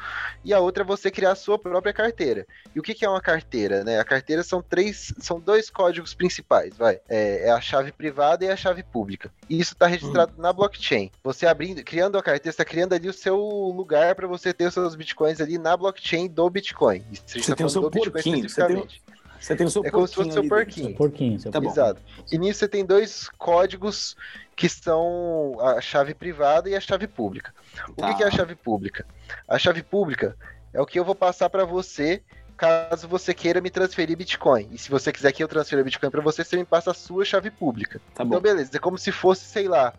E 0.43 0.53
a 0.53 0.60
outra 0.60 0.84
é 0.84 0.86
você 0.86 1.10
criar 1.10 1.32
a 1.32 1.36
sua 1.36 1.57
própria 1.57 1.93
carteira. 1.93 2.45
E 2.76 2.80
o 2.80 2.84
que, 2.84 2.93
que 2.93 3.05
é 3.05 3.10
uma 3.10 3.22
carteira, 3.22 3.84
né? 3.84 3.99
A 3.99 4.03
carteira 4.03 4.43
são 4.43 4.62
três, 4.62 5.14
são 5.20 5.39
dois 5.39 5.70
códigos 5.70 6.14
principais, 6.14 6.76
vai. 6.78 6.99
É, 7.10 7.47
é 7.47 7.51
a 7.51 7.62
chave 7.62 7.91
privada 7.91 8.45
e 8.45 8.49
a 8.49 8.55
chave 8.55 8.84
pública. 8.84 9.32
E 9.49 9.60
isso 9.60 9.74
está 9.74 9.88
registrado 9.88 10.34
na 10.38 10.53
blockchain. 10.53 11.12
Você 11.24 11.45
abrindo, 11.45 11.84
criando 11.84 12.18
a 12.18 12.24
carteira, 12.24 12.49
está 12.49 12.66
criando 12.66 12.93
ali 12.93 13.07
o 13.07 13.14
seu 13.14 13.38
lugar 13.38 14.16
para 14.16 14.28
você 14.28 14.53
ter 14.53 14.68
os 14.68 14.74
seus 14.74 14.95
bitcoins 14.95 15.41
ali 15.41 15.57
na 15.57 15.76
blockchain 15.76 16.28
do 16.28 16.49
Bitcoin. 16.49 17.03
Gente 17.12 17.43
Você 17.43 17.51
tá 17.51 17.55
tem 17.55 17.66
o 17.66 17.70
seu 17.70 17.89
porquinho, 17.89 18.49
você 18.49 18.66
tem. 18.66 18.88
Você 19.40 19.56
tem 19.56 19.66
o 19.66 19.70
seu 19.70 19.86
É 19.86 19.90
como 19.92 20.08
se 20.08 20.16
fosse 20.16 20.32
seu 20.32 20.48
porquinho. 20.48 20.88
Seu 20.88 20.96
porquinho, 20.96 21.40
seu 21.40 21.52
Tá 21.52 21.62
porquinho. 21.62 21.74
Exato. 21.84 22.02
E 22.32 22.38
nisso 22.38 22.60
você 22.60 22.68
tem 22.68 22.86
dois 22.86 23.30
códigos 23.38 24.16
que 24.56 24.68
são 24.68 25.56
a 25.62 25.80
chave 25.82 26.14
privada 26.14 26.70
e 26.70 26.76
a 26.76 26.80
chave 26.82 27.08
pública. 27.08 27.54
O 27.90 27.94
que 27.94 28.02
Tá. 28.02 28.14
que 28.14 28.24
é 28.24 28.28
a 28.28 28.32
chave 28.32 28.56
pública? 28.56 29.06
A 29.48 29.58
chave 29.58 29.82
pública 29.82 30.36
é 30.74 30.82
o 30.82 30.86
que 30.86 31.00
eu 31.00 31.06
vou 31.06 31.16
passar 31.16 31.50
para 31.50 31.64
você 31.66 32.22
caso 32.58 33.08
você 33.08 33.34
queira 33.34 33.62
me 33.62 33.70
transferir 33.70 34.18
Bitcoin. 34.18 34.68
E 34.72 34.78
se 34.78 34.90
você 34.90 35.14
quiser 35.14 35.32
que 35.32 35.42
eu 35.42 35.48
transfira 35.48 35.82
Bitcoin 35.82 36.10
para 36.12 36.20
você, 36.22 36.44
você 36.44 36.58
me 36.58 36.66
passa 36.66 36.92
a 36.92 36.94
sua 36.94 37.24
chave 37.24 37.50
pública. 37.50 38.02
Tá 38.14 38.26
bom. 38.26 38.32
Então, 38.32 38.42
beleza. 38.42 38.72
É 38.74 38.80
como 38.80 38.98
se 38.98 39.14
fosse, 39.14 39.46
sei 39.46 39.70
lá, 39.70 39.94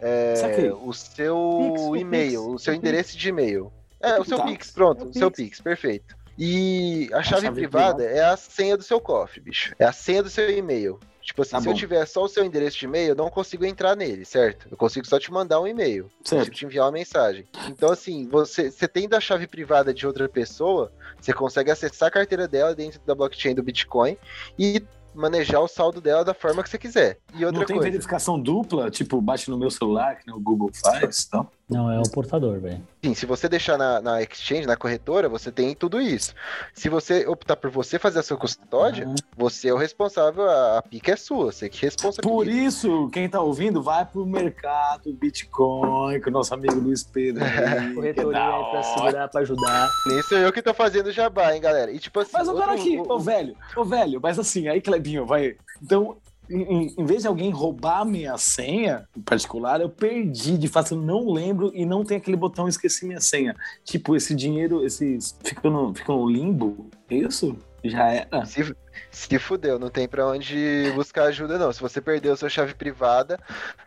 é, 0.00 0.34
o 0.80 0.92
seu 0.92 1.92
e-mail, 1.96 2.50
o 2.50 2.58
seu 2.58 2.72
endereço 2.72 3.18
de 3.18 3.28
e-mail. 3.28 3.72
É, 4.00 4.20
o 4.20 4.24
seu 4.24 4.38
Tá. 4.38 4.44
Pix, 4.44 4.70
pronto, 4.70 5.02
É 5.02 5.06
o 5.06 5.08
o 5.10 5.12
seu 5.14 5.30
Pix. 5.30 5.42
Pix, 5.48 5.60
perfeito. 5.60 6.16
E 6.38 7.08
a 7.12 7.22
chave, 7.22 7.42
chave 7.42 7.54
privada 7.60 8.04
é 8.04 8.24
a 8.24 8.36
senha 8.36 8.76
do 8.76 8.82
seu 8.82 9.00
cofre, 9.00 9.40
bicho. 9.40 9.74
É 9.78 9.84
a 9.84 9.92
senha 9.92 10.22
do 10.22 10.28
seu 10.30 10.50
e-mail. 10.50 10.98
Tipo 11.22 11.40
assim, 11.40 11.52
Tá 11.52 11.60
se 11.60 11.68
eu 11.68 11.72
bom. 11.72 11.78
tiver 11.78 12.04
só 12.06 12.22
o 12.24 12.28
seu 12.28 12.44
endereço 12.44 12.76
de 12.78 12.84
e-mail, 12.84 13.10
eu 13.10 13.14
não 13.14 13.30
consigo 13.30 13.64
entrar 13.64 13.96
nele, 13.96 14.26
certo? 14.26 14.68
Eu 14.70 14.76
consigo 14.76 15.06
só 15.06 15.18
te 15.18 15.32
mandar 15.32 15.58
um 15.58 15.66
e-mail. 15.66 16.04
Consigo 16.18 16.42
Certo. 16.42 16.50
te 16.54 16.66
enviar 16.66 16.84
uma 16.84 16.92
mensagem. 16.92 17.46
Então, 17.68 17.90
assim, 17.90 18.28
você, 18.28 18.70
você 18.70 18.86
tendo 18.86 19.14
a 19.14 19.20
chave 19.20 19.46
privada 19.46 19.94
de 19.94 20.06
outra 20.06 20.28
pessoa, 20.28 20.92
você 21.18 21.32
consegue 21.32 21.70
acessar 21.70 22.08
a 22.08 22.10
carteira 22.10 22.46
dela 22.46 22.74
dentro 22.74 23.00
da 23.06 23.14
blockchain 23.14 23.54
do 23.54 23.62
Bitcoin 23.62 24.18
e 24.58 24.82
manejar 25.14 25.60
o 25.60 25.68
saldo 25.68 25.98
dela 26.00 26.24
da 26.24 26.34
forma 26.34 26.62
que 26.62 26.68
você 26.68 26.76
quiser. 26.76 27.16
E 27.32 27.44
outra 27.44 27.60
Não 27.60 27.66
tem 27.66 27.76
coisa. 27.76 27.90
verificação 27.90 28.38
dupla, 28.38 28.90
tipo, 28.90 29.18
bate 29.22 29.48
no 29.48 29.56
meu 29.56 29.70
celular, 29.70 30.18
que 30.18 30.30
o 30.30 30.38
Google 30.40 30.70
faz, 30.74 31.24
então. 31.26 31.48
Não, 31.68 31.90
é 31.90 31.98
o 31.98 32.10
portador, 32.10 32.60
velho. 32.60 32.82
Sim, 33.02 33.14
se 33.14 33.24
você 33.24 33.48
deixar 33.48 33.78
na, 33.78 34.00
na 34.00 34.22
exchange, 34.22 34.66
na 34.66 34.76
corretora, 34.76 35.28
você 35.28 35.50
tem 35.50 35.74
tudo 35.74 36.00
isso. 36.00 36.34
Se 36.74 36.88
você 36.90 37.26
optar 37.26 37.56
por 37.56 37.70
você 37.70 37.98
fazer 37.98 38.18
a 38.18 38.22
sua 38.22 38.36
custódia, 38.36 39.06
você 39.36 39.68
é 39.68 39.72
o 39.74 39.76
responsável, 39.78 40.48
a, 40.48 40.78
a 40.78 40.82
pica 40.82 41.12
é 41.12 41.16
sua, 41.16 41.46
você 41.52 41.68
que 41.70 41.80
responsabiliza. 41.82 42.22
Por 42.34 42.46
isso, 42.48 43.08
quem 43.10 43.28
tá 43.28 43.40
ouvindo, 43.40 43.82
vai 43.82 44.04
pro 44.04 44.26
mercado 44.26 45.12
Bitcoin, 45.14 46.20
com 46.20 46.30
o 46.30 46.32
nosso 46.32 46.52
amigo 46.54 46.74
Luiz 46.78 47.02
Pedro. 47.02 47.42
aí, 47.44 47.50
que 47.52 47.90
é 47.90 47.94
Corretoria 47.94 48.40
aí 48.42 48.48
pra 48.48 48.58
hora. 48.68 48.82
segurar, 48.82 49.28
pra 49.28 49.40
ajudar. 49.40 49.88
Nem 50.06 50.22
sou 50.22 50.38
eu 50.38 50.52
que 50.52 50.62
tô 50.62 50.74
fazendo 50.74 51.10
jabá, 51.12 51.54
hein, 51.54 51.60
galera. 51.60 51.90
E 51.90 51.98
tipo 51.98 52.20
assim. 52.20 52.30
Mas 52.32 52.48
agora 52.48 52.72
outro- 52.72 52.82
aqui, 52.86 52.98
o- 52.98 53.10
ô 53.12 53.18
velho, 53.18 53.56
ô 53.76 53.84
velho, 53.84 54.20
mas 54.22 54.38
assim, 54.38 54.68
aí 54.68 54.80
Clebinho, 54.80 55.26
vai. 55.26 55.56
Então, 55.82 56.16
em, 56.50 56.94
em- 56.98 57.04
vez 57.04 57.22
de 57.22 57.28
alguém 57.28 57.50
roubar 57.50 58.00
a 58.00 58.04
minha 58.04 58.36
senha, 58.38 59.08
em 59.16 59.20
particular, 59.20 59.80
eu 59.80 59.88
perdi, 59.88 60.56
de 60.58 60.68
fato, 60.68 60.94
eu 60.94 61.00
não 61.00 61.30
lembro 61.30 61.70
e 61.74 61.84
não 61.84 62.04
tem 62.04 62.16
aquele 62.16 62.36
botão 62.36 62.68
esqueci 62.68 63.06
minha 63.06 63.20
senha. 63.20 63.54
Tipo, 63.84 64.14
esse 64.16 64.34
dinheiro, 64.34 64.84
esses. 64.84 65.36
Fica 65.44 65.68
no, 65.70 65.94
fica 65.94 66.12
no 66.12 66.28
limbo, 66.28 66.88
isso? 67.10 67.56
Já 67.84 68.08
era. 68.10 68.44
Se, 68.46 68.74
se 69.10 69.38
fudeu, 69.38 69.78
não 69.78 69.88
tem 69.88 70.08
pra 70.08 70.26
onde 70.26 70.90
buscar 70.94 71.24
ajuda, 71.24 71.58
não. 71.58 71.72
Se 71.72 71.80
você 71.80 72.00
perdeu 72.00 72.36
sua 72.36 72.48
chave 72.48 72.74
privada, 72.74 73.38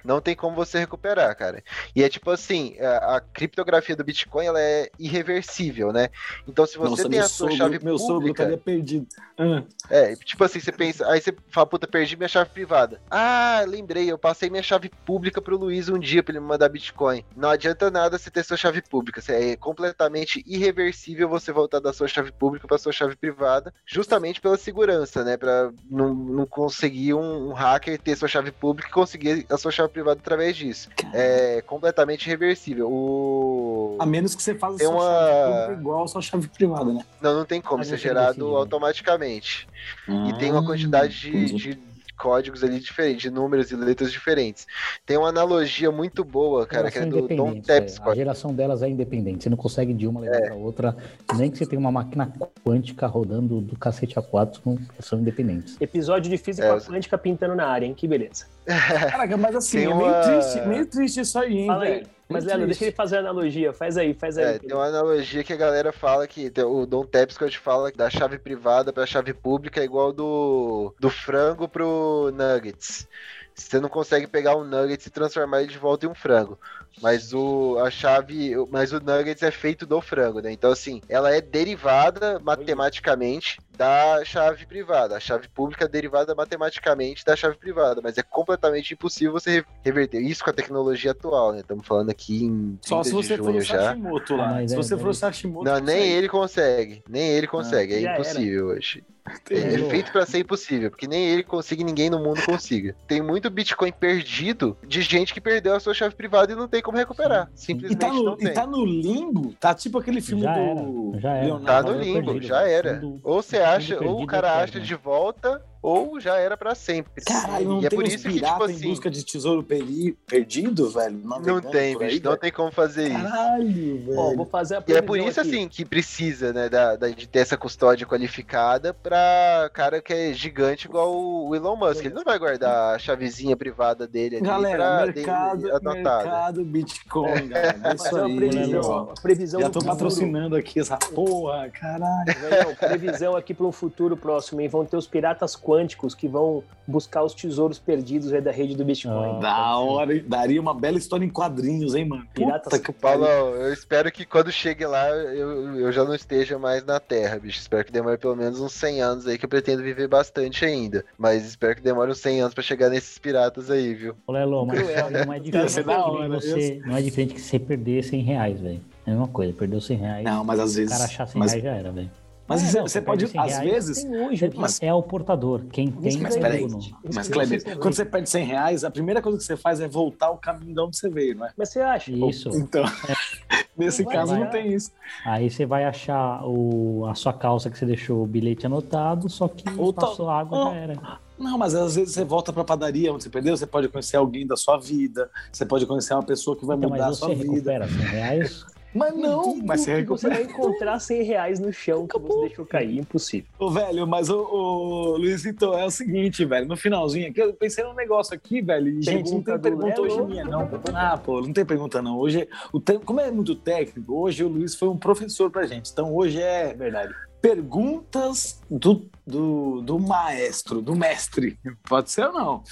não 0.04 0.20
tem 0.22 0.36
como 0.36 0.56
você 0.56 0.80
recuperar, 0.80 1.36
cara. 1.36 1.64
E 1.96 2.04
é 2.04 2.10
tipo 2.10 2.30
assim, 2.32 2.78
a, 2.80 3.18
a 3.18 3.22
criptografia 3.22 3.96
do 3.96 4.04
Bitcoin 4.04 4.46
ela 4.46 4.62
é 4.62 4.90
irreversível, 5.00 5.92
né? 5.92 6.10
Então, 6.48 6.66
se 6.66 6.78
você 6.78 6.90
Nossa, 6.90 7.10
tem 7.10 7.20
a 7.20 7.28
sua 7.28 7.50
sogro, 7.50 7.58
chave 7.58 7.80
meu 7.84 7.98
sogro 7.98 8.16
pública, 8.16 8.44
estaria 8.44 8.58
perdido. 8.58 9.08
Ah, 9.38 9.64
é, 9.90 10.16
tipo 10.16 10.44
assim, 10.44 10.60
você 10.60 10.72
pensa, 10.72 11.08
aí 11.08 11.22
você 11.22 11.34
fala, 11.50 11.68
puta, 11.68 11.88
perdi 11.88 12.18
minha 12.18 12.28
chave 12.28 12.50
privada. 12.50 13.00
Ah, 13.10 13.64
lembrei, 13.68 14.12
eu 14.12 14.18
passei 14.18 14.50
minha 14.50 14.64
chave 14.64 14.90
pública 15.06 15.42
pro 15.42 15.58
Luiz 15.58 15.90
um 15.90 16.00
dia 16.00 16.24
pra 16.24 16.34
ele 16.34 16.40
me 16.40 16.48
mandar 16.48 16.70
Bitcoin. 16.70 17.24
Não 17.36 17.50
adianta 17.50 17.92
nada 17.92 18.18
você 18.18 18.32
ter 18.32 18.44
sua 18.44 18.58
chave 18.58 18.82
pública, 18.82 19.22
é 19.32 19.56
completamente 19.56 20.44
irreversível 20.46 21.30
você 21.30 21.52
voltar 21.52 21.80
da 21.80 21.94
sua 21.94 22.08
chave 22.08 22.32
pública 22.32 22.68
pra 22.68 22.78
sua 22.78 22.92
chave 22.92 23.16
privada, 23.16 23.74
justamente 23.86 24.42
pela 24.42 24.58
segurança, 24.58 24.97
né, 25.24 25.38
Pra 25.38 25.72
não, 25.90 26.14
não 26.14 26.46
conseguir 26.46 27.14
um, 27.14 27.50
um 27.50 27.54
hacker 27.54 28.00
ter 28.00 28.16
sua 28.16 28.28
chave 28.28 28.52
pública 28.52 28.90
e 28.90 28.92
conseguir 28.92 29.46
a 29.50 29.58
sua 29.58 29.72
chave 29.72 29.90
privada 29.90 30.20
através 30.20 30.56
disso. 30.56 30.90
É 31.14 31.62
completamente 31.66 32.26
irreversível. 32.28 32.90
O... 32.92 33.98
a 34.00 34.06
menos 34.06 34.36
que 34.36 34.42
você 34.42 34.56
faça 34.56 34.78
Tem 34.78 34.88
sua 34.88 34.96
uma- 34.96 35.04
chave 35.04 35.52
pública 35.62 35.82
igual 35.82 36.04
a 36.04 36.08
sua 36.08 36.22
chave 36.22 36.48
privada, 36.48 36.94
né? 36.94 37.06
Não, 37.22 37.34
não 37.36 37.46
tem 37.46 37.62
como 37.62 37.78
não 37.80 37.86
fica 37.86 37.98
gerado 37.98 38.56
automaticamente. 38.56 39.68
E 40.08 40.34
tem 40.40 40.52
uma 40.52 40.62
Ah, 40.62 40.66
quantidade 40.66 41.20
de, 41.20 41.54
de 41.54 41.80
códigos 42.18 42.64
ali 42.64 42.80
diferentes, 42.80 43.22
de 43.22 43.30
números 43.30 43.72
e 43.72 43.76
letras 43.76 44.12
diferentes. 44.12 44.66
Tem 45.06 45.18
uma 45.18 45.30
analogia 45.30 45.92
muito 45.92 46.24
boa, 46.24 46.66
cara, 46.66 46.90
que 46.92 46.98
é 46.98 47.06
do 47.06 47.12
Don 47.28 47.50
independente, 47.52 47.72
é. 47.72 47.78
A 47.78 47.80
Tapscott. 47.82 48.16
geração 48.18 48.54
delas 48.54 48.82
é 48.82 48.90
independente. 48.90 49.44
Você 49.44 49.50
não 49.50 49.58
consegue 49.58 49.94
de 49.94 50.08
uma 50.08 50.26
É. 50.26 50.30
levar 50.30 50.46
pra 50.48 50.56
outra, 50.56 50.98
nem 51.38 51.52
que 51.52 51.58
você 51.58 51.66
tenha 51.66 51.80
uma 51.80 51.92
máquina 51.92 52.34
quântica 52.66 53.06
rodando 53.08 53.62
do 53.62 53.78
cacete 53.78 54.18
a 54.18 54.22
quatro, 54.22 54.62
são 55.00 55.20
independentes. 55.20 55.80
Episódio 55.80 56.30
de 56.30 56.38
física 56.38 56.68
É, 56.68 56.80
quântica 56.80 57.18
pintando 57.18 57.56
na 57.56 57.68
área, 57.68 57.86
hein? 57.86 57.94
Que 57.94 58.08
beleza. 58.08 58.46
Caraca, 58.66 59.38
mas 59.38 59.56
assim, 59.56 59.78
Tem 59.78 59.92
é 59.92 59.96
meio 59.96 60.10
uma- 60.10 60.22
triste, 60.22 60.68
meio 60.68 60.86
triste 60.86 61.20
isso 61.22 61.40
aí, 61.40 61.58
hein, 61.60 61.68
Fala 61.68 61.84
aí. 61.84 62.04
Mas, 62.30 62.44
Leandro, 62.44 62.66
deixa 62.66 62.86
ele 62.86 62.96
fazer 62.96 63.18
a 63.18 63.20
analogia. 63.20 63.72
Faz 63.72 63.98
aí, 63.98 64.14
faz 64.14 64.38
aí. 64.38 64.56
É, 64.56 64.60
tem 64.60 64.74
uma 64.74 64.86
analogia 64.86 65.44
que 65.44 65.54
a 65.54 65.58
galera 65.58 65.94
fala 65.94 66.28
que 66.28 66.52
o 66.62 66.86
Don 66.86 67.06
Tapscott 67.06 67.58
fala 67.58 67.92
que 67.92 67.98
da 67.98 68.10
chave 68.10 68.38
privada 68.38 68.92
para 68.92 69.06
chave 69.06 69.34
pública 69.34 69.80
é 69.80 69.86
igual 69.86 70.12
do, 70.12 70.94
do 71.00 71.10
frango 71.10 71.68
pro 71.68 72.32
nuggets. 72.34 73.08
Você 73.56 73.80
não 73.80 73.90
consegue 73.90 74.28
pegar 74.28 74.56
um 74.56 74.64
nuggets 74.64 75.08
e 75.08 75.10
transformar 75.10 75.62
ele 75.62 75.72
de 75.72 75.80
volta 75.80 76.06
em 76.06 76.10
um 76.10 76.14
frango. 76.14 76.60
Mas 77.02 77.34
o 77.34 77.78
a 77.80 77.90
chave, 77.90 78.54
mas 78.70 78.92
o 78.92 79.00
nuggets 79.00 79.42
é 79.42 79.50
feito 79.50 79.86
do 79.86 80.00
frango, 80.02 80.42
né? 80.42 80.52
Então 80.52 80.72
assim, 80.72 81.02
ela 81.10 81.34
é 81.34 81.42
derivada 81.42 82.40
matematicamente 82.40 83.58
da 83.78 84.26
chave 84.26 84.66
privada. 84.66 85.16
A 85.16 85.20
chave 85.20 85.48
pública 85.48 85.86
é 85.86 85.88
derivada 85.88 86.34
matematicamente 86.34 87.24
da 87.24 87.36
chave 87.36 87.58
privada, 87.58 88.02
mas 88.02 88.18
é 88.18 88.24
completamente 88.24 88.94
impossível 88.94 89.32
você 89.32 89.64
reverter 89.84 90.20
isso 90.20 90.44
com 90.44 90.50
a 90.50 90.54
tecnologia 90.54 91.12
atual, 91.12 91.54
né? 91.54 91.60
Estamos 91.60 91.86
falando 91.86 92.10
aqui 92.10 92.44
em 92.44 92.80
Só 92.82 93.04
se 93.04 93.12
você 93.12 93.38
for 93.38 93.56
o. 93.56 93.64
Sashimoto 93.64 94.36
lá. 94.36 94.48
Mas 94.54 94.72
se 94.72 94.76
é, 94.76 94.78
você 94.78 94.98
for 94.98 95.10
o 95.10 95.14
Sashimoto. 95.14 95.66
Não, 95.66 95.80
nem 95.80 95.96
consegue. 95.96 96.14
ele 96.14 96.30
consegue. 96.30 97.04
Nem 97.08 97.30
ele 97.30 97.48
consegue. 97.48 97.94
é 97.94 98.02
já 98.02 98.10
era. 98.12 98.20
impossível 98.20 98.68
hoje. 98.68 99.04
É, 99.50 99.60
Entendi. 99.60 99.84
é 99.84 99.90
feito 99.90 100.12
pra 100.12 100.26
ser 100.26 100.40
impossível, 100.40 100.90
porque 100.90 101.08
nem 101.08 101.26
ele 101.26 101.44
consiga 101.44 101.82
e 101.82 101.86
ninguém 101.86 102.10
no 102.10 102.20
mundo 102.20 102.42
consiga. 102.46 102.96
Tem 103.08 103.22
muito 103.22 103.50
Bitcoin 103.50 103.92
perdido 103.92 104.78
de 104.88 105.02
gente 105.02 105.34
que 105.34 105.42
perdeu 105.42 105.76
a 105.76 105.80
sua 105.80 105.94
chave 105.94 106.16
privada 106.16 106.54
e 106.54 106.56
não 106.56 106.68
tem 106.68 106.82
como 106.82 106.98
recuperar. 106.98 107.50
Sim. 107.54 107.74
E 107.74 107.88
Simplesmente 107.88 108.00
tá, 108.00 108.14
no, 108.14 108.24
não 108.24 108.38
tem. 108.38 108.48
e 108.48 108.52
tá 108.52 108.66
no 108.66 108.86
limbo? 108.86 109.54
Tá 109.60 109.74
tipo 109.74 110.00
aquele 110.00 110.22
filme 110.22 110.44
Já 110.44 110.54
do. 110.54 110.60
era, 110.60 111.20
já 111.20 111.34
era. 111.36 111.46
Leonardo. 111.46 111.92
Tá 111.92 111.98
no 111.98 112.02
limbo, 112.02 112.32
perdido, 112.32 112.48
já 112.48 112.62
era. 112.62 113.02
Ou 113.24 113.42
você 113.42 113.58
acha, 113.76 114.04
ou 114.04 114.22
o 114.22 114.28
cara 114.28 114.62
acha 114.62 114.80
de 114.80 114.96
volta, 114.96 115.62
ou 115.88 116.20
já 116.20 116.36
era 116.38 116.58
pra 116.58 116.76
sempre. 116.76 117.24
Caralho, 117.24 117.66
não 117.70 117.82
e 117.82 117.86
é 117.86 117.90
tem 117.90 117.98
por 117.98 118.06
isso 118.06 118.18
que, 118.18 118.24
tipo 118.24 118.34
piratas 118.36 118.70
em 118.72 118.74
assim, 118.76 118.90
busca 118.90 119.10
de 119.10 119.24
tesouro 119.24 119.64
peri- 119.64 120.18
perdido, 120.28 120.90
velho? 120.90 121.18
não 121.24 121.30
Navegando 121.40 121.70
tem, 121.72 121.98
bicho, 121.98 122.16
não 122.24 122.32
velho? 122.32 122.38
tem 122.42 122.52
como 122.52 122.72
fazer 122.72 123.08
isso. 123.08 123.22
Caralho, 123.22 124.06
velho. 124.06 124.20
Ó, 124.20 124.36
vou 124.36 124.46
fazer 124.46 124.76
a 124.76 124.84
E 124.86 124.94
é 124.94 125.02
por 125.02 125.18
isso, 125.18 125.40
aqui. 125.40 125.50
assim, 125.50 125.68
que 125.70 125.86
precisa, 125.86 126.52
né, 126.52 126.68
da, 126.68 126.98
da- 126.98 127.08
de 127.08 127.26
ter 127.26 127.40
essa 127.40 127.56
custódia 127.56 128.06
qualificada 128.06 128.94
pra 128.94 129.70
cara 129.74 130.02
que 130.02 130.12
é 130.12 130.34
gigante 130.34 130.88
igual 130.88 131.16
o 131.16 131.56
Elon 131.56 131.78
Musk. 131.78 132.04
Ele 132.04 132.14
não 132.14 132.24
vai 132.26 132.38
guardar 132.38 132.96
a 132.96 133.00
chavezinha 133.00 133.56
privada 133.56 134.06
dele 134.06 134.36
ali 134.38 134.46
Galera, 134.46 135.06
mercado, 135.06 135.62
mercado 135.62 136.66
Bitcoin, 136.66 137.48
galera. 137.48 137.80
É 137.92 137.96
isso 137.96 138.18
aí, 138.18 138.36
previsão, 138.36 139.14
previsão 139.22 139.62
Já 139.62 139.70
tô 139.70 139.80
patrocinando 139.80 140.54
aqui 140.58 140.82
essa 140.82 140.98
porra, 140.98 141.70
caralho. 141.70 142.76
Previsão 142.78 143.38
aqui 143.38 143.54
para 143.54 143.66
um 143.66 143.72
futuro 143.72 144.18
próximo, 144.18 144.60
hein? 144.60 144.68
Vão 144.68 144.86
ter 144.86 144.98
os 144.98 145.08
piratas 145.08 145.56
quânticos 145.56 145.77
que 146.18 146.28
vão 146.28 146.64
buscar 146.88 147.24
os 147.24 147.34
tesouros 147.34 147.78
perdidos 147.78 148.32
aí 148.34 148.42
da 148.42 148.52
rede 148.52 148.76
do 148.76 148.86
Bitcoin. 148.86 149.38
Ah. 149.38 149.40
Da 149.40 149.78
hora, 149.78 150.16
hein? 150.16 150.24
daria 150.26 150.60
uma 150.60 150.74
bela 150.74 150.98
história 150.98 151.26
em 151.26 151.30
quadrinhos, 151.30 151.94
hein, 151.94 152.06
mano? 152.06 152.26
Piratas 152.34 152.72
Puta 152.72 152.80
que 152.80 152.92
Paulo, 152.92 153.26
eu 153.26 153.74
espero 153.74 154.12
que 154.12 154.26
quando 154.26 154.52
chegue 154.52 154.86
lá 154.86 155.10
eu, 155.10 155.78
eu 155.78 155.92
já 155.92 156.04
não 156.04 156.16
esteja 156.16 156.58
mais 156.58 156.86
na 156.86 157.00
Terra, 157.00 157.38
bicho. 157.40 157.60
Espero 157.60 157.84
que 157.84 157.92
demore 157.92 158.18
pelo 158.18 158.36
menos 158.36 158.60
uns 158.60 158.74
100 158.74 159.02
anos 159.02 159.28
aí, 159.28 159.38
que 159.38 159.46
eu 159.46 159.50
pretendo 159.50 159.84
viver 159.84 160.08
bastante 160.08 160.64
ainda. 160.64 161.04
Mas 161.18 161.46
espero 161.46 161.76
que 161.76 161.82
demore 161.82 162.12
uns 162.12 162.20
100 162.20 162.42
anos 162.42 162.54
pra 162.54 162.64
chegar 162.64 162.90
nesses 162.90 163.18
piratas 163.18 163.70
aí, 163.70 163.94
viu? 163.94 164.16
Ô, 164.26 164.32
Lelo, 164.32 164.66
mas 164.66 164.80
não 165.26 165.34
é 165.34 165.40
diferente 165.40 165.52
que 165.52 166.40
você, 166.40 166.82
não 166.86 166.96
é 166.98 167.02
diferente 167.02 167.34
que 167.34 167.42
você 167.42 167.60
perder 167.60 168.04
100 168.04 168.22
reais, 168.22 168.60
velho. 168.62 168.82
É 169.06 169.12
a 169.12 169.14
mesma 169.14 169.28
coisa, 169.28 169.54
perdeu 169.54 169.80
100 169.80 169.98
reais, 169.98 170.24
Não, 170.24 170.44
mas 170.44 170.60
às 170.60 170.72
o 170.72 170.76
vezes. 170.76 170.92
cara 170.92 171.06
achar 171.06 171.28
100 171.28 171.40
mas 171.40 171.52
reais 171.52 171.64
já 171.64 171.76
era, 171.76 171.92
velho. 171.92 172.12
Mas 172.48 172.76
É, 172.76 172.82
você, 172.82 173.00
não, 173.00 173.06
pode, 173.06 173.28
100 173.28 173.40
às 173.42 173.52
reais, 173.52 173.64
vezes. 173.72 174.06
Hoje, 174.06 174.52
Mas- 174.56 174.82
É 174.82 174.94
o 174.94 175.02
portador. 175.04 175.62
Quem 175.72 175.92
tem 175.92 176.18
Mas 176.22 176.36
é 176.36 176.40
peraí, 176.40 176.68
mas 177.14 177.28
Kleber, 177.28 177.78
quando 177.80 177.94
você 177.94 178.06
perde 178.06 178.30
100 178.30 178.46
reais, 178.46 178.84
a 178.84 178.92
primeira 178.92 179.22
coisa 179.22 179.38
que 179.38 179.44
você 179.44 179.58
faz 179.58 179.80
é 179.80 179.88
voltar 179.88 180.30
o 180.32 180.38
caminho 180.38 180.74
de 180.74 180.80
onde 180.80 180.98
você 180.98 181.10
veio, 181.10 181.36
não 181.36 181.46
é? 181.46 181.52
Mas 181.58 181.70
você 181.70 181.82
acha? 181.82 182.12
Isso. 182.12 182.50
Então, 182.50 182.84
nesse 183.78 184.02
Não 184.04 184.08
vai 184.10 184.16
caso 184.18 184.34
não 184.36 184.42
achar. 184.44 184.52
tem 184.52 184.74
isso. 184.74 184.92
Aí 185.26 185.50
você 185.50 185.66
vai 185.66 185.84
achar 185.86 186.42
o, 186.46 187.06
a 187.08 187.16
sua 187.16 187.34
calça 187.34 187.70
que 187.70 187.78
você 187.78 187.86
deixou 187.86 188.24
o 188.24 188.28
bilhete 188.28 188.66
anotado, 188.66 189.30
só 189.30 189.48
que 189.48 189.64
Ou 189.78 189.92
tá- 189.94 190.08
passou 190.08 190.30
água 190.30 190.58
ou- 190.58 190.72
já 190.72 190.78
era. 190.78 191.28
Não, 191.38 191.56
mas 191.56 191.76
às 191.76 191.96
vezes 191.96 192.16
você 192.16 192.24
volta 192.26 192.52
pra 192.52 192.64
padaria 192.64 193.14
onde 193.14 193.24
você 193.24 193.30
perdeu, 193.30 193.56
você 193.56 193.68
pode 193.68 193.88
conhecer 193.90 194.18
alguém 194.18 194.48
da 194.48 194.56
sua 194.56 194.76
vida, 194.78 195.30
você 195.52 195.66
pode 195.68 195.86
conhecer 195.86 196.16
uma 196.16 196.24
pessoa 196.24 196.58
que 196.58 196.66
vai 196.66 196.76
Então, 196.76 196.90
mudar 196.90 197.04
a 197.06 197.08
mas 197.10 197.18
sua 197.18 197.28
você 197.28 197.36
vida. 197.36 197.52
recupera 197.74 197.88
100 197.88 197.98
reais. 198.08 198.66
Mas 198.98 199.16
não, 199.16 199.58
mas 199.58 199.82
você 199.82 200.02
que 200.02 200.10
você 200.10 200.28
vai 200.28 200.44
encontrar 200.44 201.00
100 201.00 201.24
reais 201.24 201.60
no 201.60 201.72
chão 201.72 202.08
que 202.08 202.18
você 202.18 202.48
deixou 202.48 202.66
cair. 202.66 202.98
Impossível. 202.98 203.48
Ô, 203.60 203.70
velho, 203.70 204.08
mas 204.08 204.30
o, 204.30 204.38
o 204.40 205.18
Luiz, 205.18 205.46
então, 205.46 205.78
é 205.78 205.86
o 205.86 205.92
seguinte, 205.92 206.44
velho, 206.44 206.68
no 206.68 206.76
finalzinho 206.76 207.30
aqui, 207.30 207.40
eu 207.40 207.54
pensei 207.54 207.84
num 207.84 207.94
negócio 207.94 208.34
aqui, 208.34 208.62
velho, 208.62 208.90
e, 208.90 209.02
gente, 209.02 209.32
não 209.32 209.42
tem 209.42 209.60
Pergunta 209.60 210.02
hoje 210.02 210.22
minha, 210.24 210.46
não. 210.46 210.70
Ah, 210.96 211.18
pô, 211.18 211.42
não 211.42 211.54
tem 211.54 211.66
pergunta 211.66 212.02
não. 212.02 212.18
Hoje, 212.18 212.48
o 212.72 212.80
tempo, 212.80 213.06
como 213.06 213.20
é 213.20 213.30
muito 213.30 213.56
técnico, 213.56 214.14
hoje 214.14 214.44
o 214.44 214.48
Luiz 214.48 214.76
foi 214.76 214.88
um 214.88 214.98
professor 214.98 215.52
pra 215.52 215.68
gente, 215.68 215.92
então 215.92 216.16
hoje 216.16 216.42
é 216.42 216.74
verdade. 216.74 217.14
perguntas 217.42 218.62
do, 218.70 219.08
do, 219.26 219.82
do 219.82 220.00
maestro, 220.00 220.82
do 220.82 220.96
mestre. 220.96 221.60
Pode 221.88 222.10
ser 222.12 222.26
ou 222.28 222.34
não? 222.34 222.64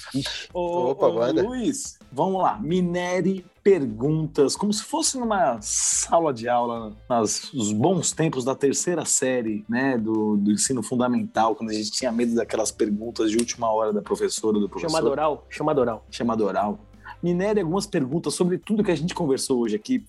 Ô, 0.52 0.90
Opa, 0.90 1.06
ô. 1.06 1.32
Luiz, 1.32 1.98
vamos 2.10 2.42
lá. 2.42 2.58
Minere 2.58 3.44
perguntas, 3.66 4.54
como 4.54 4.72
se 4.72 4.84
fosse 4.84 5.18
numa 5.18 5.60
sala 5.60 6.32
de 6.32 6.48
aula, 6.48 6.96
nos 7.10 7.52
os 7.52 7.72
bons 7.72 8.12
tempos 8.12 8.44
da 8.44 8.54
terceira 8.54 9.04
série, 9.04 9.64
né, 9.68 9.98
do, 9.98 10.36
do 10.36 10.52
ensino 10.52 10.84
fundamental, 10.84 11.56
quando 11.56 11.70
a 11.70 11.72
gente 11.72 11.90
tinha 11.90 12.12
medo 12.12 12.36
daquelas 12.36 12.70
perguntas 12.70 13.28
de 13.28 13.36
última 13.36 13.68
hora 13.68 13.92
da 13.92 14.00
professora, 14.00 14.60
do 14.60 14.68
professor. 14.68 14.88
Chamada 14.88 15.10
oral? 15.10 15.46
Chamada 15.50 15.80
oral. 15.80 16.06
chamada 16.08 16.44
oral. 16.44 16.78
Minere 17.20 17.60
algumas 17.60 17.88
perguntas 17.88 18.34
sobre 18.34 18.56
tudo 18.56 18.84
que 18.84 18.92
a 18.92 18.96
gente 18.96 19.12
conversou 19.12 19.58
hoje 19.58 19.74
aqui. 19.74 20.04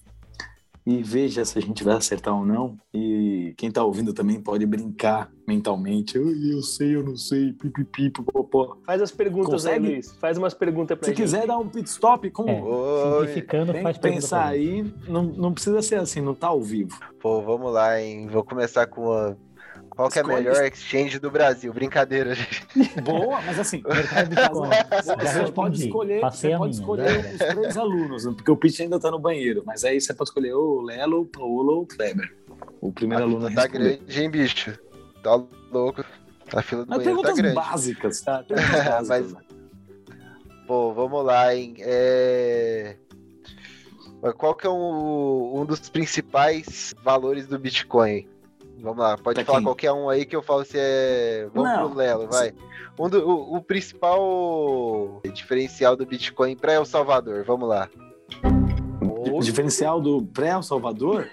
E 0.89 1.03
veja 1.03 1.43
se 1.43 1.59
a 1.59 1.61
gente 1.61 1.83
vai 1.83 1.97
acertar 1.97 2.33
ou 2.33 2.45
não. 2.45 2.77
E 2.93 3.53
quem 3.57 3.69
tá 3.69 3.83
ouvindo 3.83 4.13
também 4.13 4.39
pode 4.39 4.65
brincar 4.65 5.29
mentalmente. 5.45 6.17
"Ai, 6.17 6.53
Eu 6.53 6.61
sei, 6.63 6.95
eu 6.95 7.03
não 7.03 7.17
sei, 7.17 7.51
pipipi, 7.51 8.09
popopó. 8.09 8.77
Faz 8.85 9.01
as 9.01 9.11
perguntas 9.11 9.49
Consegue? 9.63 9.85
aí, 9.87 9.93
Luiz. 9.95 10.13
Faz 10.13 10.37
umas 10.37 10.53
perguntas 10.53 10.97
pra 10.97 11.03
Se 11.05 11.11
gente. 11.11 11.21
quiser 11.23 11.45
dar 11.45 11.57
um 11.57 11.67
pit 11.67 11.89
stop, 11.89 12.29
como 12.31 12.49
É. 12.49 12.61
Oi. 12.61 13.19
Simplificando, 13.27 13.73
tem 13.73 13.83
faz 13.83 13.97
que 13.97 14.01
pensar 14.03 14.45
aí, 14.47 14.89
não, 15.09 15.23
não 15.23 15.53
precisa 15.53 15.81
ser 15.81 15.95
assim, 15.99 16.21
não 16.21 16.33
tá 16.33 16.47
ao 16.47 16.61
vivo. 16.61 16.97
Pô, 17.19 17.41
vamos 17.41 17.73
lá, 17.73 18.01
hein? 18.01 18.27
Vou 18.27 18.45
começar 18.45 18.87
com 18.87 19.07
uma. 19.07 19.37
Qual 19.97 20.09
que 20.09 20.19
é 20.19 20.21
a 20.21 20.25
melhor 20.27 20.63
exchange 20.63 21.17
do 21.19 21.29
Brasil? 21.31 21.73
Brincadeira, 21.73 22.33
gente. 22.35 22.63
Boa, 23.03 23.41
mas 23.41 23.59
assim, 23.59 23.81
Mercado 23.85 24.29
Bitcoin. 24.29 24.69
Já 25.03 25.15
você 25.43 25.51
pode 25.51 25.83
escolher, 25.85 26.21
Passei 26.21 26.51
você 26.51 26.57
pode 26.57 26.69
minha, 26.69 26.79
escolher 26.81 27.07
era. 27.07 27.29
os 27.49 27.55
três 27.55 27.77
alunos, 27.77 28.25
né? 28.25 28.33
porque 28.35 28.51
o 28.51 28.55
Pitch 28.55 28.79
ainda 28.79 28.99
tá 28.99 29.09
no 29.11 29.17
banheiro. 29.19 29.63
Mas 29.65 29.83
aí 29.83 29.99
você 29.99 30.13
pode 30.13 30.29
escolher 30.29 30.53
o 30.53 30.81
Lelo, 30.81 31.21
o 31.21 31.25
Paulo 31.25 31.73
ou 31.77 31.81
o 31.81 31.85
Kleber. 31.87 32.31
O 32.79 32.91
primeiro 32.93 33.23
A 33.23 33.27
aluno 33.27 33.41
tá 33.53 33.61
responder. 33.63 33.97
grande, 33.97 34.21
hein, 34.21 34.29
bicho? 34.29 34.79
Tá 35.23 35.43
louco. 35.71 36.05
A 36.53 36.61
fila 36.61 36.85
do 36.85 36.89
Mas 36.89 36.99
banheiro 36.99 37.21
tá 37.21 37.33
perguntas 37.33 37.35
grande. 37.37 37.55
básicas, 37.55 38.21
tá? 38.21 38.43
Perguntas 38.47 38.85
básicas. 38.85 39.07
Mas- 39.09 39.33
né? 39.33 39.41
Pô, 40.67 40.93
vamos 40.93 41.25
lá, 41.25 41.55
hein? 41.55 41.73
É... 41.79 42.97
Qual 44.37 44.53
que 44.53 44.67
é 44.67 44.69
um, 44.69 45.61
um 45.61 45.65
dos 45.65 45.89
principais 45.89 46.93
valores 47.03 47.47
do 47.47 47.57
Bitcoin? 47.57 48.27
Vamos 48.79 48.97
lá, 48.99 49.17
pode 49.17 49.35
Pra 49.35 49.45
falar 49.45 49.57
quem? 49.59 49.65
qualquer 49.65 49.91
um 49.91 50.09
aí 50.09 50.25
que 50.25 50.35
eu 50.35 50.41
falo 50.43 50.63
se 50.63 50.77
é. 50.77 51.47
Vamos 51.53 51.69
Não. 51.71 51.89
pro 51.89 51.97
Lelo, 51.97 52.27
vai. 52.27 52.53
Um 52.99 53.09
do- 53.09 53.27
o, 53.27 53.55
o 53.57 53.61
principal 53.61 55.21
diferencial 55.33 55.95
do 55.95 56.05
Bitcoin 56.05 56.55
para 56.55 56.73
El 56.73 56.85
Salvador, 56.85 57.43
vamos 57.43 57.67
lá. 57.67 57.89
O 59.31 59.39
diferencial 59.39 60.01
do 60.01 60.23
pré-El 60.25 60.63
Salvador 60.63 61.27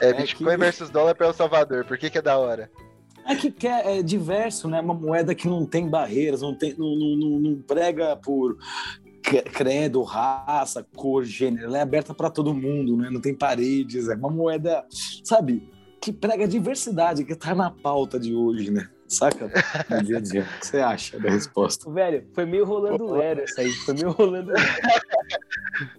É, 0.00 0.10
É 0.10 0.12
Bitcoin 0.14 0.50
que- 0.52 0.56
versus 0.56 0.88
dólar 0.90 1.14
para 1.14 1.26
El 1.26 1.32
Salvador. 1.34 1.84
Por 1.84 1.98
que, 1.98 2.08
que 2.10 2.18
é 2.18 2.22
da 2.22 2.38
hora? 2.38 2.70
é 3.26 3.34
que 3.36 3.50
quer- 3.50 3.86
é 3.86 4.02
diverso, 4.02 4.66
né? 4.66 4.80
Uma 4.80 4.94
moeda 4.94 5.34
que 5.34 5.46
não 5.46 5.64
tem 5.66 5.86
barreiras, 5.88 6.40
não, 6.42 6.54
tem, 6.54 6.74
não, 6.76 6.96
não, 6.96 7.16
não- 7.16 7.38
não 7.38 7.56
prega 7.62 8.16
por 8.16 8.56
cre- 9.22 9.42
credo, 9.42 10.02
raça, 10.02 10.84
cor, 10.96 11.22
gênero. 11.24 11.66
Ela 11.66 11.78
é 11.78 11.82
aberta 11.82 12.12
para 12.14 12.30
todo 12.30 12.52
mundo, 12.54 12.96
né? 12.96 13.08
Não 13.10 13.20
tem 13.20 13.34
paredes. 13.34 14.08
É 14.08 14.14
uma 14.14 14.30
moeda, 14.30 14.84
sabe, 15.22 15.70
que 16.00 16.12
prega 16.12 16.48
diversidade, 16.48 17.24
que 17.24 17.34
tá 17.34 17.54
na 17.54 17.70
pauta 17.70 18.18
de 18.18 18.34
hoje, 18.34 18.70
né? 18.70 18.88
Saca? 19.10 19.50
No 19.90 20.02
dia 20.04 20.18
a 20.18 20.20
dia. 20.20 20.42
O 20.42 20.60
que 20.60 20.66
você 20.66 20.78
acha 20.78 21.18
da 21.18 21.30
resposta? 21.30 21.90
Velho, 21.90 22.24
foi 22.32 22.46
meio 22.46 22.64
rolando 22.64 23.12
Lero 23.12 23.40
essa 23.40 23.60
aí. 23.60 23.70
Foi 23.72 23.94
meio 23.94 24.10
rolando 24.12 24.52
Lero. 24.52 24.62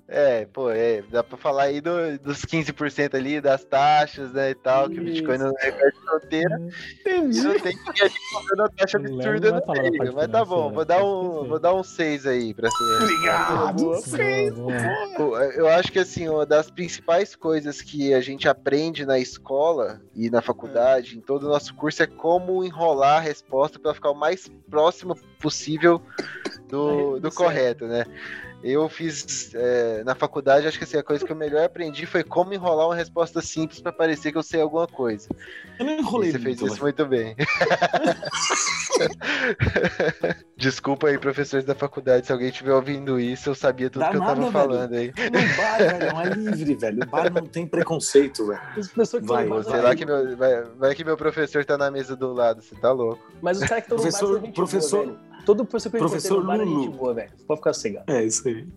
É, 0.07 0.45
pô, 0.45 0.69
é, 0.69 1.01
dá 1.09 1.23
pra 1.23 1.37
falar 1.37 1.63
aí 1.63 1.79
do- 1.79 2.19
dos 2.19 2.43
15% 2.45 3.15
ali, 3.15 3.39
das 3.39 3.63
taxas, 3.63 4.31
né, 4.33 4.51
e 4.51 4.55
tal, 4.55 4.89
que 4.89 4.99
o 4.99 5.03
Bitcoin 5.03 5.37
não 5.37 5.53
é 5.59 5.71
parte 5.71 5.97
fronteira. 6.01 6.61
E 7.07 7.41
não 7.41 7.59
tem 7.59 7.75
que 7.77 7.99
gente 8.07 8.13
a 8.59 8.69
taxa 8.69 8.97
O 8.99 9.01
Léo 9.01 9.13
absurda 9.15 9.51
não 9.53 9.61
vai 9.65 9.89
no 9.89 9.97
meio. 9.97 10.13
Mas 10.13 10.27
tá 10.27 10.43
bom, 10.45 10.71
vou 10.71 10.83
dar 10.85 11.03
um, 11.03 11.47
vou 11.47 11.57
dar 11.59 11.73
um 11.73 11.81
6 11.81 12.27
aí 12.27 12.53
pra 12.53 12.69
ser. 12.69 13.03
Obrigado! 13.03 13.73
Boa. 13.73 14.01
Boa, 14.01 14.51
boa. 14.51 14.73
Pô, 15.15 15.37
Eu 15.37 15.67
acho 15.69 15.91
que 15.91 15.99
assim, 15.99 16.27
uma 16.27 16.45
das 16.45 16.69
principais 16.69 17.33
coisas 17.35 17.81
que 17.81 18.13
a 18.13 18.19
gente 18.21 18.47
aprende 18.49 19.05
na 19.05 19.17
escola 19.17 20.01
e 20.13 20.29
na 20.29 20.41
faculdade, 20.41 21.17
em 21.17 21.21
todo 21.21 21.45
o 21.45 21.49
nosso 21.49 21.73
curso, 21.73 22.03
é 22.03 22.07
como 22.07 22.63
enrolar 22.65 23.00
a 23.09 23.19
resposta 23.19 23.79
para 23.79 23.93
ficar 23.93 24.11
o 24.11 24.15
mais 24.15 24.49
próximo 24.69 25.15
possível 25.39 26.01
do, 26.67 27.19
do 27.19 27.31
correto, 27.31 27.85
né? 27.85 28.05
Eu 28.63 28.87
fiz 28.87 29.49
é, 29.55 30.03
na 30.03 30.13
faculdade, 30.13 30.67
acho 30.67 30.77
que 30.77 30.83
assim, 30.83 30.97
a 30.97 31.03
coisa 31.03 31.25
que 31.25 31.31
eu 31.31 31.35
melhor 31.35 31.63
aprendi 31.63 32.05
foi 32.05 32.23
como 32.23 32.53
enrolar 32.53 32.85
uma 32.87 32.95
resposta 32.95 33.41
simples 33.41 33.81
para 33.81 33.91
parecer 33.91 34.31
que 34.31 34.37
eu 34.37 34.43
sei 34.43 34.61
alguma 34.61 34.85
coisa. 34.87 35.27
Eu 35.79 35.85
não 35.85 35.93
enrolei 35.97 36.29
e 36.29 36.33
você 36.33 36.37
muito, 36.37 36.59
fez 36.59 36.71
isso 36.73 36.81
muito 36.81 37.05
bem. 37.07 37.35
Desculpa 40.55 41.07
aí, 41.07 41.17
professores 41.17 41.65
da 41.65 41.73
faculdade, 41.73 42.27
se 42.27 42.31
alguém 42.31 42.49
estiver 42.49 42.73
ouvindo 42.73 43.19
isso, 43.19 43.49
eu 43.49 43.55
sabia 43.55 43.89
tudo 43.89 44.01
Dá 44.01 44.11
que 44.11 44.17
eu 44.17 44.21
tava 44.21 44.35
nada, 44.39 44.51
falando 44.51 44.93
aí. 44.93 45.07
No 45.07 45.57
bar, 45.57 45.77
velho, 45.79 46.13
não 46.13 46.21
é 46.21 46.25
livre, 46.29 46.75
velho. 46.75 47.03
O 47.03 47.07
bar 47.07 47.33
não 47.33 47.45
tem 47.47 47.65
preconceito, 47.65 48.45
velho. 48.47 48.61
Pessoas 48.95 49.23
que 49.23 49.27
Vai, 49.27 49.47
bar- 49.47 49.63
Sei 49.63 49.81
lá 49.81 49.95
que 49.95 50.05
meu, 50.05 50.37
vai, 50.37 50.63
vai 50.77 50.93
que 50.95 51.03
meu 51.03 51.17
professor 51.17 51.65
tá 51.65 51.77
na 51.77 51.89
mesa 51.89 52.15
do 52.15 52.31
lado, 52.31 52.61
você 52.61 52.75
tá 52.75 52.91
louco. 52.91 53.25
Mas 53.41 53.59
os 53.59 53.67
caras 53.67 53.85
que 53.85 53.93
estão 53.93 53.97
no 53.97 54.03
bar 54.03 54.11
Professor- 54.53 54.53
professor-. 54.53 55.30
Todo 55.45 55.65
professor 55.65 55.89
que 55.89 55.97
eu 55.97 55.99
encontrei 55.99 56.21
professor 56.21 56.41
no 56.41 56.47
bar 56.47 56.59
é 56.59 56.63
Lulu. 56.63 56.83
gente 56.83 56.97
boa, 56.97 57.13
velho. 57.13 57.31
Pode 57.47 57.59
ficar 57.59 57.73
cegado. 57.73 58.11
É 58.11 58.23
isso 58.23 58.47
aí. 58.47 58.67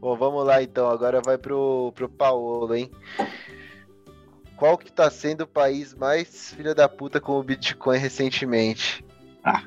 Bom, 0.00 0.16
vamos 0.16 0.44
lá 0.46 0.62
então. 0.62 0.88
Agora 0.88 1.20
vai 1.20 1.36
pro, 1.36 1.92
pro 1.94 2.08
Paulo, 2.08 2.74
hein? 2.74 2.90
Qual 4.56 4.76
que 4.76 4.92
tá 4.92 5.10
sendo 5.10 5.42
o 5.42 5.46
país 5.46 5.94
mais 5.94 6.52
filha 6.52 6.74
da 6.74 6.88
puta 6.88 7.20
com 7.20 7.38
o 7.38 7.42
Bitcoin 7.42 7.98
recentemente? 7.98 9.04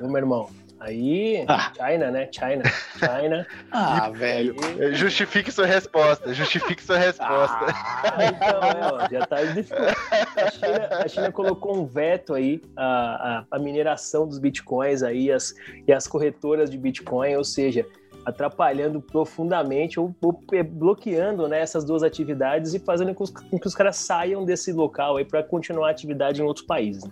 Ô, 0.00 0.06
meu 0.06 0.18
irmão. 0.18 0.50
Aí, 0.84 1.44
Ah. 1.48 1.72
China, 1.76 2.10
né? 2.10 2.28
China. 2.32 2.62
China. 2.98 3.46
Ah, 3.70 4.10
velho. 4.10 4.54
Eh, 4.80 4.92
Justifique 4.94 5.50
sua 5.52 5.66
resposta, 5.66 6.34
justifique 6.34 6.82
sua 6.82 6.98
resposta. 6.98 7.66
Ah, 7.68 8.24
então, 8.26 8.62
é, 8.62 8.92
ó, 8.92 9.08
já 9.10 9.26
tá. 9.26 9.36
A 9.36 10.50
China, 10.50 10.88
a 11.04 11.08
China 11.08 11.32
colocou 11.32 11.76
um 11.76 11.86
veto 11.86 12.34
aí 12.34 12.60
à, 12.76 13.44
à, 13.50 13.56
à 13.56 13.58
mineração 13.58 14.26
dos 14.26 14.38
bitcoins 14.38 15.02
aí 15.02 15.30
as, 15.30 15.54
e 15.86 15.92
as 15.92 16.06
corretoras 16.06 16.68
de 16.70 16.76
bitcoin, 16.76 17.36
ou 17.36 17.44
seja, 17.44 17.86
atrapalhando 18.24 19.00
profundamente 19.00 19.98
ou, 19.98 20.14
ou 20.22 20.40
bloqueando 20.64 21.48
né, 21.48 21.60
essas 21.60 21.84
duas 21.84 22.02
atividades 22.02 22.72
e 22.74 22.78
fazendo 22.78 23.14
com, 23.14 23.24
os- 23.24 23.30
com 23.30 23.58
que 23.58 23.66
os 23.66 23.74
caras 23.74 23.96
saiam 23.96 24.44
desse 24.44 24.72
local 24.72 25.16
aí 25.16 25.24
para 25.24 25.42
continuar 25.42 25.88
a 25.88 25.90
atividade 25.90 26.40
em 26.40 26.44
outros 26.44 26.64
países. 26.66 27.04
né? 27.04 27.10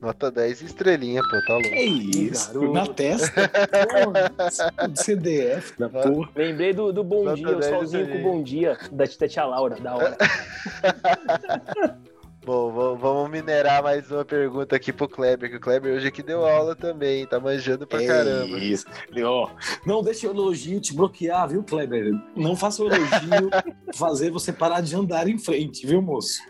Nota 0.00 0.30
10 0.30 0.62
estrelinha, 0.62 1.20
pô, 1.22 1.42
tá 1.46 1.52
louco. 1.54 1.68
Que 1.68 1.84
isso? 1.84 2.52
garoto. 2.54 2.72
Na 2.72 2.86
testa? 2.86 3.48
Porra, 3.48 4.96
CDF 4.96 5.78
da 5.78 5.88
porra. 5.90 6.30
Lembrei 6.34 6.72
do, 6.72 6.90
do 6.92 7.04
Bom 7.04 7.24
Nota 7.24 7.36
Dia, 7.36 7.48
o 7.50 7.60
10 7.60 7.66
solzinho 7.66 8.08
com 8.08 8.18
o 8.18 8.22
Bom 8.22 8.42
Dia 8.42 8.78
da 8.90 9.06
Tia 9.06 9.28
Tia 9.28 9.44
Laura, 9.44 9.76
da 9.76 9.94
hora. 9.94 10.16
Bom, 12.42 12.72
va- 12.72 12.94
vamos 12.94 13.30
minerar 13.30 13.82
mais 13.82 14.10
uma 14.10 14.24
pergunta 14.24 14.74
aqui 14.74 14.92
pro 14.94 15.06
Kleber, 15.06 15.50
que 15.50 15.56
o 15.56 15.60
Kleber 15.60 15.94
hoje 15.94 16.08
aqui 16.08 16.22
deu 16.22 16.44
aula 16.46 16.74
também, 16.74 17.26
tá 17.26 17.38
manjando 17.38 17.86
pra 17.86 18.04
caramba. 18.04 18.56
É 18.56 18.64
Isso. 18.64 18.86
E, 19.14 19.22
ó, 19.22 19.50
não 19.84 20.02
deixe 20.02 20.26
o 20.26 20.30
elogio 20.30 20.80
te 20.80 20.94
bloquear, 20.94 21.46
viu, 21.50 21.62
Kleber? 21.62 22.12
Não 22.34 22.56
faça 22.56 22.82
o 22.82 22.86
elogio 22.86 23.50
fazer 23.94 24.30
você 24.30 24.54
parar 24.54 24.80
de 24.80 24.96
andar 24.96 25.28
em 25.28 25.36
frente, 25.38 25.86
viu, 25.86 26.00
moço? 26.00 26.40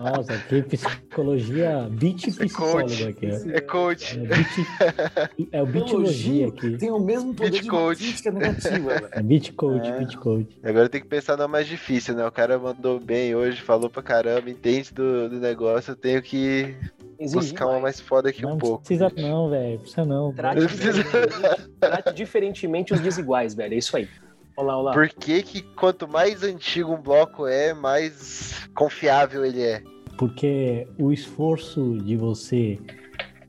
Nossa, 0.00 0.38
que 0.48 0.62
psicologia, 0.62 1.88
beat 1.90 2.26
psicólogo 2.26 2.88
coach. 2.88 3.08
aqui. 3.08 3.28
ó. 3.28 3.50
É 3.56 3.60
coach. 3.60 4.20
É, 4.20 4.24
beat, 4.24 5.48
é 5.52 5.62
o 5.62 5.66
bitologia 5.66 6.46
aqui. 6.46 6.78
Tem 6.78 6.92
o 6.92 7.00
mesmo 7.00 7.34
poder 7.34 7.50
Beat 7.50 7.62
de 7.64 7.68
coach. 7.68 7.98
crítica 8.04 8.30
negativa, 8.30 8.78
velho. 8.94 9.08
É 9.10 9.20
beat 9.22 9.52
coach, 9.54 9.88
É. 9.88 9.98
beat 9.98 10.16
coach. 10.16 10.58
Agora 10.62 10.88
tem 10.88 11.00
que 11.00 11.08
pensar 11.08 11.36
no 11.36 11.48
mais 11.48 11.66
difícil, 11.66 12.14
né? 12.14 12.24
O 12.24 12.30
cara 12.30 12.56
mandou 12.56 13.00
bem 13.00 13.34
hoje, 13.34 13.60
falou 13.60 13.90
pra 13.90 14.00
caramba, 14.02 14.48
entende 14.60 14.92
do, 14.92 15.28
do 15.30 15.40
negócio, 15.40 15.92
eu 15.92 15.96
tenho 15.96 16.20
que 16.22 16.76
Exigir 17.18 17.40
buscar 17.52 17.64
uma 17.66 17.72
mais. 17.72 17.82
mais 17.82 18.00
foda 18.00 18.28
aqui 18.28 18.42
Não 18.42 18.52
um 18.54 18.58
pouco. 18.58 18.78
precisa 18.78 19.10
não, 19.16 19.48
velho. 19.50 19.78
Precisa 19.80 20.04
não. 20.04 20.32
Trate, 20.32 20.60
Não 20.60 20.66
precisa- 20.66 20.92
diferentemente- 21.02 21.70
trate 21.80 22.14
diferentemente 22.14 22.92
os 22.94 23.00
desiguais, 23.00 23.54
velho. 23.54 23.74
É 23.74 23.78
isso 23.78 23.96
aí. 23.96 24.08
Olá, 24.56 24.76
olá. 24.76 24.92
Por 24.92 25.08
que, 25.08 25.42
que 25.42 25.62
quanto 25.62 26.06
mais 26.06 26.42
antigo 26.42 26.92
um 26.92 27.00
bloco 27.00 27.46
é, 27.46 27.72
mais 27.72 28.68
confiável 28.74 29.44
ele 29.44 29.62
é? 29.62 29.82
Porque 30.18 30.86
o 30.98 31.10
esforço 31.12 31.96
de 32.04 32.14
você 32.16 32.78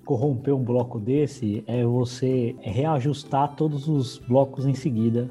corromper 0.06 0.54
um 0.56 0.64
bloco 0.64 1.00
desse 1.00 1.64
é 1.68 1.84
você 1.84 2.56
reajustar 2.62 3.56
todos 3.56 3.90
os 3.90 4.18
blocos 4.20 4.66
em 4.66 4.74
seguida 4.74 5.30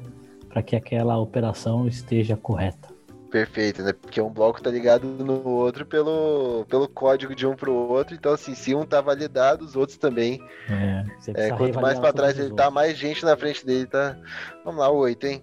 para 0.49 0.61
que 0.61 0.75
aquela 0.75 1.17
operação 1.17 1.87
esteja 1.87 2.37
correta. 2.37 2.89
Perfeito, 3.31 3.81
né? 3.81 3.93
Porque 3.93 4.19
um 4.21 4.29
bloco 4.29 4.61
tá 4.61 4.69
ligado 4.69 5.07
no 5.07 5.47
outro 5.47 5.85
pelo, 5.85 6.65
pelo 6.69 6.85
código 6.87 7.33
de 7.33 7.47
um 7.47 7.55
pro 7.55 7.73
outro. 7.73 8.13
Então, 8.13 8.33
assim, 8.33 8.53
se 8.53 8.75
um 8.75 8.85
tá 8.85 8.99
validado, 8.99 9.63
os 9.63 9.75
outros 9.77 9.97
também. 9.97 10.41
É, 10.69 11.03
você 11.17 11.31
É, 11.33 11.49
quanto 11.51 11.79
mais 11.79 11.97
todos 11.97 12.13
trás 12.13 12.33
ele 12.37 12.49
outros. 12.49 12.65
tá, 12.65 12.69
mais 12.69 12.97
gente 12.97 13.23
na 13.23 13.37
frente 13.37 13.65
dele 13.65 13.85
tá. 13.85 14.17
Vamos 14.65 14.81
lá, 14.81 14.91
oito, 14.91 15.25
hein? 15.25 15.41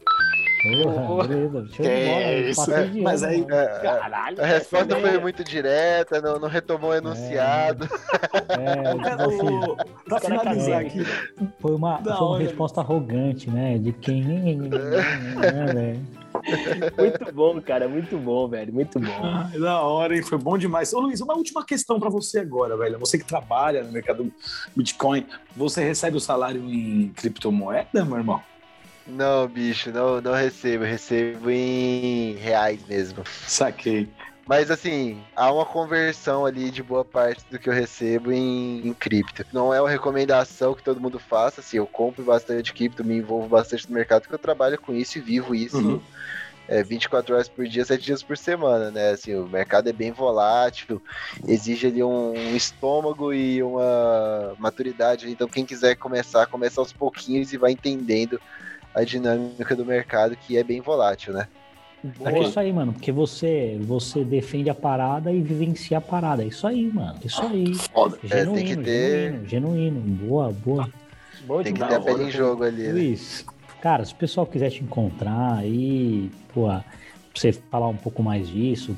Porra, 0.83 1.29
beleza. 1.29 1.67
Que 1.71 1.83
bola. 1.83 2.33
isso, 2.35 2.67
passei 2.67 2.89
de 2.89 3.01
mas 3.01 3.23
aí-. 3.23 3.47
É, 3.49 3.67
Caralho. 3.81 4.43
a 4.43 4.47
resposta 4.47 4.97
essa 4.97 5.09
foi 5.09 5.19
muito 5.19 5.45
direta, 5.45 6.21
não, 6.21 6.39
não 6.39 6.49
retomou 6.49 6.91
o 6.91 6.95
enunciado. 6.95 7.89
É, 8.49 8.93
tipo 8.93 9.23
assim, 9.23 9.77
pra 10.05 10.21
finalizar 10.21 10.81
aqui, 10.81 11.05
foi 11.61 11.75
uma, 11.75 12.03
foi 12.03 12.13
uma 12.13 12.39
resposta 12.39 12.81
arrogante, 12.81 13.49
né? 13.49 13.79
De 13.79 13.93
quem. 13.93 14.25
né, 14.69 15.73
velho? 15.73 16.18
Muito 16.97 17.33
bom, 17.33 17.61
cara. 17.61 17.89
Muito 17.89 18.17
bom, 18.17 18.49
velho. 18.49 18.73
Muito 18.73 18.99
bom. 18.99 19.21
Ah, 19.23 19.51
da 19.59 19.81
hora, 19.81 20.17
hein? 20.17 20.23
Foi 20.23 20.39
bom 20.39 20.57
demais. 20.59 20.93
Ô, 20.93 21.01
Luiz, 21.01 21.21
uma 21.21 21.35
última 21.35 21.65
questão 21.65 21.99
pra 21.99 22.09
você 22.09 22.41
agora, 22.41 22.77
velho. 22.77 22.99
Você 22.99 23.19
que 23.19 23.25
trabalha 23.25 23.83
no 23.83 23.93
mercado 23.93 24.33
Bitcoin, 24.75 25.27
você 25.57 25.83
recebe 25.85 26.17
o 26.17 26.21
salário 26.21 26.63
em 26.71 27.09
criptomoeda, 27.17 28.05
meu 28.05 28.19
irmão? 28.19 28.43
Não, 29.07 29.49
bicho, 29.49 29.91
não, 29.91 30.21
não 30.21 30.35
recebo. 30.35 30.85
Recebo 30.85 31.51
em 31.51 32.35
reais 32.35 32.81
mesmo. 32.87 33.25
Saquei. 33.47 34.09
Mas 34.49 34.71
assim, 34.71 35.21
há 35.37 35.53
uma 35.53 35.67
conversão 35.67 36.47
ali 36.47 36.71
de 36.71 36.83
boa 36.83 37.05
parte 37.05 37.45
do 37.51 37.59
que 37.59 37.69
eu 37.69 37.73
recebo 37.73 38.33
em, 38.33 38.89
em 38.89 38.95
cripto. 38.95 39.45
Não 39.53 39.75
é 39.75 39.81
uma 39.81 39.91
recomendação 39.91 40.75
que 40.75 40.83
todo 40.83 40.99
mundo 40.99 41.19
faça, 41.19 41.61
assim, 41.61 41.77
eu 41.77 41.87
compro 41.87 42.25
bastante 42.25 42.73
cripto, 42.73 43.05
me 43.05 43.19
envolvo 43.19 43.47
bastante 43.47 43.87
no 43.87 43.95
mercado, 43.95 44.23
porque 44.23 44.35
eu 44.35 44.39
trabalho 44.39 44.81
com 44.81 44.95
isso 44.95 45.19
e 45.19 45.21
vivo 45.21 45.55
isso 45.55 45.77
Uhum. 45.77 46.01
é, 46.67 46.83
24 46.83 47.35
horas 47.35 47.47
por 47.47 47.67
dia, 47.67 47.85
7 47.85 48.03
dias 48.03 48.23
por 48.23 48.39
semana, 48.39 48.91
né? 48.91 49.11
Assim, 49.11 49.35
o 49.35 49.47
mercado 49.47 49.91
é 49.91 49.93
bem 49.93 50.13
volátil, 50.13 51.03
exige 51.47 51.89
ali 51.89 52.03
um, 52.03 52.31
um 52.31 52.57
estômago 52.57 53.35
e 53.35 53.63
uma 53.63 54.55
maturidade. 54.59 55.31
Então, 55.31 55.47
quem 55.47 55.67
quiser 55.67 55.95
começar, 55.95 56.47
começa 56.47 56.81
aos 56.81 56.91
pouquinhos 56.93 57.53
e 57.53 57.59
vai 57.59 57.73
entendendo 57.73 58.41
a 58.95 59.05
dinâmica 59.05 59.77
do 59.77 59.85
mercado, 59.85 60.35
que 60.37 60.57
é 60.57 60.65
bem 60.65 60.81
volátil, 60.81 61.35
né? 61.35 61.47
É 62.25 62.41
isso 62.41 62.61
aí, 62.61 62.73
mano. 62.73 62.93
Porque 62.93 63.11
você, 63.11 63.79
você 63.83 64.25
defende 64.25 64.71
a 64.71 64.75
parada 64.75 65.33
e 65.33 65.41
vivencia 65.41 65.99
a 65.99 66.01
parada. 66.01 66.43
É 66.45 66.47
isso 66.47 66.67
aí, 66.67 66.91
mano. 66.93 67.19
É 67.23 67.27
isso 67.27 67.43
aí. 67.43 67.75
Foda. 67.75 68.19
É, 68.25 68.29
Genuíno, 68.29 68.55
tem 68.55 68.65
que 68.67 68.77
ter- 68.77 69.41
genuíno, 69.47 69.49
genuíno. 69.49 70.01
Boa, 70.01 70.53
boa. 70.53 70.89
Bom 71.45 71.63
Tem 71.63 71.73
que 71.73 71.81
ter 71.81 71.95
a 71.95 72.01
pele 72.01 72.25
em 72.25 72.31
jogo 72.31 72.63
ali, 72.63 72.83
né? 72.83 72.93
Luiz, 72.93 73.45
cara, 73.81 74.05
se 74.05 74.13
o 74.13 74.17
pessoal 74.17 74.47
quiser 74.47 74.71
te 74.71 74.83
encontrar 74.83 75.55
aí, 75.59 76.31
pô, 76.53 76.67
pra 76.67 76.85
você 77.35 77.53
falar 77.53 77.89
um 77.89 77.97
pouco 77.97 78.23
mais 78.23 78.49
disso, 78.49 78.97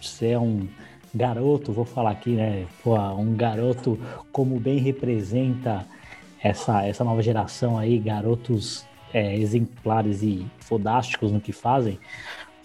você 0.00 0.28
é 0.30 0.38
um 0.38 0.66
garoto, 1.14 1.72
vou 1.72 1.84
falar 1.84 2.10
aqui, 2.10 2.30
né? 2.30 2.66
Pô, 2.82 2.98
um 2.98 3.36
garoto 3.36 3.98
como 4.32 4.58
bem 4.58 4.78
representa 4.78 5.86
essa, 6.42 6.84
essa 6.84 7.04
nova 7.04 7.22
geração 7.22 7.78
aí, 7.78 7.98
garotos 7.98 8.84
é, 9.12 9.36
exemplares 9.36 10.22
e 10.22 10.46
fodásticos 10.58 11.30
no 11.30 11.40
que 11.40 11.52
fazem. 11.52 12.00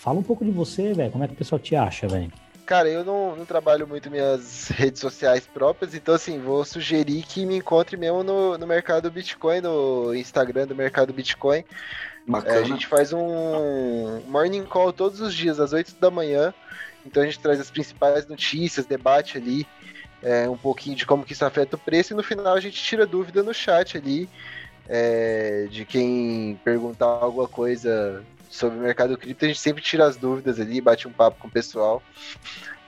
Fala 0.07 0.19
um 0.19 0.23
pouco 0.23 0.45
de 0.45 0.51
você, 0.51 0.93
velho. 0.93 1.11
Como 1.11 1.21
é 1.21 1.27
que 1.27 1.34
o 1.34 1.38
pessoal 1.38 1.59
te 1.59 1.75
acha, 1.75 2.07
velho? 2.07 2.31
Cara, 2.65 2.88
eu 2.88 3.03
não, 3.03 3.35
não 3.35 3.45
trabalho 3.45 3.85
muito 3.85 4.09
minhas 4.09 4.69
redes 4.69 5.01
sociais 5.01 5.45
próprias, 5.45 5.93
então 5.93 6.15
assim, 6.15 6.39
vou 6.39 6.63
sugerir 6.63 7.23
que 7.23 7.45
me 7.45 7.57
encontre 7.57 7.97
mesmo 7.97 8.23
no, 8.23 8.57
no 8.57 8.65
mercado 8.65 9.11
Bitcoin, 9.11 9.59
no 9.59 10.15
Instagram 10.15 10.65
do 10.65 10.73
mercado 10.73 11.11
Bitcoin. 11.11 11.61
É, 12.45 12.51
a 12.53 12.63
gente 12.63 12.88
faz 12.88 13.11
um 13.11 14.21
morning 14.29 14.63
call 14.63 14.93
todos 14.93 15.19
os 15.19 15.34
dias, 15.34 15.59
às 15.59 15.73
8 15.73 15.95
da 15.99 16.09
manhã. 16.09 16.53
Então 17.05 17.21
a 17.21 17.25
gente 17.25 17.39
traz 17.39 17.59
as 17.59 17.69
principais 17.69 18.25
notícias, 18.27 18.85
debate 18.85 19.38
ali, 19.38 19.67
é, 20.23 20.49
um 20.49 20.55
pouquinho 20.55 20.95
de 20.95 21.05
como 21.05 21.25
que 21.25 21.34
isso 21.34 21.43
afeta 21.43 21.75
o 21.75 21.79
preço, 21.79 22.13
e 22.13 22.15
no 22.15 22.23
final 22.23 22.53
a 22.53 22.61
gente 22.61 22.81
tira 22.81 23.05
dúvida 23.05 23.43
no 23.43 23.53
chat 23.53 23.97
ali, 23.97 24.29
é, 24.88 25.67
de 25.69 25.84
quem 25.84 26.57
perguntar 26.63 27.07
alguma 27.07 27.49
coisa 27.49 28.23
sobre 28.49 28.78
o 28.78 28.82
mercado 28.82 29.18
cripto, 29.18 29.45
a 29.45 29.48
gente 29.48 29.60
sempre 29.60 29.82
tira 29.84 30.06
as 30.06 30.15
dúvidas 30.18 30.60
ali, 30.60 30.80
bate 30.82 31.07
um 31.07 31.11
papo 31.11 31.38
com 31.40 31.48
o 31.48 31.52
pessoal. 31.52 32.02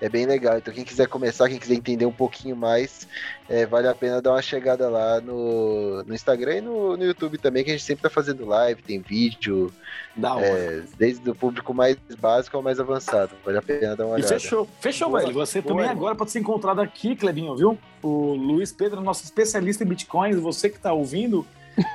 É 0.01 0.07
bem 0.07 0.25
legal. 0.25 0.57
Então, 0.57 0.73
quem 0.73 0.85
quiser 0.85 1.07
começar, 1.09 1.49
quem 1.49 1.59
quiser 1.59 1.73
entender 1.73 2.05
um 2.05 2.11
pouquinho 2.11 2.55
mais, 2.55 3.05
é, 3.49 3.65
vale 3.65 3.85
a 3.85 3.93
pena 3.93 4.21
dar 4.21 4.31
uma 4.31 4.41
chegada 4.41 4.87
lá 4.87 5.19
no, 5.19 6.01
no 6.05 6.13
Instagram 6.15 6.55
e 6.55 6.61
no, 6.61 6.95
no 6.95 7.03
YouTube 7.03 7.37
também, 7.37 7.65
que 7.65 7.69
a 7.69 7.73
gente 7.73 7.83
sempre 7.83 8.03
tá 8.03 8.09
fazendo 8.09 8.45
live, 8.45 8.81
tem 8.81 9.01
vídeo, 9.01 9.69
Da 10.15 10.35
hora. 10.35 10.45
é, 10.45 10.83
desde 10.97 11.29
o 11.29 11.35
público 11.35 11.73
mais 11.73 11.97
básico 12.17 12.55
ao 12.55 12.63
mais 12.63 12.79
avançado. 12.79 13.31
Vale 13.43 13.57
a 13.57 13.61
pena 13.61 13.93
dar 13.93 14.05
uma 14.05 14.13
E 14.17 14.21
olhada. 14.21 14.39
fechou. 14.39 14.65
Fechou, 14.79 15.09
Boa, 15.09 15.19
velho. 15.19 15.33
Você 15.33 15.59
boa, 15.59 15.75
também 15.75 15.89
agora 15.89 16.15
pode 16.15 16.31
ser 16.31 16.39
encontrado 16.39 16.79
aqui, 16.79 17.13
Clebinho, 17.17 17.53
viu? 17.57 17.77
O 18.01 18.35
Luiz 18.35 18.71
Pedro, 18.71 19.01
nosso 19.01 19.25
especialista 19.25 19.83
em 19.83 19.87
bitcoins. 19.87 20.37
Você 20.37 20.69
que 20.69 20.79
tá 20.79 20.93
ouvindo, 20.93 21.45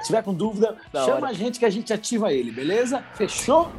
se 0.00 0.06
tiver 0.06 0.22
com 0.22 0.34
dúvida, 0.34 0.76
chama 0.92 1.14
hora. 1.14 1.28
a 1.28 1.32
gente 1.32 1.58
que 1.58 1.64
a 1.64 1.70
gente 1.70 1.92
ativa 1.92 2.32
ele, 2.32 2.50
beleza? 2.50 3.02
Fechou? 3.14 3.70